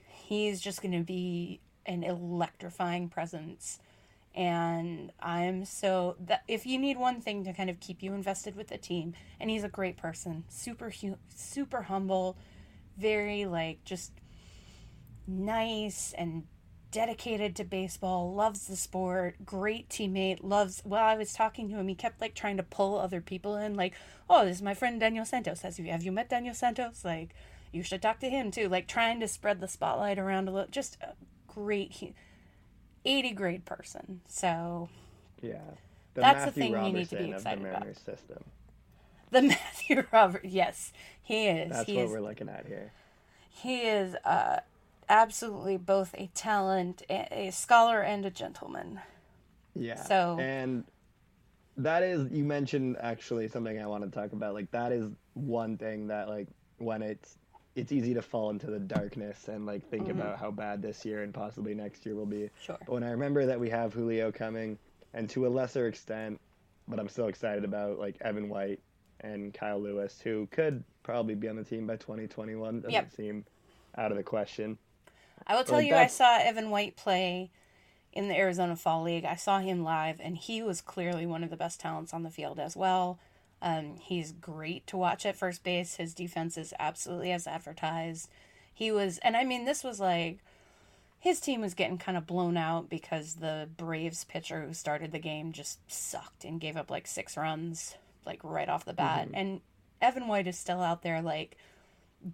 he's 0.07 0.61
just 0.61 0.81
going 0.81 0.93
to 0.93 1.03
be 1.03 1.59
an 1.85 2.03
electrifying 2.03 3.09
presence. 3.09 3.79
And 4.33 5.11
I'm 5.19 5.65
so 5.65 6.15
that 6.27 6.43
if 6.47 6.65
you 6.65 6.77
need 6.77 6.97
one 6.97 7.19
thing 7.19 7.43
to 7.43 7.53
kind 7.53 7.69
of 7.69 7.79
keep 7.81 8.01
you 8.01 8.13
invested 8.13 8.55
with 8.55 8.67
the 8.67 8.77
team, 8.77 9.15
and 9.39 9.49
he's 9.49 9.63
a 9.63 9.69
great 9.69 9.97
person, 9.97 10.45
super 10.47 10.93
super 11.35 11.81
humble, 11.81 12.37
very 12.97 13.45
like 13.45 13.83
just 13.83 14.11
nice 15.27 16.13
and 16.17 16.43
dedicated 16.91 17.55
to 17.55 17.63
baseball, 17.63 18.33
loves 18.33 18.67
the 18.67 18.75
sport, 18.75 19.35
great 19.45 19.89
teammate, 19.89 20.39
loves. 20.41 20.81
Well, 20.85 21.03
I 21.03 21.15
was 21.15 21.33
talking 21.33 21.69
to 21.69 21.75
him, 21.75 21.87
he 21.87 21.95
kept 21.95 22.21
like 22.21 22.33
trying 22.35 22.57
to 22.57 22.63
pull 22.63 22.97
other 22.97 23.21
people 23.21 23.55
in, 23.55 23.75
like, 23.75 23.93
oh, 24.29 24.45
this 24.45 24.57
is 24.57 24.61
my 24.61 24.73
friend 24.73 24.99
Daniel 24.99 25.25
Santos. 25.25 25.61
Has 25.61 25.79
you 25.79 25.85
have 25.91 26.03
you 26.03 26.11
met 26.11 26.29
Daniel 26.29 26.53
Santos? 26.53 27.03
Like, 27.03 27.35
you 27.71 27.83
should 27.83 28.01
talk 28.01 28.19
to 28.19 28.29
him 28.29 28.51
too. 28.51 28.69
Like, 28.69 28.87
trying 28.87 29.19
to 29.19 29.27
spread 29.27 29.59
the 29.59 29.67
spotlight 29.67 30.17
around 30.19 30.47
a 30.47 30.51
little. 30.51 30.69
Just 30.69 30.97
a 31.01 31.13
great, 31.47 32.13
80 33.05 33.31
grade 33.31 33.65
person. 33.65 34.21
So, 34.27 34.89
yeah, 35.41 35.59
the 36.13 36.21
that's 36.21 36.45
Matthew 36.45 36.51
the 36.51 36.59
thing 36.59 36.73
Roberson 36.73 36.93
you 36.93 36.99
need 36.99 37.09
to 37.09 37.17
be 37.17 37.31
excited 37.31 37.63
the 37.63 37.69
about. 37.69 37.95
System. 37.95 38.43
The 39.29 39.41
Matthew 39.43 40.03
Robert, 40.11 40.45
yes, 40.45 40.93
he 41.21 41.47
is. 41.47 41.71
That's 41.71 41.85
he 41.85 41.97
what 41.97 42.05
is, 42.05 42.11
we're 42.11 42.21
looking 42.21 42.49
at 42.49 42.65
here. 42.65 42.91
He 43.49 43.81
is 43.81 44.15
uh, 44.23 44.59
absolutely 45.09 45.77
both 45.77 46.13
a 46.17 46.27
talent, 46.33 47.03
a, 47.09 47.49
scholar, 47.51 48.01
and 48.01 48.25
a 48.25 48.29
gentleman. 48.31 49.01
Yeah. 49.75 49.95
So- 50.03 50.37
and 50.39 50.83
that 51.77 52.01
is 52.01 52.31
you 52.31 52.43
mentioned 52.43 52.97
actually 52.99 53.47
something 53.47 53.79
I 53.79 53.85
want 53.85 54.03
to 54.03 54.09
talk 54.09 54.33
about. 54.33 54.53
Like 54.55 54.71
that 54.71 54.91
is 54.91 55.11
one 55.35 55.77
thing 55.77 56.07
that 56.07 56.27
like 56.27 56.47
when 56.79 57.01
it's 57.03 57.37
it's 57.75 57.91
easy 57.91 58.15
to 58.15 58.21
fall 58.23 58.49
into 58.49 58.65
the 58.65 58.79
darkness 58.79 59.47
and 59.49 59.67
like 59.67 59.87
think 59.87 60.07
Mhm. 60.07 60.11
about 60.11 60.39
how 60.39 60.49
bad 60.49 60.81
this 60.81 61.05
year 61.05 61.21
and 61.21 61.31
possibly 61.31 61.75
next 61.75 62.03
year 62.07 62.15
will 62.15 62.25
be. 62.25 62.49
Sure. 62.59 62.77
But 62.79 62.89
when 62.89 63.03
I 63.03 63.11
remember 63.11 63.45
that 63.45 63.59
we 63.59 63.69
have 63.69 63.93
Julio 63.93 64.31
coming, 64.31 64.79
and 65.13 65.29
to 65.29 65.45
a 65.45 65.49
lesser 65.49 65.85
extent, 65.85 66.41
but 66.87 66.99
I'm 66.99 67.07
still 67.07 67.27
excited 67.27 67.63
about 67.63 67.99
like 67.99 68.17
Evan 68.21 68.49
White 68.49 68.79
and 69.19 69.53
Kyle 69.53 69.79
Lewis, 69.79 70.19
who 70.19 70.47
could 70.47 70.83
probably 71.03 71.35
be 71.35 71.47
on 71.47 71.55
the 71.55 71.63
team 71.63 71.85
by 71.85 71.97
2021. 71.97 72.77
Doesn't 72.81 72.91
Yep. 72.91 73.11
seem 73.11 73.45
out 73.95 74.09
of 74.11 74.17
the 74.17 74.23
question. 74.23 74.79
I 75.47 75.55
will 75.55 75.63
tell 75.63 75.81
you, 75.81 75.95
I 75.95 76.07
saw 76.07 76.37
Evan 76.39 76.69
White 76.69 76.97
play 76.97 77.49
in 78.11 78.27
the 78.27 78.35
Arizona 78.35 78.75
Fall 78.75 79.03
League. 79.03 79.25
I 79.25 79.35
saw 79.35 79.59
him 79.59 79.83
live, 79.83 80.19
and 80.19 80.37
he 80.37 80.61
was 80.61 80.81
clearly 80.81 81.25
one 81.25 81.43
of 81.43 81.49
the 81.49 81.55
best 81.55 81.79
talents 81.79 82.13
on 82.13 82.23
the 82.23 82.29
field 82.29 82.59
as 82.59 82.75
well. 82.75 83.17
Um, 83.61 83.95
he's 83.97 84.33
great 84.33 84.85
to 84.87 84.97
watch 84.97 85.25
at 85.25 85.35
first 85.35 85.63
base. 85.63 85.95
His 85.95 86.13
defense 86.13 86.57
is 86.57 86.73
absolutely 86.77 87.31
as 87.31 87.47
advertised. 87.47 88.29
He 88.73 88.91
was, 88.91 89.17
and 89.19 89.35
I 89.35 89.45
mean, 89.45 89.65
this 89.65 89.83
was 89.83 89.99
like 89.99 90.39
his 91.19 91.39
team 91.39 91.61
was 91.61 91.73
getting 91.73 91.97
kind 91.97 92.17
of 92.17 92.27
blown 92.27 92.57
out 92.57 92.89
because 92.89 93.35
the 93.35 93.67
Braves 93.75 94.23
pitcher 94.23 94.61
who 94.63 94.73
started 94.73 95.11
the 95.11 95.19
game 95.19 95.51
just 95.51 95.79
sucked 95.91 96.43
and 96.45 96.61
gave 96.61 96.77
up 96.77 96.91
like 96.91 97.07
six 97.07 97.35
runs, 97.35 97.95
like 98.25 98.39
right 98.43 98.69
off 98.69 98.85
the 98.85 98.93
bat. 98.93 99.29
Mhm. 99.29 99.31
And 99.33 99.61
Evan 100.01 100.27
White 100.27 100.47
is 100.47 100.57
still 100.59 100.81
out 100.81 101.01
there, 101.01 101.21
like 101.21 101.57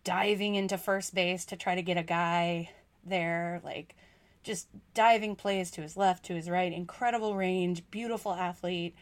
diving 0.04 0.56
into 0.56 0.78
first 0.78 1.16
base 1.16 1.46
to 1.46 1.56
try 1.56 1.76
to 1.76 1.82
get 1.82 1.98
a 1.98 2.04
guy 2.04 2.72
there, 3.06 3.62
like 3.64 3.96
just 4.44 4.68
diving 4.94 5.36
plays 5.36 5.72
to 5.72 5.82
his 5.82 5.98
left, 5.98 6.24
to 6.26 6.36
his 6.36 6.50
right. 6.50 6.72
Incredible 6.72 7.36
range, 7.36 7.84
beautiful 7.92 8.34
athlete, 8.34 8.96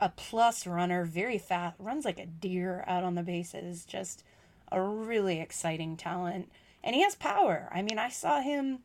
a 0.00 0.08
plus 0.08 0.66
runner, 0.66 1.04
very 1.04 1.38
fast, 1.38 1.76
runs 1.78 2.04
like 2.04 2.18
a 2.18 2.26
deer 2.26 2.84
out 2.86 3.04
on 3.04 3.14
the 3.14 3.22
bases. 3.22 3.84
Just 3.84 4.24
a 4.72 4.80
really 4.80 5.40
exciting 5.40 5.96
talent, 5.96 6.50
and 6.82 6.94
he 6.94 7.02
has 7.02 7.14
power. 7.14 7.68
I 7.72 7.82
mean, 7.82 7.98
I 7.98 8.08
saw 8.08 8.40
him, 8.40 8.80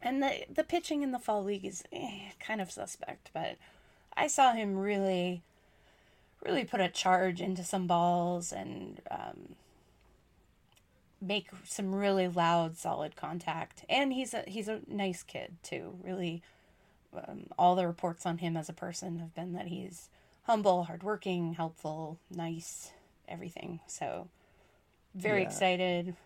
and 0.00 0.22
the 0.22 0.44
the 0.52 0.64
pitching 0.64 1.02
in 1.02 1.12
the 1.12 1.18
fall 1.18 1.44
league 1.44 1.64
is 1.64 1.84
eh, 1.92 2.30
kind 2.40 2.60
of 2.60 2.70
suspect, 2.70 3.30
but 3.34 3.56
I 4.16 4.26
saw 4.26 4.52
him 4.52 4.76
really, 4.76 5.42
really 6.44 6.64
put 6.64 6.80
a 6.80 6.88
charge 6.88 7.40
into 7.40 7.64
some 7.64 7.86
balls 7.86 8.52
and. 8.52 9.00
Um, 9.10 9.56
make 11.26 11.48
some 11.64 11.94
really 11.94 12.28
loud 12.28 12.76
solid 12.76 13.16
contact 13.16 13.84
and 13.88 14.12
he's 14.12 14.34
a 14.34 14.42
he's 14.46 14.68
a 14.68 14.80
nice 14.86 15.22
kid 15.22 15.56
too 15.62 15.98
really 16.02 16.42
um, 17.16 17.46
all 17.58 17.74
the 17.76 17.86
reports 17.86 18.26
on 18.26 18.38
him 18.38 18.56
as 18.56 18.68
a 18.68 18.72
person 18.72 19.18
have 19.18 19.34
been 19.34 19.52
that 19.52 19.68
he's 19.68 20.08
humble 20.44 20.84
hardworking 20.84 21.54
helpful 21.54 22.18
nice 22.30 22.90
everything 23.28 23.80
so 23.86 24.28
very 25.14 25.40
Yeah. 25.42 25.48
excited 25.48 26.16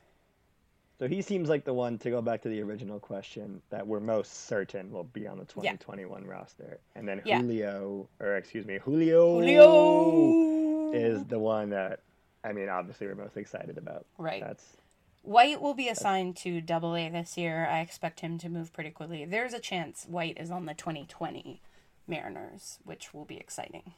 So 0.99 1.07
he 1.07 1.23
seems 1.23 1.49
like 1.49 1.65
the 1.65 1.73
one 1.75 1.97
to 1.99 2.11
go 2.11 2.21
back 2.21 2.43
to 2.43 2.49
the 2.49 2.61
original 2.61 2.99
question 2.99 3.63
that 3.71 3.87
we're 3.87 4.01
most 4.01 4.47
certain 4.49 4.91
will 4.91 5.05
be 5.05 5.29
on 5.29 5.37
the 5.39 5.45
Yeah. 5.63 5.77
2021 5.77 6.27
roster. 6.27 6.81
And 6.97 7.07
then 7.07 7.23
Yeah. 7.25 7.39
Julio, 7.41 8.09
or 8.19 8.37
excuse 8.37 8.67
me, 8.67 8.79
Julio, 8.79 9.35
Julio! 9.35 10.93
is 10.93 11.25
the 11.27 11.39
one 11.39 11.71
that, 11.71 12.01
I 12.43 12.53
mean, 12.53 12.69
obviously 12.69 13.07
we're 13.07 13.15
most 13.15 13.37
excited 13.37 13.79
about. 13.79 14.07
Right. 14.19 14.43
That's 14.43 14.77
White 15.23 15.61
will 15.61 15.75
be 15.75 15.89
assigned 15.89 16.37
to 16.39 16.61
Double 16.61 16.97
A 16.97 17.09
this 17.09 17.37
year. 17.37 17.67
I 17.67 17.81
expect 17.81 18.21
him 18.21 18.39
to 18.39 18.49
move 18.49 18.73
pretty 18.73 18.91
quickly. 18.91 19.25
There's 19.25 19.53
a 19.53 19.59
chance 19.59 20.07
White 20.09 20.39
is 20.39 20.51
on 20.51 20.67
the 20.67 20.75
2020 20.75 21.61
Mariners, 22.07 22.79
which 22.85 23.13
will 23.13 23.25
be 23.25 23.37
exciting. 23.37 23.93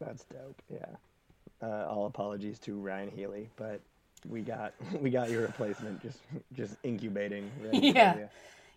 that's 0.00 0.24
dope. 0.24 0.62
Yeah. 0.72 0.86
Uh, 1.62 1.86
all 1.88 2.06
apologies 2.06 2.58
to 2.60 2.78
Ryan 2.78 3.10
Healy, 3.10 3.50
but 3.56 3.80
we 4.28 4.40
got 4.40 4.74
we 5.00 5.10
got 5.10 5.30
your 5.30 5.42
replacement 5.42 6.02
just 6.02 6.18
just 6.52 6.76
incubating. 6.82 7.50
Yeah. 7.72 8.16
you. 8.16 8.28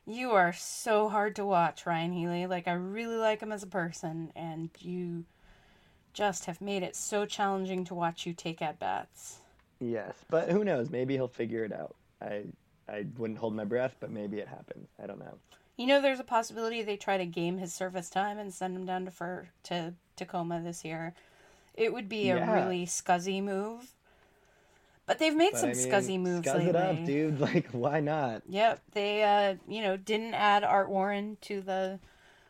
You 0.08 0.32
are 0.32 0.54
so 0.54 1.10
hard 1.10 1.36
to 1.38 1.46
watch, 1.46 1.86
Ryan 1.86 2.12
Healy. 2.12 2.46
Like 2.48 2.68
I 2.68 2.74
really 2.74 3.18
like 3.18 3.42
him 3.42 3.52
as 3.52 3.64
a 3.64 3.68
person, 3.68 4.32
and 4.36 4.70
you 4.80 5.26
just 6.14 6.46
have 6.46 6.62
made 6.62 6.84
it 6.84 6.96
so 6.96 7.26
challenging 7.26 7.86
to 7.86 7.96
watch 7.96 8.26
you 8.26 8.34
take 8.34 8.62
at 8.62 8.80
bats. 8.80 9.40
Yes, 9.80 10.16
but 10.30 10.50
who 10.50 10.64
knows? 10.64 10.90
Maybe 10.90 11.14
he'll 11.16 11.28
figure 11.28 11.64
it 11.64 11.74
out. 11.74 11.96
I 12.22 12.44
I 12.88 13.06
wouldn't 13.18 13.40
hold 13.40 13.56
my 13.56 13.66
breath, 13.66 13.96
but 14.00 14.12
maybe 14.12 14.40
it 14.40 14.48
happens. 14.48 14.90
I 15.02 15.08
don't 15.08 15.20
know. 15.20 15.38
You 15.78 15.88
know, 15.88 16.02
there's 16.02 16.20
a 16.20 16.24
possibility 16.26 16.82
they 16.82 16.98
try 16.98 17.18
to 17.18 17.26
game 17.26 17.58
his 17.58 17.74
service 17.74 18.10
time 18.10 18.38
and 18.38 18.54
send 18.54 18.76
him 18.76 18.86
down 18.86 19.06
to 19.06 19.12
for 19.12 19.50
to 19.64 19.94
Tacoma 20.16 20.62
this 20.62 20.86
year. 20.86 21.14
It 21.76 21.94
would 21.94 22.10
be 22.10 22.30
a 22.30 22.38
Yeah. 22.38 22.50
really 22.52 22.86
scuzzy 22.86 23.44
move. 23.44 23.94
But 25.08 25.20
they've 25.20 25.36
made 25.36 25.52
But, 25.52 25.62
some 25.62 25.72
I 25.72 25.74
mean, 25.74 25.88
scuzzy 25.92 26.20
moves 26.20 26.48
scuzz 26.48 26.56
lately. 26.58 26.70
it 26.70 26.76
up, 26.76 27.06
dude. 27.06 27.40
Like, 27.40 27.68
why 27.72 28.00
not? 28.00 28.44
Yep, 28.48 28.82
they 28.94 29.24
uh, 29.24 29.56
you 29.68 29.82
know, 29.82 29.98
didn't 29.98 30.34
add 30.36 30.64
Art 30.64 30.90
Warren 30.90 31.38
to 31.42 31.62
the 31.62 32.00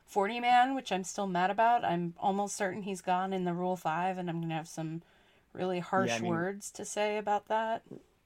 40 0.05 0.39
man, 0.39 0.75
which 0.75 0.91
I'm 0.91 1.03
still 1.03 1.27
mad 1.27 1.49
about. 1.49 1.83
I'm 1.85 2.13
almost 2.19 2.55
certain 2.55 2.83
he's 2.83 3.01
gone 3.01 3.33
in 3.33 3.45
the 3.45 3.53
Rule 3.53 3.75
5 3.77 4.17
and 4.17 4.29
I'm 4.29 4.37
going 4.37 4.49
to 4.49 4.55
have 4.55 4.67
some 4.67 5.01
really 5.55 5.79
harsh 5.79 6.11
I 6.11 6.19
mean- 6.19 6.29
words 6.29 6.71
to 6.71 6.85
say 6.85 7.17
about 7.17 7.47
that. 7.47 7.81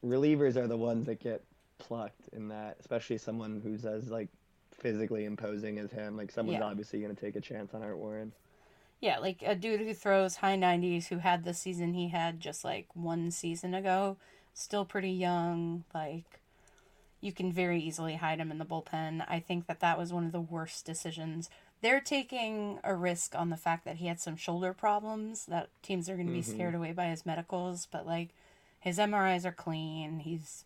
Relievers 0.06 0.56
are 0.56 0.68
the 0.68 0.77
ones 0.77 1.06
that 1.07 1.19
get 1.19 1.43
plucked 1.77 2.30
in 2.34 2.47
that, 2.49 2.77
especially 2.80 3.18
someone 3.18 3.61
who's 3.64 3.85
as 3.85 4.10
like 4.10 4.30
physically 4.72 5.26
imposing 5.26 5.77
as 5.77 5.91
him. 5.91 6.15
Like 6.18 6.31
someone's 6.31 6.60
Yeah. 6.60 6.65
obviously 6.65 7.01
going 7.01 7.14
to 7.15 7.19
take 7.22 7.35
a 7.35 7.41
chance 7.41 7.73
on 7.73 7.84
Art 7.84 7.97
Warren. 7.97 8.31
Yeah, 9.01 9.19
like 9.19 9.41
a 9.45 9.56
dude 9.56 9.80
who 9.81 9.93
throws 9.93 10.38
high 10.38 10.57
90s 10.57 11.07
who 11.07 11.18
had 11.19 11.43
the 11.43 11.53
season 11.53 11.93
he 11.93 12.10
had 12.10 12.39
just 12.39 12.64
like 12.65 12.88
one 12.95 13.31
season 13.31 13.73
ago, 13.73 14.18
still 14.53 14.84
pretty 14.85 15.11
young, 15.11 15.84
like 15.93 16.39
you 17.22 17.31
can 17.34 17.51
very 17.51 17.81
easily 17.81 18.15
hide 18.15 18.39
him 18.39 18.51
in 18.51 18.57
the 18.57 18.65
bullpen. 18.65 19.26
I 19.27 19.39
think 19.41 19.68
that 19.68 19.80
that 19.81 19.97
was 19.97 20.11
one 20.14 20.26
of 20.26 20.31
the 20.31 20.39
worst 20.41 20.85
decisions. 20.85 21.49
They're 21.81 22.01
taking 22.01 22.80
a 22.84 22.93
risk 22.93 23.35
on 23.35 23.49
the 23.49 23.57
fact 23.57 23.85
that 23.85 23.97
he 23.97 24.07
had 24.07 24.19
some 24.19 24.35
shoulder 24.35 24.73
problems 24.73 25.45
that 25.45 25.69
teams 25.81 26.10
are 26.10 26.15
going 26.15 26.27
to 26.27 26.34
be 26.34 26.41
Mhm. 26.41 26.53
scared 26.53 26.76
away 26.76 26.91
by 26.91 27.06
his 27.07 27.26
medicals, 27.26 27.85
but 27.85 28.06
like 28.06 28.30
his 28.80 28.97
MRIs 28.99 29.45
are 29.45 29.51
clean. 29.53 30.19
He's 30.19 30.65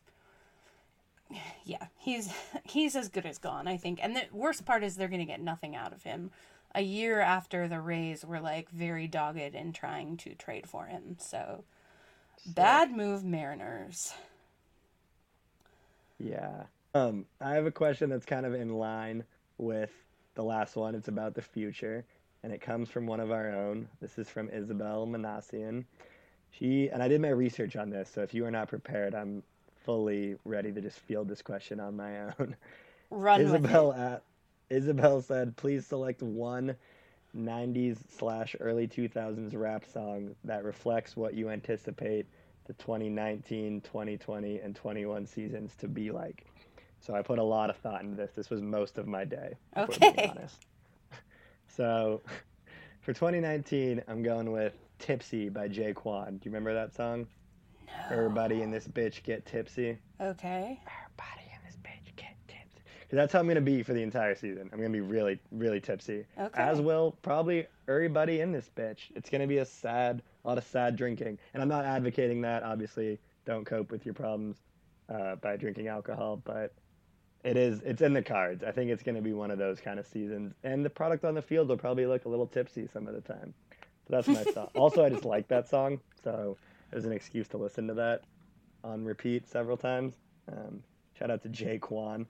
yeah, 1.66 1.88
he's 1.98 2.32
he's 2.64 2.96
as 2.96 3.10
good 3.10 3.26
as 3.26 3.38
gone, 3.38 3.68
I 3.68 3.78
think. 3.78 4.00
And 4.04 4.16
the 4.16 4.26
worst 4.32 4.66
part 4.66 4.84
is 4.84 4.96
they're 4.96 5.08
going 5.08 5.20
to 5.20 5.26
get 5.26 5.42
nothing 5.42 5.76
out 5.76 5.94
of 5.94 6.04
him. 6.04 6.32
A 6.76 6.82
year 6.82 7.20
after 7.22 7.68
the 7.68 7.80
Rays 7.80 8.26
were 8.26 8.40
like 8.40 8.70
very 8.70 9.08
dogged 9.08 9.54
in 9.56 9.74
trying 9.74 10.18
to 10.18 10.34
trade 10.34 10.68
for 10.68 10.88
him. 10.88 11.18
So 11.20 11.64
bad 12.48 12.92
move 12.92 13.24
Mariners. 13.24 14.16
Yeah. 16.20 16.64
Um, 16.96 17.26
I 17.42 17.54
have 17.54 17.66
a 17.66 17.72
question 17.72 18.10
that's 18.10 18.26
kind 18.26 18.46
of 18.46 18.54
in 18.54 18.74
line 18.74 19.24
with 19.58 19.92
the 20.36 20.44
last 20.44 20.76
one. 20.76 20.96
It's 20.96 21.08
about 21.08 21.34
the 21.34 21.42
future, 21.42 22.06
and 22.44 22.52
it 22.52 22.62
comes 22.62 22.90
from 22.90 23.06
one 23.06 23.20
of 23.20 23.32
our 23.32 23.50
own. 23.50 23.88
This 24.02 24.18
is 24.18 24.30
from 24.30 24.50
Isabel 24.50 25.06
Manassian. 25.08 25.86
She 26.52 26.90
and 26.90 27.02
I 27.02 27.08
did 27.08 27.22
my 27.22 27.30
research 27.30 27.76
on 27.76 27.90
this, 27.90 28.10
so 28.14 28.22
if 28.22 28.34
you 28.34 28.46
are 28.46 28.52
not 28.52 28.68
prepared, 28.68 29.16
I'm 29.16 29.44
fully 29.84 30.36
ready 30.46 30.72
to 30.72 30.82
just 30.82 31.00
field 31.00 31.28
this 31.28 31.42
question 31.42 31.80
on 31.80 31.96
my 31.96 32.26
own. 32.26 32.56
Run 33.10 33.42
Isabel 33.42 33.94
at 33.94 34.24
Isabel 34.70 35.22
said, 35.22 35.56
"Please 35.56 35.86
select 35.86 36.22
one 36.22 36.76
90s 37.36 37.98
slash 38.10 38.56
early 38.60 38.88
2000s 38.88 39.56
rap 39.56 39.86
song 39.86 40.36
that 40.44 40.64
reflects 40.64 41.18
what 41.18 41.34
you 41.34 41.50
anticipate 41.50 42.28
the 42.66 42.74
2019, 42.74 43.82
2020, 43.82 44.60
and 44.60 44.76
21 44.76 45.26
seasons 45.26 45.76
to 45.76 45.88
be 45.88 46.12
like." 46.12 46.46
So 47.06 47.14
I 47.14 47.22
put 47.22 47.38
a 47.38 47.44
lot 47.44 47.70
of 47.70 47.76
thought 47.78 48.02
into 48.02 48.16
this. 48.16 48.32
This 48.32 48.50
was 48.50 48.62
most 48.62 48.98
of 48.98 49.08
my 49.08 49.26
day. 49.26 49.56
Okay. 49.78 50.32
honest. 50.36 50.66
So 51.68 52.22
for 53.02 53.14
2019, 53.14 54.04
I'm 54.08 54.22
going 54.22 54.52
with 54.52 54.74
"Tipsy" 55.00 55.50
by 55.50 55.68
J-Kwon. 55.68 56.28
Do 56.30 56.36
you 56.44 56.52
remember 56.52 56.72
that 56.74 56.94
song? 56.94 57.26
No. 57.88 57.94
Everybody 58.16 58.62
in 58.62 58.70
this 58.70 58.88
bitch 58.88 59.24
get 59.24 59.46
tipsy. 59.46 59.98
Okay. 60.22 60.80
'Cause 63.10 63.18
that's 63.18 63.34
how 63.34 63.40
I'm 63.40 63.48
gonna 63.48 63.62
be 63.62 63.84
for 63.84 63.94
the 63.94 64.02
entire 64.04 64.34
season. 64.36 64.70
I'm 64.72 64.78
gonna 64.80 64.90
be 64.92 65.02
really, 65.02 65.40
really 65.52 65.82
tipsy. 65.82 66.26
Okay. 66.40 66.62
As 66.62 66.80
will 66.82 67.16
probably 67.22 67.68
everybody 67.88 68.40
in 68.42 68.52
this 68.52 68.70
bitch. 68.76 69.12
It's 69.16 69.30
gonna 69.30 69.46
be 69.48 69.58
a 69.60 69.66
sad, 69.66 70.22
a 70.44 70.48
lot 70.48 70.58
of 70.58 70.64
sad 70.64 70.96
drinking, 70.96 71.38
and 71.54 71.62
I'm 71.62 71.70
not 71.70 71.86
advocating 71.86 72.42
that. 72.42 72.64
Obviously, 72.64 73.20
don't 73.46 73.66
cope 73.66 73.92
with 73.92 74.06
your 74.06 74.14
problems 74.16 74.58
uh, 75.10 75.36
by 75.36 75.58
drinking 75.58 75.88
alcohol, 75.90 76.38
but 76.44 76.72
it 77.44 77.58
is. 77.58 77.82
It's 77.82 78.02
in 78.02 78.14
the 78.14 78.22
cards. 78.22 78.64
I 78.64 78.72
think 78.72 78.90
it's 78.90 79.04
gonna 79.04 79.22
be 79.22 79.34
one 79.34 79.52
of 79.52 79.58
those 79.58 79.80
kind 79.80 80.00
of 80.00 80.08
seasons, 80.08 80.54
and 80.64 80.84
the 80.86 80.90
product 80.90 81.26
on 81.26 81.36
the 81.36 81.42
field 81.42 81.70
will 81.70 81.78
probably 81.78 82.06
look 82.06 82.26
a 82.26 82.30
little 82.30 82.48
tipsy 82.48 82.88
some 82.88 83.08
of 83.08 83.14
the 83.14 83.22
time. 83.22 83.54
So 84.08 84.16
that's 84.16 84.28
my 84.28 84.44
thought. 84.44 84.72
Also, 84.76 85.04
I 85.04 85.10
just 85.10 85.26
like 85.26 85.48
that 85.48 85.68
song, 85.68 86.00
so 86.24 86.58
there's 86.92 87.06
an 87.06 87.12
excuse 87.12 87.48
to 87.50 87.58
listen 87.58 87.88
to 87.88 87.94
that 87.96 88.22
on 88.84 89.04
repeat 89.04 89.48
several 89.48 89.78
times. 89.78 90.16
Um, 90.52 90.84
shout 91.18 91.32
out 91.32 91.42
to 91.44 91.50
J-Kwon. 91.50 92.26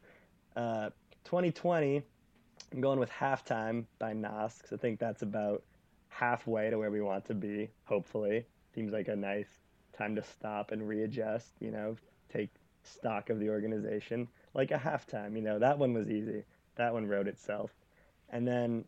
Uh, 0.55 0.89
2020, 1.25 2.03
I'm 2.71 2.81
going 2.81 2.99
with 2.99 3.09
Halftime 3.09 3.85
by 3.99 4.13
Nas 4.13 4.57
because 4.57 4.73
I 4.73 4.77
think 4.77 4.99
that's 4.99 5.21
about 5.23 5.63
halfway 6.09 6.69
to 6.69 6.77
where 6.77 6.91
we 6.91 7.01
want 7.01 7.25
to 7.25 7.33
be, 7.33 7.69
hopefully. 7.85 8.45
Seems 8.75 8.93
like 8.93 9.07
a 9.07 9.15
nice 9.15 9.49
time 9.97 10.15
to 10.15 10.23
stop 10.23 10.71
and 10.71 10.87
readjust, 10.87 11.53
you 11.59 11.71
know, 11.71 11.95
take 12.31 12.49
stock 12.83 13.29
of 13.29 13.39
the 13.39 13.49
organization. 13.49 14.27
Like 14.53 14.71
a 14.71 14.77
halftime, 14.77 15.35
you 15.35 15.41
know, 15.41 15.59
that 15.59 15.79
one 15.79 15.93
was 15.93 16.09
easy. 16.09 16.43
That 16.75 16.93
one 16.93 17.07
wrote 17.07 17.27
itself. 17.27 17.71
And 18.29 18.47
then 18.47 18.85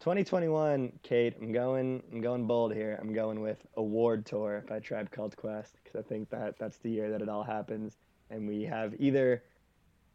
2021, 0.00 0.92
Kate, 1.02 1.34
I'm 1.40 1.52
going 1.52 2.02
I'm 2.12 2.20
going 2.20 2.46
bold 2.46 2.74
here. 2.74 2.98
I'm 3.00 3.12
going 3.12 3.40
with 3.40 3.58
Award 3.76 4.26
Tour 4.26 4.64
by 4.68 4.78
Tribe 4.80 5.10
Called 5.10 5.36
Quest 5.36 5.76
because 5.82 5.98
I 5.98 6.08
think 6.08 6.30
that 6.30 6.58
that's 6.58 6.78
the 6.78 6.90
year 6.90 7.10
that 7.10 7.22
it 7.22 7.28
all 7.28 7.42
happens 7.42 7.96
and 8.30 8.46
we 8.46 8.62
have 8.64 8.94
either 8.98 9.42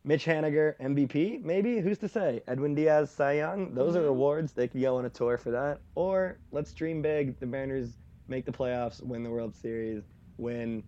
Mitch 0.06 0.26
Haniger 0.26 0.76
MVP, 0.82 1.44
maybe 1.44 1.80
who's 1.80 1.98
to 2.00 2.10
say? 2.10 2.42
Edwin 2.48 2.76
Diaz 2.76 3.10
Cy 3.10 3.34
Young, 3.34 3.74
those 3.74 3.96
are 3.96 4.06
awards. 4.06 4.52
They 4.52 4.68
could 4.68 4.82
go 4.82 4.98
on 4.98 5.06
a 5.06 5.10
tour 5.10 5.38
for 5.38 5.52
that. 5.52 5.80
Or 5.96 6.40
let's 6.52 6.74
dream 6.74 7.02
big. 7.02 7.40
The 7.40 7.46
Mariners 7.46 7.98
make 8.28 8.46
the 8.46 8.52
playoffs, 8.52 9.02
win 9.02 9.24
the 9.24 9.30
World 9.30 9.56
Series, 9.56 10.04
win 10.38 10.84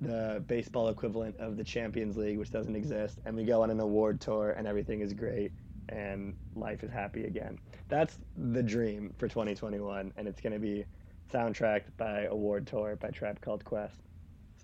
the 0.00 0.42
baseball 0.46 0.88
equivalent 0.88 1.36
of 1.38 1.56
the 1.56 1.64
Champions 1.64 2.16
League, 2.16 2.38
which 2.38 2.50
doesn't 2.50 2.76
exist, 2.76 3.18
and 3.24 3.34
we 3.34 3.44
go 3.44 3.62
on 3.62 3.70
an 3.70 3.80
award 3.80 4.20
tour 4.20 4.50
and 4.50 4.66
everything 4.66 5.00
is 5.00 5.12
great 5.12 5.52
and 5.88 6.34
life 6.54 6.82
is 6.82 6.90
happy 6.90 7.24
again. 7.24 7.58
That's 7.88 8.18
the 8.36 8.62
dream 8.62 9.14
for 9.18 9.28
2021, 9.28 10.12
and 10.16 10.28
it's 10.28 10.40
going 10.40 10.52
to 10.52 10.58
be 10.58 10.84
soundtracked 11.32 11.96
by 11.96 12.22
Award 12.24 12.66
Tour 12.66 12.96
by 12.96 13.10
Tribe 13.10 13.40
Called 13.40 13.64
Quest. 13.64 14.00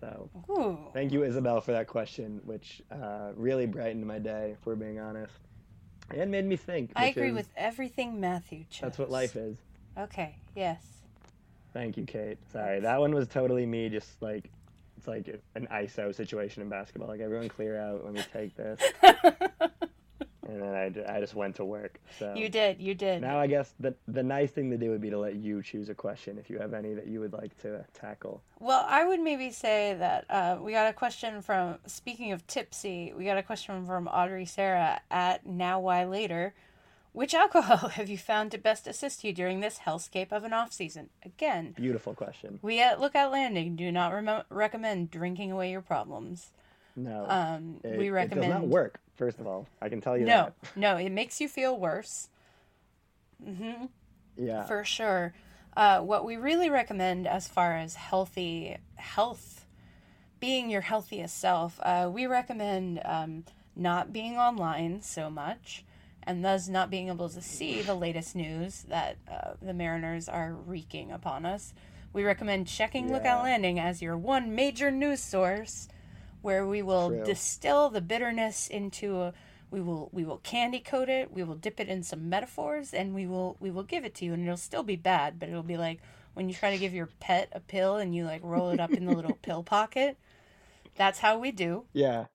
So 0.00 0.30
Ooh. 0.50 0.78
thank 0.92 1.12
you, 1.12 1.22
Isabel, 1.22 1.60
for 1.60 1.72
that 1.72 1.86
question, 1.86 2.40
which 2.44 2.82
uh, 2.90 3.30
really 3.36 3.66
brightened 3.66 4.04
my 4.04 4.18
day, 4.18 4.54
if 4.58 4.66
we're 4.66 4.74
being 4.74 4.98
honest, 4.98 5.38
and 6.12 6.30
made 6.30 6.44
me 6.44 6.56
think. 6.56 6.90
I 6.96 7.06
agree 7.06 7.28
is- 7.28 7.34
with 7.34 7.48
everything 7.56 8.20
Matthew 8.20 8.64
chose. 8.68 8.80
That's 8.82 8.98
what 8.98 9.10
life 9.10 9.36
is. 9.36 9.58
Okay. 9.96 10.36
Yes. 10.56 10.82
Thank 11.72 11.96
you, 11.96 12.04
Kate. 12.04 12.38
Sorry, 12.50 12.80
that 12.80 13.00
one 13.00 13.14
was 13.14 13.28
totally 13.28 13.64
me. 13.64 13.88
Just 13.88 14.20
like 14.20 14.50
it's 15.02 15.08
like 15.08 15.42
an 15.56 15.66
ISO 15.72 16.14
situation 16.14 16.62
in 16.62 16.68
basketball. 16.68 17.08
Like 17.08 17.20
everyone 17.20 17.48
clear 17.48 17.80
out. 17.80 18.04
Let 18.04 18.14
me 18.14 18.22
take 18.32 18.56
this. 18.56 18.80
and 19.02 20.62
then 20.62 21.04
I, 21.08 21.16
I 21.16 21.20
just 21.20 21.34
went 21.34 21.56
to 21.56 21.64
work. 21.64 21.98
So 22.20 22.34
You 22.36 22.48
did. 22.48 22.80
You 22.80 22.94
did. 22.94 23.20
Now 23.20 23.40
I 23.40 23.48
guess 23.48 23.74
the 23.80 23.96
the 24.06 24.22
nice 24.22 24.52
thing 24.52 24.70
to 24.70 24.76
do 24.76 24.90
would 24.90 25.00
be 25.00 25.10
to 25.10 25.18
let 25.18 25.34
you 25.34 25.60
choose 25.60 25.88
a 25.88 25.94
question 25.94 26.38
if 26.38 26.48
you 26.48 26.58
have 26.58 26.72
any 26.72 26.94
that 26.94 27.08
you 27.08 27.18
would 27.18 27.32
like 27.32 27.60
to 27.62 27.84
tackle. 27.94 28.42
Well, 28.60 28.86
I 28.88 29.04
would 29.04 29.18
maybe 29.18 29.50
say 29.50 29.96
that 29.98 30.24
uh, 30.30 30.58
we 30.60 30.70
got 30.70 30.88
a 30.88 30.92
question 30.92 31.42
from, 31.42 31.78
speaking 31.86 32.30
of 32.30 32.46
tipsy, 32.46 33.12
we 33.16 33.24
got 33.24 33.38
a 33.38 33.42
question 33.42 33.84
from 33.84 34.06
Audrey 34.06 34.46
Sarah 34.46 35.00
at 35.10 35.44
Now 35.44 35.80
Why 35.80 36.04
Later. 36.04 36.54
Which 37.12 37.34
alcohol 37.34 37.88
have 37.90 38.08
you 38.08 38.18
found 38.18 38.50
to 38.52 38.58
best 38.58 38.86
assist 38.86 39.22
you 39.24 39.32
during 39.32 39.60
this 39.60 39.80
hellscape 39.80 40.32
of 40.32 40.44
an 40.44 40.52
off 40.52 40.72
season? 40.72 41.10
Again, 41.24 41.74
Beautiful 41.76 42.14
question. 42.14 42.58
we 42.62 42.80
at 42.80 43.00
Lookout 43.00 43.30
Landing 43.32 43.76
do 43.76 43.92
not 43.92 44.12
rem- 44.12 44.44
recommend 44.48 45.10
drinking 45.10 45.52
away 45.52 45.70
your 45.70 45.82
problems. 45.82 46.50
No, 46.96 47.26
Um, 47.28 47.80
it, 47.84 47.98
we 47.98 48.08
It 48.08 48.10
does 48.10 48.14
recommend 48.14 48.48
not 48.50 48.66
work. 48.66 49.00
First 49.14 49.40
of 49.40 49.46
all, 49.46 49.66
I 49.80 49.88
can 49.88 50.00
tell 50.00 50.16
you 50.16 50.26
No, 50.26 50.52
that. 50.60 50.76
no, 50.76 50.96
it 50.96 51.10
makes 51.10 51.40
you 51.40 51.48
feel 51.48 51.78
worse. 51.78 52.28
hmm 53.42 53.86
Yeah. 54.36 54.64
For 54.64 54.84
sure. 54.84 55.34
Uh, 55.76 56.00
what 56.00 56.24
we 56.24 56.36
really 56.36 56.68
recommend 56.68 57.26
as 57.26 57.48
far 57.48 57.76
as 57.76 57.94
healthy 57.94 58.76
health, 58.96 59.64
being 60.38 60.68
your 60.70 60.82
healthiest 60.82 61.38
self, 61.38 61.78
uh, 61.82 62.10
we 62.12 62.26
recommend 62.26 63.00
um, 63.06 63.44
not 63.74 64.12
being 64.12 64.36
online 64.36 65.00
so 65.00 65.30
much 65.30 65.84
and 66.24 66.44
thus 66.44 66.68
not 66.68 66.90
being 66.90 67.08
able 67.08 67.28
to 67.28 67.42
see 67.42 67.82
the 67.82 67.94
latest 67.94 68.34
news 68.34 68.84
that 68.88 69.16
uh, 69.30 69.52
the 69.60 69.74
Mariners 69.74 70.28
are 70.28 70.52
wreaking 70.52 71.10
upon 71.10 71.44
us. 71.44 71.74
We 72.12 72.24
recommend 72.24 72.66
checking 72.66 73.10
Lookout 73.10 73.44
Landing 73.44 73.78
as 73.78 74.02
your 74.02 74.16
one 74.16 74.54
major 74.54 74.90
news 74.90 75.22
source 75.22 75.88
where 76.42 76.66
we 76.66 76.82
will 76.82 77.08
True. 77.08 77.24
distill 77.24 77.88
the 77.88 78.00
bitterness 78.00 78.68
into 78.68 79.20
a 79.20 79.32
we 79.70 79.80
will 79.80 80.10
we 80.12 80.24
will 80.24 80.36
candy 80.38 80.78
coat 80.78 81.08
it 81.08 81.32
we 81.32 81.42
will 81.42 81.54
dip 81.54 81.80
it 81.80 81.88
in 81.88 82.02
some 82.02 82.28
metaphors 82.28 82.92
and 82.92 83.14
we 83.14 83.26
will 83.26 83.56
we 83.58 83.70
will 83.70 83.82
give 83.82 84.04
it 84.04 84.14
to 84.14 84.24
you 84.26 84.34
and 84.34 84.44
it'll 84.44 84.56
still 84.56 84.82
be 84.82 84.96
bad 84.96 85.38
but 85.38 85.48
it'll 85.48 85.62
be 85.62 85.78
like 85.78 86.00
when 86.34 86.48
you 86.48 86.54
try 86.54 86.70
to 86.70 86.78
give 86.78 86.92
your 86.92 87.08
pet 87.20 87.48
a 87.52 87.60
pill 87.60 87.96
and 87.96 88.14
you 88.14 88.24
like 88.24 88.42
roll 88.44 88.70
it 88.70 88.78
up 88.78 88.90
in 88.90 89.06
the 89.06 89.14
little 89.14 89.36
pill 89.42 89.62
pocket 89.62 90.18
that's 90.94 91.20
how 91.20 91.38
we 91.38 91.50
do 91.50 91.84
Yeah. 91.94 92.26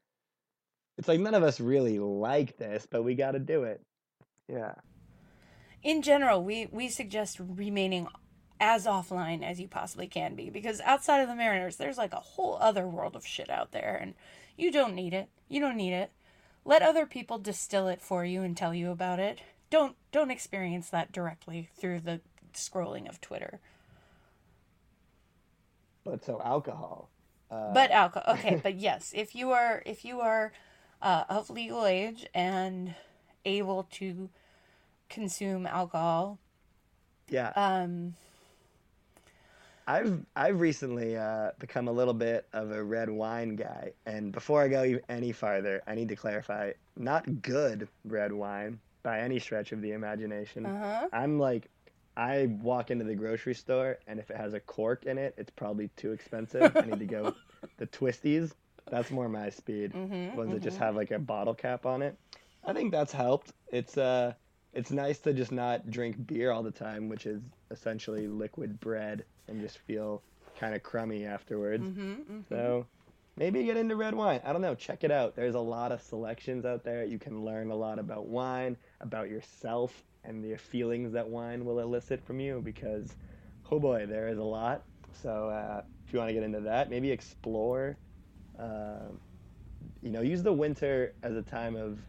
It's 0.98 1.08
like 1.08 1.20
none 1.20 1.34
of 1.36 1.44
us 1.44 1.60
really 1.60 2.00
like 2.00 2.58
this, 2.58 2.88
but 2.90 3.04
we 3.04 3.16
got 3.16 3.32
to 3.32 3.40
do 3.40 3.64
it. 3.64 3.82
Yeah. 4.48 4.74
in 5.84 6.02
general 6.02 6.44
we 6.44 6.68
we 6.72 6.88
suggest 6.90 7.38
remaining 7.40 8.08
as 8.62 8.86
offline 8.86 9.44
as 9.44 9.60
you 9.60 9.68
possibly 9.68 10.08
can 10.08 10.36
be 10.36 10.50
because 10.50 10.80
outside 10.82 11.20
of 11.20 11.28
the 11.28 11.36
mariners 11.36 11.76
there's 11.76 11.98
like 11.98 12.14
a 12.14 12.20
whole 12.20 12.58
other 12.62 12.88
world 12.88 13.16
of 13.16 13.28
shit 13.28 13.50
out 13.50 13.72
there 13.74 14.00
and 14.02 14.14
you 14.58 14.72
don't 14.72 14.96
need 14.96 15.14
it 15.14 15.28
you 15.50 15.60
don't 15.60 15.76
need 15.76 15.94
it 15.94 16.12
let 16.66 16.82
other 16.82 17.06
people 17.06 17.38
distill 17.38 17.88
it 17.90 18.02
for 18.02 18.24
you 18.26 18.42
and 18.42 18.56
tell 18.58 18.74
you 18.74 18.90
about 18.90 19.20
it 19.20 19.40
don't 19.70 19.96
don't 20.14 20.32
experience 20.32 20.90
that 20.90 21.12
directly 21.12 21.70
through 21.78 22.00
the 22.00 22.22
scrolling 22.54 23.08
of 23.10 23.20
twitter 23.22 23.60
But 26.04 26.24
so 26.24 26.42
alcohol. 26.44 27.10
Uh, 27.52 27.74
but 27.74 27.92
alcohol 27.92 28.34
okay 28.40 28.60
but 28.64 28.76
yes 28.76 29.12
if 29.16 29.36
you 29.36 29.52
are 29.52 29.84
if 29.86 30.04
you 30.06 30.22
are 30.22 30.52
uh, 31.02 31.24
of 31.30 31.50
legal 31.50 31.86
age 31.86 32.26
and 32.34 32.96
able 33.46 33.84
to 33.92 34.30
consume 35.10 35.66
alcohol 35.66 36.38
Yeah. 37.30 37.52
um 37.56 38.14
I've 39.90 40.20
I've 40.36 40.60
recently 40.60 41.16
uh, 41.16 41.52
become 41.60 41.88
a 41.88 41.92
little 41.92 42.14
bit 42.14 42.46
of 42.52 42.72
a 42.72 42.84
red 42.84 43.10
wine 43.10 43.56
guy, 43.56 43.94
and 44.06 44.34
before 44.34 44.62
I 44.62 44.68
go 44.68 45.00
any 45.08 45.32
farther, 45.32 45.82
I 45.88 45.96
need 45.96 46.10
to 46.10 46.16
clarify: 46.18 46.74
not 46.98 47.42
good 47.42 47.88
red 48.04 48.34
wine 48.34 48.80
by 49.04 49.22
any 49.22 49.40
stretch 49.40 49.72
of 49.72 49.82
the 49.82 49.94
imagination. 49.94 50.66
Uh-huh. 50.66 51.08
I'm 51.14 51.40
like, 51.40 51.70
I 52.18 52.48
walk 52.62 52.92
into 52.92 53.06
the 53.06 53.16
grocery 53.16 53.54
store, 53.54 54.00
and 54.08 54.20
if 54.20 54.30
it 54.30 54.36
has 54.36 54.54
a 54.54 54.60
cork 54.60 55.06
in 55.06 55.18
it, 55.18 55.34
it's 55.38 55.52
probably 55.52 55.90
too 55.96 56.12
expensive. 56.12 56.76
I 56.76 56.82
need 56.82 57.00
to 57.00 57.06
go 57.06 57.34
the 57.78 57.88
twisties. 57.88 58.52
That's 58.90 59.12
more 59.12 59.28
my 59.30 59.50
speed. 59.50 59.94
Mhm, 59.94 60.36
Ones 60.36 60.52
that 60.52 60.62
just 60.62 60.78
mhm. 60.78 60.82
have 60.82 60.96
like 60.96 61.12
a 61.12 61.20
bottle 61.20 61.54
cap 61.56 61.86
on 61.86 62.02
it. 62.02 62.18
I 62.64 62.74
think 62.74 62.92
that's 62.92 63.12
helped. 63.14 63.54
It's 63.72 63.98
uh, 63.98 64.34
it's 64.74 64.92
nice 64.92 65.20
to 65.20 65.34
just 65.34 65.52
not 65.52 65.90
drink 65.90 66.26
beer 66.28 66.52
all 66.52 66.64
the 66.64 66.72
time, 66.72 67.10
which 67.10 67.26
is 67.26 67.42
essentially 67.72 68.28
liquid 68.28 68.80
bread, 68.80 69.26
and 69.48 69.60
just 69.62 69.78
feel 69.80 70.22
kind 70.60 70.76
of 70.76 70.84
crummy 70.84 71.26
afterwards. 71.26 71.84
Mhm, 71.84 72.26
mhm. 72.26 72.44
So 72.50 72.86
maybe 73.36 73.64
get 73.64 73.78
into 73.78 73.96
red 73.96 74.16
wine. 74.16 74.42
I 74.44 74.52
don't 74.54 74.62
know. 74.62 74.76
Check 74.76 75.04
it 75.04 75.12
out. 75.12 75.36
There's 75.36 75.56
a 75.56 75.60
lot 75.60 75.92
of 75.92 76.02
selections 76.02 76.66
out 76.66 76.84
there. 76.84 77.04
You 77.04 77.20
can 77.20 77.44
learn 77.44 77.72
a 77.72 77.76
lot 77.76 78.00
about 78.00 78.28
wine, 78.28 78.78
about 79.02 79.30
yourself, 79.30 80.04
and 80.24 80.44
the 80.44 80.58
feelings 80.58 81.12
that 81.14 81.28
wine 81.30 81.66
will 81.66 81.80
elicit 81.80 82.24
from 82.26 82.40
you. 82.40 82.62
Because, 82.64 83.16
oh 83.72 83.80
boy, 83.80 84.06
there 84.06 84.28
is 84.30 84.38
a 84.38 84.44
lot. 84.44 84.84
So 85.22 85.50
uh, 85.50 85.82
if 86.06 86.14
you 86.14 86.20
want 86.20 86.30
to 86.30 86.34
get 86.34 86.44
into 86.44 86.62
that, 86.62 86.90
maybe 86.90 87.12
explore. 87.12 87.98
Uh, 88.58 89.12
you 90.02 90.10
know, 90.12 90.22
use 90.22 90.44
the 90.44 90.54
winter 90.54 91.14
as 91.24 91.36
a 91.36 91.42
time 91.42 91.76
of 91.76 92.00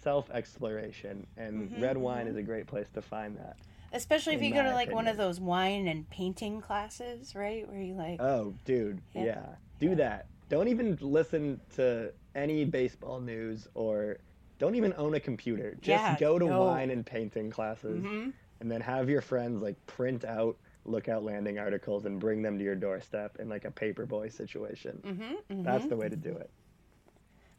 self 0.00 0.30
exploration, 0.30 1.26
and 1.36 1.70
Mhm, 1.70 1.80
red 1.82 1.96
wine 1.96 2.26
is 2.26 2.36
a 2.36 2.42
great 2.42 2.66
place 2.66 2.88
to 2.90 3.02
find 3.02 3.36
that. 3.38 3.56
Especially 3.92 4.34
if 4.34 4.42
you 4.42 4.52
go 4.52 4.62
to 4.62 4.72
like 4.72 4.90
one 4.90 5.06
of 5.06 5.16
those 5.16 5.38
wine 5.38 5.86
and 5.86 6.08
painting 6.10 6.60
classes, 6.60 7.34
right? 7.34 7.68
Where 7.68 7.80
you 7.80 7.94
like 7.94 8.20
Oh, 8.20 8.54
dude, 8.64 9.00
Yeah. 9.12 9.24
yeah. 9.24 9.46
Do 9.78 9.94
that. 9.96 10.26
Don't 10.48 10.68
even 10.68 10.96
listen 11.00 11.60
to 11.76 12.12
any 12.34 12.64
baseball 12.64 13.20
news 13.20 13.68
or 13.74 14.18
don't 14.58 14.74
even 14.76 14.94
own 14.96 15.14
a 15.14 15.20
computer. 15.20 15.72
Just 15.80 16.04
Yeah, 16.04 16.16
go 16.18 16.38
to 16.38 16.46
no. 16.46 16.60
wine 16.64 16.90
and 16.90 17.04
painting 17.04 17.50
classes 17.50 18.02
Mhm. 18.04 18.32
and 18.60 18.70
then 18.70 18.80
have 18.80 19.10
your 19.10 19.20
friends 19.20 19.60
like 19.60 19.84
print 19.86 20.24
out 20.24 20.56
lookout 20.84 21.22
landing 21.24 21.58
articles 21.58 22.04
and 22.06 22.18
bring 22.18 22.42
them 22.42 22.58
to 22.58 22.64
your 22.64 22.74
doorstep 22.74 23.38
in 23.38 23.48
like 23.48 23.64
a 23.64 23.70
paperboy 23.70 24.32
situation. 24.32 25.00
Mhm, 25.48 25.64
That's 25.64 25.84
mhm. 25.84 25.88
the 25.90 25.96
way 25.96 26.08
to 26.08 26.16
do 26.16 26.30
it. 26.36 26.50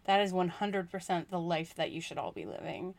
that 0.06 0.20
is 0.20 0.34
100% 0.34 1.30
the 1.30 1.40
life 1.40 1.76
that 1.76 1.92
you 1.92 2.02
should 2.02 2.18
all 2.18 2.34
be 2.34 2.46
living. 2.46 2.94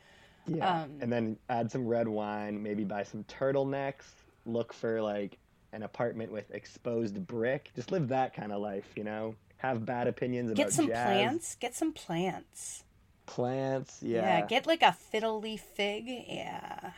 Yeah. 0.47 0.83
Um, 0.85 0.99
and 1.03 1.13
then 1.13 1.37
add 1.51 1.71
some 1.71 1.87
red 1.87 2.09
wine, 2.09 2.63
maybe 2.63 2.85
buy 2.85 3.03
some 3.03 3.25
turtlenecks, 3.25 4.07
look 4.47 4.73
for 4.73 5.03
like 5.03 5.37
an 5.73 5.83
apartment 5.83 6.33
with 6.33 6.51
exposed 6.51 7.27
brick. 7.27 7.71
Just 7.77 7.93
live 7.93 8.09
that 8.09 8.33
kind 8.33 8.53
of 8.53 8.63
life, 8.63 8.87
you 8.97 9.05
know? 9.05 9.35
Have 9.59 9.85
bad 9.85 10.07
opinions 10.07 10.51
about 10.51 10.57
Get 10.63 10.73
some 10.73 10.87
jazz. 10.87 11.05
plants. 11.07 11.55
Get 11.57 11.75
some 11.75 11.93
plants. 11.93 12.85
Plants, 13.27 14.03
Yeah. 14.03 14.39
yeah. 14.41 14.47
Get 14.47 14.67
like 14.67 14.83
a 14.83 14.93
fiddle 14.93 15.41
leaf 15.41 15.61
fig. 15.75 16.05
Yeah. 16.09 16.93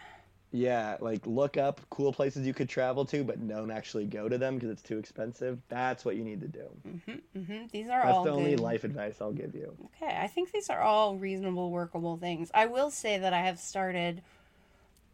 Yeah, 0.56 0.96
like 1.00 1.26
look 1.26 1.56
up 1.58 1.80
cool 1.90 2.12
places 2.12 2.46
you 2.46 2.54
could 2.54 2.68
travel 2.68 3.04
to, 3.06 3.22
but 3.24 3.46
don't 3.46 3.70
actually 3.70 4.06
go 4.06 4.28
to 4.28 4.38
them 4.38 4.54
because 4.54 4.70
it's 4.70 4.82
too 4.82 4.96
expensive. 4.98 5.58
That's 5.68 6.04
what 6.04 6.16
you 6.16 6.24
need 6.24 6.40
to 6.40 6.48
do. 6.48 6.66
hmm 7.44 7.66
These 7.72 7.88
are 7.90 8.02
That's 8.02 8.16
all 8.16 8.24
the 8.24 8.30
only 8.30 8.50
good. 8.52 8.60
life 8.60 8.84
advice 8.84 9.16
I'll 9.20 9.32
give 9.32 9.54
you. 9.54 9.76
Okay, 10.02 10.16
I 10.18 10.26
think 10.28 10.52
these 10.52 10.70
are 10.70 10.80
all 10.80 11.16
reasonable, 11.16 11.70
workable 11.70 12.16
things. 12.16 12.50
I 12.54 12.66
will 12.66 12.90
say 12.90 13.18
that 13.18 13.34
I 13.34 13.42
have 13.42 13.58
started 13.58 14.22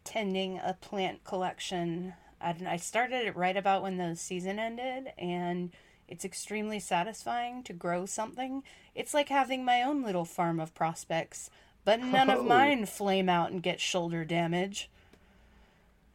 tending 0.04 0.58
a 0.58 0.74
plant 0.80 1.24
collection. 1.24 2.14
I, 2.40 2.54
I 2.66 2.76
started 2.76 3.26
it 3.26 3.36
right 3.36 3.56
about 3.56 3.82
when 3.82 3.96
the 3.96 4.14
season 4.16 4.58
ended, 4.58 5.12
and 5.18 5.70
it's 6.08 6.24
extremely 6.24 6.78
satisfying 6.78 7.62
to 7.64 7.72
grow 7.72 8.06
something. 8.06 8.62
It's 8.94 9.14
like 9.14 9.28
having 9.28 9.64
my 9.64 9.82
own 9.82 10.02
little 10.02 10.24
farm 10.24 10.60
of 10.60 10.74
prospects, 10.74 11.50
but 11.84 12.00
none 12.00 12.30
Oh. 12.30 12.38
of 12.40 12.46
mine 12.46 12.86
flame 12.86 13.28
out 13.28 13.50
and 13.50 13.62
get 13.62 13.80
shoulder 13.80 14.24
damage. 14.24 14.88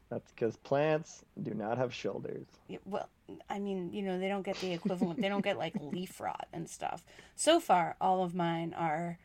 That's 0.09 0.31
because 0.31 0.55
plants 0.57 1.23
do 1.41 1.53
not 1.53 1.77
have 1.77 1.93
shoulders. 1.93 2.45
Yeah, 2.67 2.77
Well, 2.85 3.09
I 3.49 3.59
mean, 3.59 3.91
you 3.91 4.01
know, 4.03 4.17
they 4.19 4.29
don't 4.29 4.43
get 4.43 4.55
the 4.57 4.71
equivalent. 4.71 5.19
they 5.21 5.27
don't 5.27 5.43
get 5.43 5.57
like 5.57 5.73
leaf 5.81 6.19
rot 6.21 6.47
and 6.53 6.69
stuff. 6.69 7.03
So 7.35 7.59
far, 7.59 7.95
all 7.99 8.23
of 8.23 8.34
mine 8.34 8.73
are 8.77 9.17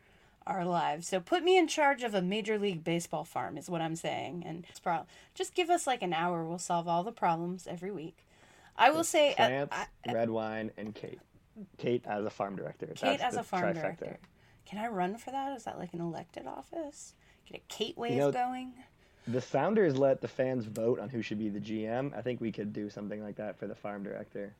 are 0.44 0.60
alive. 0.60 1.04
So 1.04 1.20
put 1.20 1.44
me 1.44 1.56
in 1.56 1.68
charge 1.68 2.02
of 2.02 2.14
a 2.14 2.20
major 2.22 2.59
league 2.59 2.82
baseball 2.82 3.22
farm 3.24 3.56
is 3.56 3.70
what 3.70 3.80
I'm 3.80 3.94
saying. 3.94 4.42
And 4.44 4.64
it's 4.68 4.80
just 5.36 5.54
give 5.54 5.70
us 5.70 5.86
like 5.86 6.02
an 6.02 6.12
hour. 6.12 6.44
We'll 6.44 6.59
solve 6.59 6.88
all 6.88 7.04
the 7.04 7.12
problems 7.12 7.68
every 7.68 7.92
week. 7.92 8.26
I 8.76 8.90
will 8.90 9.04
say, 9.04 9.32
uh, 9.34 9.66
Plants, 9.66 9.76
red 10.12 10.30
wine, 10.30 10.72
and 10.76 10.94
Kate. 10.94 11.20
Kate 11.78 12.02
as 12.06 12.24
a 12.24 12.30
farm 12.30 12.56
director. 12.56 12.86
Kate 12.86 13.20
That's 13.20 13.22
as 13.22 13.36
a 13.36 13.42
farm 13.44 13.74
trifecta. 13.74 13.80
director. 13.80 14.18
Can 14.64 14.78
I 14.78 14.88
run 14.88 15.16
for 15.16 15.30
that? 15.30 15.56
Is 15.56 15.64
that 15.64 15.78
like 15.78 15.92
an 15.92 16.00
elected 16.00 16.46
office? 16.46 17.14
Get 17.48 17.60
a 17.60 17.62
Kate 17.68 17.96
wave 17.96 18.18
know- 18.18 18.32
going? 18.32 18.72
The 19.27 19.40
Sounders 19.40 19.97
let 19.97 20.20
the 20.20 20.28
fans 20.28 20.65
vote 20.66 20.99
on 20.99 21.09
who 21.09 21.23
should 21.23 21.39
be 21.39 21.49
the 21.49 21.61
GM. 21.61 22.16
I 22.16 22.23
think 22.23 22.40
we 22.40 22.53
could 22.53 22.73
do 22.73 22.90
something 22.90 23.23
like 23.23 23.36
that 23.36 23.59
for 23.59 23.66
the 23.66 23.74
farm 23.74 24.03
director. 24.03 24.55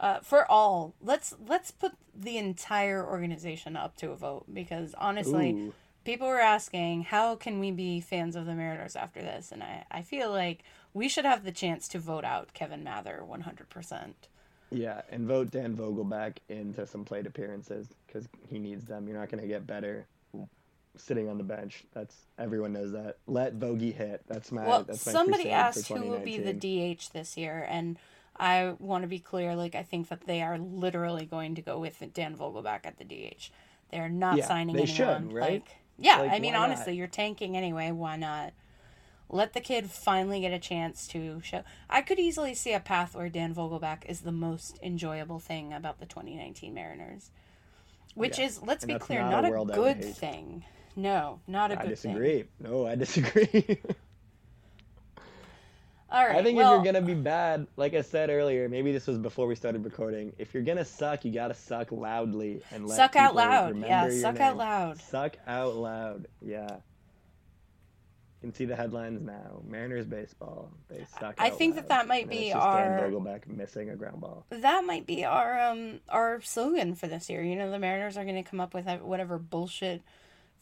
uh, 0.00 0.20
for 0.20 0.50
all 0.50 0.94
let's 1.02 1.34
let's 1.48 1.70
put 1.70 1.92
the 2.14 2.36
entire 2.36 3.04
organization 3.06 3.76
up 3.76 3.96
to 3.96 4.10
a 4.10 4.16
vote 4.16 4.44
because 4.52 4.94
honestly 4.98 5.52
Ooh. 5.52 5.74
people 6.04 6.28
were 6.28 6.40
asking 6.40 7.02
how 7.04 7.34
can 7.36 7.58
we 7.60 7.70
be 7.70 8.00
fans 8.00 8.36
of 8.36 8.44
the 8.46 8.54
mariners 8.54 8.96
after 8.96 9.20
this 9.22 9.52
and 9.52 9.62
i, 9.62 9.84
I 9.90 10.02
feel 10.02 10.30
like 10.30 10.62
we 10.92 11.08
should 11.08 11.24
have 11.24 11.44
the 11.44 11.52
chance 11.52 11.88
to 11.88 11.98
vote 11.98 12.24
out 12.24 12.52
kevin 12.54 12.84
mather 12.84 13.22
100% 13.26 14.14
Yeah, 14.70 15.02
and 15.10 15.26
vote 15.26 15.50
Dan 15.50 15.76
Vogelbach 15.76 16.38
into 16.48 16.86
some 16.86 17.04
plate 17.04 17.26
appearances 17.26 17.88
because 18.06 18.28
he 18.48 18.58
needs 18.58 18.84
them. 18.84 19.06
You're 19.08 19.18
not 19.18 19.30
going 19.30 19.40
to 19.42 19.48
get 19.48 19.66
better 19.66 20.06
sitting 20.98 21.28
on 21.28 21.38
the 21.38 21.44
bench. 21.44 21.84
That's 21.92 22.14
everyone 22.38 22.72
knows 22.72 22.92
that. 22.92 23.18
Let 23.26 23.58
Vogie 23.58 23.92
hit. 23.94 24.22
That's 24.28 24.52
my. 24.52 24.64
well 24.64 24.84
that's 24.86 25.06
my 25.06 25.12
somebody 25.12 25.50
asked 25.50 25.88
who 25.88 26.04
will 26.04 26.20
be 26.20 26.38
the 26.38 26.52
dh 26.54 27.10
this 27.12 27.36
year 27.36 27.66
and 27.68 27.98
i 28.38 28.74
want 28.78 29.02
to 29.02 29.08
be 29.08 29.18
clear 29.18 29.54
like 29.54 29.74
i 29.74 29.82
think 29.82 30.08
that 30.08 30.26
they 30.26 30.42
are 30.42 30.58
literally 30.58 31.24
going 31.26 31.54
to 31.54 31.62
go 31.62 31.78
with 31.78 32.02
dan 32.14 32.36
vogelbach 32.36 32.84
at 32.84 32.98
the 32.98 33.04
dh 33.04 33.50
they're 33.90 34.08
not 34.08 34.38
Yeah, 34.38 34.46
signing 34.46 34.76
they 34.76 34.80
anyone 34.80 34.86
should, 34.86 35.32
right? 35.32 35.62
like 35.62 35.76
yeah 35.98 36.20
Like, 36.20 36.28
i 36.28 36.38
mean 36.38 36.54
why 36.54 36.58
not? 36.58 36.64
honestly 36.64 36.94
you're 36.94 37.06
tanking 37.06 37.56
anyway 37.56 37.90
why 37.90 38.16
not 38.16 38.52
let 39.28 39.54
the 39.54 39.60
kid 39.60 39.90
finally 39.90 40.40
get 40.40 40.52
a 40.52 40.58
chance 40.58 41.06
to 41.08 41.40
show. 41.42 41.64
I 41.90 42.02
could 42.02 42.18
easily 42.18 42.54
see 42.54 42.72
a 42.72 42.80
path 42.80 43.14
where 43.14 43.28
Dan 43.28 43.54
Vogelbach 43.54 44.04
is 44.08 44.20
the 44.20 44.32
most 44.32 44.78
enjoyable 44.82 45.40
thing 45.40 45.72
about 45.72 45.98
the 45.98 46.06
2019 46.06 46.72
Mariners, 46.72 47.30
which 48.14 48.38
Yeah, 48.38 48.40
is, 48.40 48.62
let's 48.62 48.84
and 48.84 48.88
be 48.88 48.96
clear, 48.96 49.22
not 49.22 49.32
not, 49.32 49.44
a 49.44 49.44
a, 49.44 49.50
world 49.50 49.70
I 49.70 49.78
would 49.78 49.84
good 49.84 50.04
thing. 50.04 50.64
No, 50.96 51.40
not 51.46 51.70
a 51.72 51.78
I 51.78 51.82
good 51.82 51.90
disagree. 51.90 52.38
thing. 52.38 52.48
No, 52.60 52.86
I 52.86 52.94
disagree. 52.94 53.78
All 56.08 56.24
right. 56.24 56.36
I 56.36 56.42
think 56.42 56.56
well, 56.56 56.72
if 56.78 56.84
you're 56.84 56.92
gonna 56.92 57.04
be 57.04 57.14
bad, 57.14 57.66
like 57.76 57.92
I 57.94 58.00
said 58.00 58.30
earlier, 58.30 58.68
maybe 58.68 58.92
this 58.92 59.06
was 59.08 59.18
before 59.18 59.46
we 59.48 59.56
started 59.56 59.84
recording. 59.84 60.32
If 60.38 60.54
you're 60.54 60.62
gonna 60.62 60.84
suck, 60.84 61.24
you 61.24 61.32
gotta 61.32 61.54
suck 61.54 61.90
loudly 61.90 62.62
and 62.70 62.86
let 62.86 62.96
Suck 62.96 63.16
out 63.16 63.34
loud. 63.34 63.76
Yeah, 63.78 64.08
suck 64.10 64.38
out 64.40 64.50
name. 64.52 64.58
loud. 64.58 65.00
Suck 65.00 65.36
out 65.48 65.74
loud. 65.74 66.28
Yeah. 66.40 66.76
You 68.40 68.50
can 68.50 68.54
see 68.54 68.66
the 68.66 68.76
headlines 68.76 69.20
now. 69.20 69.62
Mariners 69.66 70.06
baseball. 70.06 70.70
They 70.88 71.04
suck. 71.18 71.34
I 71.38 71.48
out 71.50 71.58
think 71.58 71.74
that 71.74 71.88
loud. 71.88 72.02
that 72.02 72.06
might 72.06 72.22
And 72.22 72.30
be 72.30 72.50
just 72.50 72.64
Dan 72.64 72.92
our- 72.92 73.00
Vogelbach 73.10 73.46
missing 73.48 73.90
a 73.90 73.96
ground 73.96 74.20
ball. 74.20 74.46
that 74.50 74.84
might 74.84 75.06
be 75.06 75.24
our 75.24 75.58
um 75.58 75.98
our 76.08 76.40
slogan 76.40 76.94
for 76.94 77.08
this 77.08 77.28
year. 77.28 77.42
You 77.42 77.56
know, 77.56 77.68
the 77.70 77.80
Mariners 77.80 78.16
are 78.16 78.24
going 78.24 78.42
to 78.42 78.48
come 78.48 78.60
up 78.60 78.74
with 78.74 78.86
whatever 79.00 79.38
bullshit. 79.38 80.02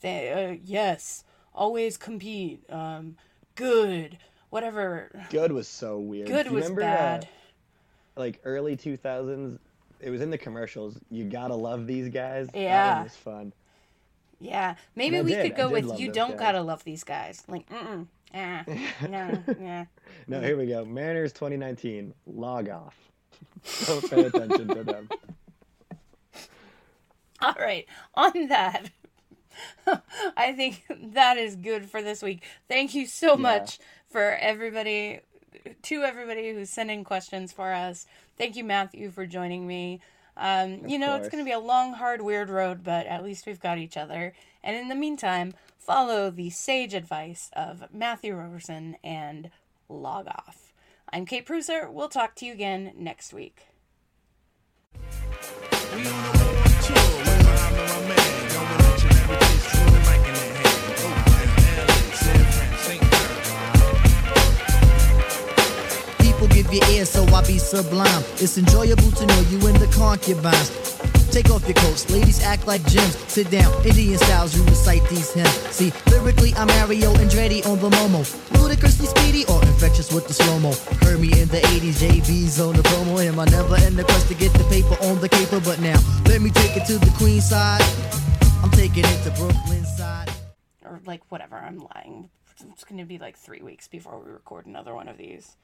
They 0.05 0.31
uh, 0.31 0.60
yes, 0.62 1.24
always 1.55 1.97
compete. 1.97 2.62
Um, 2.68 3.16
good, 3.55 4.18
whatever. 4.51 5.10
Good 5.31 5.51
was 5.51 5.66
so 5.66 5.98
weird. 5.98 6.28
Good 6.28 6.51
was 6.51 6.64
remember, 6.64 6.82
bad. 6.82 7.24
Uh, 7.24 8.20
like 8.20 8.39
early 8.44 8.76
2000s, 8.76 9.59
it 10.01 10.10
was 10.10 10.20
in 10.20 10.28
the 10.28 10.36
commercials. 10.36 10.98
You 11.10 11.24
gotta 11.24 11.55
love 11.55 11.86
these 11.86 12.10
guys. 12.10 12.51
Yeah. 12.52 12.97
one 12.97 13.05
was 13.05 13.16
fun. 13.16 13.52
Yeah, 14.40 14.74
maybe 14.94 15.22
we 15.22 15.31
did, 15.31 15.47
could 15.47 15.56
go 15.56 15.70
with 15.70 15.98
you 15.98 16.12
don't 16.12 16.32
guys. 16.32 16.39
gotta 16.39 16.60
love 16.60 16.85
these 16.85 17.02
guys. 17.02 17.43
Like, 17.48 17.66
mm 17.70 18.06
ah, 18.35 18.64
no, 19.09 19.43
yeah. 19.59 19.86
No, 20.26 20.43
here 20.43 20.59
we 20.59 20.66
go. 20.66 20.85
Mariners 20.85 21.32
2019. 21.32 22.12
Log 22.26 22.68
off. 22.68 22.94
Don't 23.86 24.10
pay 24.10 24.24
attention 24.24 24.68
to 24.68 24.85
them. 24.85 25.09
All 27.40 27.55
right, 27.59 27.86
on 28.14 28.48
that, 28.48 28.90
I 30.36 30.52
think 30.52 30.85
that 31.12 31.36
is 31.36 31.56
good 31.56 31.89
for 31.89 32.02
this 32.02 32.22
week. 32.22 32.43
Thank 32.68 32.94
you 32.94 33.06
so 33.06 33.36
much 33.36 33.78
for 34.10 34.36
everybody, 34.40 35.20
to 35.82 36.02
everybody 36.02 36.52
who's 36.52 36.70
sending 36.70 37.05
questions 37.05 37.52
for 37.52 37.72
us. 37.72 38.06
Thank 38.36 38.56
you, 38.56 38.64
Matthew, 38.64 39.10
for 39.10 39.26
joining 39.26 39.66
me. 39.66 40.01
Um, 40.36 40.89
you 40.89 40.98
know, 40.98 41.16
it's 41.16 41.28
going 41.28 41.44
to 41.44 41.48
be 41.48 41.52
a 41.52 41.60
long, 41.60 41.94
hard, 41.94 42.20
weird 42.20 42.51
road, 42.51 42.82
but 42.82 43.06
at 43.06 43.22
least 43.22 43.47
we've 43.47 43.60
got 43.60 43.78
each 43.78 43.97
other. 43.97 44.32
And 44.62 44.76
in 44.76 44.89
the 44.89 44.94
meantime, 44.94 45.55
follow 45.78 46.31
the 46.31 46.51
sage 46.51 46.94
advice 46.94 47.51
of 47.52 47.85
Matthew 47.93 48.35
Roberson 48.35 48.97
and 49.05 49.51
log 49.89 50.26
off. 50.26 50.72
I'm 51.12 51.26
Kate 51.26 51.47
Preusser. 51.47 51.93
We'll 51.93 52.09
talk 52.09 52.35
to 52.36 52.47
you 52.47 52.52
again 52.52 52.93
next 52.97 53.32
week. 53.32 53.66
People 55.93 57.23
give 66.74 66.88
you 66.88 66.96
ear, 66.96 67.05
so 67.05 67.24
I 67.26 67.46
be 67.46 67.59
sublime. 67.59 68.24
It's 68.38 68.59
enjoyable 68.59 69.10
to 69.10 69.26
know 69.26 69.40
you 69.51 69.59
in 69.68 69.74
the 69.78 69.90
concubines. 69.94 70.70
Take 71.30 71.51
off 71.51 71.66
your 71.66 71.74
coats, 71.74 72.09
ladies 72.10 72.42
act 72.42 72.66
like 72.66 72.84
gems. 72.86 73.16
Sit 73.30 73.51
down, 73.51 73.72
Indian 73.84 74.18
styles, 74.18 74.56
you 74.56 74.62
recite 74.64 75.02
these 75.09 75.32
hymns. 75.32 75.51
See, 75.70 75.92
lyrically, 76.06 76.55
I'm 76.55 76.68
Mario 76.68 77.12
Andretti 77.14 77.66
on 77.66 77.78
the 77.80 77.90
Momo. 77.90 78.22
Ludicrously 78.60 79.06
speedy 79.06 79.44
or 79.46 79.60
infectious 79.62 80.12
with 80.12 80.28
the 80.28 80.34
slow 80.34 80.59
mo. 80.60 80.72
Heard 81.02 81.20
me 81.20 81.28
in 81.40 81.48
the 81.48 81.60
80s, 81.74 81.98
JB's 82.02 82.60
on 82.60 82.74
the 82.74 82.82
promo. 82.82 83.22
Him, 83.22 83.38
I 83.40 83.46
never 83.46 83.76
end 83.76 83.96
the 83.96 84.05
quest 84.05 84.28
to 84.28 84.34
get 84.34 84.52
the 84.52 84.64
paper 84.64 84.96
on 85.05 85.20
the 85.20 85.28
caper. 85.28 85.60
But 85.60 85.80
now, 85.80 85.98
let 86.26 86.40
me 86.40 86.51
take 86.51 86.76
it 86.76 86.86
to 86.86 86.98
the 86.98 87.12
Queen 87.18 87.40
side. 87.40 87.82
I'm 88.62 88.70
taking 88.70 89.05
it 89.05 89.24
to 89.24 89.30
Brooklyn 89.32 89.84
side. 89.84 90.30
Or 90.84 91.01
like 91.06 91.22
whatever, 91.30 91.56
I'm 91.56 91.86
lying. 91.94 92.30
It's 92.70 92.84
gonna 92.84 93.05
be 93.05 93.18
like 93.18 93.36
three 93.36 93.60
weeks 93.60 93.88
before 93.88 94.20
we 94.20 94.30
record 94.30 94.66
another 94.66 94.94
one 94.94 95.09
of 95.09 95.18
these. 95.18 95.56